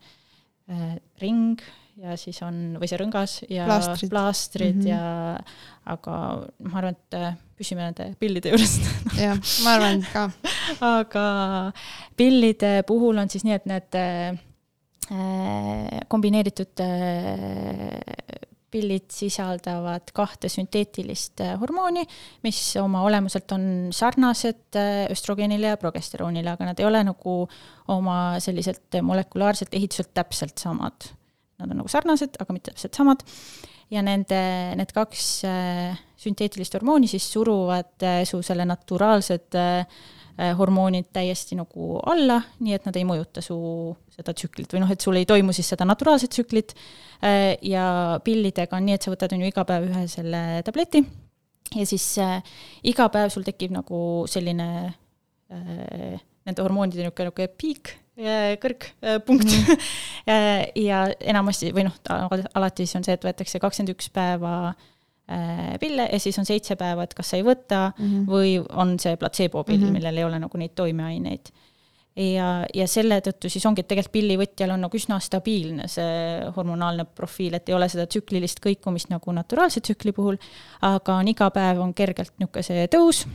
ring 1.19 1.61
ja 2.01 2.15
siis 2.17 2.39
on, 2.45 2.77
või 2.81 2.89
see 2.89 2.97
rõngas 2.99 3.35
ja 3.51 3.65
plaastrid, 3.67 4.09
plaastrid 4.11 4.77
mm 4.79 4.81
-hmm. 4.81 4.89
ja 4.89 5.91
aga 5.93 6.15
ma 6.63 6.79
arvan, 6.79 6.95
et 6.97 7.17
äh, 7.19 7.35
püsime 7.57 7.83
nende 7.85 8.15
pillide 8.19 8.53
juures. 8.53 8.79
Jah, 9.19 9.37
ma 9.65 9.75
arvan 9.77 10.05
ka. 10.13 10.29
Aga 10.97 11.25
pillide 12.17 12.83
puhul 12.87 13.17
on 13.21 13.29
siis 13.29 13.43
nii, 13.45 13.59
et 13.59 13.65
need 13.69 13.99
äh, 13.99 14.37
kombineeritud 16.07 16.79
äh, 16.81 17.99
pillid 18.73 19.07
sisaldavad 19.13 20.11
kahte 20.15 20.49
sünteetilist 20.51 21.43
äh, 21.45 21.55
hormooni, 21.61 22.05
mis 22.45 22.61
oma 22.81 23.03
olemuselt 23.07 23.51
on 23.55 23.65
sarnased 23.93 24.79
äh, 24.79 25.05
östrogeenile 25.13 25.73
ja 25.73 25.81
progesteroonile, 25.81 26.55
aga 26.55 26.71
nad 26.71 26.81
ei 26.81 26.89
ole 26.89 27.03
nagu 27.05 27.35
oma 27.93 28.17
selliselt 28.43 29.01
molekulaarselt 29.05 29.75
ehituselt 29.77 30.13
täpselt 30.17 30.57
samad 30.61 31.13
nad 31.63 31.71
on 31.71 31.79
nagu 31.83 31.91
sarnased, 31.91 32.39
aga 32.41 32.55
mitte 32.55 32.71
täpselt 32.71 32.97
samad. 32.97 33.23
ja 33.93 34.01
nende, 34.01 34.39
need 34.79 34.91
kaks 34.95 35.25
äh, 35.45 35.99
sünteetilist 36.17 36.73
hormooni 36.73 37.07
siis 37.11 37.27
suruvad 37.29 38.05
su 38.25 38.39
selle 38.45 38.65
naturaalsed 38.65 39.57
äh, 39.59 40.03
hormoonid 40.57 41.11
täiesti 41.13 41.57
nagu 41.57 41.97
alla, 42.09 42.39
nii 42.63 42.73
et 42.73 42.87
nad 42.87 42.95
ei 42.97 43.05
mõjuta 43.05 43.41
su 43.45 43.55
seda 44.15 44.33
tsüklit 44.33 44.71
või 44.73 44.81
noh, 44.81 44.93
et 44.93 45.03
sul 45.03 45.19
ei 45.19 45.27
toimu 45.29 45.53
siis 45.53 45.69
seda 45.73 45.85
naturaalset 45.85 46.31
tsüklit. 46.33 46.73
ja 47.61 47.83
pillidega 48.23 48.75
on 48.75 48.87
nii, 48.87 48.97
et 48.97 49.05
sa 49.05 49.13
võtad 49.13 49.35
on 49.35 49.43
ju 49.43 49.51
iga 49.51 49.63
päev 49.67 49.85
ühe 49.91 50.07
selle 50.11 50.63
tableti 50.65 51.03
ja 51.71 51.85
siis 51.87 52.05
äh, 52.21 52.41
iga 52.83 53.07
päev 53.13 53.31
sul 53.33 53.45
tekib 53.45 53.73
nagu 53.75 53.99
selline 54.29 54.69
äh, 55.53 56.21
nende 56.43 56.65
hormoonide 56.65 56.99
niisugune, 56.99 57.29
niisugune 57.29 57.51
piik 57.57 57.97
kõrgpunkt 58.13 59.49
mm. 59.49 59.85
ja 60.87 60.99
enamasti 61.17 61.71
või 61.73 61.87
noh, 61.87 61.95
alati 62.53 62.85
siis 62.85 62.99
on 62.99 63.05
see, 63.07 63.15
et 63.17 63.25
võetakse 63.25 63.61
kakskümmend 63.61 63.95
üks 63.95 64.11
päeva 64.13 64.51
äh, 64.69 64.91
pille 65.79 66.09
ja 66.11 66.19
siis 66.19 66.35
on 66.39 66.45
seitse 66.45 66.75
päeva, 66.75 67.05
et 67.05 67.13
kas 67.15 67.29
sa 67.31 67.37
ei 67.39 67.45
võta 67.47 67.93
mm 67.97 68.05
-hmm. 68.05 68.25
või 68.27 68.57
on 68.69 68.97
see 68.99 69.15
platseebopill 69.17 69.77
mm, 69.77 69.83
-hmm. 69.83 69.99
millel 69.99 70.17
ei 70.17 70.23
ole 70.23 70.39
nagu 70.39 70.57
neid 70.57 70.73
toimeaineid. 70.75 71.51
ja, 72.15 72.65
ja 72.73 72.87
selle 72.87 73.21
tõttu 73.25 73.49
siis 73.49 73.65
ongi, 73.65 73.81
et 73.81 73.87
tegelikult 73.87 74.11
pillivõtjal 74.11 74.71
on 74.71 74.81
nagu 74.81 74.97
üsna 74.97 75.19
stabiilne 75.19 75.87
see 75.87 76.51
hormonaalne 76.55 77.05
profiil, 77.05 77.53
et 77.53 77.69
ei 77.69 77.75
ole 77.75 77.89
seda 77.89 78.05
tsüklilist 78.05 78.59
kõikumist 78.59 79.09
nagu 79.09 79.31
naturaalse 79.31 79.81
tsükli 79.81 80.11
puhul, 80.11 80.37
aga 80.81 81.15
on 81.15 81.27
iga 81.27 81.49
päev 81.49 81.79
on 81.79 81.93
kergelt 81.93 82.33
niisugune 82.37 82.63
see 82.63 82.87
tõus 82.87 83.25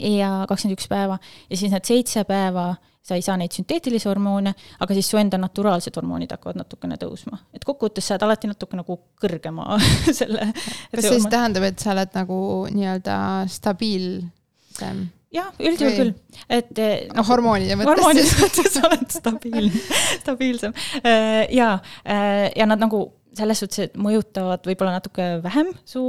ja 0.00 0.44
kakskümmend 0.48 0.78
üks 0.78 0.88
päeva 0.88 1.18
ja 1.50 1.56
siis 1.56 1.72
need 1.72 1.84
seitse 1.84 2.24
päeva 2.24 2.74
sa 3.04 3.18
ei 3.18 3.24
saa 3.24 3.36
neid 3.40 3.52
sünteetilisi 3.52 4.08
hormoone, 4.08 4.54
aga 4.80 4.96
siis 4.96 5.10
su 5.12 5.18
enda 5.20 5.38
naturaalsed 5.40 5.96
hormoonid 5.98 6.32
hakkavad 6.32 6.62
natukene 6.62 6.96
tõusma. 7.00 7.40
et 7.52 7.64
kokkuvõttes 7.66 8.08
saad 8.10 8.24
alati 8.24 8.48
natuke 8.48 8.78
nagu 8.80 8.96
kõrgema 9.20 9.76
selle. 10.20 10.48
kas 10.94 11.04
see 11.04 11.18
siis 11.18 11.28
tähendab, 11.32 11.68
et 11.68 11.84
sa 11.84 11.92
oled 11.92 12.16
nagu 12.16 12.38
nii-öelda 12.72 13.18
stabiilsem? 13.52 15.04
jah, 15.34 15.50
üldjuhul 15.58 15.98
küll, 15.98 16.14
et 16.52 16.80
eh, 16.80 16.94
noh, 17.10 17.26
hormoonide 17.28 17.76
mõttes. 17.76 17.92
hormoonide 17.92 18.38
mõttes 18.44 18.80
oled 18.88 19.04
stabiilne, 19.18 19.84
stabiilsem 20.22 20.76
äh, 21.02 21.44
ja, 21.54 21.74
äh, 22.06 22.48
ja 22.56 22.68
nad 22.70 22.82
nagu 22.82 23.06
selles 23.34 23.60
suhtes, 23.60 23.88
et 23.88 23.96
mõjutavad 23.98 24.62
võib-olla 24.64 25.00
natuke 25.00 25.26
vähem 25.42 25.72
su 25.88 26.04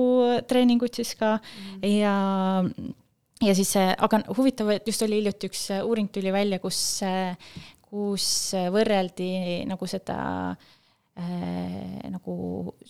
treeninguid 0.48 0.94
siis 0.96 1.16
ka 1.18 1.40
mm. 1.42 1.88
ja 1.90 2.16
ja 3.44 3.56
siis, 3.56 3.74
aga 3.76 4.22
huvitav, 4.38 4.70
et 4.76 4.88
just 4.88 5.04
oli 5.06 5.20
hiljuti 5.20 5.50
üks 5.52 5.68
äh, 5.76 5.84
uuring 5.84 6.12
tuli 6.14 6.32
välja, 6.34 6.62
kus, 6.64 6.80
äh, 7.04 7.36
kus 7.84 8.28
võrreldi 8.74 9.30
nagu 9.70 9.88
seda 9.90 10.18
äh, 10.52 12.10
nagu 12.12 12.36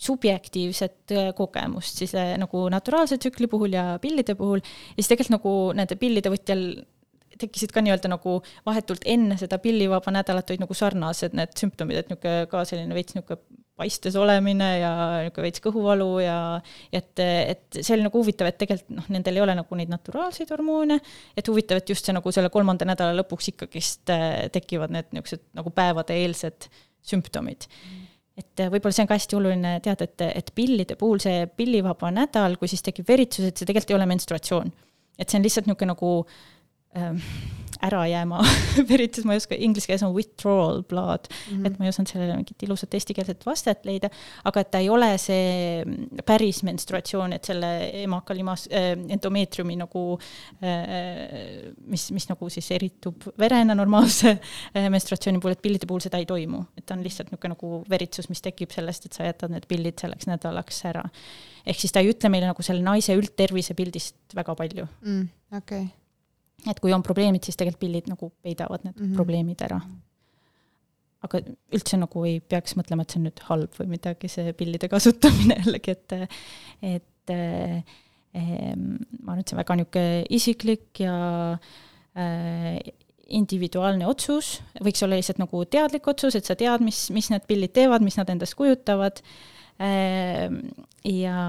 subjektiivset 0.08 1.14
äh, 1.14 1.30
kogemust 1.36 2.02
siis 2.02 2.14
äh, 2.18 2.34
nagu 2.40 2.66
naturaalse 2.72 3.18
tsükli 3.18 3.50
puhul 3.50 3.76
ja 3.76 3.96
pillide 4.02 4.36
puhul. 4.38 4.62
Ja 4.62 5.00
siis 5.00 5.12
tegelikult 5.12 5.36
nagu 5.38 5.56
nende 5.78 5.98
pillide 6.00 6.32
võtjal 6.32 6.66
tekkisid 7.36 7.74
ka 7.74 7.82
nii-öelda 7.84 8.08
nagu 8.08 8.38
vahetult 8.66 9.04
enne 9.04 9.36
seda 9.40 9.58
pillivaba 9.60 10.14
nädalat 10.14 10.50
olid 10.50 10.62
nagu 10.64 10.74
sarnased 10.74 11.36
need 11.36 11.52
sümptomid, 11.58 12.00
et 12.00 12.10
niisugune 12.10 12.46
ka 12.50 12.64
selline 12.68 12.96
veits 12.96 13.16
niisugune 13.16 13.42
paistes 13.76 14.16
olemine 14.16 14.68
ja 14.80 14.92
niisugune 15.20 15.44
veits 15.44 15.62
kõhuvalu 15.64 16.08
ja 16.24 16.36
et, 16.92 17.12
et 17.20 17.78
see 17.80 17.92
oli 17.96 18.06
nagu 18.06 18.22
huvitav, 18.22 18.48
et 18.48 18.58
tegelikult 18.62 18.96
noh, 18.96 19.10
nendel 19.12 19.36
ei 19.36 19.44
ole 19.44 19.56
nagu 19.58 19.78
neid 19.78 19.92
naturaalseid 19.92 20.50
hormoone, 20.54 20.98
et 21.36 21.52
huvitav, 21.52 21.82
et 21.82 21.92
just 21.92 22.08
see 22.08 22.16
nagu 22.16 22.32
selle 22.32 22.50
kolmanda 22.52 22.88
nädala 22.88 23.16
lõpuks 23.20 23.52
ikkagist 23.52 24.12
äh, 24.14 24.46
tekivad 24.54 24.94
need 24.96 25.12
niisugused 25.12 25.44
nagu 25.58 25.72
päevadeeelsed 25.76 26.70
sümptomid 27.06 27.68
et 28.36 28.60
äh, 28.60 28.70
võib-olla 28.72 28.94
see 28.94 29.04
on 29.04 29.10
ka 29.10 29.16
hästi 29.16 29.38
oluline 29.38 29.76
teada, 29.84 30.08
et, 30.08 30.24
et 30.42 30.50
pillide 30.56 30.96
puhul 31.00 31.20
see 31.22 31.46
pillivaba 31.58 32.12
nädal, 32.14 32.58
kui 32.60 32.70
siis 32.70 32.84
tekib 32.84 33.08
veritsus, 33.08 33.48
et 33.48 33.56
see 33.56 33.68
tegelikult 33.68 33.94
ei 33.94 33.98
ole 33.98 34.08
menstruatsioon. 34.12 34.72
et 35.16 35.28
see 35.28 35.38
on 35.38 35.46
lihtsalt 35.46 35.68
niisugune 35.68 35.94
nagu 35.94 36.10
ähm, 36.96 37.20
ära 37.86 38.02
jääma 38.10 38.40
veritus, 38.90 39.26
ma 39.26 39.34
ei 39.34 39.40
oska, 39.40 39.56
inglise 39.58 39.88
keeles 39.90 40.04
on 40.06 40.14
withdrawal 40.14 40.82
blood 40.88 41.28
mm, 41.28 41.56
-hmm. 41.56 41.66
et 41.66 41.78
ma 41.78 41.86
ei 41.86 41.92
osanud 41.92 42.10
sellele 42.10 42.36
mingit 42.38 42.62
ilusat 42.66 42.94
eestikeelset 42.98 43.46
vastet 43.46 43.84
leida, 43.88 44.10
aga 44.44 44.62
et 44.62 44.70
ta 44.70 44.82
ei 44.82 44.88
ole 44.92 45.10
see 45.22 45.84
päris 46.26 46.62
menstruatsioon, 46.66 47.36
et 47.36 47.44
selle 47.44 47.72
emakalimas 48.02 48.66
äh,, 48.70 48.92
endomeetriumi 49.16 49.76
nagu 49.80 50.04
äh,, 50.62 51.72
mis, 51.86 52.08
mis 52.12 52.28
nagu 52.30 52.50
siis 52.52 52.70
eritub 52.76 53.28
verena 53.38 53.74
normaalse 53.74 54.36
äh, 54.36 54.88
menstruatsiooni 54.90 55.40
puhul, 55.42 55.56
et 55.56 55.62
pillide 55.62 55.86
puhul 55.86 56.04
seda 56.04 56.20
ei 56.22 56.26
toimu. 56.26 56.64
et 56.76 56.86
ta 56.86 56.94
on 56.94 57.04
lihtsalt 57.04 57.30
niisugune 57.30 57.54
nagu 57.56 57.82
veritsus, 57.90 58.28
mis 58.28 58.42
tekib 58.42 58.72
sellest, 58.74 59.06
et 59.06 59.12
sa 59.12 59.28
jätad 59.28 59.52
need 59.52 59.68
pillid 59.68 59.98
selleks 60.00 60.26
nädalaks 60.30 60.84
ära. 60.90 61.04
ehk 61.66 61.80
siis 61.80 61.92
ta 61.92 62.00
ei 62.00 62.10
ütle 62.14 62.32
meile 62.32 62.50
nagu 62.50 62.62
selle 62.62 62.82
naise 62.82 63.14
üldtervise 63.16 63.74
pildist 63.74 64.16
väga 64.34 64.54
palju 64.54 64.88
mm,. 65.02 65.28
okei 65.52 65.86
okay 65.86 66.05
et 66.64 66.80
kui 66.82 66.94
on 66.94 67.04
probleemid, 67.04 67.44
siis 67.44 67.58
tegelikult 67.58 67.82
pillid 67.84 68.10
nagu 68.10 68.30
peidavad 68.42 68.84
need 68.84 68.96
mm 68.96 69.04
-hmm. 69.04 69.14
probleemid 69.18 69.62
ära. 69.68 69.80
aga 71.26 71.40
üldse 71.74 71.96
nagu 71.98 72.24
ei 72.24 72.40
peaks 72.40 72.76
mõtlema, 72.78 73.02
et 73.02 73.10
see 73.10 73.18
on 73.18 73.24
nüüd 73.26 73.40
halb 73.48 73.78
või 73.80 73.86
midagi, 73.96 74.28
see 74.28 74.52
pillide 74.52 74.88
kasutamine 74.88 75.56
jällegi, 75.60 75.90
et, 75.90 76.12
et 76.82 77.30
eh, 77.34 77.82
ma 78.36 79.32
arvan, 79.32 79.40
et 79.40 79.48
see 79.48 79.56
on 79.56 79.62
väga 79.62 79.76
niisugune 79.80 80.26
isiklik 80.30 81.00
ja 81.00 81.16
eh, 82.14 82.78
individuaalne 83.26 84.06
otsus, 84.06 84.60
võiks 84.78 85.02
olla 85.02 85.18
lihtsalt 85.18 85.40
nagu 85.42 85.64
teadlik 85.64 86.06
otsus, 86.06 86.36
et 86.38 86.46
sa 86.46 86.54
tead, 86.54 86.84
mis, 86.84 87.08
mis 87.10 87.30
need 87.32 87.46
pillid 87.48 87.74
teevad, 87.74 88.04
mis 88.06 88.16
nad 88.20 88.30
endast 88.30 88.54
kujutavad 88.54 89.22
eh,. 89.80 90.50
ja 91.04 91.40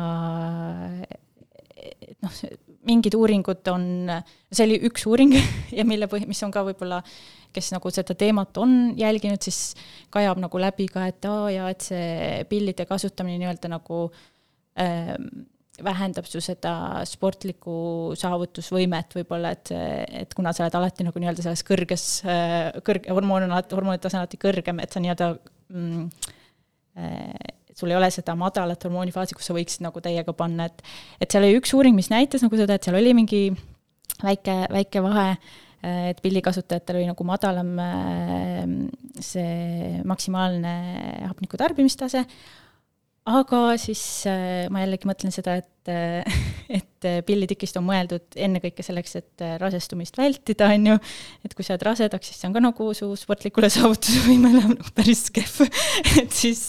et 1.77 2.17
noh, 2.23 2.33
mingid 2.87 3.17
uuringud 3.17 3.67
on, 3.73 3.83
see 4.51 4.67
oli 4.67 4.79
üks 4.89 5.05
uuring 5.09 5.35
ja 5.77 5.85
mille 5.87 6.09
põhi, 6.11 6.27
mis 6.29 6.41
on 6.45 6.53
ka 6.53 6.63
võib-olla, 6.67 7.01
kes 7.55 7.71
nagu 7.73 7.91
seda 7.93 8.15
teemat 8.17 8.57
on 8.61 8.77
jälginud, 8.97 9.41
siis 9.43 9.75
kajab 10.13 10.41
nagu 10.43 10.61
läbi 10.61 10.87
ka, 10.91 11.07
et 11.11 11.27
aa 11.29 11.51
jaa, 11.53 11.69
et 11.73 11.85
see 11.89 12.41
pillide 12.49 12.87
kasutamine 12.89 13.39
nii-öelda 13.41 13.71
nagu 13.71 14.07
äh, 14.79 15.15
vähendab 15.83 16.25
su 16.25 16.41
seda 16.41 17.03
sportlikku 17.05 18.15
saavutusvõimet 18.17 19.13
võib-olla, 19.19 19.51
et, 19.53 19.71
et 20.23 20.33
kuna 20.37 20.53
sa 20.53 20.65
oled 20.65 20.77
alati 20.79 21.05
nagu 21.05 21.21
nii-öelda 21.21 21.45
selles 21.45 21.63
kõrges, 21.67 22.07
äh, 22.25 22.71
kõrge, 22.85 23.11
hormoon 23.13 23.45
on 23.45 23.53
alati, 23.53 23.77
hormoonide 23.77 24.05
tase 24.05 24.17
on 24.17 24.25
alati 24.25 24.41
kõrgem, 24.41 24.81
et 24.81 24.93
sa 24.93 25.03
nii-öelda 25.03 25.29
mm, 25.73 26.33
äh, 26.97 27.53
sul 27.77 27.93
ei 27.93 27.97
ole 27.99 28.09
seda 28.13 28.35
madalat 28.39 28.83
hormoonifaasi, 28.87 29.37
kus 29.37 29.49
sa 29.49 29.55
võiksid 29.57 29.85
nagu 29.85 30.01
täiega 30.03 30.33
panna, 30.37 30.67
et 30.69 30.83
et 31.21 31.31
seal 31.31 31.45
oli 31.45 31.59
üks 31.59 31.73
uuring, 31.77 31.95
mis 31.97 32.11
näitas 32.13 32.45
nagu 32.45 32.59
seda, 32.59 32.77
et 32.77 32.87
seal 32.87 32.97
oli 32.97 33.13
mingi 33.17 33.41
väike, 34.23 34.59
väike 34.73 35.03
vahe, 35.05 35.27
et 35.83 36.21
pillikasutajatel 36.23 37.01
oli 37.01 37.09
nagu 37.11 37.25
madalam 37.27 37.75
see 39.21 39.99
maksimaalne 40.09 40.73
hapniku 41.29 41.59
tarbimistase, 41.61 42.25
aga 43.27 43.61
siis 43.81 44.01
äh, 44.29 44.65
ma 44.71 44.83
jällegi 44.85 45.09
mõtlen 45.09 45.33
seda, 45.35 45.57
et, 45.61 45.69
äh, 45.91 46.37
et 46.69 47.07
pillitikist 47.27 47.77
on 47.79 47.85
mõeldud 47.87 48.35
ennekõike 48.35 48.83
selleks, 48.85 49.15
et 49.19 49.43
äh, 49.45 49.55
rasestumist 49.61 50.17
vältida, 50.19 50.69
on 50.73 50.89
ju, 50.91 50.97
et 51.45 51.55
kui 51.55 51.65
sa 51.65 51.75
jääd 51.75 51.85
rasedaks, 51.87 52.31
siis 52.31 52.41
see 52.41 52.49
on 52.49 52.55
ka 52.55 52.63
nagu 52.63 52.89
su 52.97 53.09
sportlikule 53.19 53.69
saavutusvõimele 53.75 54.63
nagu 54.71 54.93
päris 54.97 55.27
kehv. 55.33 55.65
Et 56.21 56.33
siis 56.33 56.59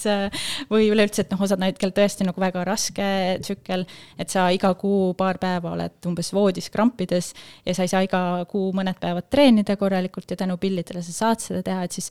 või 0.68 0.88
üleüldse, 0.92 1.22
et 1.24 1.30
noh, 1.32 1.40
osad 1.44 1.62
kel 1.78 1.92
tõesti 1.94 2.24
nagu 2.26 2.40
väga 2.40 2.62
raske 2.66 3.06
tsükkel, 3.42 3.84
et 4.20 4.32
sa 4.32 4.48
iga 4.52 4.70
kuu 4.78 5.12
paar 5.18 5.38
päeva 5.40 5.72
oled 5.74 6.08
umbes 6.08 6.30
voodis 6.34 6.68
krampides 6.72 7.30
ja 7.66 7.74
sa 7.76 7.86
ei 7.86 7.92
saa 7.92 8.02
iga 8.04 8.22
kuu 8.50 8.70
mõned 8.76 8.98
päevad 9.00 9.28
treenida 9.32 9.76
korralikult 9.80 10.30
ja 10.30 10.38
tänu 10.40 10.58
pillidele 10.60 11.02
sa 11.06 11.14
saad 11.14 11.44
seda 11.44 11.62
teha, 11.64 11.84
et 11.86 11.96
siis, 11.96 12.10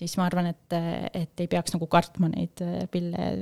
siis 0.00 0.16
ma 0.20 0.28
arvan, 0.28 0.52
et, 0.52 0.78
et 1.12 1.44
ei 1.44 1.50
peaks 1.50 1.76
nagu 1.76 1.88
kartma 1.90 2.30
neid 2.32 2.62
pille 2.92 3.32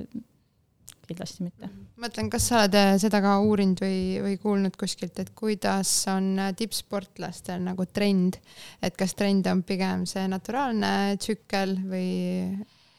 kindlasti 1.09 1.46
mitte. 1.46 1.70
mõtlen, 2.00 2.30
kas 2.32 2.48
sa 2.50 2.62
oled 2.62 2.76
äh, 2.78 2.94
seda 3.00 3.20
ka 3.24 3.36
uurinud 3.44 3.82
või, 3.82 3.98
või 4.24 4.38
kuulnud 4.42 4.76
kuskilt, 4.78 5.18
et 5.22 5.32
kuidas 5.38 5.90
on 6.12 6.34
äh, 6.42 6.52
tippsportlastel 6.57 7.62
nagu 7.64 7.86
trend, 7.88 8.40
et 8.84 8.96
kas 8.98 9.16
trend 9.18 9.46
on 9.50 9.62
pigem 9.66 10.07
see 10.09 10.26
naturaalne 10.30 11.16
tsükkel 11.22 11.76
või 11.86 12.11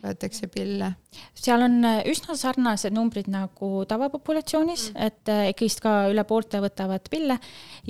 võetakse 0.03 0.49
pille? 0.53 0.91
seal 1.37 1.63
on 1.65 1.79
äh, 1.87 2.01
üsna 2.11 2.37
sarnased 2.39 2.95
numbrid 2.95 3.29
nagu 3.33 3.71
tavapopulatsioonis 3.89 4.91
mm., 4.91 5.07
et 5.07 5.33
ikkagist 5.53 5.83
ka 5.83 5.95
üle 6.11 6.23
poolte 6.27 6.61
võtavad 6.63 7.07
pille 7.11 7.39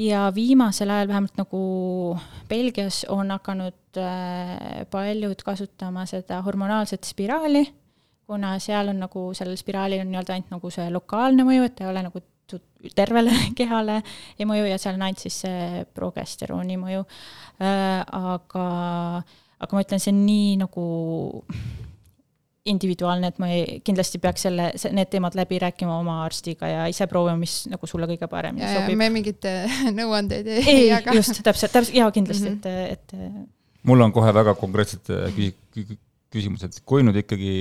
ja 0.01 0.27
viimasel 0.35 0.93
ajal 0.93 1.11
vähemalt 1.13 1.41
nagu 1.41 1.63
Belgias 2.49 3.03
on 3.11 3.33
hakanud 3.35 3.75
paljud 4.91 5.41
kasutama 5.43 6.05
seda 6.05 6.43
hormonaalset 6.45 7.07
spiraali 7.07 7.65
kuna 8.27 8.57
seal 8.59 8.91
on 8.91 8.99
nagu, 9.05 9.29
sellel 9.37 9.57
spiraalil 9.59 10.03
on 10.03 10.11
nii-öelda 10.11 10.35
ainult 10.35 10.51
nagu 10.57 10.71
see 10.73 10.89
lokaalne 10.91 11.45
mõju, 11.47 11.67
et 11.69 11.81
ei 11.81 11.89
ole 11.89 12.03
nagu 12.07 12.23
tervele 12.95 13.33
kehale 13.59 14.01
ei 14.37 14.47
mõju 14.47 14.69
ja 14.69 14.77
seal 14.81 14.97
on 14.99 15.07
ainult 15.07 15.23
siis 15.23 15.41
see 15.45 15.83
progesterooni 15.95 16.79
mõju 16.79 17.03
äh,. 17.03 18.03
aga, 18.03 18.67
aga 19.59 19.75
ma 19.77 19.83
ütlen, 19.83 20.03
see 20.03 20.13
on 20.13 20.23
nii 20.27 20.55
nagu 20.63 20.87
individuaalne, 22.67 23.29
et 23.31 23.37
ma 23.39 23.47
ei, 23.47 23.77
kindlasti 23.85 24.19
peaks 24.19 24.43
selle, 24.43 24.71
need 24.95 25.07
teemad 25.11 25.37
läbi 25.39 25.59
rääkima 25.63 25.93
oma 26.01 26.17
arstiga 26.25 26.67
ja 26.67 26.87
ise 26.91 27.07
proovima, 27.07 27.39
mis 27.39 27.61
nagu 27.71 27.87
sulle 27.87 28.09
kõige 28.09 28.27
paremini 28.31 28.65
ja, 28.65 28.81
sobib. 28.81 28.99
me 28.99 29.07
mingeid 29.13 29.47
nõuandeid 29.99 30.49
ei, 30.51 30.65
ei 30.73 30.81
jaga. 30.89 31.15
just, 31.15 31.39
täpselt, 31.39 31.71
täpselt, 31.71 31.95
jaa, 31.95 32.11
kindlasti 32.11 32.49
mm, 32.49 32.59
-hmm. 32.59 32.91
et, 32.91 33.13
et 33.47 33.87
mul 33.87 34.03
on 34.03 34.11
kohe 34.11 34.33
väga 34.35 34.57
konkreetsed 34.59 35.15
küsimus, 36.33 36.65
et 36.67 36.81
kui 36.87 37.05
nüüd 37.05 37.21
ikkagi 37.23 37.51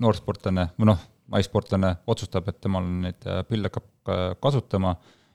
noorsportlane 0.00 0.70
või 0.78 0.92
noh, 0.92 1.02
naissportlane 1.34 1.96
otsustab, 2.10 2.48
et 2.48 2.60
temal 2.62 2.86
neid 3.06 3.28
äh, 3.28 3.42
pille 3.48 3.70
hakkab 3.72 4.38
kasutama 4.42 4.94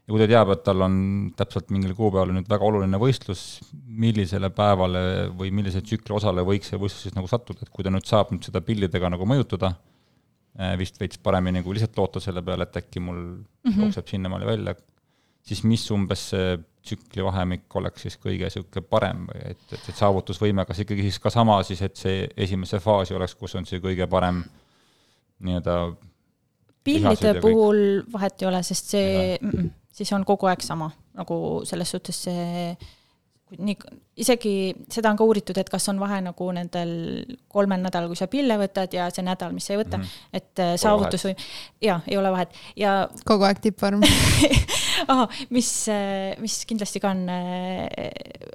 ja 0.09 0.13
kui 0.15 0.21
ta 0.23 0.27
teab, 0.29 0.49
et 0.55 0.63
tal 0.65 0.81
on 0.85 0.95
täpselt 1.37 1.69
mingil 1.73 1.93
kuupäeval 1.97 2.31
nüüd 2.33 2.47
väga 2.49 2.65
oluline 2.65 2.99
võistlus, 3.01 3.43
millisele 3.73 4.49
päevale 4.57 5.01
või 5.37 5.51
millise 5.53 5.83
tsükli 5.85 6.15
osale 6.17 6.41
võiks 6.45 6.71
see 6.71 6.81
võistlus 6.81 7.05
siis 7.05 7.17
nagu 7.17 7.29
sattuda, 7.29 7.61
et 7.61 7.69
kui 7.73 7.85
ta 7.85 7.93
nüüd 7.93 8.09
saab 8.09 8.33
nüüd 8.33 8.47
seda 8.47 8.61
pillidega 8.65 9.11
nagu 9.13 9.27
mõjutada, 9.29 9.75
äh, 10.57 10.73
vist 10.81 10.97
veits 11.01 11.21
paremini 11.21 11.61
kui 11.65 11.77
lihtsalt 11.77 12.01
loota 12.01 12.23
selle 12.23 12.41
peale, 12.45 12.65
et 12.65 12.81
äkki 12.81 13.03
mul 13.05 13.19
mm 13.19 13.43
-hmm. 13.69 13.83
jookseb 13.85 14.09
sinnamaale 14.09 14.49
välja, 14.49 14.75
siis 15.45 15.63
mis 15.63 15.85
umbes 15.93 16.29
see 16.33 16.57
tsükli 16.83 17.23
vahemik 17.25 17.75
oleks 17.75 18.05
siis 18.05 18.17
kõige 18.21 18.47
niisugune 18.47 18.85
parem 18.87 19.25
või 19.29 19.41
et, 19.51 19.63
et, 19.71 19.89
et 19.91 19.97
saavutusvõime, 19.97 20.65
kas 20.67 20.79
ikkagi 20.83 21.05
siis 21.07 21.19
ka 21.21 21.31
sama 21.33 21.59
siis, 21.67 21.81
et 21.85 21.99
see 21.99 22.23
esimese 22.37 22.79
faasi 22.83 23.17
oleks, 23.17 23.35
kus 23.39 23.55
on 23.59 23.67
see 23.69 23.81
kõige 23.83 24.07
parem 24.09 24.43
nii-öelda 25.43 25.75
pillide 26.83 27.35
puhul 27.43 27.81
vahet 28.13 28.41
ei 28.41 28.47
ole, 28.49 28.63
sest 28.63 28.95
see, 28.95 29.35
siis 29.99 30.13
on 30.15 30.25
kogu 30.27 30.49
aeg 30.49 30.63
sama, 30.65 30.89
nagu 31.19 31.39
selles 31.67 31.91
suhtes 31.95 32.23
see 32.27 32.71
nii, 33.57 33.75
isegi 34.21 34.53
seda 34.91 35.11
on 35.11 35.17
ka 35.19 35.25
uuritud, 35.25 35.57
et 35.57 35.69
kas 35.71 35.87
on 35.91 35.99
vahe 36.01 36.19
nagu 36.23 36.49
nendel 36.55 36.91
kolmel 37.51 37.81
nädalal, 37.81 38.09
kui 38.11 38.19
sa 38.19 38.29
pille 38.31 38.57
võtad 38.59 38.93
ja 38.93 39.07
see 39.13 39.25
nädal, 39.25 39.55
mis 39.55 39.65
sa 39.69 39.73
ei 39.73 39.81
võta. 39.81 39.97
Mm, 39.97 40.03
-hmm. 40.03 40.37
et 40.39 40.63
äh, 40.65 40.73
saavutus 40.81 41.25
või, 41.25 41.35
jaa, 41.81 41.99
ei 42.07 42.17
ole 42.17 42.31
vahet. 42.35 42.53
Ja 42.75 42.93
kogu 43.25 43.47
aeg 43.47 43.61
tippvorm. 43.63 44.05
Ahah, 45.11 45.41
mis, 45.49 45.71
äh, 45.89 46.35
mis 46.39 46.61
kindlasti 46.69 47.01
ka 47.01 47.13
on 47.15 47.25
äh, 47.33 47.87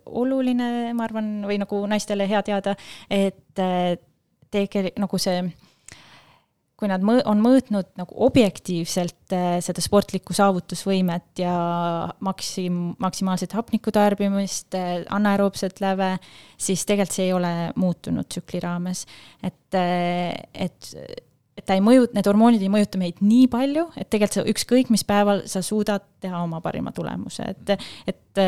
oluline, 0.06 0.92
ma 0.94 1.08
arvan, 1.08 1.36
või 1.48 1.58
nagu 1.62 1.84
naistele 1.90 2.28
hea 2.28 2.42
teada, 2.42 2.76
et 3.10 3.62
tegelikult 4.54 5.00
nagu 5.02 5.18
see 5.18 5.40
kui 6.78 6.90
nad 6.90 7.04
mõ-, 7.06 7.22
on 7.30 7.42
mõõtnud 7.42 7.92
nagu 7.98 8.16
objektiivselt 8.26 9.34
äh, 9.34 9.58
seda 9.64 9.82
sportlikku 9.84 10.34
saavutusvõimet 10.36 11.44
ja 11.44 11.54
maksim-, 12.24 12.96
maksimaalset 13.02 13.54
hapniku 13.54 13.94
tarbimist, 13.94 14.74
äh, 14.78 15.04
anaeroobset 15.14 15.78
läve, 15.84 16.16
siis 16.58 16.82
tegelikult 16.88 17.14
see 17.14 17.28
ei 17.28 17.36
ole 17.36 17.52
muutunud 17.78 18.26
tsükli 18.26 18.62
raames. 18.64 19.04
et, 19.42 19.78
äh, 19.78 20.34
et, 20.66 20.92
et 21.54 21.66
ta 21.66 21.78
ei 21.78 21.84
mõju, 21.84 22.08
need 22.16 22.26
hormoonid 22.26 22.62
ei 22.62 22.72
mõjuta 22.72 22.98
meid 22.98 23.22
nii 23.22 23.46
palju, 23.52 23.88
et 23.94 24.10
tegelikult 24.10 24.40
sa 24.40 24.48
ükskõik 24.54 24.90
mis 24.90 25.06
päeval 25.06 25.44
sa 25.50 25.62
suudad 25.62 26.02
teha 26.24 26.42
oma 26.42 26.58
parima 26.64 26.90
tulemuse, 26.96 27.46
et, 27.54 27.76
et 28.10 28.44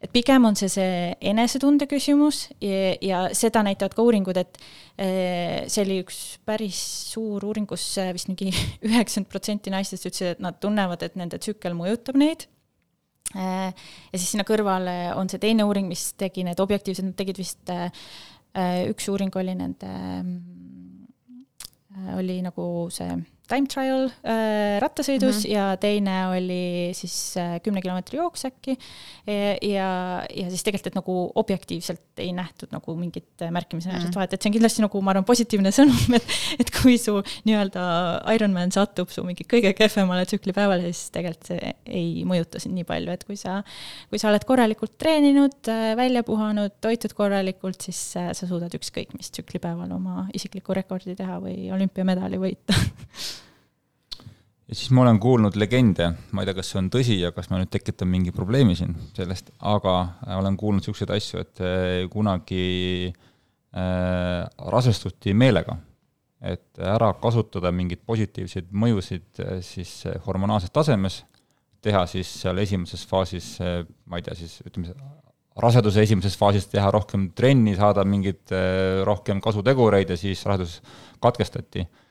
et 0.00 0.12
pigem 0.14 0.46
on 0.48 0.56
see 0.56 0.70
see 0.72 0.92
enesetunde 1.30 1.86
küsimus 1.90 2.46
ja, 2.64 2.94
ja 3.04 3.18
seda 3.36 3.62
näitavad 3.66 3.94
ka 3.96 4.04
uuringud, 4.06 4.38
et 4.40 4.60
eh, 4.96 5.66
see 5.68 5.84
oli 5.84 5.98
üks 6.04 6.20
päris 6.48 6.78
suur 7.12 7.44
uuring, 7.50 7.68
kus 7.68 7.84
vist 8.16 8.30
mingi 8.30 8.48
üheksakümmend 8.88 9.30
protsenti 9.32 9.72
naistest 9.74 10.08
ütlesid, 10.08 10.36
et 10.36 10.42
nad 10.44 10.56
tunnevad, 10.62 11.04
et 11.04 11.20
nende 11.20 11.40
tsükkel 11.42 11.76
mõjutab 11.76 12.18
neid. 12.20 12.46
Eh, 13.36 13.68
ja 13.70 14.16
siis 14.16 14.32
sinna 14.32 14.46
kõrvale 14.48 15.12
on 15.20 15.28
see 15.30 15.42
teine 15.42 15.68
uuring, 15.68 15.90
mis 15.90 16.08
tegi 16.18 16.46
need 16.48 16.62
objektiivsed, 16.64 17.10
nad 17.10 17.18
tegid 17.20 17.42
vist, 17.42 17.60
eh, 17.68 17.92
üks 18.90 19.10
uuring 19.12 19.36
oli 19.36 19.52
nende, 19.58 19.92
oli 22.16 22.40
nagu 22.42 22.64
see 22.94 23.12
time 23.50 23.70
trial 23.70 24.06
äh, 24.22 24.78
rattasõidus 24.82 25.42
mm 25.42 25.46
-hmm. 25.46 25.54
ja 25.54 25.76
teine 25.80 26.16
oli 26.36 26.62
siis 26.96 27.36
äh, 27.36 27.58
kümne 27.64 27.82
kilomeetri 27.82 28.18
jooks 28.18 28.46
äkki. 28.48 28.78
ja, 29.62 29.90
ja 30.36 30.46
siis 30.48 30.62
tegelikult, 30.64 30.86
et 30.86 30.96
nagu 30.96 31.14
objektiivselt 31.34 32.18
ei 32.18 32.32
nähtud 32.32 32.72
nagu 32.72 32.94
mingit 32.96 33.44
märkimisväärset 33.50 34.08
mm 34.08 34.10
-hmm. 34.10 34.16
vahet, 34.16 34.32
et 34.32 34.42
see 34.42 34.48
on 34.48 34.52
kindlasti 34.52 34.82
nagu 34.82 35.00
ma 35.02 35.10
arvan, 35.10 35.24
positiivne 35.24 35.70
sõnum, 35.74 36.14
et, 36.18 36.24
et 36.58 36.70
kui 36.74 36.98
su 36.98 37.20
nii-öelda 37.44 37.82
Ironman 38.34 38.72
satub 38.74 39.10
su 39.10 39.24
mingi 39.26 39.44
kõige 39.44 39.72
kehvemale 39.76 40.26
tsüklipäevale, 40.26 40.92
siis 40.92 41.10
tegelikult 41.14 41.50
see 41.52 41.74
ei 41.86 42.24
mõjuta 42.28 42.60
sind 42.62 42.76
nii 42.78 42.86
palju, 42.88 43.12
et 43.14 43.24
kui 43.28 43.38
sa, 43.40 43.60
kui 44.10 44.20
sa 44.22 44.30
oled 44.30 44.44
korralikult 44.48 44.96
treeninud, 45.00 45.58
äh, 45.68 45.92
välja 45.98 46.24
puhanud, 46.26 46.76
toitud 46.84 47.14
korralikult, 47.16 47.80
siis 47.86 48.00
äh, 48.20 48.32
sa 48.36 48.48
suudad 48.50 48.74
ükskõik 48.76 49.14
mis 49.16 49.30
tsüklipäeval 49.34 49.92
oma 49.96 50.26
isikliku 50.36 50.76
rekordi 50.76 51.16
teha 51.18 51.40
või 51.42 51.70
olümpiamedali 51.74 52.40
võita 52.40 52.76
ja 54.70 54.76
siis 54.78 54.92
ma 54.94 55.02
olen 55.02 55.18
kuulnud 55.20 55.56
legende, 55.58 56.12
ma 56.30 56.42
ei 56.42 56.48
tea, 56.48 56.54
kas 56.60 56.68
see 56.70 56.78
on 56.78 56.88
tõsi 56.94 57.16
ja 57.18 57.32
kas 57.34 57.50
ma 57.50 57.58
nüüd 57.58 57.72
tekitan 57.74 58.08
mingi 58.10 58.30
probleemi 58.34 58.76
siin 58.78 58.94
sellest, 59.16 59.50
aga 59.66 59.94
äh, 60.04 60.36
olen 60.38 60.58
kuulnud 60.60 60.84
niisuguseid 60.84 61.10
asju, 61.16 61.42
et 61.42 61.62
äh, 61.64 61.94
kunagi 62.12 62.66
äh, 63.10 64.44
rasestuti 64.74 65.34
meelega, 65.34 65.74
et 66.40 66.78
ära 66.86 67.10
kasutada 67.20 67.72
mingeid 67.74 68.04
positiivseid 68.06 68.70
mõjusid 68.70 69.42
äh, 69.42 69.58
siis 69.66 70.04
hormonaalses 70.26 70.70
tasemes, 70.74 71.24
teha 71.82 72.04
siis 72.06 72.30
seal 72.42 72.60
esimeses 72.60 73.02
faasis, 73.08 73.54
ma 74.04 74.18
ei 74.20 74.24
tea, 74.26 74.34
siis 74.36 74.58
ütleme, 74.68 74.92
raseduse 75.64 76.02
esimeses 76.04 76.36
faasis 76.36 76.68
teha 76.68 76.90
rohkem 76.92 77.30
trenni, 77.36 77.72
saada 77.78 78.04
mingeid 78.04 78.52
rohkem 79.08 79.40
kasutegureid 79.40 80.12
ja 80.12 80.18
siis 80.20 80.44
rasedus 80.44 80.76
katkestati. 81.24 81.86
Äh, 81.86 82.09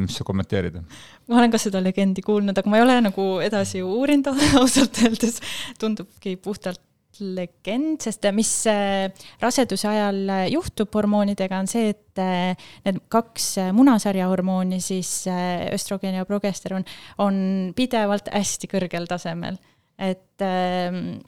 mis 0.00 0.16
sa 0.18 0.24
kommenteerid? 0.26 0.80
ma 1.28 1.38
olen 1.38 1.52
ka 1.52 1.60
seda 1.62 1.82
legendi 1.82 2.24
kuulnud, 2.26 2.56
aga 2.58 2.70
ma 2.70 2.80
ei 2.80 2.86
ole 2.86 2.96
nagu 3.06 3.28
edasi 3.44 3.84
uurinud 3.86 4.32
ausalt 4.60 4.98
öeldes, 5.04 5.38
tundubki 5.80 6.36
puhtalt 6.42 6.82
legend, 7.22 8.00
sest 8.02 8.26
mis 8.34 8.50
äh, 8.66 9.06
raseduse 9.38 9.86
ajal 9.86 10.32
juhtub 10.50 10.96
hormoonidega, 10.98 11.60
on 11.62 11.70
see, 11.70 11.92
et 11.94 12.18
äh, 12.18 12.66
need 12.88 12.98
kaks 13.12 13.52
munasarja 13.76 14.26
hormooni, 14.32 14.80
siis 14.82 15.12
östrogen 15.28 16.18
ja 16.18 16.26
progesteron, 16.26 16.82
on 17.22 17.38
pidevalt 17.78 18.32
hästi 18.34 18.72
kõrgel 18.74 19.06
tasemel. 19.06 19.60
et, 19.94 20.42
ähm, 20.42 21.20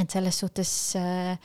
et 0.00 0.08
selles 0.10 0.40
suhtes 0.40 0.72
Äh, 0.96 1.36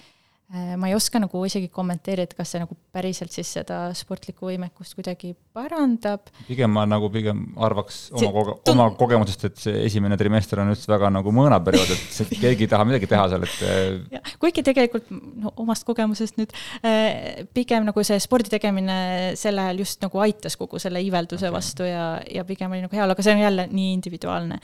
ma 0.51 0.89
ei 0.89 0.95
oska 0.97 1.19
nagu 1.21 1.41
isegi 1.47 1.69
kommenteerida, 1.71 2.35
kas 2.35 2.49
see 2.51 2.59
nagu 2.59 2.75
päriselt 2.91 3.31
siis 3.31 3.47
seda 3.55 3.85
sportlikku 3.95 4.49
võimekust 4.49 4.97
kuidagi 4.97 5.31
parandab. 5.55 6.27
pigem 6.47 6.73
ma 6.75 6.83
nagu 6.89 7.07
pigem 7.13 7.45
arvaks 7.55 8.01
oma 8.11 8.19
see, 8.19 8.31
koge-, 8.35 8.55
oma 8.73 8.87
kogemusest, 8.99 9.45
et 9.47 9.61
see 9.63 9.83
esimene 9.87 10.17
trimester 10.19 10.59
on 10.63 10.73
üldse 10.73 10.91
väga 10.91 11.11
nagu 11.15 11.31
mõõnaperiood, 11.35 11.93
et 11.95 12.33
keegi 12.33 12.67
ei 12.67 12.71
taha 12.71 12.87
midagi 12.89 13.07
teha 13.11 13.29
seal, 13.31 13.47
et 13.47 13.63
äh, 13.67 14.33
kuigi 14.41 14.65
tegelikult 14.67 15.07
no 15.11 15.53
omast 15.63 15.87
kogemusest 15.87 16.41
nüüd 16.41 16.51
äh, 16.83 17.45
pigem 17.55 17.87
nagu 17.87 18.03
see 18.07 18.19
spordi 18.23 18.51
tegemine 18.51 18.97
sel 19.39 19.61
ajal 19.61 19.85
just 19.85 20.03
nagu 20.03 20.23
aitas 20.25 20.59
kogu 20.59 20.81
selle 20.83 20.99
iivelduse 21.05 21.47
okay. 21.47 21.55
vastu 21.55 21.87
ja, 21.87 22.11
ja 22.27 22.43
pigem 22.47 22.75
oli 22.75 22.83
nagu 22.83 22.99
hea 22.99 23.05
olla, 23.05 23.15
aga 23.15 23.23
see 23.23 23.37
on 23.37 23.45
jälle 23.45 23.69
nii 23.71 23.95
individuaalne 24.01 24.59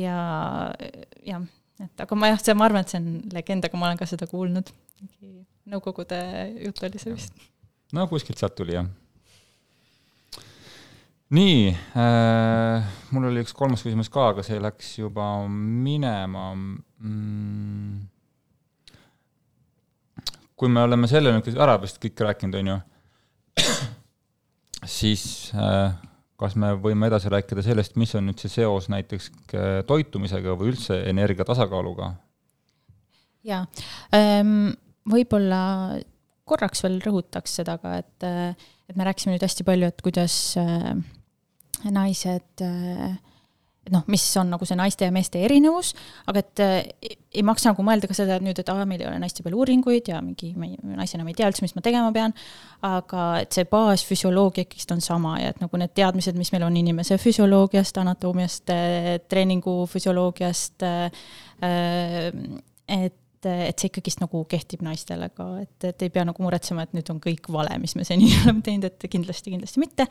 ja 0.00 0.16
jah 1.28 1.44
et 1.84 2.04
aga 2.04 2.18
ma 2.18 2.30
jah, 2.32 2.40
see, 2.42 2.56
ma 2.56 2.68
arvan, 2.68 2.84
et 2.86 2.92
see 2.92 3.00
on 3.02 3.08
legend, 3.34 3.66
aga 3.68 3.80
ma 3.80 3.90
olen 3.90 4.00
ka 4.00 4.08
seda 4.08 4.28
kuulnud. 4.30 4.70
mingi 5.02 5.36
Nõukogude 5.66 6.18
jutt 6.62 6.84
oli 6.86 7.00
see 7.02 7.14
vist. 7.16 7.46
no 7.96 8.06
kuskilt 8.10 8.38
sealt 8.38 8.54
tuli, 8.58 8.76
jah. 8.76 8.86
nii 11.34 11.72
äh,, 11.74 12.92
mul 13.10 13.26
oli 13.32 13.42
üks 13.42 13.54
kolmas 13.56 13.82
küsimus 13.82 14.10
ka, 14.14 14.28
aga 14.30 14.44
see 14.46 14.60
läks 14.62 14.92
juba 15.00 15.26
minema 15.50 16.52
mm.. 16.54 18.04
kui 20.54 20.70
me 20.70 20.86
oleme 20.86 21.10
selle 21.10 21.34
nüüd 21.34 21.50
ära 21.58 21.74
vist 21.82 21.98
kõik 22.02 22.22
rääkinud, 22.28 22.60
on 22.62 22.70
ju, 22.70 22.78
siis 24.98 25.26
äh, 25.58 25.98
kas 26.40 26.56
me 26.60 26.74
võime 26.80 27.08
edasi 27.10 27.30
rääkida 27.32 27.64
sellest, 27.64 27.96
mis 28.00 28.14
on 28.18 28.28
nüüd 28.28 28.40
see 28.42 28.52
seos 28.52 28.90
näiteks 28.92 29.30
äh, 29.56 29.66
toitumisega 29.88 30.56
või 30.58 30.74
üldse 30.74 31.00
energia 31.10 31.46
tasakaaluga? 31.48 32.12
jaa, 33.46 33.62
ähm, 34.16 34.72
võib-olla 35.06 35.60
korraks 36.46 36.82
veel 36.82 36.98
rõhutaks 37.04 37.60
seda 37.60 37.76
ka, 37.82 37.96
et, 38.02 38.26
äh, 38.26 38.68
et 38.90 38.98
me 38.98 39.06
rääkisime 39.06 39.36
nüüd 39.36 39.46
hästi 39.46 39.66
palju, 39.66 39.92
et 39.92 40.02
kuidas 40.04 40.36
äh, 40.60 40.92
naised 41.90 42.66
et 42.66 43.35
noh, 43.92 44.04
mis 44.10 44.24
on 44.40 44.50
nagu 44.52 44.66
see 44.68 44.78
naiste 44.78 45.06
ja 45.06 45.14
meeste 45.14 45.40
erinevus, 45.46 45.92
aga 46.30 46.42
et 46.42 46.62
ei, 46.64 47.16
ei 47.38 47.44
maksa 47.46 47.70
nagu 47.70 47.84
mõelda 47.86 48.08
ka 48.10 48.16
seda, 48.16 48.38
et 48.38 48.44
nüüd, 48.44 48.58
et 48.60 48.70
aa, 48.72 48.86
meil 48.88 49.02
ei 49.02 49.08
ole 49.10 49.18
naiste 49.22 49.44
peal 49.44 49.56
uuringuid 49.58 50.10
ja 50.10 50.20
mingi, 50.24 50.52
ma 50.58 50.68
ei, 50.68 50.78
naisena 50.96 51.26
ma 51.26 51.32
ei 51.32 51.38
tea 51.38 51.50
üldse, 51.50 51.64
mis 51.64 51.76
ma 51.76 51.84
tegema 51.84 52.12
pean, 52.14 52.34
aga 52.86 53.26
et 53.42 53.56
see 53.56 53.66
baasfüsioloogia 53.70 54.66
ikkagist 54.66 54.94
on 54.96 55.04
sama 55.04 55.36
ja 55.42 55.52
et 55.54 55.60
nagu 55.62 55.80
need 55.80 55.94
teadmised, 55.96 56.38
mis 56.38 56.52
meil 56.54 56.66
on 56.68 56.80
inimese 56.80 57.18
füsioloogiast, 57.20 58.00
anatoomiast, 58.02 58.74
treeningu 59.30 59.78
füsioloogiast, 59.92 60.88
et 62.96 63.20
et, 63.46 63.70
et 63.70 63.78
see 63.78 63.90
ikkagist 63.90 64.20
nagu 64.22 64.42
kehtib 64.50 64.82
naistele 64.86 65.28
ka, 65.34 65.46
et, 65.62 65.88
et 65.88 66.04
ei 66.06 66.12
pea 66.12 66.26
nagu 66.28 66.42
muretsema, 66.44 66.86
et 66.86 66.94
nüüd 66.96 67.10
on 67.12 67.20
kõik 67.22 67.48
vale, 67.54 67.76
mis 67.82 67.96
me 67.98 68.06
seni 68.08 68.28
oleme 68.42 68.64
teinud, 68.66 68.88
et 68.90 69.08
kindlasti, 69.12 69.52
kindlasti 69.54 69.82
mitte. 69.82 70.08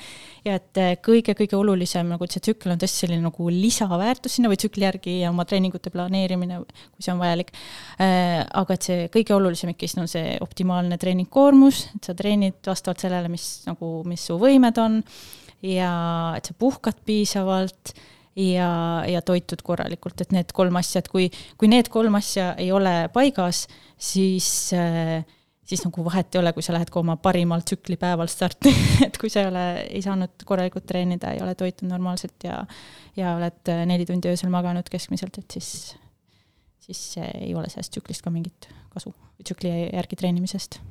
ja 0.48 0.58
et 0.60 0.82
kõige-kõige 1.06 1.58
olulisem 1.60 2.10
nagu 2.12 2.30
see 2.32 2.44
tsükkel 2.48 2.74
on 2.74 2.82
tõesti 2.82 3.06
selline 3.06 3.26
nagu 3.26 3.50
lisaväärtus 3.52 4.38
sinna 4.38 4.52
või 4.52 4.60
tsükli 4.62 4.88
järgi 4.88 5.20
ja 5.22 5.32
oma 5.34 5.46
treeningute 5.48 5.94
planeerimine, 5.94 6.62
kui 6.66 7.06
see 7.06 7.14
on 7.14 7.22
vajalik. 7.22 7.54
Äh, 8.02 8.42
aga 8.44 8.76
et 8.76 8.90
see 8.90 9.08
kõige 9.14 9.36
olulisem 9.38 9.72
ikkagist 9.74 10.02
on 10.02 10.12
see 10.12 10.36
optimaalne 10.44 11.00
treeningkoormus, 11.02 11.86
et 11.98 12.10
sa 12.10 12.16
treenid 12.18 12.60
vastavalt 12.66 13.04
sellele, 13.04 13.32
mis 13.32 13.48
nagu, 13.70 13.98
mis 14.10 14.26
su 14.26 14.40
võimed 14.42 14.82
on 14.82 15.02
ja 15.66 15.92
et 16.38 16.50
sa 16.50 16.56
puhkad 16.58 17.00
piisavalt 17.06 17.96
ja, 18.36 18.70
ja 19.08 19.22
toitud 19.26 19.62
korralikult, 19.64 20.22
et 20.22 20.36
need 20.36 20.52
kolm 20.56 20.76
asja, 20.80 21.02
et 21.02 21.10
kui, 21.12 21.30
kui 21.60 21.72
need 21.72 21.90
kolm 21.94 22.18
asja 22.20 22.54
ei 22.62 22.72
ole 22.76 23.08
paigas, 23.14 23.66
siis 23.98 24.50
äh, 24.76 25.24
siis 25.66 25.82
nagu 25.86 26.04
vahet 26.06 26.36
ei 26.36 26.42
ole, 26.42 26.54
kui 26.54 26.66
sa 26.66 26.76
lähed 26.76 26.92
ka 26.94 27.02
oma 27.02 27.16
parimal 27.18 27.64
tsüklipäeval 27.66 28.30
starti. 28.30 28.70
Et 29.08 29.18
kui 29.18 29.32
sa 29.34 29.42
ei 29.42 29.50
ole, 29.50 29.64
ei 29.98 30.02
saanud 30.06 30.46
korralikult 30.46 30.86
treenida, 30.86 31.32
ei 31.34 31.42
ole 31.42 31.56
toitunud 31.58 31.96
normaalselt 31.96 32.46
ja 32.46 32.62
ja 33.16 33.38
oled 33.38 33.72
äh, 33.72 33.86
neli 33.88 34.06
tundi 34.06 34.28
öösel 34.28 34.52
maganud 34.52 34.90
keskmiselt, 34.92 35.38
et 35.40 35.56
siis, 35.56 35.70
siis 36.84 37.00
ei 37.24 37.54
ole 37.56 37.70
sellest 37.72 37.96
tsüklist 37.96 38.26
ka 38.26 38.34
mingit 38.34 38.68
kasu, 38.92 39.14
tsükli 39.40 39.72
järgi 39.72 40.20
treenimisest 40.20 40.82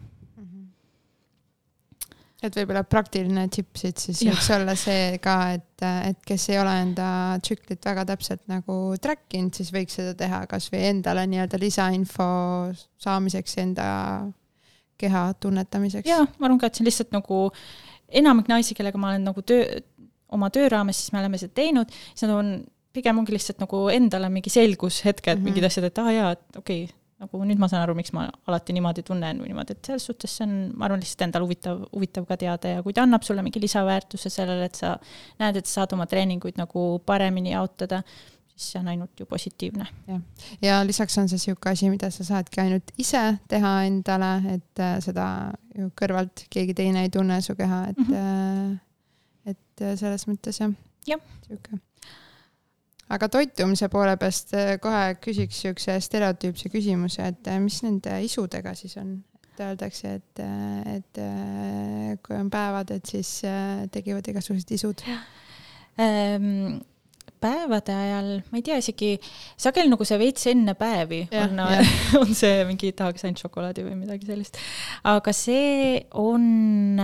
et 2.43 2.57
võib-olla 2.59 2.82
praktiline 2.85 3.47
tipp 3.53 3.78
siit 3.80 4.01
siis 4.03 4.22
ja. 4.24 4.32
võiks 4.32 4.51
olla 4.53 4.74
see 4.78 5.18
ka, 5.22 5.37
et, 5.57 5.85
et 6.11 6.20
kes 6.26 6.49
ei 6.53 6.59
ole 6.61 6.74
enda 6.82 7.09
tsüklit 7.45 7.85
väga 7.87 8.05
täpselt 8.11 8.43
nagu 8.51 8.78
track 9.03 9.37
inud, 9.39 9.55
siis 9.57 9.70
võiks 9.74 9.97
seda 10.01 10.14
teha 10.18 10.43
kasvõi 10.51 10.82
endale 10.91 11.24
nii-öelda 11.30 11.61
lisainfo 11.62 12.26
saamiseks, 13.01 13.57
enda 13.64 13.89
keha 15.01 15.24
tunnetamiseks. 15.41 16.09
jaa, 16.09 16.26
ma 16.39 16.49
arvan 16.49 16.61
ka, 16.61 16.68
et 16.68 16.76
see 16.76 16.85
on 16.85 16.91
lihtsalt 16.91 17.14
nagu 17.16 17.41
enamik 18.20 18.51
naisi, 18.51 18.76
kellega 18.78 19.01
ma 19.01 19.14
olen 19.14 19.26
nagu 19.30 19.43
töö, 19.47 19.80
oma 20.35 20.51
töö 20.55 20.68
raames, 20.72 21.01
siis 21.01 21.14
me 21.14 21.22
oleme 21.22 21.41
seda 21.41 21.57
teinud, 21.57 21.97
siis 22.12 22.26
nad 22.26 22.37
on, 22.37 22.53
pigem 22.95 23.18
ongi 23.18 23.35
lihtsalt 23.35 23.62
nagu 23.62 23.87
endale 23.91 24.28
mingi 24.30 24.53
selgushetked 24.53 25.32
mm, 25.35 25.41
-hmm. 25.41 25.49
mingid 25.49 25.66
asjad, 25.66 25.89
et 25.89 25.99
aa 25.99 26.07
ah, 26.11 26.14
jaa, 26.14 26.37
et 26.37 26.61
okei 26.61 26.85
okay, 26.85 27.03
nagu 27.24 27.40
nüüd 27.48 27.60
ma 27.60 27.68
saan 27.70 27.84
aru, 27.84 27.96
miks 27.98 28.12
ma 28.16 28.26
alati 28.48 28.76
niimoodi 28.76 29.04
tunnen 29.06 29.40
või 29.42 29.50
niimoodi, 29.52 29.76
et 29.76 29.90
selles 29.90 30.06
suhtes 30.10 30.36
see 30.38 30.46
on, 30.46 30.54
ma 30.76 30.88
arvan, 30.88 31.02
lihtsalt 31.02 31.26
endal 31.28 31.46
huvitav, 31.46 31.82
huvitav 31.94 32.28
ka 32.28 32.38
teada 32.40 32.76
ja 32.76 32.84
kui 32.84 32.94
ta 32.96 33.04
annab 33.06 33.24
sulle 33.26 33.44
mingi 33.46 33.62
lisaväärtuse 33.62 34.32
sellele, 34.32 34.68
et 34.68 34.78
sa 34.78 34.94
näed, 35.40 35.60
et 35.60 35.70
sa 35.70 35.80
saad 35.80 35.96
oma 35.96 36.06
treeninguid 36.10 36.60
nagu 36.60 36.86
paremini 37.06 37.54
jaotada, 37.54 38.02
siis 38.54 38.74
see 38.74 38.82
on 38.82 38.90
ainult 38.92 39.20
ju 39.20 39.26
positiivne. 39.30 39.86
jah, 40.08 40.20
ja 40.62 40.80
lisaks 40.86 41.18
on 41.18 41.30
see 41.30 41.40
niisugune 41.40 41.72
asi, 41.72 41.90
mida 41.92 42.10
sa 42.14 42.26
saadki 42.26 42.62
ainult 42.64 42.94
ise 43.00 43.22
teha 43.50 43.74
endale, 43.88 44.34
et 44.58 44.84
äh, 44.84 44.98
seda 45.04 45.28
ju 45.74 45.90
kõrvalt 45.98 46.46
keegi 46.52 46.76
teine 46.82 47.06
ei 47.06 47.12
tunne 47.14 47.40
su 47.42 47.56
keha, 47.58 47.86
et 47.90 47.98
mm, 47.98 48.12
-hmm. 48.12 48.78
et 49.54 49.82
äh, 49.82 49.96
selles 49.98 50.28
mõttes 50.30 50.60
jah. 50.60 50.76
jah. 51.08 51.20
niisugune 51.48 51.82
aga 53.12 53.28
toitumise 53.28 53.88
poole 53.92 54.16
pealt 54.20 54.57
eh, 54.57 54.74
kohe 54.82 55.05
küsiks 55.24 55.61
siukse 55.66 55.98
stereotüüpse 56.07 56.70
küsimuse, 56.72 57.28
et 57.34 57.52
eh, 57.52 57.61
mis 57.62 57.82
nende 57.84 58.18
isudega 58.24 58.74
siis 58.78 58.96
on? 59.02 59.16
et 59.55 59.61
öeldakse, 59.62 60.16
et, 60.18 60.40
eh, 60.42 60.96
et 60.96 62.18
kui 62.24 62.34
on 62.34 62.48
päevad, 62.50 62.90
et 62.96 63.07
siis 63.07 63.36
tekivad 63.94 64.32
igasugused 64.32 64.74
isud 64.78 65.07
ähm 66.00 66.82
päevade 67.44 67.92
ajal, 67.92 68.28
ma 68.48 68.57
ei 68.57 68.62
tea 68.64 68.78
isegi, 68.80 69.11
sageli 69.61 69.90
nagu 69.92 70.07
see 70.09 70.16
veits 70.16 70.46
enne 70.48 70.72
päevi 70.80 71.18
ja, 71.28 71.44
on, 71.44 71.61
on 72.22 72.32
see 72.36 72.62
mingi 72.64 72.94
tahaks 72.96 73.26
ainult 73.26 73.42
šokolaadi 73.44 73.84
või 73.84 73.98
midagi 73.98 74.30
sellist. 74.30 74.57
aga 75.05 75.34
see 75.36 75.98
on 76.20 76.96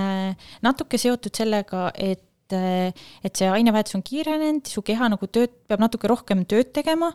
natuke 0.64 1.00
seotud 1.00 1.36
sellega, 1.36 1.90
et 1.92 2.24
et, 2.56 3.00
et 3.24 3.40
see 3.40 3.48
ainevahetus 3.50 3.96
on 3.98 4.04
kiirenenud, 4.06 4.68
su 4.70 4.82
keha 4.86 5.10
nagu 5.12 5.28
tööd, 5.32 5.52
peab 5.70 5.82
natuke 5.82 6.10
rohkem 6.10 6.44
tööd 6.50 6.72
tegema. 6.76 7.12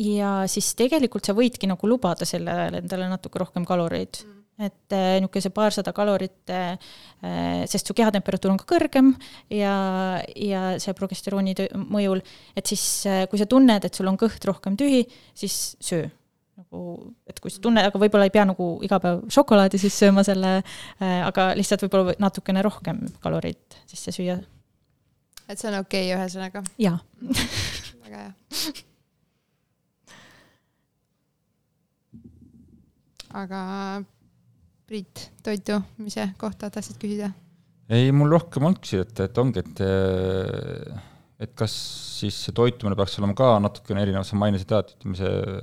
ja 0.00 0.34
siis 0.48 0.74
tegelikult 0.78 1.26
sa 1.28 1.36
võidki 1.36 1.68
nagu 1.68 1.88
lubada 1.88 2.28
selle 2.28 2.52
ajal 2.52 2.80
endale 2.82 3.08
natuke 3.10 3.40
rohkem 3.42 3.66
kaloreid. 3.68 4.22
Mm. 4.24 4.36
Et 4.60 4.92
niisugune 4.92 5.40
see 5.40 5.52
paarsada 5.56 5.92
kalorit, 5.96 6.50
sest 7.72 7.88
su 7.88 7.94
kehatemperatuur 7.96 8.52
on 8.52 8.58
ka 8.60 8.66
kõrgem 8.68 9.14
ja, 9.56 9.72
ja 10.36 10.64
see 10.76 10.92
progesterooni 10.98 11.54
mõjul, 11.80 12.20
et 12.52 12.68
siis 12.68 12.84
kui 13.32 13.40
sa 13.40 13.48
tunned, 13.48 13.88
et 13.88 13.96
sul 13.96 14.12
on 14.12 14.20
kõht 14.20 14.44
rohkem 14.44 14.76
tühi, 14.76 15.06
siis 15.32 15.78
söö 15.80 16.10
nagu, 16.60 17.14
et 17.28 17.40
kui 17.42 17.52
sa 17.52 17.62
tunned, 17.62 17.86
aga 17.86 18.00
võib-olla 18.00 18.28
ei 18.28 18.34
pea 18.34 18.44
nagu 18.48 18.68
iga 18.86 19.00
päev 19.02 19.24
šokolaadi 19.32 19.80
siis 19.80 19.96
sööma 19.96 20.24
selle 20.26 20.58
äh,, 20.60 21.20
aga 21.26 21.50
lihtsalt 21.58 21.86
võib-olla 21.86 22.16
natukene 22.22 22.62
rohkem 22.66 23.02
kaloreid 23.24 23.80
sisse 23.90 24.14
süüa. 24.14 24.38
et 25.48 25.58
see 25.58 25.70
on 25.72 25.80
okei 25.80 26.10
okay, 26.10 26.16
ühesõnaga? 26.18 26.64
jaa 26.80 26.98
väga 28.04 28.24
hea. 28.24 28.32
aga 33.40 33.60
Priit, 34.90 35.28
toitumise 35.46 36.32
kohta 36.38 36.66
tahtsid 36.70 36.98
küsida? 36.98 37.30
ei, 37.90 38.10
mul 38.14 38.32
rohkem 38.34 38.66
olnud 38.66 38.82
küsida, 38.82 39.06
et, 39.06 39.20
et 39.28 39.38
ongi, 39.38 39.62
et 39.62 39.84
et 41.40 41.52
kas 41.56 41.72
siis 42.20 42.36
see 42.44 42.54
toitumine 42.56 42.96
peaks 42.98 43.16
olema 43.20 43.36
ka 43.38 43.54
natukene 43.64 44.02
erinev, 44.04 44.26
sa 44.28 44.38
mainisid 44.38 44.74
jah, 44.74 44.82
et 44.84 44.92
ütleme 44.98 45.16
see 45.16 45.62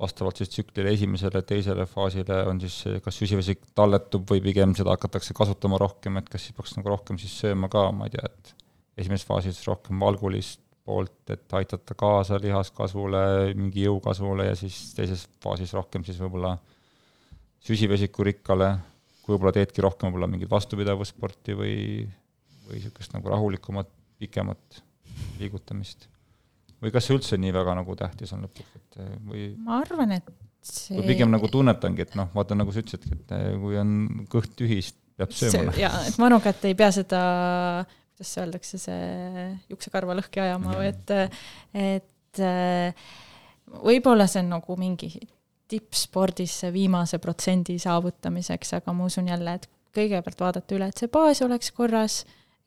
vastavalt 0.00 0.40
siis 0.40 0.50
tsüklile 0.52 0.92
esimesele, 0.92 1.40
teisele 1.46 1.86
faasile 1.88 2.42
on 2.50 2.60
siis 2.60 2.82
kas 3.04 3.16
süsivesik 3.16 3.62
talletub 3.76 4.28
või 4.28 4.42
pigem 4.44 4.74
seda 4.76 4.92
hakatakse 4.92 5.34
kasutama 5.36 5.80
rohkem, 5.80 6.18
et 6.20 6.28
kas 6.32 6.44
siis 6.46 6.56
peaks 6.56 6.76
nagu 6.76 6.92
rohkem 6.92 7.20
siis 7.20 7.32
sööma 7.40 7.70
ka, 7.72 7.88
ma 7.96 8.08
ei 8.08 8.12
tea, 8.12 8.28
et 8.28 8.52
esimeses 9.00 9.28
faasis 9.28 9.62
rohkem 9.68 10.00
valgulist 10.00 10.60
poolt, 10.86 11.18
et 11.32 11.56
aidata 11.58 11.96
kaasa 11.98 12.38
lihaskasvule, 12.42 13.22
mingi 13.58 13.86
jõukasvule 13.86 14.50
ja 14.50 14.58
siis 14.58 14.76
teises 14.94 15.24
faasis 15.42 15.72
rohkem 15.74 16.04
siis 16.06 16.20
võib-olla 16.22 16.54
süsivesikurikkale, 17.66 18.70
kui 19.24 19.34
võib-olla 19.34 19.54
teedki 19.56 19.82
rohkem 19.82 20.10
võib-olla 20.10 20.30
mingit 20.30 20.52
vastupidavussporti 20.52 21.56
või, 21.58 21.78
või 22.68 22.78
niisugust 22.78 23.16
nagu 23.16 23.32
rahulikumat, 23.32 23.90
pikemat 24.20 24.82
liigutamist 25.40 26.06
või 26.82 26.92
kas 26.94 27.08
see 27.08 27.16
üldse 27.16 27.38
nii 27.40 27.54
väga 27.56 27.76
nagu 27.78 27.96
tähtis 27.98 28.32
on 28.36 28.46
lõpuks, 28.46 28.74
et 28.80 28.98
või? 29.26 29.48
ma 29.64 29.80
arvan, 29.82 30.16
et 30.18 30.30
see 30.66 30.98
või 30.98 31.12
pigem 31.12 31.32
nagu 31.32 31.50
tunnetangi, 31.52 32.06
et 32.06 32.16
noh, 32.18 32.30
vaata 32.34 32.58
nagu 32.58 32.74
sa 32.74 32.82
ütlesidki, 32.82 33.20
et 33.20 33.36
eh, 33.36 33.52
kui 33.62 33.78
on 33.80 33.92
kõht 34.32 34.56
tühi, 34.58 34.80
siis 34.82 34.96
peab 35.16 35.36
sööma. 35.36 35.76
jaa, 35.78 36.02
et 36.08 36.18
ma 36.20 36.28
arvan 36.28 36.42
ka, 36.44 36.52
et 36.52 36.66
ei 36.70 36.76
pea 36.78 36.90
seda, 36.94 37.20
kuidas 38.16 38.34
öeldakse, 38.42 38.80
see 38.82 39.46
juuksekarva 39.72 40.18
lõhki 40.18 40.42
ajama 40.44 40.76
või 40.80 40.90
et, 40.90 41.14
et 41.76 42.42
äh, 42.44 43.08
võib-olla 43.86 44.28
see 44.30 44.44
on 44.44 44.52
nagu 44.56 44.78
mingi 44.80 45.14
tippspordis 45.66 46.60
see 46.62 46.74
viimase 46.74 47.18
protsendi 47.22 47.78
saavutamiseks, 47.82 48.76
aga 48.78 48.94
ma 48.94 49.08
usun 49.08 49.32
jälle, 49.32 49.56
et 49.58 49.66
kõigepealt 49.96 50.44
vaadata 50.44 50.76
üle, 50.76 50.90
et 50.90 51.00
see 51.00 51.10
baas 51.12 51.40
oleks 51.42 51.72
korras 51.74 52.20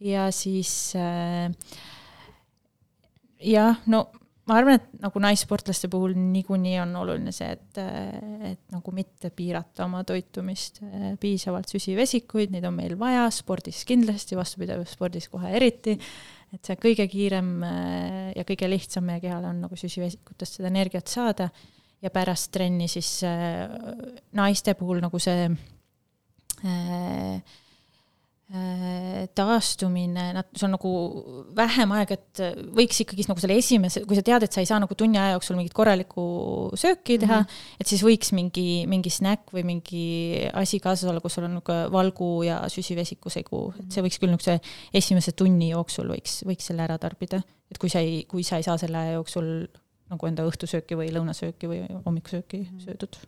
ja 0.03 0.27
siis 0.35 0.73
äh, 0.97 1.47
jah, 3.43 3.79
no 3.91 4.05
ma 4.49 4.57
arvan, 4.57 4.79
et 4.79 5.01
nagu 5.03 5.21
naissportlaste 5.21 5.89
puhul 5.91 6.15
niikuinii 6.17 6.79
on 6.81 6.95
oluline 7.03 7.31
see, 7.35 7.51
et, 7.53 7.79
et 8.49 8.61
nagu 8.73 8.93
mitte 8.97 9.29
piirata 9.35 9.85
oma 9.85 10.01
toitumist, 10.07 10.81
piisavalt 11.21 11.69
süsivesikuid, 11.69 12.55
neid 12.55 12.65
on 12.65 12.73
meil 12.79 12.95
vaja, 12.99 13.27
spordis 13.33 13.83
kindlasti, 13.89 14.37
vastupidavusspordis 14.39 15.29
kohe 15.29 15.53
eriti, 15.59 15.93
et 16.49 16.65
see 16.65 16.79
kõige 16.81 17.05
kiirem 17.11 17.51
ja 18.33 18.45
kõige 18.47 18.71
lihtsam 18.71 19.05
meie 19.05 19.21
kehale 19.21 19.51
on 19.51 19.61
nagu 19.67 19.77
süsivesikutest 19.77 20.57
seda 20.57 20.71
energiat 20.71 21.11
saada 21.11 21.51
ja 22.01 22.09
pärast 22.09 22.49
trenni 22.55 22.87
siis 22.89 23.19
naiste 24.33 24.73
puhul 24.79 25.03
nagu 25.05 25.21
see 25.21 25.45
Äh, 26.65 27.41
taastumine, 28.49 30.23
nad, 30.33 30.47
see 30.57 30.65
on 30.65 30.71
nagu 30.73 30.91
vähem 31.57 31.91
aega, 31.93 32.15
et 32.17 32.41
võiks 32.73 33.03
ikkagist 33.03 33.29
nagu 33.29 33.43
selle 33.43 33.59
esimese, 33.61 34.01
kui 34.09 34.17
sa 34.17 34.23
tead, 34.25 34.47
et 34.47 34.55
sa 34.55 34.63
ei 34.63 34.69
saa 34.69 34.79
nagu 34.81 34.97
tunni 34.97 35.19
aja 35.21 35.35
jooksul 35.35 35.59
mingit 35.59 35.75
korralikku 35.77 36.23
sööki 36.79 37.19
teha 37.21 37.43
mm, 37.43 37.45
-hmm. 37.45 37.77
et 37.83 37.93
siis 37.93 38.01
võiks 38.05 38.33
mingi, 38.33 38.65
mingi 38.89 39.13
snäkk 39.13 39.53
või 39.53 39.65
mingi 39.69 40.03
asi 40.49 40.81
kaasas 40.81 41.11
olla, 41.11 41.21
kus 41.21 41.37
sul 41.37 41.45
on 41.45 41.59
nagu 41.59 41.77
valgu 41.93 42.31
ja 42.47 42.63
süsivesiku 42.73 43.29
segu, 43.29 43.63
et 43.77 43.93
see 43.93 44.05
võiks 44.05 44.17
küll 44.17 44.33
niisuguse 44.33 44.59
esimese 44.97 45.37
tunni 45.37 45.69
jooksul 45.69 46.09
võiks, 46.09 46.41
võiks 46.49 46.71
selle 46.71 46.87
ära 46.89 46.97
tarbida. 46.97 47.43
et 47.69 47.77
kui 47.77 47.89
sa 47.89 48.01
ei, 48.01 48.23
kui 48.25 48.43
sa 48.43 48.57
ei 48.57 48.65
saa 48.65 48.77
selle 48.81 48.97
aja 48.97 49.19
jooksul 49.19 49.67
nagu 50.09 50.25
enda 50.25 50.45
õhtusööki 50.49 50.97
või 50.97 51.13
lõunasööki 51.13 51.69
või 51.69 51.85
hommikusööki 52.05 52.65
söödud 52.81 53.21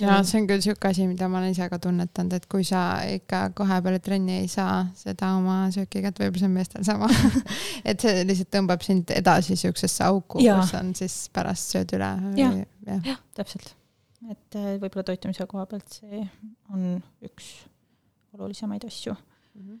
ja 0.00 0.18
see 0.24 0.40
on 0.40 0.48
küll 0.48 0.62
sihuke 0.64 0.88
asi, 0.88 1.04
mida 1.08 1.28
ma 1.28 1.40
olen 1.40 1.52
ise 1.52 1.68
ka 1.68 1.78
tunnetanud, 1.82 2.36
et 2.38 2.46
kui 2.50 2.64
sa 2.64 3.02
ikka 3.08 3.42
kohe 3.56 3.80
peale 3.84 4.00
trenni 4.04 4.38
ei 4.40 4.48
saa 4.50 4.86
seda 4.96 5.34
oma 5.36 5.66
sööki 5.74 6.02
kätte, 6.04 6.24
võib-olla 6.24 6.40
see 6.40 6.48
on 6.48 6.56
meestel 6.56 6.86
sama 6.88 7.10
et 7.90 8.00
see 8.00 8.24
lihtsalt 8.28 8.52
tõmbab 8.56 8.84
sind 8.86 9.12
edasi 9.14 9.58
siuksesse 9.60 10.06
auku, 10.08 10.40
kus 10.40 10.74
on 10.78 10.94
siis 10.98 11.18
pärast 11.34 11.76
sööd 11.76 11.92
üle. 11.98 12.10
jah 12.40 12.58
ja. 12.86 12.98
ja, 13.04 13.16
täpselt. 13.36 13.74
et 14.30 14.58
äh, 14.58 14.74
võib-olla 14.80 15.06
toitumise 15.12 15.46
koha 15.50 15.66
pealt 15.70 16.00
see 16.00 16.24
on 16.72 16.98
üks 17.24 17.52
olulisemaid 18.32 18.84
asju 18.88 19.14
mm. 19.14 19.62
-hmm. 19.62 19.80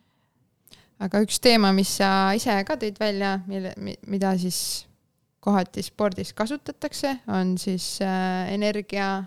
aga 1.08 1.22
üks 1.24 1.40
teema, 1.40 1.72
mis 1.72 1.96
sa 1.96 2.32
ise 2.36 2.56
ka 2.68 2.76
tõid 2.76 3.00
välja, 3.00 3.38
mille, 3.46 3.74
mida 4.06 4.36
siis 4.38 4.86
kohati 5.42 5.82
spordis 5.82 6.32
kasutatakse, 6.32 7.16
on 7.26 7.56
siis 7.58 7.98
äh, 8.02 8.52
energia 8.54 9.24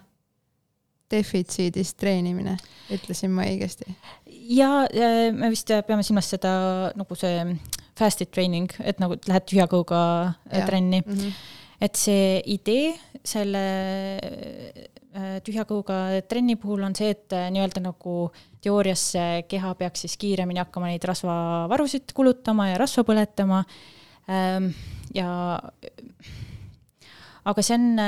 defitsiidis 1.12 1.93
treenimine, 1.99 2.58
ütlesin 2.93 3.34
ma 3.36 3.45
õigesti? 3.45 3.95
ja 4.49 4.86
me 5.34 5.49
vist 5.53 5.70
peame 5.88 6.03
silmas 6.06 6.30
seda 6.34 6.56
nagu 6.97 7.18
see 7.18 7.43
fasted 7.95 8.32
training, 8.34 8.72
et 8.84 8.99
nagu 8.99 9.18
lähed 9.28 9.47
tühja 9.49 9.68
kõhuga 9.72 10.01
äh, 10.51 10.66
trenni 10.68 11.01
mm. 11.01 11.14
-hmm. 11.14 11.32
et 11.88 11.95
see 11.99 12.41
idee 12.58 12.93
selle 13.24 13.64
äh, 14.20 15.38
tühja 15.45 15.66
kõhuga 15.66 16.22
trenni 16.28 16.58
puhul 16.60 16.84
on 16.84 16.95
see, 16.95 17.14
et 17.16 17.34
äh, 17.34 17.47
nii-öelda 17.56 17.86
nagu 17.86 18.32
teoorias 18.62 19.14
keha 19.47 19.76
peaks 19.80 20.06
siis 20.06 20.18
kiiremini 20.18 20.60
hakkama 20.60 20.91
neid 20.91 21.03
rasvavarusid 21.06 22.14
kulutama 22.14 22.72
ja 22.72 22.80
rasva 22.82 23.03
põletama. 23.06 23.64
Ähm, 24.26 24.72
ja 25.14 25.62
aga 27.45 27.62
see 27.62 27.78
on 27.78 27.99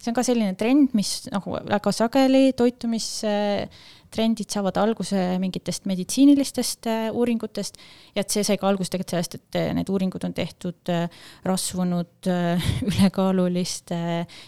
see 0.00 0.10
on 0.10 0.16
ka 0.16 0.24
selline 0.24 0.56
trend, 0.58 0.94
mis 0.96 1.26
nagu 1.30 1.52
väga 1.68 1.92
sageli 1.92 2.54
toitumistrendid 2.56 4.48
saavad 4.52 4.78
alguse 4.80 5.20
mingitest 5.42 5.84
meditsiinilistest 5.90 6.88
äh, 6.88 7.02
uuringutest 7.12 7.76
ja 8.14 8.24
et 8.24 8.32
see 8.32 8.44
sai 8.46 8.56
ka 8.60 8.70
alguse 8.70 8.92
tegelikult 8.92 9.14
sellest, 9.14 9.36
et 9.36 9.60
äh, 9.60 9.68
need 9.76 9.92
uuringud 9.92 10.24
on 10.24 10.34
tehtud 10.36 10.92
äh, 10.92 11.20
rasvunud, 11.48 12.30
ülekaaluliste, 12.88 14.00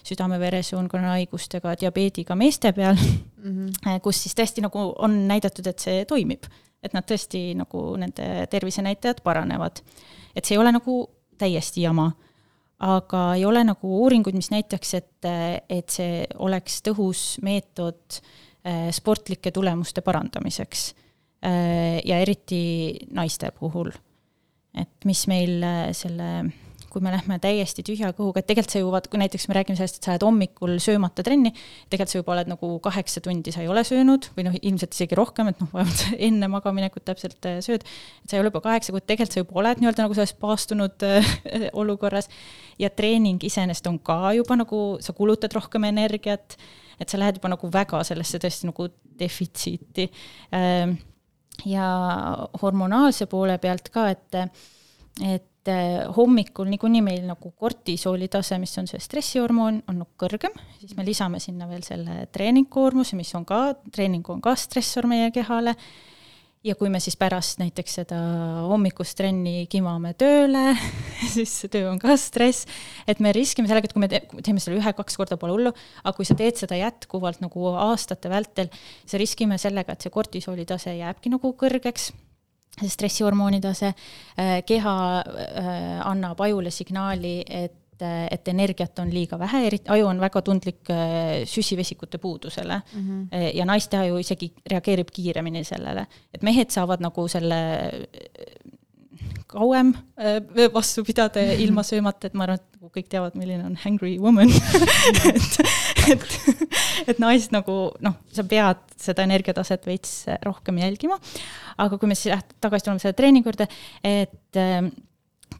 südame-veresoonkonna 0.08 1.16
haigustega, 1.18 1.76
diabeediga 1.84 2.36
meeste 2.38 2.72
peal 2.76 2.96
mm, 3.02 3.68
-hmm. 3.68 4.00
kus 4.04 4.24
siis 4.24 4.36
tõesti 4.38 4.64
nagu 4.64 4.88
on 4.96 5.22
näidatud, 5.28 5.68
et 5.68 5.78
see 5.78 6.04
toimib. 6.08 6.48
et 6.82 6.94
nad 6.96 7.04
tõesti 7.06 7.52
nagu 7.54 7.92
nende 7.94 8.48
tervisenäitajad 8.50 9.20
paranevad. 9.22 9.84
et 10.34 10.44
see 10.44 10.56
ei 10.56 10.62
ole 10.64 10.72
nagu 10.72 11.10
täiesti 11.38 11.82
jama 11.82 12.12
aga 12.82 13.22
ei 13.36 13.44
ole 13.46 13.62
nagu 13.66 13.96
uuringuid, 14.02 14.36
mis 14.36 14.50
näitaks, 14.52 14.94
et, 14.98 15.28
et 15.70 15.92
see 15.92 16.24
oleks 16.42 16.80
tõhus 16.86 17.22
meetod 17.44 18.18
äh, 18.66 18.88
sportlike 18.94 19.52
tulemuste 19.54 20.02
parandamiseks. 20.04 20.88
Äh, 21.46 22.00
ja 22.06 22.18
eriti 22.22 22.62
naiste 23.14 23.52
puhul. 23.58 23.92
et 24.72 25.04
mis 25.04 25.26
meil 25.28 25.62
äh, 25.62 25.90
selle 25.92 26.28
kui 26.92 27.02
me 27.04 27.12
lähme 27.14 27.38
täiesti 27.42 27.84
tühja 27.86 28.10
kõhuga, 28.16 28.42
et 28.42 28.48
tegelikult 28.48 28.74
sa 28.74 28.82
ju 28.82 28.90
vaat, 28.92 29.08
kui 29.10 29.20
näiteks 29.20 29.46
me 29.48 29.56
räägime 29.56 29.78
sellest, 29.78 29.98
et 29.98 30.06
sa 30.06 30.12
lähed 30.12 30.26
hommikul 30.26 30.74
söömata 30.82 31.24
trenni, 31.26 31.54
tegelikult 31.88 32.12
sa 32.12 32.20
juba 32.20 32.34
oled 32.36 32.50
nagu 32.52 32.70
kaheksa 32.84 33.22
tundi 33.24 33.54
sa 33.54 33.62
ei 33.64 33.70
ole 33.72 33.84
söönud 33.86 34.28
või 34.36 34.46
noh, 34.48 34.56
ilmselt 34.60 34.96
isegi 34.96 35.16
rohkem, 35.18 35.52
et 35.52 35.62
noh, 35.62 35.70
vähemalt 35.72 36.04
enne 36.28 36.50
magaminekut 36.52 37.06
täpselt 37.08 37.48
äh, 37.48 37.60
sööd, 37.64 37.86
et 37.86 38.28
sa 38.28 38.36
ei 38.36 38.42
ole 38.42 38.52
juba 38.52 38.62
kaheksa 38.66 38.94
kuud, 38.94 39.06
tegelikult 39.08 39.36
sa 39.36 39.44
juba 39.44 39.60
oled 39.62 39.82
nii-öelda 39.82 40.06
nagu 40.06 40.18
selles 40.18 40.34
paastunud 40.42 41.06
äh, 41.08 41.32
olukorras. 41.82 42.28
Ja 42.80 42.90
treening 42.90 43.42
iseenesest 43.44 43.86
on 43.90 43.98
ka 44.04 44.34
juba 44.36 44.56
nagu, 44.58 44.82
sa 45.04 45.14
kulutad 45.16 45.54
rohkem 45.56 45.88
energiat, 45.88 46.56
et 47.00 47.08
sa 47.08 47.20
lähed 47.20 47.40
juba 47.40 47.52
nagu 47.52 47.70
väga 47.72 48.02
sellesse 48.06 48.40
tõesti 48.42 48.68
nagu 48.68 48.88
defitsiiti. 49.20 50.08
Ähm, 50.56 50.98
ja 51.68 51.86
hormonaalse 52.62 53.28
poole 53.30 53.58
pealt 53.62 53.90
ka, 53.92 54.08
et, 54.12 54.38
et 55.22 55.48
et 55.62 55.70
eh, 55.70 55.96
hommikul 56.16 56.66
niikuinii 56.72 57.02
meil 57.06 57.26
nagu 57.26 57.52
kortisooli 57.54 58.26
tase, 58.30 58.56
mis 58.58 58.72
on 58.80 58.88
see 58.90 58.98
stressihormoon, 59.02 59.82
on 59.86 60.00
nagu 60.02 60.10
kõrgem, 60.18 60.56
siis 60.80 60.96
me 60.98 61.04
lisame 61.06 61.38
sinna 61.42 61.68
veel 61.70 61.84
selle 61.86 62.24
treeningkoormuse, 62.34 63.14
mis 63.18 63.30
on 63.38 63.46
ka, 63.46 63.68
treening 63.94 64.26
on 64.34 64.40
ka 64.42 64.56
stressor 64.58 65.06
meie 65.06 65.28
kehale, 65.34 65.76
ja 66.66 66.74
kui 66.78 66.90
me 66.90 66.98
siis 67.02 67.14
pärast 67.18 67.62
näiteks 67.62 67.94
seda 68.00 68.18
hommikust 68.70 69.14
trenni 69.18 69.68
kimame 69.70 70.16
tööle, 70.18 70.74
siis 71.34 71.54
see 71.62 71.70
töö 71.70 71.92
on 71.92 72.02
ka 72.02 72.16
stress, 72.18 72.66
et 73.06 73.22
me 73.22 73.30
riskime 73.34 73.70
sellega, 73.70 73.86
et 73.86 73.94
kui 73.94 74.02
me 74.02 74.10
teeme 74.10 74.62
selle 74.62 74.80
ühe-kaks 74.82 75.18
korda, 75.20 75.38
pole 75.38 75.54
hullu, 75.54 75.74
aga 76.02 76.16
kui 76.18 76.26
sa 76.26 76.34
teed 76.38 76.58
seda 76.58 76.80
jätkuvalt 76.80 77.38
nagu 77.44 77.70
aastate 77.86 78.34
vältel, 78.34 78.74
siis 79.04 79.20
riskime 79.22 79.62
sellega, 79.62 79.94
et 79.94 80.02
see 80.02 80.10
kortisooli 80.10 80.66
tase 80.66 80.98
jääbki 80.98 81.30
nagu 81.36 81.54
kõrgeks 81.54 82.10
stressihormooni 82.80 83.60
tase, 83.60 83.92
äh, 84.38 84.58
keha 84.66 84.96
äh, 85.20 86.00
annab 86.08 86.40
ajule 86.40 86.70
signaali, 86.70 87.40
et 87.46 88.02
äh, 88.02 88.26
et 88.30 88.48
energiat 88.48 88.98
on 88.98 89.12
liiga 89.12 89.38
vähe, 89.38 89.66
eriti 89.66 89.90
aju 89.92 90.08
on 90.08 90.20
väga 90.20 90.42
tundlik 90.42 90.90
süsivesikute 91.46 92.18
puudusele 92.18 92.80
mm. 92.94 93.02
-hmm. 93.02 93.50
ja 93.54 93.64
naiste 93.64 93.98
aju 93.98 94.16
isegi 94.18 94.52
reageerib 94.70 95.12
kiiremini 95.12 95.64
sellele, 95.64 96.06
et 96.34 96.42
mehed 96.42 96.70
saavad 96.70 97.00
nagu 97.00 97.28
selle 97.28 97.60
kauem 99.46 99.92
vastu 100.74 101.04
pidada 101.04 101.40
ilma 101.40 101.82
söömata, 101.90 102.26
et 102.26 102.34
ma 102.34 102.44
arvan, 102.44 102.58
et 102.58 102.81
kõik 102.92 103.08
teavad, 103.12 103.36
milline 103.38 103.64
on 103.66 103.76
hangry 103.84 104.16
woman. 104.20 104.52
Et, 106.02 106.16
et, 106.16 106.24
et 107.12 107.18
naist 107.22 107.52
nagu 107.54 107.74
noh, 108.02 108.14
sa 108.34 108.42
pead 108.48 108.80
seda 108.98 109.22
energiataset 109.22 109.84
veits 109.86 110.24
rohkem 110.42 110.80
jälgima. 110.82 111.14
Aga 111.78 111.98
kui 112.00 112.10
me 112.10 112.16
siis 112.18 112.34
tagasi 112.62 112.88
tuleme 112.88 113.02
selle 113.02 113.14
treeningu 113.14 113.46
juurde, 113.46 113.68
et 114.02 114.58
ähm, 114.58 114.90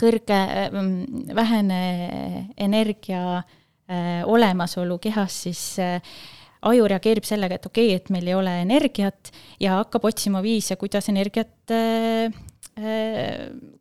kõrge, 0.01 0.39
ähm, 0.66 0.93
vähene 1.39 1.80
energia 2.59 3.22
äh, 3.39 4.22
olemasolu 4.26 4.99
kehas, 5.03 5.43
siis 5.47 5.62
äh, 5.83 6.14
aju 6.66 6.89
reageerib 6.91 7.26
sellega, 7.28 7.61
et 7.61 7.70
okei 7.70 7.93
okay,, 7.93 8.01
et 8.03 8.11
meil 8.14 8.33
ei 8.33 8.39
ole 8.39 8.57
energiat 8.64 9.30
ja 9.62 9.78
hakkab 9.80 10.11
otsima 10.11 10.43
viise, 10.43 10.74
kuidas 10.80 11.11
energiat 11.12 11.74
äh, 11.78 12.41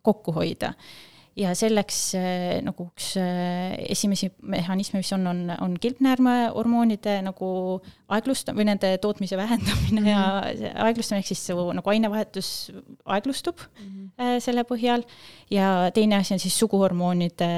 kokku 0.06 0.34
hoida 0.36 0.76
ja 1.39 1.53
selleks 1.55 1.99
äh, 2.19 2.59
nagu 2.65 2.89
üks 2.89 3.13
äh, 3.19 3.77
esimesi 3.91 4.32
mehhanisme, 4.43 4.99
mis 4.99 5.11
on, 5.15 5.23
on, 5.32 5.39
on 5.63 5.77
kilpnäärmehormoonide 5.79 7.21
nagu 7.23 7.51
aeglust- 8.11 8.51
või 8.55 8.67
nende 8.67 8.91
tootmise 9.01 9.39
vähendamine 9.39 10.01
mm 10.01 10.05
-hmm. 10.05 10.11
ja 10.11 10.25
mhm. 10.41 10.84
aeglustamine, 10.88 11.23
ehk 11.23 11.32
siis 11.32 11.47
nagu 11.77 11.89
ainevahetus 11.89 12.71
aeglustub 13.05 13.63
mm 13.63 13.88
-hmm. 13.88 14.39
selle 14.39 14.63
põhjal. 14.67 15.03
ja 15.51 15.91
teine 15.93 16.15
asi 16.15 16.34
on 16.34 16.39
siis 16.39 16.59
suguhormoonide 16.59 17.51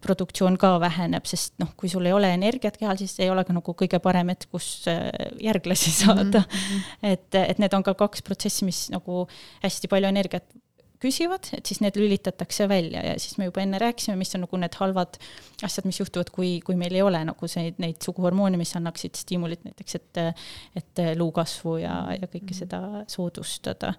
produktsioon 0.00 0.58
ka 0.58 0.80
väheneb, 0.80 1.24
sest 1.24 1.54
noh, 1.58 1.72
kui 1.76 1.88
sul 1.88 2.06
ei 2.06 2.12
ole 2.12 2.34
energiat 2.34 2.76
kehal, 2.76 2.96
siis 2.96 3.20
ei 3.20 3.30
ole 3.30 3.44
ka 3.44 3.52
nagu 3.52 3.72
kõige 3.72 3.98
parem 3.98 4.28
hetk, 4.28 4.50
kus 4.50 4.84
järglasi 5.40 5.90
saada 5.90 6.38
mm. 6.38 6.44
-hmm. 6.44 7.12
et, 7.12 7.34
et 7.34 7.58
need 7.58 7.72
on 7.72 7.82
ka 7.82 7.94
kaks 7.94 8.22
protsessi, 8.22 8.64
mis 8.64 8.90
nagu 8.90 9.26
hästi 9.62 9.88
palju 9.88 10.08
energiat 10.08 10.44
küsivad, 11.00 11.48
et 11.56 11.66
siis 11.68 11.80
need 11.80 11.96
lülitatakse 11.96 12.66
välja 12.68 13.02
ja 13.04 13.16
siis 13.20 13.38
me 13.40 13.48
juba 13.48 13.62
enne 13.64 13.80
rääkisime, 13.80 14.18
mis 14.20 14.34
on 14.36 14.44
nagu 14.44 14.60
need 14.60 14.76
halvad 14.80 15.18
asjad, 15.64 15.88
mis 15.88 16.00
juhtuvad, 16.00 16.32
kui, 16.34 16.58
kui 16.64 16.76
meil 16.80 16.96
ei 16.96 17.04
ole 17.04 17.22
nagu 17.24 17.50
see, 17.50 17.72
neid 17.80 18.00
suguhormoone, 18.04 18.60
mis 18.60 18.74
annaksid 18.78 19.16
stiimulit 19.20 19.64
näiteks, 19.66 19.98
et, 20.00 20.22
et 20.80 21.04
luukasvu 21.18 21.78
ja, 21.82 22.02
ja 22.20 22.30
kõike 22.30 22.56
seda 22.56 22.82
soodustada. 23.10 23.94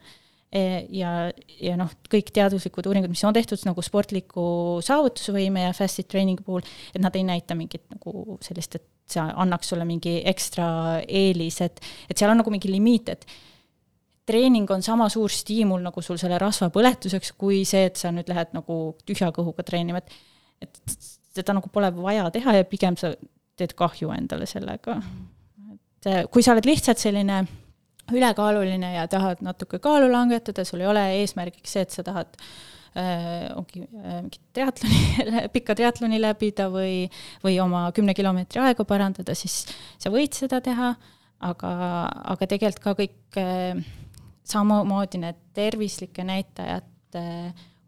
E, 0.52 0.62
ja, 0.91 1.32
ja 1.64 1.78
noh, 1.80 1.93
kõik 2.12 2.34
teaduslikud 2.36 2.89
uuringud, 2.89 3.14
mis 3.14 3.24
on 3.24 3.36
tehtud 3.36 3.62
nagu 3.64 3.84
sportliku 3.86 4.43
saavutusvõime 4.84 5.64
ja 5.70 5.76
fasted 5.76 6.10
training 6.12 6.41
puhul, 6.43 6.66
et 6.91 6.99
nad 7.02 7.16
ei 7.16 7.24
näita 7.24 7.56
mingit 7.56 7.86
nagu 7.93 8.36
sellist, 8.43 8.76
et 8.76 8.89
see 9.12 9.24
annaks 9.24 9.72
sulle 9.72 9.88
mingi 9.88 10.20
ekstra 10.28 10.66
eelis, 11.08 11.62
et, 11.64 11.80
et 12.12 12.20
seal 12.20 12.34
on 12.34 12.43
nagu 12.43 12.52
mingi 12.54 12.72
limiit, 12.72 13.14
et 13.16 13.26
treening 14.26 14.69
on 14.72 14.84
sama 14.86 15.09
suur 15.09 15.32
stiimul 15.34 15.82
nagu 15.82 16.01
sul 16.05 16.19
selle 16.22 16.38
rasva 16.41 16.69
põletuseks, 16.74 17.34
kui 17.38 17.63
see, 17.67 17.88
et 17.89 17.97
sa 17.99 18.11
nüüd 18.13 18.30
lähed 18.30 18.53
nagu 18.55 18.82
tühja 19.05 19.32
kõhuga 19.36 19.65
treenima, 19.67 20.03
et 20.03 20.13
et 20.61 20.97
seda 21.34 21.55
nagu 21.57 21.72
pole 21.74 21.89
vaja 21.95 22.28
teha 22.34 22.59
ja 22.59 22.65
pigem 22.69 22.97
sa 22.99 23.13
teed 23.57 23.74
kahju 23.78 24.11
endale 24.13 24.45
sellega. 24.49 24.99
et 25.72 26.09
eh, 26.09 26.24
kui 26.32 26.43
sa 26.43 26.53
oled 26.53 26.67
lihtsalt 26.69 27.01
selline 27.01 27.43
ülekaaluline 28.11 28.93
ja 28.95 29.07
tahad 29.07 29.41
natuke 29.45 29.80
kaalu 29.80 30.11
langetada, 30.11 30.65
sul 30.67 30.84
ei 30.84 30.89
ole 30.91 31.03
eesmärgiks 31.22 31.74
see, 31.76 31.86
et 31.86 31.95
sa 31.95 32.03
tahad 32.03 32.36
äh, 32.97 33.47
ongi 33.55 33.86
äh, 33.86 34.19
mingit 34.19 34.41
triatloni, 34.53 35.01
pikka 35.55 35.76
triatloni 35.80 36.19
läbida 36.22 36.67
või, 36.74 37.05
või 37.45 37.57
oma 37.63 37.86
kümne 37.95 38.15
kilomeetri 38.17 38.63
aega 38.65 38.86
parandada, 38.88 39.36
siis 39.38 39.63
sa 40.01 40.11
võid 40.13 40.36
seda 40.38 40.59
teha, 40.65 40.93
aga, 41.51 41.72
aga 42.36 42.49
tegelikult 42.49 42.84
ka 42.84 42.95
kõik 42.99 43.39
äh, 43.39 43.86
samamoodi 44.48 45.22
need 45.22 45.38
tervislike 45.54 46.24
näitajate 46.26 47.26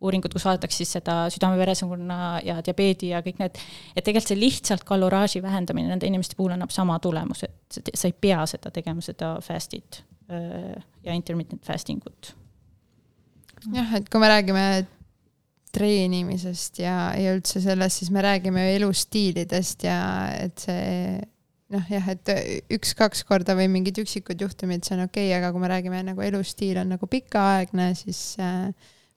uuringud, 0.03 0.33
kus 0.35 0.45
vaadatakse 0.45 0.81
siis 0.81 0.95
seda 0.97 1.15
südame-veresoonkonna 1.31 2.17
ja 2.43 2.57
diabeedi 2.65 3.13
ja 3.13 3.21
kõik 3.23 3.39
need, 3.39 3.59
et 3.95 4.03
tegelikult 4.03 4.33
see 4.33 4.39
lihtsalt 4.39 4.83
kaloraaži 4.87 5.41
vähendamine 5.43 5.93
nende 5.93 6.09
inimeste 6.09 6.35
puhul 6.39 6.55
annab 6.55 6.73
sama 6.75 6.97
tulemuse, 7.03 7.47
et 7.79 7.93
sa 7.95 8.09
ei 8.09 8.15
pea 8.25 8.41
seda 8.49 8.71
tegema, 8.75 9.03
seda 9.05 9.37
fast'it 9.43 10.01
ja 10.27 11.15
intermittent 11.15 11.63
fasting 11.65 12.03
ut. 12.09 12.33
jah, 13.71 13.95
et 13.95 14.09
kui 14.11 14.19
me 14.19 14.31
räägime 14.31 14.65
treenimisest 15.73 16.83
ja, 16.83 16.97
ja 17.17 17.33
üldse 17.37 17.61
sellest, 17.63 18.01
siis 18.01 18.11
me 18.13 18.21
räägime 18.21 18.67
ju 18.67 18.75
elustiilidest 18.81 19.87
ja 19.87 19.99
et 20.35 20.67
see 20.67 21.21
noh, 21.73 21.85
jah, 21.91 22.09
et 22.13 22.33
üks-kaks 22.73 23.23
korda 23.27 23.57
või 23.57 23.69
mingid 23.73 23.99
üksikud 24.03 24.41
juhtumid, 24.45 24.85
see 24.85 24.97
on 24.97 25.05
okei 25.07 25.29
okay,, 25.29 25.37
aga 25.39 25.53
kui 25.53 25.63
me 25.63 25.71
räägime 25.71 26.01
nagu 26.11 26.25
elustiil 26.25 26.81
on 26.81 26.93
nagu 26.95 27.09
pikaaegne, 27.09 27.91
siis 27.99 28.21
äh, 28.41 28.69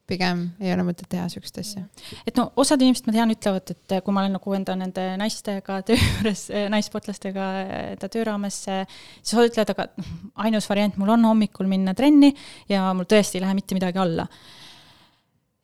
pigem 0.07 0.43
ei 0.63 0.71
ole 0.75 0.85
mõtet 0.87 1.09
teha 1.11 1.27
niisugust 1.27 1.59
asja. 1.61 1.83
et 2.27 2.39
no 2.39 2.49
osad 2.63 2.83
inimesed, 2.83 3.09
ma 3.09 3.15
tean, 3.17 3.33
ütlevad, 3.35 3.73
et 3.75 3.95
kui 4.07 4.15
ma 4.15 4.23
olen 4.23 4.37
nagu 4.39 4.57
enda 4.59 4.77
nende 4.79 5.07
naistega 5.21 5.81
töö 5.87 5.99
juures, 5.99 6.47
naissportlastega 6.73 7.47
enda 7.93 8.11
töö 8.13 8.27
raames, 8.29 8.61
siis 8.67 9.35
nad 9.37 9.51
ütlevad, 9.51 9.75
aga 9.75 9.89
noh, 9.93 10.13
ainus 10.47 10.69
variant 10.71 10.99
mul 11.01 11.15
on 11.17 11.27
hommikul 11.31 11.71
minna 11.71 11.95
trenni 11.99 12.33
ja 12.71 12.87
mul 12.97 13.09
tõesti 13.11 13.41
ei 13.41 13.47
lähe 13.47 13.59
mitte 13.59 13.79
midagi 13.79 14.03
alla. 14.03 14.29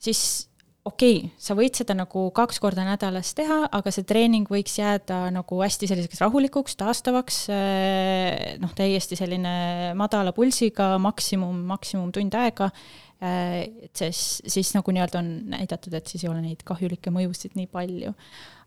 siis 0.03 0.25
okei 0.89 1.19
okay,, 1.19 1.31
sa 1.39 1.55
võid 1.59 1.77
seda 1.79 1.95
nagu 1.95 2.25
kaks 2.35 2.59
korda 2.63 2.85
nädalas 2.87 3.31
teha, 3.39 3.61
aga 3.71 3.93
see 3.95 4.07
treening 4.09 4.49
võiks 4.51 4.75
jääda 4.81 5.25
nagu 5.35 5.61
hästi 5.63 5.89
selliseks 5.91 6.23
rahulikuks, 6.25 6.75
taastavaks, 6.81 7.45
eh, 7.55 8.57
noh, 8.63 8.73
täiesti 8.79 9.19
selline 9.19 9.93
madala 9.99 10.35
pulsiga, 10.35 10.97
maksimum, 11.03 11.63
maksimum 11.71 12.11
tund 12.15 12.35
aega. 12.39 12.73
Eh, 13.23 13.87
et 13.87 13.95
siis, 13.95 14.41
siis 14.51 14.73
nagu 14.75 14.91
nii-öelda 14.91 15.21
on 15.21 15.31
näidatud, 15.55 15.95
et 15.95 16.11
siis 16.11 16.25
ei 16.25 16.33
ole 16.33 16.43
neid 16.43 16.65
kahjulikke 16.67 17.15
mõjusid 17.15 17.55
nii 17.59 17.71
palju. 17.71 18.17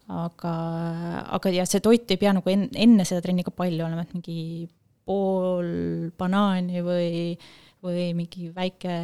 aga, 0.06 0.50
aga 1.34 1.50
ja 1.50 1.64
see 1.66 1.82
toit 1.82 2.12
ei 2.14 2.20
pea 2.22 2.30
nagu 2.38 2.50
enne, 2.52 2.68
enne 2.78 3.02
seda 3.10 3.24
trenni 3.26 3.42
ka 3.42 3.50
palju 3.50 3.88
olema, 3.88 4.04
et 4.06 4.12
mingi 4.14 4.68
pool 5.02 6.12
banaani 6.14 6.84
või 6.86 7.08
või 7.86 8.10
mingi 8.18 8.50
väike 8.56 8.96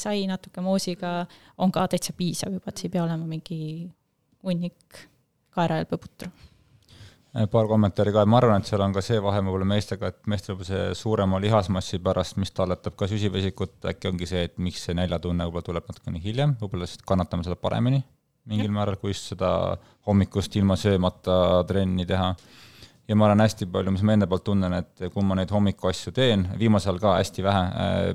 sai 0.00 0.24
natuke 0.30 0.62
moosiga 0.64 1.22
on 1.58 1.74
ka 1.74 1.88
täitsa 1.90 2.14
piisav 2.16 2.54
juba, 2.54 2.70
et 2.70 2.78
see 2.80 2.88
ei 2.88 2.94
pea 2.94 3.04
olema 3.04 3.28
mingi 3.28 3.58
hunnik 4.42 5.04
kaerahelbe 5.52 5.98
putru. 6.00 6.30
Äh, 7.32 7.46
paar 7.48 7.68
kommentaari 7.68 8.12
ka, 8.12 8.24
ma 8.28 8.40
arvan, 8.40 8.60
et 8.60 8.68
seal 8.68 8.82
on 8.84 8.92
ka 8.92 9.02
see 9.04 9.20
vahe 9.24 9.40
võib-olla 9.44 9.68
meestega, 9.68 10.12
et 10.12 10.26
meestel 10.28 10.56
võib-olla 10.56 10.70
see 10.70 10.96
suurema 11.02 11.40
lihasmassi 11.40 12.00
pärast, 12.04 12.38
mis 12.40 12.52
talletab 12.52 12.96
ka 12.98 13.08
süsivesikut, 13.08 13.78
äkki 13.92 14.10
ongi 14.10 14.28
see, 14.28 14.48
et 14.50 14.58
miks 14.60 14.84
see 14.88 14.96
näljatunne 14.98 15.46
võib-olla 15.48 15.68
tuleb 15.70 15.88
natukene 15.92 16.20
hiljem, 16.20 16.58
võib-olla 16.60 16.86
lihtsalt 16.86 17.06
kannatame 17.08 17.48
seda 17.48 17.56
paremini 17.60 18.02
mingil 18.50 18.72
määral, 18.74 18.98
kui 18.98 19.12
just 19.12 19.32
seda 19.32 19.48
hommikust 20.06 20.56
ilma 20.58 20.76
söömata 20.78 21.62
trenni 21.68 22.06
teha 22.08 22.32
ja 23.08 23.16
ma 23.18 23.28
olen 23.28 23.42
hästi 23.44 23.68
palju, 23.72 23.94
mis 23.94 24.04
ma 24.06 24.16
enda 24.16 24.28
poolt 24.30 24.44
tunnen, 24.46 24.74
et 24.78 25.06
kui 25.14 25.24
ma 25.26 25.36
neid 25.38 25.50
hommikuasju 25.52 26.12
teen, 26.16 26.46
viimasel 26.58 26.94
ajal 26.94 27.02
ka 27.02 27.16
hästi 27.18 27.46
vähe, 27.46 27.64
äh, 27.84 28.12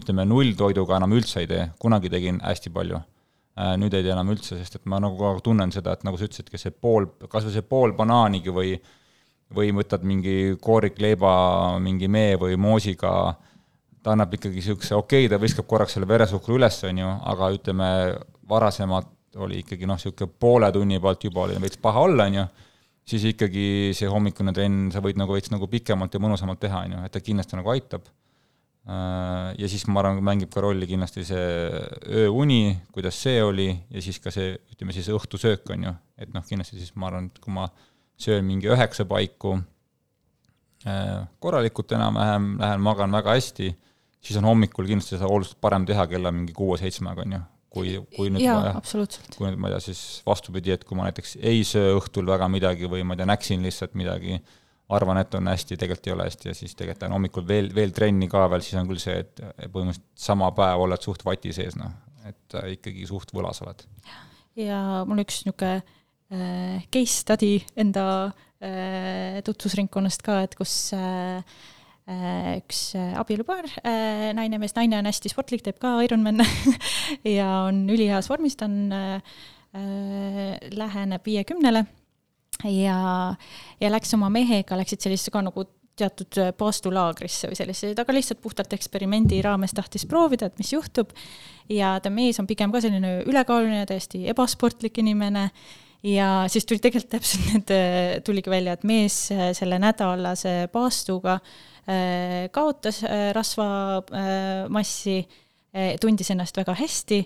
ütleme 0.00 0.26
nulltoiduga 0.28 1.00
enam 1.00 1.16
üldse 1.18 1.42
ei 1.42 1.50
tee, 1.50 1.64
kunagi 1.82 2.12
tegin 2.12 2.38
hästi 2.44 2.70
palju. 2.74 3.02
Äh, 3.60 3.74
nüüd 3.80 3.94
ei 3.96 4.06
tee 4.06 4.14
enam 4.14 4.30
üldse, 4.32 4.56
sest 4.60 4.78
et 4.78 4.86
ma 4.88 5.00
nagu 5.02 5.18
kogu 5.18 5.34
aeg 5.34 5.44
tunnen 5.44 5.74
seda, 5.74 5.96
et 5.96 6.06
nagu 6.06 6.18
sa 6.18 6.28
ütlesidki, 6.28 6.60
see 6.62 6.70
pool, 6.70 7.10
kas 7.28 7.46
või 7.48 7.56
see 7.56 7.66
pool 7.66 7.94
banaanigi 7.98 8.54
või 8.54 8.78
või 9.50 9.72
võtad 9.74 10.04
mingi 10.06 10.56
koorik 10.62 11.00
leiba 11.02 11.30
mingi 11.82 12.06
mee 12.06 12.36
või 12.38 12.54
moosiga, 12.60 13.12
ta 14.02 14.12
annab 14.14 14.34
ikkagi 14.36 14.60
niisuguse, 14.60 14.94
okei 14.94 15.24
okay,, 15.26 15.30
ta 15.32 15.40
viskab 15.42 15.66
korraks 15.66 15.96
selle 15.96 16.08
veresuhkru 16.08 16.54
üles, 16.54 16.78
on 16.86 17.00
ju, 17.02 17.08
aga 17.32 17.48
ütleme, 17.56 17.88
varasemalt 18.50 19.10
oli 19.42 19.60
ikkagi 19.64 19.88
noh, 19.90 19.98
niisugune 19.98 20.30
poole 20.38 20.70
tunni 20.74 21.00
pealt 21.02 21.26
juba 21.26 21.46
oli 21.46 21.58
veits 21.62 21.80
paha 21.82 22.06
olla, 22.06 22.28
on 22.30 22.38
ju 22.38 22.46
siis 23.10 23.26
ikkagi 23.32 23.90
see 23.96 24.08
hommikune 24.10 24.54
trenn, 24.56 24.88
sa 24.94 25.02
võid 25.04 25.18
nagu 25.20 25.34
veits 25.34 25.50
nagu 25.52 25.68
pikemalt 25.70 26.14
ja 26.14 26.22
mõnusamalt 26.22 26.60
teha, 26.62 26.84
on 26.86 26.96
ju, 26.96 27.04
et 27.06 27.14
ta 27.14 27.22
kindlasti 27.24 27.58
nagu 27.58 27.72
aitab. 27.72 28.06
Äh, 28.90 29.50
ja 29.60 29.68
siis 29.70 29.84
ma 29.90 30.00
arvan, 30.02 30.22
mängib 30.24 30.52
ka 30.54 30.62
rolli 30.64 30.88
kindlasti 30.88 31.24
see 31.28 31.42
ööuni, 32.22 32.78
kuidas 32.94 33.18
see 33.20 33.42
oli, 33.44 33.68
ja 33.92 34.04
siis 34.04 34.20
ka 34.22 34.32
see, 34.34 34.54
ütleme 34.72 34.96
siis 34.96 35.10
õhtusöök, 35.12 35.68
on 35.74 35.90
ju, 35.90 35.94
et 36.22 36.32
noh, 36.34 36.46
kindlasti 36.46 36.80
siis 36.80 36.94
ma 36.96 37.10
arvan, 37.10 37.28
et 37.30 37.42
kui 37.42 37.54
ma 37.54 37.68
söön 38.20 38.46
mingi 38.46 38.70
üheksa 38.70 39.06
paiku 39.10 39.58
äh, 40.86 41.20
korralikult 41.42 41.92
enam-vähem, 41.96 42.52
lähen 42.62 42.84
magan 42.84 43.16
väga 43.20 43.36
hästi, 43.36 43.72
siis 44.20 44.40
on 44.40 44.48
hommikul 44.48 44.88
kindlasti 44.88 45.16
seda 45.16 45.28
oluliselt 45.28 45.60
parem 45.60 45.86
teha 45.88 46.06
kella 46.08 46.32
mingi 46.34 46.56
kuue-seitsmega, 46.56 47.26
on 47.26 47.36
ju 47.38 47.46
kui, 47.70 47.94
kui 48.16 48.30
nüüd 48.32 48.44
jaa, 48.44 48.72
absoluutselt. 48.78 49.36
kui 49.38 49.48
nüüd 49.48 49.60
ma 49.60 49.70
ei 49.70 49.76
tea, 49.76 49.84
siis 49.90 50.00
vastupidi, 50.26 50.74
et 50.74 50.86
kui 50.86 50.98
ma 50.98 51.06
näiteks 51.08 51.36
ei 51.38 51.62
söö 51.66 51.94
õhtul 52.00 52.28
väga 52.30 52.48
midagi 52.52 52.90
või 52.90 53.04
ma 53.06 53.14
ei 53.14 53.22
tea, 53.22 53.28
näksin 53.30 53.62
lihtsalt 53.66 53.94
midagi, 53.98 54.40
arvan, 54.90 55.20
et 55.22 55.34
on 55.38 55.46
hästi, 55.52 55.78
tegelikult 55.78 56.10
ei 56.10 56.14
ole 56.16 56.26
hästi 56.26 56.50
ja 56.50 56.56
siis 56.58 56.74
tegelikult 56.74 57.06
on 57.06 57.16
hommikul 57.18 57.46
veel, 57.46 57.70
veel 57.74 57.94
trenni 57.94 58.26
ka 58.30 58.48
veel, 58.50 58.64
siis 58.66 58.80
on 58.80 58.90
küll 58.90 59.02
see, 59.02 59.20
et 59.22 59.42
põhimõtteliselt 59.62 60.08
sama 60.18 60.50
päev 60.56 60.82
oled 60.86 61.06
suht 61.06 61.24
vati 61.26 61.54
sees, 61.54 61.78
noh, 61.78 61.94
et 62.26 62.58
äh, 62.58 62.74
ikkagi 62.76 63.06
suht 63.08 63.30
võlas 63.36 63.62
oled. 63.64 63.86
ja 64.58 64.80
mul 65.08 65.22
üks 65.22 65.44
niisugune 65.46 65.78
äh, 65.78 66.86
case 66.90 67.22
study 67.22 67.54
enda 67.78 68.06
äh, 68.26 69.38
tutvusringkonnast 69.46 70.26
ka, 70.26 70.42
et 70.48 70.58
kus 70.58 70.74
Äh, 70.96 71.44
üks 72.58 72.94
äh, 72.98 73.14
abielupaar, 73.18 73.66
äh, 73.86 74.30
naine, 74.36 74.58
mees, 74.60 74.74
naine 74.76 74.98
on 74.98 75.08
hästi 75.08 75.30
sportlik, 75.32 75.62
teeb 75.66 75.78
ka 75.82 75.98
Ironman'e 76.04 76.46
ja 77.38 77.66
on 77.68 77.84
üliheas 77.92 78.30
vormis, 78.30 78.56
ta 78.58 78.66
on 78.66 78.94
äh,, 78.94 79.36
läheneb 80.74 81.26
viiekümnele. 81.26 81.84
Ja, 82.66 82.96
ja 83.80 83.90
läks 83.92 84.10
oma 84.16 84.28
mehega, 84.32 84.76
läksid 84.76 85.06
sellisesse 85.06 85.32
ka 85.32 85.44
nagu 85.46 85.64
teatud 86.00 86.40
paastulaagrisse 86.58 87.48
või 87.50 87.58
sellisesse, 87.58 87.94
aga 88.02 88.16
lihtsalt 88.16 88.40
puhtalt 88.42 88.72
eksperimendi 88.74 89.38
raames 89.44 89.72
tahtis 89.76 90.06
proovida, 90.08 90.48
et 90.50 90.58
mis 90.58 90.72
juhtub. 90.72 91.12
ja 91.70 91.94
ta 92.02 92.10
mees 92.10 92.40
on 92.40 92.48
pigem 92.50 92.72
ka 92.72 92.82
selline 92.82 93.20
ülekaaluline, 93.28 93.86
täiesti 93.86 94.24
ebasportlik 94.32 94.98
inimene. 94.98 95.50
Ja 96.02 96.46
siis 96.48 96.64
tuli 96.64 96.80
tegelikult 96.80 97.12
täpselt 97.12 97.50
need, 97.52 97.72
tuligi 98.24 98.50
välja, 98.50 98.74
et 98.74 98.84
mees 98.88 99.26
selle 99.28 99.78
nädalase 99.78 100.70
paastuga 100.72 101.36
äh, 101.36 101.50
Äh, 101.50 101.69
kaotas 102.52 103.02
äh, 103.04 103.30
rasvamassi, 103.36 105.16
äh, 105.74 105.94
tundis 106.00 106.30
ennast 106.30 106.56
väga 106.60 106.74
hästi. 106.78 107.24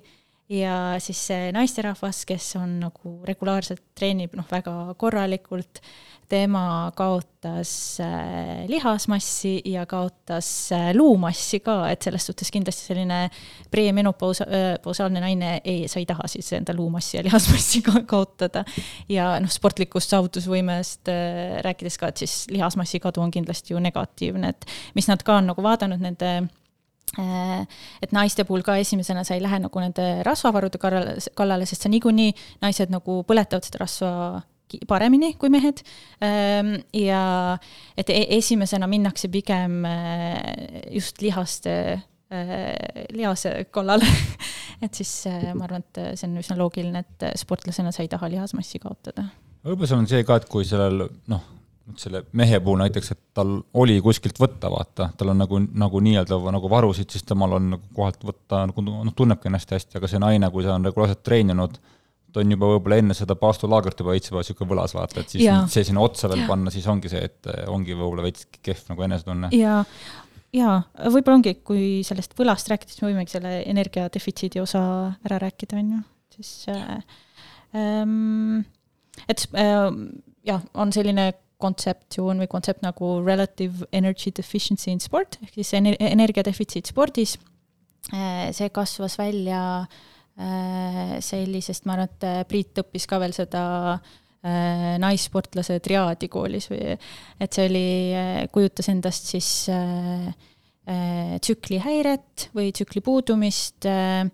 Ja 0.53 0.97
siis 1.01 1.23
see 1.31 1.53
naisterahvas, 1.57 2.27
kes 2.29 2.51
on 2.61 2.77
nagu 2.83 3.15
regulaarselt 3.25 3.81
treenib 3.97 4.35
noh, 4.37 4.45
väga 4.51 4.93
korralikult, 5.01 5.81
tema 6.29 6.93
kaotas 6.97 8.01
äh, 8.01 8.65
lihasmassi 8.69 9.63
ja 9.65 9.87
kaotas 9.87 10.73
äh, 10.73 10.91
luumassi 10.97 11.61
ka, 11.61 11.77
et 11.91 12.03
selles 12.03 12.27
suhtes 12.27 12.51
kindlasti 12.55 12.89
selline 12.89 13.21
premenopausa-, 13.71 14.49
naine 15.21 15.61
ei, 15.65 15.89
sa 15.89 16.01
ei 16.01 16.07
taha 16.09 16.29
siis 16.31 16.53
enda 16.57 16.75
luumassi 16.77 17.19
ja 17.19 17.25
lihasmassi 17.27 17.83
ka 17.83 18.03
kaotada. 18.15 18.65
ja 19.09 19.35
noh, 19.41 19.53
sportlikust 19.53 20.15
saavutusvõimest 20.15 21.13
äh, 21.13 21.61
rääkides 21.67 22.01
ka, 22.01 22.13
et 22.13 22.25
siis 22.25 22.45
lihasmassi 22.51 23.01
kadu 23.05 23.25
on 23.25 23.33
kindlasti 23.35 23.75
ju 23.75 23.83
negatiivne, 23.83 24.55
et 24.55 24.69
mis 24.95 25.09
nad 25.11 25.23
ka 25.23 25.41
on 25.41 25.53
nagu 25.53 25.65
vaadanud 25.65 26.03
nende 26.03 26.37
Äh, 27.19 27.67
et 28.03 28.13
naiste 28.15 28.43
puhul 28.45 28.65
ka 28.67 28.75
esimesena 28.83 29.23
sa 29.25 29.37
ei 29.37 29.43
lähe 29.43 29.61
nagu 29.63 29.83
nende 29.83 30.25
rasvavarude 30.27 30.81
kallale, 30.83 31.15
kallale, 31.39 31.67
sest 31.69 31.87
sa 31.87 31.93
niikuinii, 31.93 32.33
naised 32.65 32.91
nagu 32.91 33.21
põletavad 33.29 33.67
seda 33.67 33.85
rasva 33.85 34.11
paremini 34.89 35.35
kui 35.41 35.53
mehed. 35.53 35.85
Ähm, 36.25 36.75
ja 36.97 37.59
et 37.97 38.11
e-, 38.11 38.27
esimesena 38.39 38.89
minnakse 38.91 39.31
pigem 39.33 39.85
äh, 39.89 40.43
just 40.95 41.23
lihaste, 41.23 41.77
äh, 42.33 43.07
lihase 43.15 43.57
kallale 43.75 44.09
et 44.85 44.95
siis 44.95 45.25
ma 45.55 45.67
arvan, 45.67 45.85
et 45.87 46.19
see 46.19 46.29
on 46.29 46.39
üsna 46.43 46.59
loogiline, 46.61 47.05
et 47.05 47.27
sportlasena 47.41 47.93
sa 47.95 48.05
ei 48.05 48.13
taha 48.13 48.29
lihasmassi 48.33 48.83
kaotada. 48.83 49.29
võib-olla 49.65 49.91
seal 49.91 50.03
on 50.03 50.11
see 50.11 50.25
ka, 50.27 50.41
et 50.41 50.49
kui 50.51 50.67
sellel 50.69 51.07
noh 51.31 51.51
selle 52.01 52.23
mehe 52.33 52.61
puhul 52.65 52.81
näiteks, 52.81 53.11
et 53.13 53.21
tal 53.37 53.59
oli 53.81 53.99
kuskilt 54.05 54.39
võtta, 54.41 54.71
vaata, 54.73 55.11
tal 55.19 55.33
on 55.35 55.43
nagu, 55.43 55.61
nagu 55.85 56.01
nii-öelda 56.07 56.39
nagu 56.55 56.71
varusid, 56.71 57.11
siis 57.13 57.27
temal 57.29 57.59
on 57.59 57.75
nagu 57.75 57.91
kohalt 57.97 58.25
võtta, 58.25 58.65
nagu 58.71 58.85
noh, 58.87 59.13
tunnebki 59.17 59.51
ennast 59.51 59.75
hästi, 59.75 59.99
aga 60.01 60.11
see 60.11 60.23
naine, 60.23 60.51
kui 60.53 60.65
ta 60.65 60.75
on 60.79 60.89
regulaarselt 60.89 61.23
treeninud, 61.27 61.77
ta 62.35 62.43
on 62.43 62.51
juba 62.55 62.73
võib-olla 62.75 62.99
enne 62.99 63.15
seda 63.17 63.37
paastulaagrit 63.39 64.01
juba 64.03 64.15
veits 64.15 64.31
juba 64.31 64.43
niisugune 64.43 64.71
võlas, 64.73 64.95
vaata, 64.97 65.23
et 65.23 65.35
siis 65.35 65.45
ja. 65.47 65.61
see 65.71 65.87
sinna 65.87 66.03
otsa 66.03 66.31
veel 66.31 66.43
ja. 66.43 66.49
panna, 66.51 66.73
siis 66.75 66.87
ongi 66.91 67.11
see, 67.13 67.23
et 67.29 67.51
ongi 67.71 67.95
võib-olla 67.95 68.27
veits 68.27 68.49
kehv 68.59 68.91
nagu 68.91 69.07
enesetunne. 69.07 69.51
ja, 69.55 69.77
ja 70.55 70.75
võib-olla 70.99 71.39
ongi, 71.39 71.55
kui 71.67 71.87
sellest 72.07 72.35
võlast 72.39 72.71
rääkida, 72.73 72.91
siis 72.91 73.05
me 73.05 73.13
võimegi 73.13 73.37
selle 73.37 73.55
energiadefitsiidi 73.71 74.63
osa 74.65 74.83
ära 75.29 75.39
rääkida, 75.45 75.79
on 75.79 75.95
ju, 75.95 76.03
siis 76.39 76.53
äh, 76.75 76.99
ähm, 77.79 78.65
et 79.29 79.47
äh, 79.55 79.87
jah, 80.49 80.65
on 80.75 80.95
selline 80.95 81.31
kontseptsioon 81.63 82.43
või 82.43 82.51
kontsept 82.51 82.83
nagu 82.85 83.21
relative 83.25 83.87
energy 83.95 84.35
deficiency 84.35 84.91
in 84.91 84.99
sport 85.01 85.39
ehk 85.45 85.55
siis 85.55 85.71
energiadefitsiit 85.79 86.91
spordis. 86.91 87.39
Äh, 88.13 88.51
see 88.53 88.69
kasvas 88.75 89.15
välja 89.17 89.61
äh, 89.87 90.03
sellisest, 90.35 91.85
ma 91.87 91.95
arvan, 91.95 92.11
et 92.11 92.27
äh, 92.27 92.41
Priit 92.51 92.83
õppis 92.83 93.07
ka 93.11 93.21
veel 93.23 93.35
seda 93.37 93.65
naissportlase 95.01 95.79
triaadi 95.81 96.29
koolis 96.29 96.67
või 96.69 96.93
et 96.93 97.57
see 97.57 97.65
oli, 97.65 97.87
kujutas 98.53 98.91
endast 98.93 99.31
siis 99.33 99.49
tsüklihäiret 100.85 102.51
või 102.53 102.69
tsükli 102.77 103.01
puudumist 103.07 103.89
äh, 103.89 104.29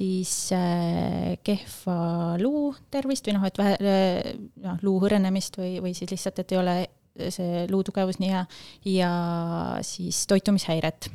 siis 0.00 0.52
äh, 0.52 1.36
kehva 1.44 2.36
luu 2.40 2.70
tervist 2.92 3.26
või 3.26 3.36
noh, 3.36 3.46
et 3.48 3.58
vähe 3.60 3.76
äh, 3.80 4.30
noh, 4.62 4.78
luu 4.86 5.00
hõrenemist 5.02 5.58
või, 5.60 5.78
või 5.82 5.94
siis 5.96 6.12
lihtsalt, 6.12 6.42
et 6.42 6.54
ei 6.54 6.60
ole 6.60 6.76
see 7.34 7.64
luu 7.68 7.82
tugevus 7.84 8.20
nii 8.20 8.30
hea 8.30 8.44
ja 8.92 9.10
siis 9.84 10.22
toitumishäiret. 10.30 11.10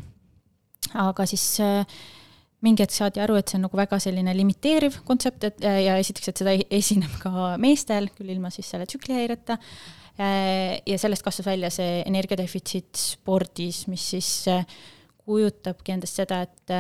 aga 1.02 1.26
siis 1.30 1.46
äh, 1.64 1.98
mingi 2.66 2.84
hetk 2.84 2.96
saadi 2.96 3.22
aru, 3.24 3.38
et 3.40 3.52
see 3.52 3.60
on 3.60 3.68
nagu 3.68 3.78
väga 3.78 4.00
selline 4.02 4.34
limiteeriv 4.36 5.00
kontsept, 5.08 5.46
et 5.48 5.68
ja 5.86 6.00
esiteks, 6.02 6.32
et 6.32 6.42
seda 6.42 6.56
esineb 6.74 7.20
ka 7.22 7.54
meestel, 7.62 8.10
küll 8.18 8.34
ilma 8.34 8.52
siis 8.54 8.72
selle 8.74 8.88
tsüklihäireta. 8.90 9.60
ja 10.18 10.98
sellest 10.98 11.24
kasvas 11.26 11.46
välja 11.46 11.70
see 11.74 12.02
energiadefitsiit 12.08 12.96
spordis, 12.96 13.86
mis 13.92 14.06
siis 14.16 14.30
kujutabki 15.26 15.96
endast 15.96 16.22
seda, 16.22 16.42
et 16.46 16.76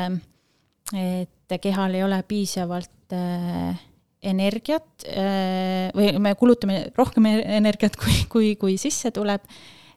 et 0.93 1.61
kehal 1.61 1.95
ei 1.97 2.03
ole 2.05 2.19
piisavalt 2.27 3.13
äh, 3.13 3.77
energiat 4.25 5.05
äh, 5.09 5.89
või 5.95 6.11
me 6.21 6.33
kulutame 6.38 6.86
rohkem 6.97 7.27
energiat, 7.29 7.97
kui, 8.01 8.17
kui, 8.29 8.51
kui 8.59 8.77
sisse 8.81 9.11
tuleb 9.13 9.45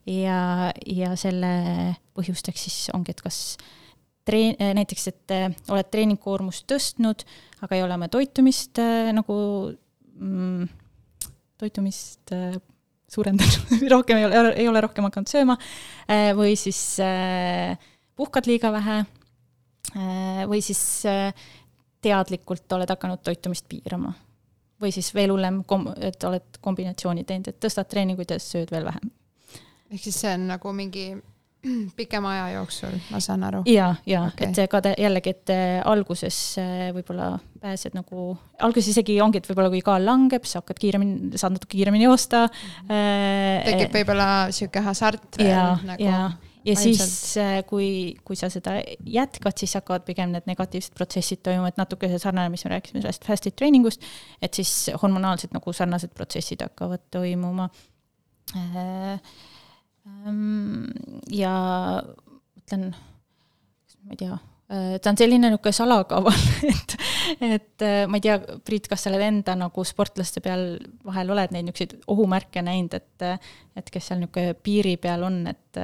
ja, 0.09 0.72
ja 0.86 1.14
selle 1.20 1.53
põhjusteks 2.16 2.66
siis 2.68 2.78
ongi, 2.97 3.12
et 3.12 3.24
kas 3.24 3.59
treen-, 4.29 4.57
näiteks, 4.79 5.11
et 5.12 5.35
äh, 5.35 5.51
oled 5.72 5.91
treeningkoormust 5.93 6.68
tõstnud, 6.70 7.26
aga 7.64 7.76
ei 7.76 7.85
ole 7.85 7.99
oma 7.99 8.11
toitumist 8.12 8.81
äh, 8.83 9.11
nagu 9.16 9.37
mm, 10.14 10.72
toitumist 11.59 12.37
äh, 12.37 12.59
suurendanud 13.09 13.79
rohkem 13.95 14.20
ei 14.20 14.29
ole, 14.29 14.57
ei 14.57 14.68
ole 14.68 14.85
rohkem 14.85 15.09
hakanud 15.09 15.31
sööma 15.33 15.57
äh, 15.59 16.35
või 16.37 16.59
siis 16.61 16.83
äh, 17.03 17.79
puhkad 18.18 18.51
liiga 18.51 18.72
vähe 18.74 19.05
Äh, 19.97 20.45
või 20.49 20.61
siis 20.61 20.81
äh, 21.09 21.33
teadlikult 22.05 22.72
oled 22.76 22.91
hakanud 22.91 23.22
toitumist 23.24 23.68
piirama. 23.68 24.12
või 24.79 24.93
siis 24.95 25.09
veel 25.14 25.33
hullem, 25.33 25.64
et 26.07 26.24
oled 26.24 26.59
kombinatsiooni 26.62 27.24
teinud, 27.26 27.49
et 27.49 27.57
tõstad 27.59 27.89
treeninguid 27.91 28.31
ja 28.31 28.37
sööd 28.39 28.70
veel 28.70 28.85
vähem. 28.85 29.11
ehk 29.91 30.03
siis 30.03 30.20
see 30.20 30.35
on 30.35 30.47
nagu 30.47 30.72
mingi 30.72 31.16
pikema 31.99 32.33
aja 32.37 32.49
jooksul, 32.59 32.97
ma 33.13 33.21
saan 33.25 33.45
aru? 33.49 33.63
ja, 33.71 33.93
ja 34.07 34.25
okay. 34.31 34.53
et 34.53 34.71
ka 34.71 34.83
te, 34.85 34.95
jällegi, 35.01 35.35
et 35.37 35.55
äh, 35.55 35.79
alguses 35.89 36.41
võib-olla 36.97 37.33
pääsed 37.63 37.97
nagu, 37.99 38.33
alguses 38.63 38.93
isegi 38.95 39.19
ongi, 39.23 39.43
et 39.43 39.49
võib-olla 39.51 39.73
kui 39.73 39.83
kaal 39.85 40.07
langeb, 40.07 40.47
sa 40.47 40.63
hakkad 40.63 40.79
kiiremini, 40.83 41.39
saad 41.39 41.57
natuke 41.57 41.75
kiiremini 41.77 42.07
joosta 42.07 42.47
äh,. 42.49 43.65
tekib 43.67 43.97
võib-olla 44.01 44.29
sihuke 44.55 44.85
hasart 44.87 45.41
veel 45.41 45.51
ja, 45.51 45.65
nagu. 45.87 46.05
ja, 46.05 46.21
ja 46.69 46.77
Ainult. 46.77 47.01
siis, 47.01 47.37
äh, 47.37 47.59
kui, 47.67 47.91
kui 48.25 48.37
sa 48.39 48.51
seda 48.53 48.79
jätkad, 49.07 49.57
siis 49.59 49.75
hakkavad 49.79 50.07
pigem 50.07 50.33
need 50.35 50.49
negatiivsed 50.51 50.95
protsessid 50.99 51.43
toimuma, 51.47 51.73
et 51.73 51.81
natuke 51.81 52.11
see 52.11 52.23
sarnane, 52.23 52.53
mis 52.53 52.65
me 52.67 52.75
rääkisime 52.75 53.03
sellest 53.03 53.27
fasted 53.27 53.57
treeningust, 53.59 54.05
et 54.43 54.55
siis 54.55 54.73
hormonaalselt 55.03 55.55
nagu 55.57 55.75
sarnased 55.75 56.13
protsessid 56.17 56.63
hakkavad 56.67 57.07
toimuma. 57.15 57.69
Äh, 58.57 59.21
ja 61.32 61.55
ütlen, 62.59 62.90
ma 64.05 64.14
ei 64.14 64.20
tea 64.20 64.38
Äh, 64.68 64.99
ta 65.01 65.14
on 65.14 65.16
selline 65.16 65.49
niisugune 65.49 65.72
salakaval, 65.72 66.40
et, 66.68 66.94
et 67.40 67.84
äh, 67.86 68.03
ma 68.05 68.18
ei 68.18 68.24
tea, 68.26 68.34
Priit, 68.68 68.84
kas 68.90 69.01
sa 69.01 69.09
oled 69.09 69.22
enda 69.24 69.55
nagu 69.57 69.84
sportlaste 69.88 70.42
peal 70.44 70.74
vahel 71.09 71.32
oled 71.32 71.55
neid 71.55 71.64
niisuguseid 71.64 71.94
ohumärke 72.12 72.61
näinud, 72.66 72.99
et 72.99 73.24
et 73.80 73.88
kes 73.94 74.11
seal 74.11 74.20
niisugune 74.20 74.53
piiri 74.61 74.99
peal 75.01 75.24
on, 75.24 75.40
et 75.49 75.80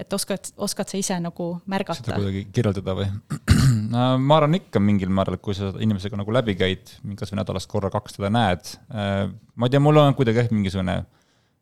et 0.00 0.16
oskad, 0.16 0.48
oskad 0.64 0.88
sa 0.88 0.96
ise 0.96 1.20
nagu 1.20 1.50
märgata? 1.68 2.00
seda 2.00 2.16
kuidagi 2.22 2.46
kirjeldada 2.56 2.96
või? 3.02 3.10
ma 3.92 4.38
arvan 4.38 4.56
ikka 4.62 4.80
mingil 4.80 5.12
määral, 5.12 5.36
kui 5.36 5.52
sa 5.58 5.68
inimesega 5.76 6.16
nagu 6.16 6.32
läbi 6.32 6.56
käid, 6.56 6.96
kas 7.20 7.34
või 7.34 7.42
nädalas 7.42 7.68
korra-kaks 7.68 8.16
teda 8.16 8.32
näed, 8.32 8.78
äh, 8.96 9.26
ma 9.28 9.68
ei 9.68 9.76
tea, 9.76 9.84
mul 9.84 10.00
on 10.00 10.16
kuidagi 10.16 10.40
jah, 10.40 10.54
mingisugune 10.56 11.02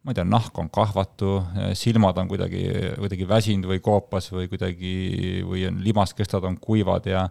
ma 0.01 0.13
ei 0.13 0.17
tea, 0.17 0.25
nahk 0.25 0.59
on 0.59 0.71
kahvatu, 0.73 1.39
silmad 1.77 2.19
on 2.23 2.29
kuidagi, 2.31 2.63
kuidagi 2.97 3.27
väsinud 3.29 3.69
või 3.69 3.83
koopas 3.85 4.31
või 4.33 4.49
kuidagi, 4.49 4.93
või 5.45 5.67
on 5.69 5.83
limaskestad 5.85 6.47
on 6.49 6.57
kuivad 6.61 7.09
ja 7.11 7.27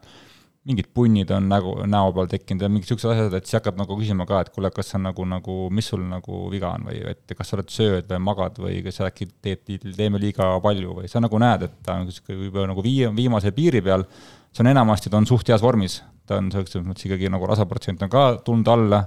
mingid 0.69 0.89
punnid 0.93 1.31
on 1.33 1.47
nägu, 1.49 1.71
näo 1.89 2.11
peal 2.13 2.27
tekkinud 2.29 2.61
ja 2.61 2.69
mingid 2.69 2.91
siuksed 2.91 3.09
asjad, 3.09 3.33
et 3.33 3.47
siis 3.47 3.57
hakkad 3.57 3.79
nagu 3.79 3.95
küsima 3.97 4.27
ka, 4.29 4.43
et 4.43 4.51
kuule, 4.53 4.69
kas 4.75 4.93
on 4.97 5.07
nagu, 5.07 5.25
nagu, 5.31 5.55
mis 5.73 5.87
sul 5.89 6.03
nagu 6.05 6.43
viga 6.51 6.73
on 6.77 6.85
või 6.91 6.99
et 7.09 7.33
kas 7.37 7.49
sa 7.49 7.57
oled 7.57 7.71
sööd 7.73 8.11
või 8.11 8.19
magad 8.27 8.59
või 8.61 8.83
kas 8.85 8.99
sa 8.99 9.07
äkki 9.07 9.29
teed, 9.41 9.63
teeme 9.87 10.21
liiga 10.21 10.51
palju 10.61 10.99
või 10.99 11.09
sa 11.09 11.23
nagu 11.23 11.41
näed, 11.41 11.65
et 11.65 11.79
ta 11.85 11.97
on 11.97 12.11
sihuke 12.11 12.37
juba 12.37 12.67
nagu 12.69 12.85
vii-, 12.85 13.09
viimase 13.17 13.53
piiri 13.55 13.81
peal, 13.85 14.05
see 14.51 14.65
on 14.65 14.69
enamasti, 14.75 15.09
ta 15.09 15.17
on 15.17 15.29
suht 15.29 15.49
heas 15.49 15.63
vormis, 15.65 16.01
ta 16.29 16.37
on 16.37 16.51
selles 16.53 16.85
mõttes 16.85 17.07
ikkagi 17.09 17.31
nagu 17.33 17.49
rasaprotsent 17.49 18.05
on 18.05 18.13
ka 18.13 18.27
tulnud 18.45 18.69
alla, 18.75 19.01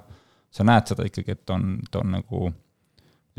sa 0.52 0.66
näed 0.66 0.90
seda 0.90 1.06
ikkagi, 1.06 1.36
et 1.36 1.54
on, 1.54 1.76
ta 1.92 2.02
on 2.02 2.16
nagu 2.16 2.48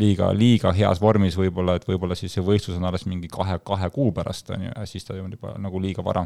liiga, 0.02 0.32
liiga 0.34 0.74
heas 0.76 1.02
vormis 1.02 1.38
võib-olla, 1.38 1.78
et 1.78 1.88
võib-olla 1.88 2.18
siis 2.18 2.34
see 2.34 2.46
võistlus 2.46 2.80
on 2.80 2.88
alles 2.90 3.06
mingi 3.10 3.30
kahe, 3.32 3.60
kahe 3.66 3.90
kuu 3.94 4.12
pärast, 4.16 4.50
on 4.56 4.68
ju, 4.68 4.74
ja 4.74 4.88
siis 4.90 5.06
ta 5.06 5.18
on 5.20 5.36
juba 5.36 5.54
nagu 5.62 5.82
liiga 5.82 6.06
vara. 6.06 6.26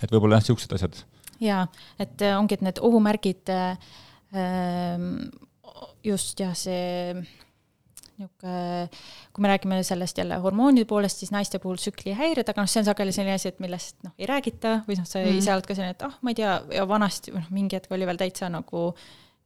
et 0.00 0.10
võib-olla 0.10 0.38
jah, 0.38 0.46
niisugused 0.46 0.76
asjad. 0.78 1.00
jaa, 1.44 1.64
et 2.00 2.22
äh, 2.22 2.36
ongi, 2.38 2.58
et 2.58 2.64
need 2.64 2.80
ohumärgid 2.80 3.52
äh, 3.52 3.78
ähm, 4.34 5.08
just 6.04 6.40
jah, 6.40 6.54
see 6.56 7.24
niisugune, 8.14 8.88
kui 9.34 9.42
me 9.42 9.50
räägime 9.50 9.82
sellest 9.82 10.18
jälle 10.18 10.36
hormoonide 10.38 10.86
poolest, 10.86 11.18
siis 11.18 11.32
naiste 11.34 11.58
puhul 11.58 11.76
tsüklihäired, 11.76 12.48
aga 12.48 12.62
noh, 12.62 12.70
see 12.70 12.80
on 12.80 12.86
sageli 12.86 13.12
selline 13.12 13.34
asi, 13.34 13.50
et 13.50 13.60
millest 13.62 13.96
noh, 14.06 14.14
ei 14.18 14.28
räägita 14.30 14.76
või 14.88 14.98
noh, 15.00 15.08
sa 15.08 15.18
mm. 15.18 15.40
ise 15.40 15.52
oled 15.54 15.66
ka 15.66 15.74
selline, 15.74 15.96
et 15.96 16.04
ah 16.06 16.12
oh,, 16.12 16.20
ma 16.22 16.32
ei 16.32 16.38
tea, 16.38 16.54
ja 16.78 16.86
vanasti, 16.88 17.34
noh, 17.34 17.48
mingi 17.54 17.78
hetk 17.78 17.92
oli 17.94 18.06
veel 18.06 18.20
täitsa 18.20 18.50
nagu 18.52 18.86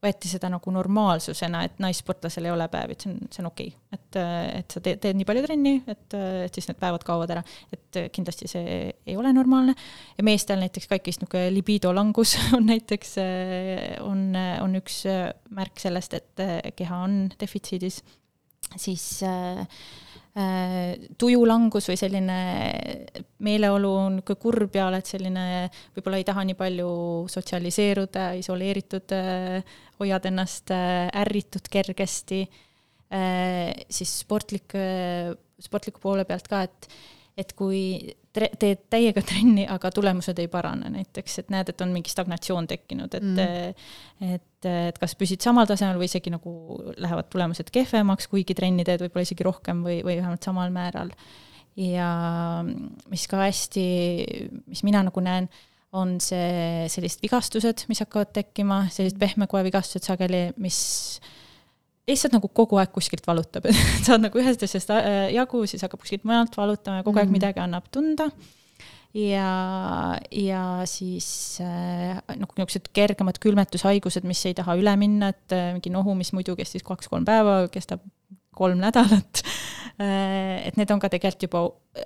võeti 0.04 0.30
seda 0.30 0.50
nagu 0.52 0.72
normaalsusena, 0.72 1.64
et 1.66 1.80
naissportlasel 1.82 2.46
ei 2.46 2.52
ole 2.54 2.68
päevi, 2.70 2.94
et 2.94 3.04
see 3.04 3.10
on, 3.12 3.18
see 3.34 3.42
on 3.42 3.48
okei 3.50 3.72
okay.. 3.72 3.96
et, 3.96 4.18
et 4.60 4.76
sa 4.76 4.82
teed, 4.84 5.00
teed 5.02 5.18
nii 5.18 5.26
palju 5.28 5.42
trenni, 5.46 5.74
et, 5.90 6.18
et 6.46 6.58
siis 6.58 6.68
need 6.70 6.78
päevad 6.78 7.06
kaovad 7.06 7.34
ära. 7.34 7.42
et 7.74 8.00
kindlasti 8.14 8.50
see 8.50 8.78
ei 8.92 9.16
ole 9.18 9.32
normaalne. 9.34 9.74
ja 10.18 10.26
meestel 10.26 10.62
näiteks 10.62 10.86
ka 10.86 11.00
ikkagist 11.00 11.24
niisugune 11.24 11.50
libido 11.54 11.92
langus 11.94 12.36
on 12.56 12.68
näiteks, 12.70 13.16
on, 14.06 14.30
on 14.62 14.78
üks 14.78 15.02
märk 15.58 15.82
sellest, 15.82 16.14
et 16.14 16.74
keha 16.78 17.02
on 17.08 17.20
defitsiidis, 17.40 18.02
siis 18.76 19.08
Äh, 19.26 19.66
tujulangus 21.18 21.88
või 21.90 21.96
selline 21.98 22.38
meeleolu 23.42 23.90
on 23.90 24.18
niisugune 24.18 24.40
kurb 24.42 24.76
ja 24.78 24.86
oled 24.86 25.06
selline, 25.08 25.44
võib-olla 25.96 26.20
ei 26.20 26.26
taha 26.28 26.44
nii 26.46 26.56
palju 26.58 26.90
sotsialiseeruda, 27.32 28.30
isoleeritud, 28.38 29.14
äh, 29.16 29.76
hoiad 29.98 30.28
ennast 30.30 30.70
äh, 30.74 31.08
ärritud 31.24 31.70
kergesti, 31.72 32.44
siis 33.88 34.10
sportlik, 34.20 34.74
sportliku 35.64 36.02
poole 36.02 36.26
pealt 36.28 36.50
ka, 36.50 36.60
et 36.68 36.90
et 37.38 37.54
kui 37.56 37.80
teed 38.60 38.84
täiega 38.92 39.22
trenni, 39.26 39.64
aga 39.70 39.90
tulemused 39.94 40.38
ei 40.38 40.48
parane 40.52 40.90
näiteks, 40.92 41.38
et 41.42 41.52
näed, 41.54 41.72
et 41.72 41.84
on 41.84 41.92
mingi 41.94 42.12
stagnatsioon 42.12 42.68
tekkinud, 42.70 43.14
et 43.18 43.26
mm. 43.26 44.34
et, 44.34 44.68
et 44.88 44.98
kas 45.00 45.14
püsid 45.18 45.44
samal 45.44 45.68
tasemel 45.70 46.00
või 46.00 46.08
isegi 46.10 46.32
nagu 46.34 46.52
lähevad 46.96 47.30
tulemused 47.32 47.72
kehvemaks, 47.74 48.30
kuigi 48.32 48.56
trenni 48.58 48.86
teed 48.86 49.04
võib-olla 49.04 49.26
isegi 49.26 49.46
rohkem 49.46 49.84
või, 49.86 50.00
või 50.06 50.18
vähemalt 50.20 50.46
samal 50.46 50.74
määral. 50.74 51.12
ja 51.78 52.10
mis 53.10 53.26
ka 53.30 53.42
hästi, 53.44 53.88
mis 54.66 54.84
mina 54.86 55.04
nagu 55.06 55.24
näen, 55.24 55.48
on 55.96 56.18
see 56.20 56.86
sellised 56.92 57.22
vigastused, 57.24 57.86
mis 57.88 58.02
hakkavad 58.04 58.32
tekkima, 58.36 58.82
sellised 58.92 59.18
pehme 59.20 59.48
koe 59.48 59.62
vigastused 59.64 60.04
sageli, 60.04 60.48
mis 60.60 60.80
lihtsalt 62.08 62.36
nagu 62.36 62.50
kogu 62.54 62.78
aeg 62.80 62.92
kuskilt 62.94 63.26
valutab, 63.28 63.66
et 63.70 64.06
saad 64.06 64.24
nagu 64.24 64.40
ühest 64.40 64.62
asjast 64.64 64.92
äh, 64.94 65.28
jagu, 65.34 65.64
siis 65.70 65.84
hakkab 65.84 66.02
kuskilt 66.04 66.26
mujalt 66.28 66.56
valutama 66.58 67.02
ja 67.02 67.06
kogu 67.06 67.20
aeg 67.20 67.28
mm 67.28 67.34
-hmm. 67.34 67.40
midagi 67.40 67.64
annab 67.64 67.90
tunda. 67.92 68.30
ja, 69.14 70.18
ja 70.30 70.62
siis 70.84 71.58
nagu 71.60 72.52
niisugused 72.56 72.90
kergemad 72.92 73.38
külmetushaigused, 73.40 74.24
mis 74.24 74.44
ei 74.46 74.54
taha 74.54 74.76
üle 74.76 74.96
minna, 74.96 75.28
et 75.28 75.52
äh, 75.52 75.72
mingi 75.72 75.90
nohu, 75.90 76.14
mis 76.14 76.32
muidu 76.32 76.56
kestis 76.56 76.82
kaks-kolm 76.82 77.24
päeva, 77.24 77.68
kestab 77.72 78.00
kolm 78.54 78.78
nädalat 78.78 79.42
et 80.66 80.76
need 80.76 80.90
on 80.90 81.00
ka 81.00 81.08
tegelikult 81.08 81.42
juba, 81.42 81.62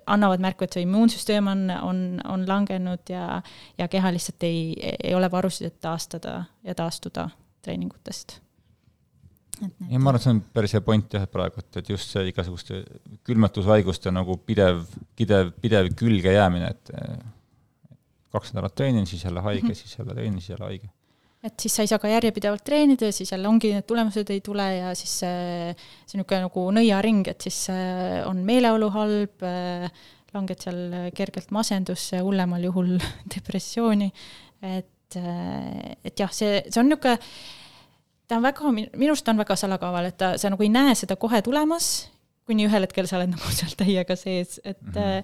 annavad 0.07 0.41
märku, 0.41 0.65
et 0.65 0.73
su 0.73 0.81
immuunsüsteem 0.81 1.47
on, 1.47 1.67
on, 1.71 1.99
on 2.25 2.47
langenud 2.49 3.11
ja, 3.11 3.43
ja 3.79 3.89
keha 3.89 4.13
lihtsalt 4.13 4.43
ei, 4.49 4.73
ei 5.05 5.15
ole 5.15 5.31
varusid, 5.31 5.67
et 5.67 5.81
taastada 5.81 6.45
ja 6.65 6.75
taastuda 6.75 7.29
treeningutest 7.63 8.41
ja 9.61 10.01
ma 10.01 10.11
arvan, 10.11 10.19
et 10.19 10.25
see 10.25 10.33
on 10.33 10.41
päris 10.57 10.75
hea 10.77 10.83
point 10.85 11.15
jah, 11.17 11.27
et 11.27 11.33
praegu, 11.33 11.63
et, 11.63 11.79
et 11.81 11.93
just 11.93 12.15
see 12.15 12.25
igasuguste 12.31 12.81
külmetushaiguste 13.27 14.13
nagu 14.15 14.37
pidev, 14.47 14.83
pidev, 15.19 15.53
pidev 15.63 15.93
külgejäämine, 15.99 16.73
et 16.73 16.93
kaks 18.33 18.55
nädalat 18.55 18.75
treenin, 18.79 19.07
siis 19.07 19.25
jälle 19.25 19.45
haige 19.45 19.63
mm, 19.63 19.71
-hmm. 19.71 19.75
siis 19.75 19.99
jälle 19.99 20.15
treenin, 20.15 20.41
siis 20.41 20.49
jälle 20.55 20.65
haige. 20.65 20.89
et 21.43 21.61
siis 21.61 21.77
sa 21.77 21.83
ei 21.83 21.91
saa 21.91 21.99
ka 21.99 22.09
järjepidevalt 22.09 22.65
treenida 22.65 23.07
ja 23.07 23.13
siis 23.13 23.33
jälle 23.33 23.49
ongi, 23.49 23.73
need 23.75 23.87
tulemused 23.87 24.31
ei 24.31 24.41
tule 24.41 24.67
ja 24.77 24.95
siis 24.95 25.19
see, 25.21 25.75
see 26.07 26.19
niisugune 26.19 26.41
nagu 26.47 26.67
nõiaring, 26.79 27.29
et 27.29 27.41
siis 27.41 27.67
on 28.27 28.45
meeleolu 28.47 28.91
halb, 28.95 29.43
langed 30.35 30.63
seal 30.63 31.11
kergelt 31.15 31.51
masendusse, 31.51 32.21
hullemal 32.21 32.63
juhul 32.63 32.95
depressiooni, 33.37 34.13
et, 34.63 35.19
et 36.05 36.19
jah, 36.19 36.31
see, 36.33 36.63
see 36.71 36.81
on 36.81 36.89
niisugune 36.95 37.19
ta 38.33 38.41
on 38.41 38.49
väga, 38.49 38.73
minu 38.73 39.13
arust 39.13 39.27
ta 39.27 39.35
on 39.35 39.43
väga 39.43 39.57
salakaval, 39.61 40.09
et 40.09 40.19
ta, 40.21 40.35
sa 40.41 40.51
nagu 40.53 40.65
ei 40.65 40.73
näe 40.73 40.97
seda 40.97 41.19
kohe 41.21 41.43
tulemas, 41.45 41.93
kuni 42.49 42.65
ühel 42.67 42.87
hetkel 42.87 43.09
sa 43.09 43.19
oled 43.21 43.33
nagu 43.37 43.53
seal 43.53 43.77
täiega 43.77 44.17
sees, 44.17 44.59
et 44.65 44.81
mm. 44.81 44.97
-hmm. 44.97 45.19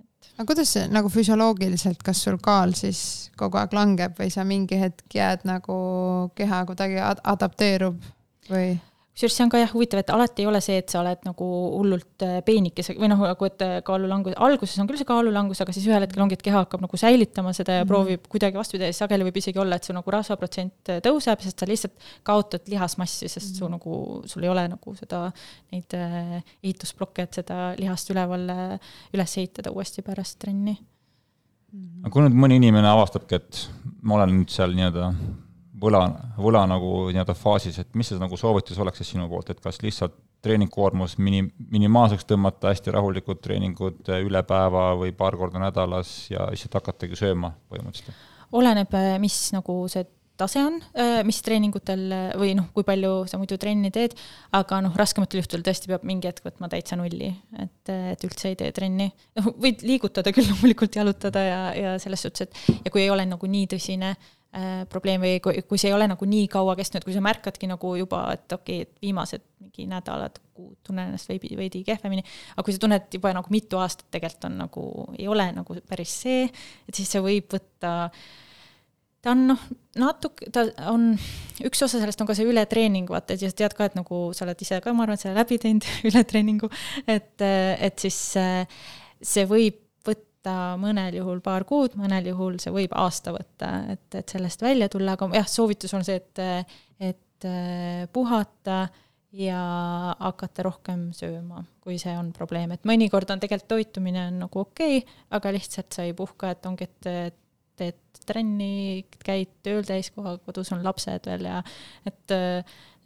et 0.00 0.30
aga 0.34 0.46
kuidas 0.48 0.72
see 0.74 0.86
nagu 0.90 1.08
füsioloogiliselt, 1.12 2.02
kas 2.02 2.22
sul 2.26 2.38
kaal 2.42 2.74
siis 2.74 3.30
kogu 3.38 3.60
aeg 3.60 3.74
langeb 3.76 4.18
või 4.18 4.30
sa 4.34 4.44
mingi 4.44 4.80
hetk 4.80 5.14
jääd 5.14 5.46
nagu 5.48 5.76
keha 6.34 6.64
kuidagi 6.66 6.98
ad 7.04 7.22
adapteerub 7.24 8.00
või? 8.50 8.78
Kusjuures 9.20 9.36
see 9.36 9.44
on 9.44 9.50
ka 9.52 9.60
jah 9.60 9.72
huvitav, 9.74 10.00
et 10.00 10.10
alati 10.14 10.42
ei 10.42 10.48
ole 10.48 10.60
see, 10.64 10.78
et 10.80 10.92
sa 10.92 11.00
oled 11.02 11.20
nagu 11.26 11.46
hullult 11.76 12.24
äh, 12.24 12.38
peenikese 12.46 12.94
või 12.96 13.10
noh, 13.12 13.20
nagu 13.20 13.46
et 13.46 13.64
äh, 13.64 13.74
kaalulangus, 13.84 14.36
alguses 14.40 14.80
on 14.80 14.88
küll 14.88 15.00
see 15.00 15.08
kaalulangus, 15.08 15.60
aga 15.60 15.74
siis 15.76 15.88
ühel 15.90 16.04
hetkel 16.04 16.24
ongi, 16.24 16.38
et 16.38 16.44
keha 16.46 16.62
hakkab 16.64 16.84
nagu 16.84 17.00
säilitama 17.00 17.52
seda 17.56 17.76
ja 17.76 17.82
mm 17.82 17.84
-hmm. 17.84 17.90
proovib 17.92 18.28
kuidagi 18.32 18.56
vastupidi 18.56 18.88
ja 18.88 18.96
sageli 18.96 19.26
võib 19.28 19.40
isegi 19.42 19.60
olla, 19.60 19.76
et 19.76 19.84
su 19.84 19.96
nagu 19.96 20.14
rasvaprotsent 20.16 20.92
äh, 20.94 21.02
tõuseb, 21.04 21.42
sest 21.44 21.60
sa 21.60 21.68
lihtsalt 21.68 22.08
kaotad 22.22 22.68
lihasmassi, 22.72 23.28
sest 23.28 23.46
mm 23.46 23.52
-hmm. 23.52 23.58
su 23.58 23.64
mhm. 23.64 23.72
nagu, 23.72 24.22
sul 24.26 24.42
ei 24.44 24.48
ole 24.48 24.68
nagu 24.68 24.94
seda, 24.96 25.32
neid 25.72 25.98
ehitusblokke, 26.62 27.22
et 27.22 27.34
seda 27.34 27.74
lihast 27.78 28.10
üleval 28.10 28.48
üles 29.12 29.36
ehitada 29.36 29.70
uuesti 29.70 30.02
pärast 30.02 30.38
trenni. 30.38 30.78
aga 32.02 32.10
kui 32.10 32.22
nüüd 32.22 32.34
mõni 32.34 32.56
inimene 32.56 32.88
avastabki, 32.88 33.34
et 33.34 33.68
ma 34.02 34.14
olen 34.14 34.40
nüüd 34.40 34.50
seal 34.50 34.72
nii-öelda 34.74 35.12
võla, 35.80 36.02
võla 36.40 36.64
nagu 36.68 36.90
nii-öelda 37.10 37.36
faasis, 37.38 37.78
et 37.82 37.94
mis 37.98 38.10
see 38.10 38.20
nagu 38.20 38.36
soovitus 38.38 38.78
oleks 38.82 39.02
siis 39.02 39.14
sinu 39.14 39.28
poolt, 39.30 39.52
et 39.52 39.62
kas 39.62 39.80
lihtsalt 39.84 40.16
treeningkoormus 40.44 41.18
mini-, 41.20 41.48
minimaalseks 41.72 42.28
tõmmata, 42.28 42.72
hästi 42.72 42.94
rahulikud 42.94 43.42
treeningud 43.44 44.08
üle 44.20 44.44
päeva 44.48 44.90
või 45.00 45.12
paar 45.16 45.36
korda 45.40 45.60
nädalas 45.62 46.14
ja 46.32 46.48
lihtsalt 46.52 46.80
hakatagi 46.80 47.18
sööma 47.18 47.54
põhimõtteliselt? 47.72 48.16
oleneb, 48.56 48.96
mis 49.22 49.36
nagu 49.54 49.84
see 49.92 50.02
tase 50.40 50.62
on, 50.64 50.78
mis 51.28 51.38
treeningutel 51.44 52.00
või 52.40 52.54
noh, 52.56 52.70
kui 52.74 52.82
palju 52.88 53.26
sa 53.28 53.38
muidu 53.38 53.58
trenni 53.60 53.92
teed, 53.94 54.16
aga 54.56 54.80
noh, 54.86 54.96
raskematel 54.96 55.42
juhtudel 55.42 55.66
tõesti 55.68 55.90
peab 55.90 56.06
mingi 56.08 56.26
hetk 56.26 56.48
võtma 56.48 56.70
täitsa 56.72 56.96
nulli, 56.98 57.28
et, 57.60 57.92
et 57.92 58.24
üldse 58.26 58.48
ei 58.48 58.56
tee 58.58 58.72
trenni. 58.74 59.10
noh, 59.38 59.52
võid 59.60 59.84
liigutada 59.84 60.32
küll 60.34 60.48
loomulikult, 60.48 60.96
jalutada 60.96 61.44
ja, 61.44 61.62
ja 61.76 61.94
selles 62.02 62.24
suhtes, 62.24 62.48
et 62.48 62.80
ja 62.88 62.94
kui 62.94 63.04
ei 63.04 63.12
ole 63.12 63.28
nagu 63.28 63.52
nii 63.52 63.68
tõsine 63.76 64.14
Äh, 64.16 64.39
probleem 64.90 65.22
või 65.22 65.38
kui, 65.42 65.62
kui 65.68 65.78
see 65.78 65.92
ei 65.92 65.94
ole 65.94 66.08
nagu 66.10 66.26
nii 66.26 66.48
kaua 66.50 66.74
kestnud, 66.78 67.04
kui 67.06 67.14
sa 67.14 67.22
märkadki 67.22 67.68
nagu 67.70 67.92
juba, 68.00 68.24
et 68.34 68.52
okei 68.56 68.82
okay,, 68.82 68.88
et 68.88 69.06
viimased 69.06 69.44
mingi 69.62 69.86
nädalad, 69.90 70.40
kuud 70.56 70.74
tunnen 70.86 71.12
ennast 71.12 71.30
veidi, 71.30 71.52
veidi 71.58 71.84
kehvemini, 71.86 72.24
aga 72.56 72.64
kui 72.66 72.74
sa 72.74 72.82
tunned 72.82 73.06
juba 73.14 73.30
nagu 73.36 73.54
mitu 73.54 73.78
aastat 73.78 74.08
tegelikult 74.10 74.48
on 74.50 74.60
nagu, 74.64 74.84
ei 75.18 75.28
ole 75.30 75.46
nagu 75.54 75.76
päris 75.86 76.16
see, 76.24 76.46
et 76.88 76.98
siis 76.98 77.14
see 77.14 77.22
võib 77.22 77.46
võtta 77.54 77.92
ta 79.20 79.34
on 79.34 79.44
noh, 79.52 79.62
natuke, 80.00 80.48
ta 80.50 80.64
on, 80.90 81.12
üks 81.66 81.84
osa 81.84 82.00
sellest 82.00 82.22
on 82.22 82.28
ka 82.30 82.36
see 82.38 82.48
ületreening, 82.48 83.10
vaata, 83.12 83.36
et 83.36 83.44
sa 83.44 83.52
tead 83.54 83.76
ka, 83.76 83.90
et 83.90 83.98
nagu 83.98 84.22
sa 84.36 84.46
oled 84.46 84.64
ise 84.64 84.80
ka, 84.82 84.94
ma 84.96 85.04
arvan, 85.06 85.20
oled 85.20 85.38
läbi 85.38 85.60
teinud 85.62 85.86
ületreeningu, 86.10 86.72
et, 87.06 87.36
et 87.44 88.02
siis 88.02 88.18
see 89.20 89.46
võib 89.50 89.78
võtta 90.40 90.76
mõnel 90.80 91.14
juhul 91.20 91.40
paar 91.44 91.64
kuud, 91.68 91.96
mõnel 92.00 92.30
juhul 92.32 92.58
see 92.58 92.72
võib 92.72 92.92
aasta 92.96 93.32
võtta, 93.32 93.92
et, 93.92 94.08
et 94.14 94.28
sellest 94.28 94.62
välja 94.62 94.88
tulla, 94.88 95.14
aga 95.14 95.28
jah, 95.36 95.46
soovitus 95.46 95.92
on 95.94 96.04
see, 96.04 96.16
et, 96.16 96.40
et 96.98 97.44
äh, 97.44 98.08
puhata 98.12 98.88
ja 99.32 99.60
hakata 100.18 100.64
rohkem 100.64 101.10
sööma, 101.12 101.64
kui 101.80 101.98
see 101.98 102.16
on 102.16 102.32
probleem, 102.32 102.72
et 102.72 102.84
mõnikord 102.88 103.30
on 103.30 103.40
tegelikult 103.40 103.68
toitumine 103.68 104.26
on 104.30 104.40
nagu 104.46 104.60
okei 104.64 105.02
okay,, 105.02 105.18
aga 105.30 105.52
lihtsalt 105.52 105.92
sa 105.92 106.06
ei 106.08 106.14
puhka, 106.16 106.54
et 106.54 106.66
ongi, 106.66 106.88
et 106.88 107.36
teed 107.80 108.24
trenni, 108.26 109.04
käid 109.24 109.52
tööl 109.64 109.84
täiskohaga, 109.84 110.40
kodus 110.44 110.72
on 110.72 110.82
lapsed 110.84 111.28
veel 111.28 111.46
ja 111.48 111.60
et, 112.08 112.34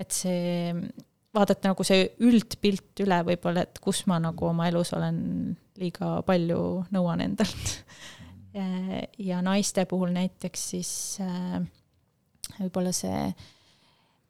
et 0.00 0.14
see 0.14 0.80
vaadata 1.34 1.72
nagu 1.72 1.84
see 1.86 2.08
üldpilt 2.22 3.02
üle 3.02 3.20
võib-olla, 3.26 3.66
et 3.66 3.78
kus 3.82 4.04
ma 4.10 4.20
nagu 4.22 4.48
oma 4.48 4.70
elus 4.70 4.94
olen 4.94 5.18
liiga 5.80 6.18
palju 6.26 6.60
nõuan 6.94 7.24
endalt. 7.24 7.74
ja 9.30 9.42
naiste 9.42 9.86
puhul 9.90 10.14
näiteks 10.14 10.70
siis 10.74 10.92
äh, 11.24 11.60
võib-olla 12.60 12.92
see, 12.94 13.28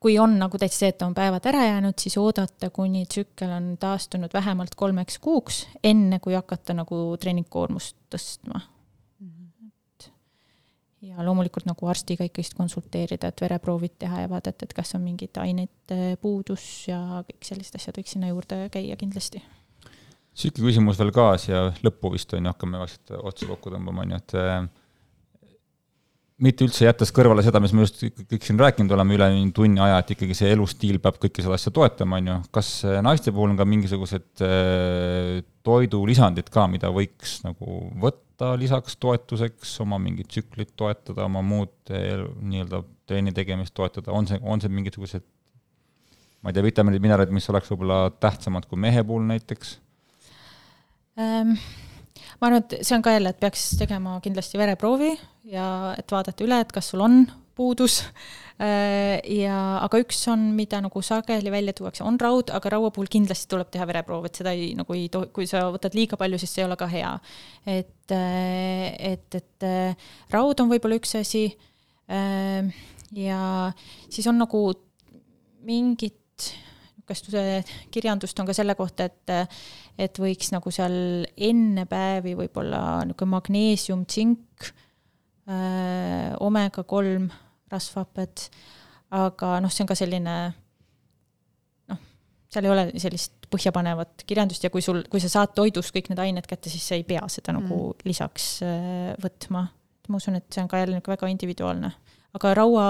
kui 0.01 0.19
on 0.21 0.39
nagu 0.41 0.61
täitsa 0.61 0.85
see, 0.85 0.93
et 0.95 1.03
on 1.07 1.17
päevad 1.17 1.47
ära 1.51 1.65
jäänud, 1.67 1.99
siis 2.01 2.17
oodata, 2.21 2.71
kuni 2.75 3.05
tsükkel 3.07 3.53
on 3.57 3.75
taastunud 3.81 4.33
vähemalt 4.35 4.77
kolmeks 4.77 5.19
kuuks, 5.19 5.65
enne 5.85 6.21
kui 6.25 6.37
hakata 6.37 6.77
nagu 6.77 7.07
treeningkoormust 7.21 7.99
tõstma 8.13 8.63
ja 11.05 11.25
loomulikult 11.25 11.67
nagu 11.69 11.89
arstiga 11.91 12.27
ikkagist 12.27 12.57
konsulteerida, 12.59 13.31
et 13.31 13.43
vereproovid 13.45 13.97
teha 14.03 14.25
ja 14.25 14.31
vaadata, 14.31 14.67
et 14.67 14.75
kas 14.77 14.95
on 14.97 15.05
mingid 15.05 15.37
ainete 15.41 16.17
puudus 16.23 16.65
ja 16.89 17.23
kõik 17.29 17.47
sellised 17.47 17.79
asjad 17.79 18.01
võiks 18.01 18.15
sinna 18.17 18.31
juurde 18.33 18.65
käia 18.73 18.97
kindlasti. 19.01 19.43
Niisugune 20.35 20.71
küsimus 20.71 20.99
veel 20.99 21.13
ka 21.15 21.27
siia 21.41 21.69
lõppu 21.85 22.11
vist 22.15 22.33
on 22.35 22.43
ju, 22.43 22.53
hakkame 22.53 22.81
vaikselt 22.83 23.15
otsa 23.21 23.47
kokku 23.51 23.71
tõmbama, 23.73 24.03
on 24.03 24.15
ju, 24.15 24.19
et 24.19 24.35
äh, 24.41 24.57
mitte 26.45 26.67
üldse 26.67 26.89
jättes 26.89 27.13
kõrvale 27.15 27.45
seda, 27.47 27.61
mis 27.63 27.75
me 27.75 27.85
just 27.87 28.03
kõik 28.03 28.47
siin 28.47 28.59
rääkinud 28.59 28.95
oleme 28.97 29.15
üle 29.15 29.29
tunni 29.55 29.83
aja, 29.85 30.01
et 30.03 30.11
ikkagi 30.17 30.37
see 30.37 30.51
elustiil 30.57 30.99
peab 31.03 31.21
kõike 31.23 31.45
seda 31.45 31.55
asja 31.59 31.71
toetama, 31.75 32.19
on 32.19 32.33
ju, 32.33 32.39
kas 32.59 32.73
äh, 32.89 32.99
naiste 33.07 33.35
puhul 33.35 33.55
on 33.55 33.61
ka 33.61 33.69
mingisugused 33.69 34.45
äh, 34.47 35.45
toidulisandid 35.67 36.51
ka, 36.55 36.67
mida 36.73 36.91
võiks 36.95 37.39
nagu 37.47 37.85
võtta 38.03 38.57
lisaks 38.59 38.99
toetuseks, 38.99 39.77
oma 39.85 40.01
mingit 40.03 40.33
tsüklit 40.33 40.75
toetada, 40.75 41.29
oma 41.29 41.45
muud 41.47 41.71
nii-öelda 41.87 42.83
trenni 43.07 43.31
tegemist 43.37 43.77
toetada, 43.77 44.11
on 44.11 44.27
see, 44.27 44.41
on 44.43 44.59
see 44.61 44.73
mingisugused 44.75 45.23
ma 46.43 46.51
ei 46.51 46.59
tea, 46.59 46.67
vitamiinid, 46.67 47.01
mineraalid, 47.01 47.33
mis 47.33 47.47
oleks 47.49 47.71
võib-olla 47.73 48.11
tähtsamad 48.21 48.67
kui 48.69 48.77
mehe 48.83 49.01
puhul 49.07 49.25
näiteks? 49.31 49.79
Ma 51.17 52.49
arvan, 52.49 52.61
et 52.63 52.77
see 52.83 52.97
on 52.97 53.05
ka 53.05 53.15
jälle, 53.15 53.31
et 53.31 53.41
peaks 53.41 53.71
tegema 53.79 54.19
kindlasti 54.25 54.61
vereproovi 54.61 55.13
ja 55.53 55.67
et 55.99 56.11
vaadata 56.11 56.47
üle, 56.47 56.61
et 56.65 56.73
kas 56.75 56.93
sul 56.93 57.05
on 57.05 57.23
puudus 57.55 58.01
äh, 58.59 59.21
ja, 59.31 59.59
aga 59.85 60.01
üks 60.03 60.19
on, 60.33 60.49
mida 60.59 60.81
nagu 60.83 61.03
sageli 61.05 61.53
välja 61.55 61.75
tuuakse, 61.77 62.05
on 62.07 62.19
raud, 62.21 62.51
aga 62.55 62.75
raua 62.75 62.91
puhul 62.95 63.11
kindlasti 63.13 63.49
tuleb 63.51 63.71
teha 63.75 63.87
vereproov, 63.89 64.27
et 64.29 64.41
seda 64.41 64.55
ei, 64.57 64.73
nagu 64.79 64.97
ei 64.97 65.07
tohi, 65.13 65.31
kui 65.35 65.47
sa 65.51 65.67
võtad 65.75 65.95
liiga 65.97 66.19
palju, 66.21 66.41
siis 66.43 66.55
see 66.55 66.65
ei 66.65 66.69
ole 66.69 66.79
ka 66.81 66.91
hea. 66.91 67.13
et, 67.77 68.15
äh, 68.15 68.91
et, 69.13 69.41
et 69.41 69.69
äh, 69.69 70.11
raud 70.35 70.65
on 70.65 70.73
võib-olla 70.73 70.99
üks 71.01 71.15
asi 71.21 71.47
ja 72.05 73.39
siis 74.13 74.27
on 74.29 74.37
nagu 74.37 74.59
mingid 75.65 76.51
niisugust 77.13 77.91
kirjandust 77.95 78.41
on 78.41 78.49
ka 78.49 78.57
selle 78.57 78.75
kohta, 78.79 79.05
et 79.05 79.35
et 79.99 80.19
võiks 80.19 80.51
nagu 80.55 80.71
seal 80.75 81.27
enne 81.37 81.85
päevi 81.87 82.35
võib-olla 82.39 83.05
niisugune 83.05 83.37
magneesium, 83.37 84.05
tsink 84.07 84.73
äh,, 85.49 86.35
omega 86.41 86.85
kolm 86.89 87.31
rasvhaped, 87.73 88.49
aga 89.15 89.59
noh, 89.63 89.73
see 89.73 89.85
on 89.85 89.91
ka 89.91 89.99
selline 89.99 90.37
noh, 91.91 92.03
seal 92.51 92.67
ei 92.67 92.75
ole 92.75 92.87
sellist 93.03 93.49
põhjapanevat 93.55 94.25
kirjandust 94.27 94.65
ja 94.67 94.73
kui 94.73 94.83
sul, 94.85 95.03
kui 95.11 95.23
sa 95.23 95.31
saad 95.31 95.55
toidust 95.57 95.95
kõik 95.95 96.11
need 96.11 96.23
ained 96.23 96.49
kätte, 96.51 96.73
siis 96.73 96.87
sa 96.89 96.99
ei 96.99 97.07
pea 97.07 97.23
seda 97.31 97.55
nagu 97.55 97.67
mm. 97.67 97.71
nagu 97.71 98.09
lisaks 98.09 98.49
äh, 98.67 99.13
võtma. 99.23 99.69
ma 100.09 100.21
usun, 100.21 100.37
et 100.41 100.49
see 100.53 100.65
on 100.65 100.69
ka 100.69 100.81
jälle 100.83 100.97
niisugune 100.97 101.17
väga 101.17 101.31
individuaalne. 101.33 101.93
Aga 102.35 102.55
raua, 102.59 102.89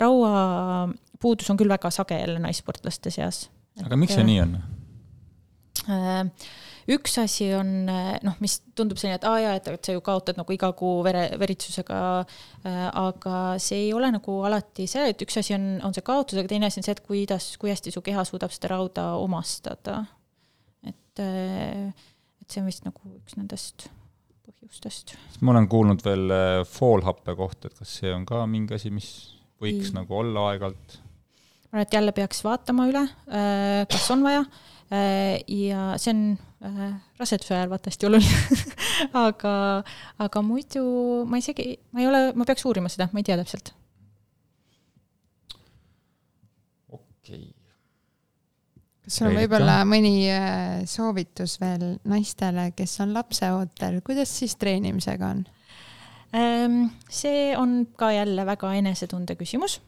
raua 0.00 0.34
puudus 1.22 1.50
on 1.50 1.60
küll 1.60 1.72
väga 1.72 1.90
sage 1.94 2.18
jälle 2.20 2.42
naissportlaste 2.42 3.12
seas. 3.14 3.48
aga 3.84 3.98
miks 4.00 4.16
see 4.18 4.26
nii 4.26 4.40
on? 4.44 4.54
Äh, 5.84 6.48
üks 6.94 7.16
asi 7.20 7.48
on 7.56 7.72
noh, 7.88 8.36
mis 8.44 8.58
tundub 8.76 9.00
selline, 9.00 9.18
et 9.18 9.26
aa 9.28 9.40
jaa, 9.42 9.54
et, 9.58 9.68
et 9.72 9.88
sa 9.88 9.94
ju 9.96 10.02
kaotad 10.04 10.38
nagu 10.40 10.54
iga 10.54 10.70
kuu 10.76 10.98
vere, 11.06 11.26
veritsusega 11.40 11.98
äh,, 12.20 12.86
aga 12.88 13.36
see 13.62 13.86
ei 13.86 13.92
ole 13.96 14.10
nagu 14.14 14.38
alati 14.48 14.86
see, 14.90 15.08
et 15.12 15.24
üks 15.24 15.40
asi 15.40 15.56
on, 15.56 15.66
on 15.84 15.96
see 15.96 16.04
kaotus, 16.06 16.38
aga 16.40 16.52
teine 16.52 16.68
asi 16.68 16.80
on 16.80 16.86
see, 16.86 16.96
et 16.96 17.04
kuidas, 17.04 17.54
kui 17.60 17.72
hästi 17.72 17.92
su 17.94 18.04
keha 18.04 18.26
suudab 18.28 18.54
seda 18.54 18.74
rauda 18.76 19.10
omastada. 19.20 20.04
et, 20.86 21.24
äh, 21.24 21.92
et 22.44 22.48
see 22.48 22.62
on 22.62 22.70
vist 22.70 22.84
nagu 22.86 23.16
üks 23.16 23.38
nendest 23.40 23.88
põhjustest. 24.74 25.14
ma 25.40 25.52
olen 25.54 25.68
kuulnud 25.68 26.02
veel 26.04 26.30
äh, 26.34 26.60
foolhappe 26.66 27.34
kohta, 27.38 27.68
et 27.68 27.78
kas 27.78 27.96
see 28.00 28.12
on 28.12 28.26
ka 28.26 28.44
mingi 28.50 28.74
asi, 28.74 28.90
mis 28.90 29.08
võiks 29.62 29.92
I... 29.92 29.96
nagu 29.98 30.18
olla 30.18 30.50
aeg-ajalt? 30.50 30.98
ma 30.98 31.78
arvan, 31.78 31.86
et 31.86 31.94
jälle 31.94 32.14
peaks 32.16 32.44
vaatama 32.44 32.88
üle, 32.90 33.04
äh, 33.28 33.84
kas 33.90 34.10
on 34.14 34.24
vaja 34.26 34.44
ja 34.94 35.94
see 35.98 36.12
on 36.12 36.18
äh, 36.62 36.92
raseduse 37.18 37.54
ajal 37.56 37.72
vaata 37.72 37.90
hästi 37.90 38.06
oluline 38.06 38.60
aga, 39.26 39.54
aga 40.22 40.42
muidu 40.44 40.84
ma 41.26 41.40
isegi, 41.40 41.72
ma 41.90 42.04
ei 42.04 42.10
ole, 42.10 42.20
ma 42.36 42.46
peaks 42.46 42.66
uurima 42.68 42.92
seda, 42.92 43.08
ma 43.12 43.22
ei 43.22 43.26
tea 43.26 43.38
täpselt. 43.40 43.72
okei 46.92 47.40
okay. 47.40 47.52
Kas 49.04 49.18
sul 49.18 49.28
on 49.28 49.36
võib-olla 49.38 49.80
mõni 49.88 50.14
äh, 50.32 50.84
soovitus 50.88 51.58
veel 51.60 51.98
naistele, 52.08 52.70
kes 52.76 52.96
on 53.04 53.12
lapseootel, 53.16 54.00
kuidas 54.06 54.32
siis 54.40 54.56
treenimisega 54.60 55.32
on? 55.36 55.44
Ähm, 56.34 56.80
see 57.12 57.52
on 57.56 57.84
ka 57.96 58.10
jälle 58.14 58.46
väga 58.46 58.72
enesetunde 58.80 59.36
küsimus. 59.38 59.80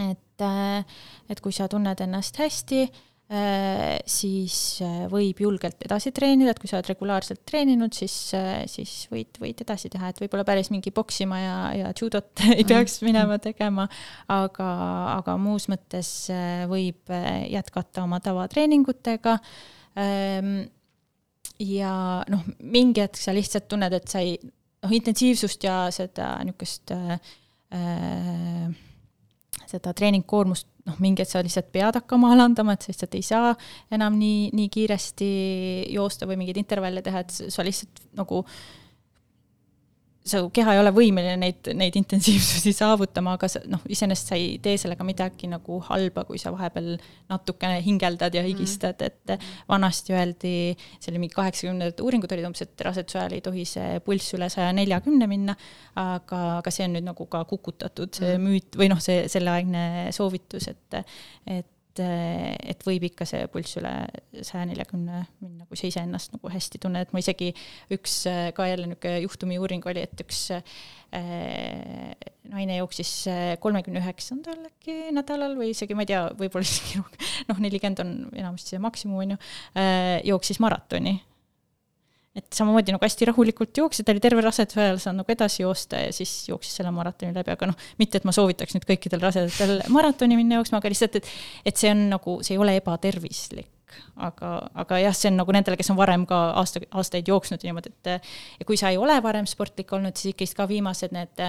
et, 0.00 0.40
äh, 0.40 0.84
et 1.28 1.40
kui 1.40 1.52
sa 1.52 1.68
tunned 1.68 2.00
ennast 2.00 2.38
hästi 2.40 2.86
siis 3.32 4.56
äh, 4.84 5.06
võib 5.08 5.38
julgelt 5.40 5.80
edasi 5.86 6.10
treenida, 6.12 6.52
et 6.52 6.58
kui 6.60 6.68
sa 6.68 6.76
oled 6.78 6.90
regulaarselt 6.90 7.40
treeninud, 7.48 7.94
siis, 7.96 8.14
äh, 8.36 8.64
siis 8.68 9.06
võid, 9.12 9.38
võid 9.40 9.62
edasi 9.64 9.88
teha, 9.92 10.10
et 10.12 10.20
võib-olla 10.20 10.44
päris 10.44 10.68
mingi 10.72 10.92
poksima 10.92 11.38
ja, 11.40 11.56
ja 11.78 11.92
judot 11.96 12.44
ei 12.58 12.66
peaks 12.68 12.98
mm. 13.00 13.08
minema 13.08 13.38
tegema, 13.42 13.88
aga, 14.32 14.68
aga 15.16 15.38
muus 15.40 15.68
mõttes 15.72 16.12
võib 16.68 17.12
jätkata 17.48 18.04
oma 18.04 18.20
tavatreeningutega. 18.24 19.38
Ähm, 20.02 20.54
ja 21.62 21.94
noh, 22.32 22.44
mingi 22.60 23.00
hetk 23.04 23.20
sa 23.20 23.32
lihtsalt 23.32 23.68
tunned, 23.70 23.96
et 23.96 24.12
sa 24.12 24.20
ei, 24.24 24.36
noh, 24.84 24.92
intensiivsust 24.92 25.64
ja 25.68 25.86
seda 25.94 26.34
niisugust 26.44 26.92
äh, 26.96 28.72
seda 29.72 29.92
treeningkoormust 29.96 30.68
noh, 30.88 30.98
mingi 31.02 31.22
hetk 31.22 31.32
sa 31.32 31.42
lihtsalt 31.44 31.72
pead 31.74 31.98
hakkama 32.00 32.32
alandama, 32.34 32.76
et 32.76 32.84
sa 32.84 32.92
lihtsalt 32.92 33.18
ei 33.18 33.26
saa 33.26 33.54
enam 33.94 34.18
nii, 34.18 34.50
nii 34.56 34.70
kiiresti 34.72 35.32
joosta 35.94 36.28
või 36.30 36.40
mingeid 36.42 36.62
intervalle 36.62 37.04
teha, 37.04 37.24
et 37.24 37.52
sa 37.54 37.66
lihtsalt 37.66 38.02
nagu 38.18 38.42
äh, 38.42 38.81
su 40.24 40.38
keha 40.54 40.74
ei 40.76 40.80
ole 40.80 40.92
võimeline 40.94 41.34
neid, 41.40 41.68
neid 41.74 41.96
intensiivsusi 41.98 42.72
saavutama, 42.76 43.34
aga 43.38 43.48
sa 43.50 43.62
noh, 43.70 43.82
iseenesest 43.90 44.30
sa 44.30 44.38
ei 44.38 44.54
tee 44.62 44.76
sellega 44.78 45.06
midagi 45.06 45.50
nagu 45.50 45.80
halba, 45.88 46.24
kui 46.28 46.38
sa 46.38 46.52
vahepeal 46.54 46.94
natukene 47.32 47.80
hingeldad 47.82 48.34
ja 48.38 48.44
higistad, 48.46 49.02
et 49.02 49.34
vanasti 49.70 50.14
öeldi, 50.14 50.54
see 50.98 51.12
oli 51.12 51.24
mingi 51.24 51.34
kaheksakümnendate 51.34 52.06
uuringud 52.06 52.34
olid 52.36 52.46
umbes, 52.48 52.62
et 52.66 52.86
raseduse 52.86 53.18
ajal 53.18 53.36
ei 53.38 53.44
tohi 53.44 53.66
see 53.68 53.98
pulss 54.06 54.36
üle 54.38 54.46
saja 54.52 54.70
neljakümne 54.76 55.26
minna, 55.30 55.58
aga, 55.98 56.42
aga 56.60 56.74
see 56.74 56.86
on 56.86 56.96
nüüd 56.98 57.08
nagu 57.10 57.26
ka 57.32 57.42
kukutatud, 57.50 58.14
see 58.14 58.36
mm. 58.36 58.46
müüt 58.46 58.78
või 58.78 58.92
noh, 58.94 59.02
see 59.02 59.26
selleaegne 59.32 60.12
soovitus, 60.14 60.70
et, 60.70 61.02
et 61.50 61.71
et, 62.00 62.84
võib 62.86 63.04
ikka 63.08 63.26
see 63.28 63.46
pulss 63.52 63.76
üle 63.80 63.92
saja 64.40 64.64
neljakümne 64.68 65.24
minna, 65.42 65.66
kui 65.68 65.80
sa 65.80 65.88
iseennast 65.90 66.36
nagu 66.36 66.52
hästi 66.52 66.80
tunned, 66.82 67.12
ma 67.12 67.22
isegi 67.22 67.50
üks 67.92 68.22
ka 68.56 68.68
jälle 68.70 68.88
niisugune 68.88 69.24
juhtumiuuring 69.26 69.88
oli, 69.92 70.04
et 70.06 70.22
üks 70.24 70.44
äh, 70.54 70.62
naine 72.52 72.78
jooksis 72.78 73.12
kolmekümne 73.62 74.00
üheksandal 74.02 74.70
äkki 74.70 75.12
nädalal 75.16 75.58
või 75.58 75.72
isegi, 75.74 75.96
ma 75.98 76.06
ei 76.06 76.12
tea, 76.14 76.24
võib-olla 76.38 76.64
isegi 76.68 77.02
noh, 77.50 77.60
nelikümmend 77.60 78.04
on 78.04 78.14
enamasti 78.32 78.76
see 78.76 78.82
maksimum, 78.82 79.20
on 79.24 79.36
ju 79.36 79.42
äh,, 79.76 80.16
jooksis 80.28 80.62
maratoni 80.62 81.18
et 82.36 82.46
samamoodi 82.56 82.94
nagu 82.94 83.04
hästi 83.04 83.28
rahulikult 83.28 83.76
jooksis, 83.76 84.06
ta 84.06 84.12
oli 84.14 84.22
terve 84.24 84.44
raseduse 84.44 84.80
ajal 84.80 85.00
saanud 85.02 85.22
nagu 85.22 85.34
edasi 85.34 85.62
joosta 85.62 86.00
ja 86.00 86.14
siis 86.16 86.30
jooksis 86.48 86.78
selle 86.78 86.92
maratoni 86.94 87.34
läbi, 87.36 87.52
aga 87.52 87.68
noh, 87.68 87.88
mitte 88.00 88.20
et 88.20 88.28
ma 88.28 88.32
soovitaks 88.32 88.76
nüüd 88.76 88.86
kõikidel 88.88 89.20
rasedatel 89.20 89.82
maratoni 89.96 90.38
minna 90.40 90.60
jooksma, 90.60 90.80
aga 90.80 90.92
lihtsalt, 90.92 91.20
et, 91.20 91.28
et 91.68 91.82
see 91.82 91.92
on 91.92 92.06
nagu, 92.14 92.38
see 92.46 92.56
ei 92.56 92.62
ole 92.62 92.78
ebatervislik. 92.80 93.68
aga, 94.24 94.54
aga 94.80 95.02
jah, 95.02 95.16
see 95.16 95.28
on 95.28 95.36
nagu 95.42 95.52
nendele, 95.52 95.76
kes 95.76 95.92
on 95.92 95.98
varem 95.98 96.24
ka 96.28 96.38
aasta, 96.56 96.80
aastaid 96.96 97.28
jooksnud 97.28 97.60
niimoodi, 97.66 97.92
et 97.92 98.14
ja 98.16 98.66
kui 98.66 98.80
sa 98.80 98.88
ei 98.88 98.96
ole 98.96 99.18
varem 99.22 99.44
sportlik 99.48 99.92
olnud, 99.92 100.16
siis 100.16 100.32
ikkagist 100.32 100.56
ka 100.56 100.64
viimased 100.70 101.12
need 101.12 101.44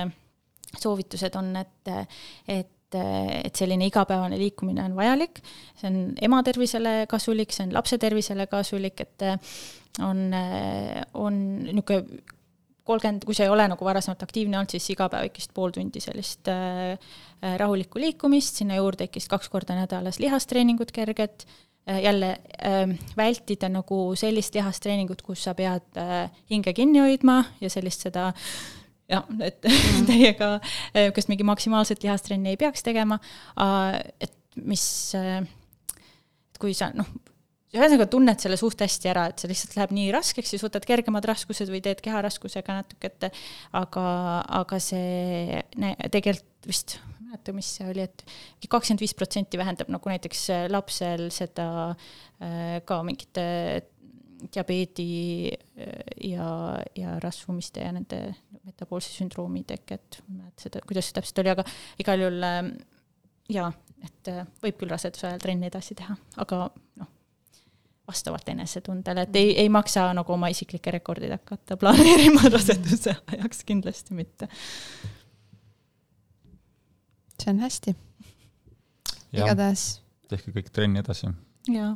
soovitused 0.81 1.35
on, 1.39 1.53
et, 1.61 1.93
et 2.51 2.72
et 2.95 3.55
selline 3.55 3.87
igapäevane 3.89 4.37
liikumine 4.39 4.83
on 4.85 4.95
vajalik, 4.97 5.41
see 5.79 5.89
on 5.89 5.97
ema 6.21 6.43
tervisele 6.45 7.03
kasulik, 7.11 7.55
see 7.55 7.67
on 7.67 7.73
lapse 7.75 7.97
tervisele 8.01 8.47
kasulik, 8.51 9.03
et 9.05 9.27
on, 10.03 10.29
on 11.19 11.41
niisugune 11.67 12.23
kolmkümmend, 12.87 13.23
kui 13.25 13.35
sa 13.35 13.45
ei 13.45 13.51
ole 13.51 13.65
nagu 13.71 13.85
varasemalt 13.85 14.23
aktiivne 14.25 14.57
olnud, 14.59 14.73
siis 14.73 14.89
iga 14.93 15.07
päev 15.11 15.29
ikkist 15.29 15.53
pool 15.55 15.71
tundi 15.75 16.01
sellist 16.03 16.49
äh, 16.51 16.97
rahulikku 17.59 18.01
liikumist, 18.01 18.59
sinna 18.59 18.79
juurde 18.79 19.07
ikkist 19.07 19.31
kaks 19.31 19.51
korda 19.53 19.77
nädalas 19.77 20.19
lihastreeningut 20.19 20.91
kerget 20.95 21.45
äh,, 21.47 22.01
jälle 22.03 22.33
äh, 22.59 22.83
vältida 23.17 23.71
nagu 23.71 24.01
sellist 24.19 24.55
lihastreeningut, 24.55 25.23
kus 25.23 25.45
sa 25.47 25.55
pead 25.55 25.99
äh, 25.99 26.27
hinge 26.51 26.75
kinni 26.75 27.03
hoidma 27.03 27.43
ja 27.61 27.71
sellist 27.71 28.03
seda 28.09 28.31
jah, 29.11 29.27
et 29.43 29.59
mm. 29.67 30.05
täiega 30.09 30.53
niisugust 30.95 31.31
mingi 31.31 31.47
maksimaalset 31.47 32.05
lihastrenni 32.05 32.53
ei 32.53 32.61
peaks 32.61 32.85
tegema 32.85 33.19
et 34.21 34.35
mis 34.61 34.87
et 35.17 36.61
kui 36.61 36.75
sa 36.77 36.91
noh, 36.95 37.07
ühesõnaga 37.73 38.05
tunned 38.11 38.41
selle 38.41 38.57
suht 38.59 38.83
hästi 38.85 39.09
ära, 39.09 39.25
et 39.31 39.41
see 39.41 39.49
lihtsalt 39.49 39.77
läheb 39.79 39.95
nii 39.97 40.11
raskeks, 40.13 40.51
siis 40.53 40.63
võtad 40.63 40.85
kergemad 40.87 41.25
raskused 41.25 41.71
või 41.73 41.81
teed 41.85 42.03
keharaskusega 42.05 42.77
natuke 42.81 43.09
ette, 43.09 43.31
aga, 43.79 44.05
aga 44.61 44.79
see 44.83 45.63
tegelikult 46.13 46.69
vist, 46.69 46.99
ma 47.01 47.17
ei 47.17 47.31
mäleta, 47.31 47.55
mis 47.57 47.71
see 47.79 47.89
oli, 47.89 48.05
et 48.05 48.23
kakskümmend 48.69 49.01
viis 49.03 49.15
protsenti 49.17 49.59
vähendab 49.59 49.89
nagu 49.91 50.11
näiteks 50.13 50.45
lapsel 50.71 51.27
seda 51.33 51.65
ka 52.87 53.01
mingite 53.07 53.43
diabeedi 54.53 55.07
äh, 55.51 55.93
ja, 56.29 56.49
ja 56.97 57.17
rasvumiste 57.23 57.85
ja 57.85 57.93
nende 57.95 58.21
metaboolse 58.63 59.11
sündroomi 59.13 59.65
teket, 59.67 60.21
ma 60.27 60.35
ei 60.35 60.37
mäleta 60.43 60.67
seda, 60.67 60.83
kuidas 60.87 61.09
see 61.09 61.17
täpselt 61.17 61.43
oli, 61.43 61.53
aga 61.53 61.65
igal 62.03 62.25
juhul 62.25 62.47
äh, 62.47 62.61
jaa, 63.53 63.71
et 64.03 64.31
võib 64.63 64.79
küll 64.79 64.91
raseduse 64.91 65.29
ajal 65.29 65.43
trenni 65.43 65.69
edasi 65.71 65.97
teha, 65.99 66.15
aga 66.43 66.67
noh 66.99 67.11
vastavalt 68.07 68.49
enesetundele, 68.51 69.23
et 69.23 69.35
ei, 69.39 69.51
ei 69.63 69.69
maksa 69.71 70.09
nagu 70.15 70.33
oma 70.35 70.49
isiklikke 70.51 70.91
rekordeid 70.97 71.31
hakata 71.37 71.77
planeerima 71.79 72.49
raseduse 72.55 73.15
ajaks, 73.31 73.63
kindlasti 73.67 74.17
mitte. 74.17 74.49
see 77.39 77.51
on 77.51 77.59
hästi, 77.63 77.95
ja 79.31 79.45
igatahes 79.45 79.85
tehke 80.31 80.53
kõik 80.55 80.69
trenni 80.75 81.01
edasi. 81.01 81.31
jaa, 81.71 81.93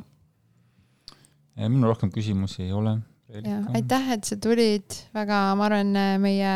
minul 1.66 1.92
rohkem 1.92 2.12
küsimusi 2.14 2.62
ei 2.68 2.72
ole. 2.72 2.98
ja 3.44 3.58
aitäh, 3.74 4.12
et 4.14 4.24
sa 4.24 4.38
tulid, 4.40 4.94
väga, 5.14 5.42
ma 5.58 5.66
arvan, 5.68 5.92
meie 6.22 6.54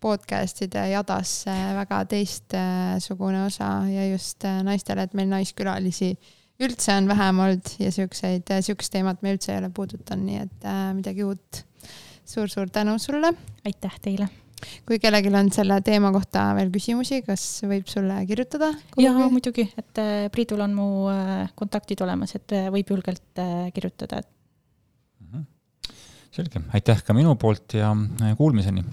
podcast'ide 0.00 0.86
jadas 0.90 1.44
äh, 1.48 1.70
väga 1.76 2.02
teistsugune 2.08 3.44
osa 3.44 3.70
ja 3.88 4.06
just 4.10 4.44
naistele, 4.64 5.04
et 5.06 5.16
meil 5.16 5.28
naiskülalisi 5.30 6.14
üldse 6.60 6.94
on 6.96 7.08
vähem 7.08 7.40
olnud 7.44 7.72
ja 7.80 7.92
siukseid, 7.92 8.52
siukest 8.64 8.92
teemat 8.92 9.22
me 9.24 9.34
üldse 9.36 9.54
ei 9.54 9.62
ole 9.62 9.70
puudutanud, 9.76 10.26
nii 10.26 10.42
et 10.44 10.68
midagi 10.96 11.24
uut 11.24 11.62
suur,. 11.62 12.48
suur-suur 12.48 12.70
tänu 12.72 12.98
sulle. 12.98 13.32
aitäh 13.64 13.96
teile. 14.02 14.28
Kui 14.88 14.98
kellelgi 15.02 15.32
on 15.34 15.50
selle 15.54 15.80
teema 15.86 16.12
kohta 16.14 16.50
veel 16.58 16.70
küsimusi, 16.74 17.22
kas 17.26 17.44
võib 17.68 17.88
sulle 17.90 18.20
kirjutada? 18.28 18.72
jaa, 19.00 19.28
muidugi, 19.32 19.66
et 19.80 20.02
äh, 20.02 20.26
Priidul 20.32 20.64
on 20.66 20.76
mu 20.76 20.88
äh, 21.12 21.48
kontaktid 21.58 22.02
olemas, 22.04 22.34
et 22.38 22.56
äh, 22.56 22.68
võib 22.72 22.90
julgelt 22.94 23.44
kirjutada, 23.74 24.22
et 24.22 24.36
selge, 26.30 26.62
aitäh 26.76 27.00
ka 27.06 27.16
minu 27.16 27.34
poolt 27.40 27.74
ja 27.74 27.90
kuulmiseni 28.38 28.84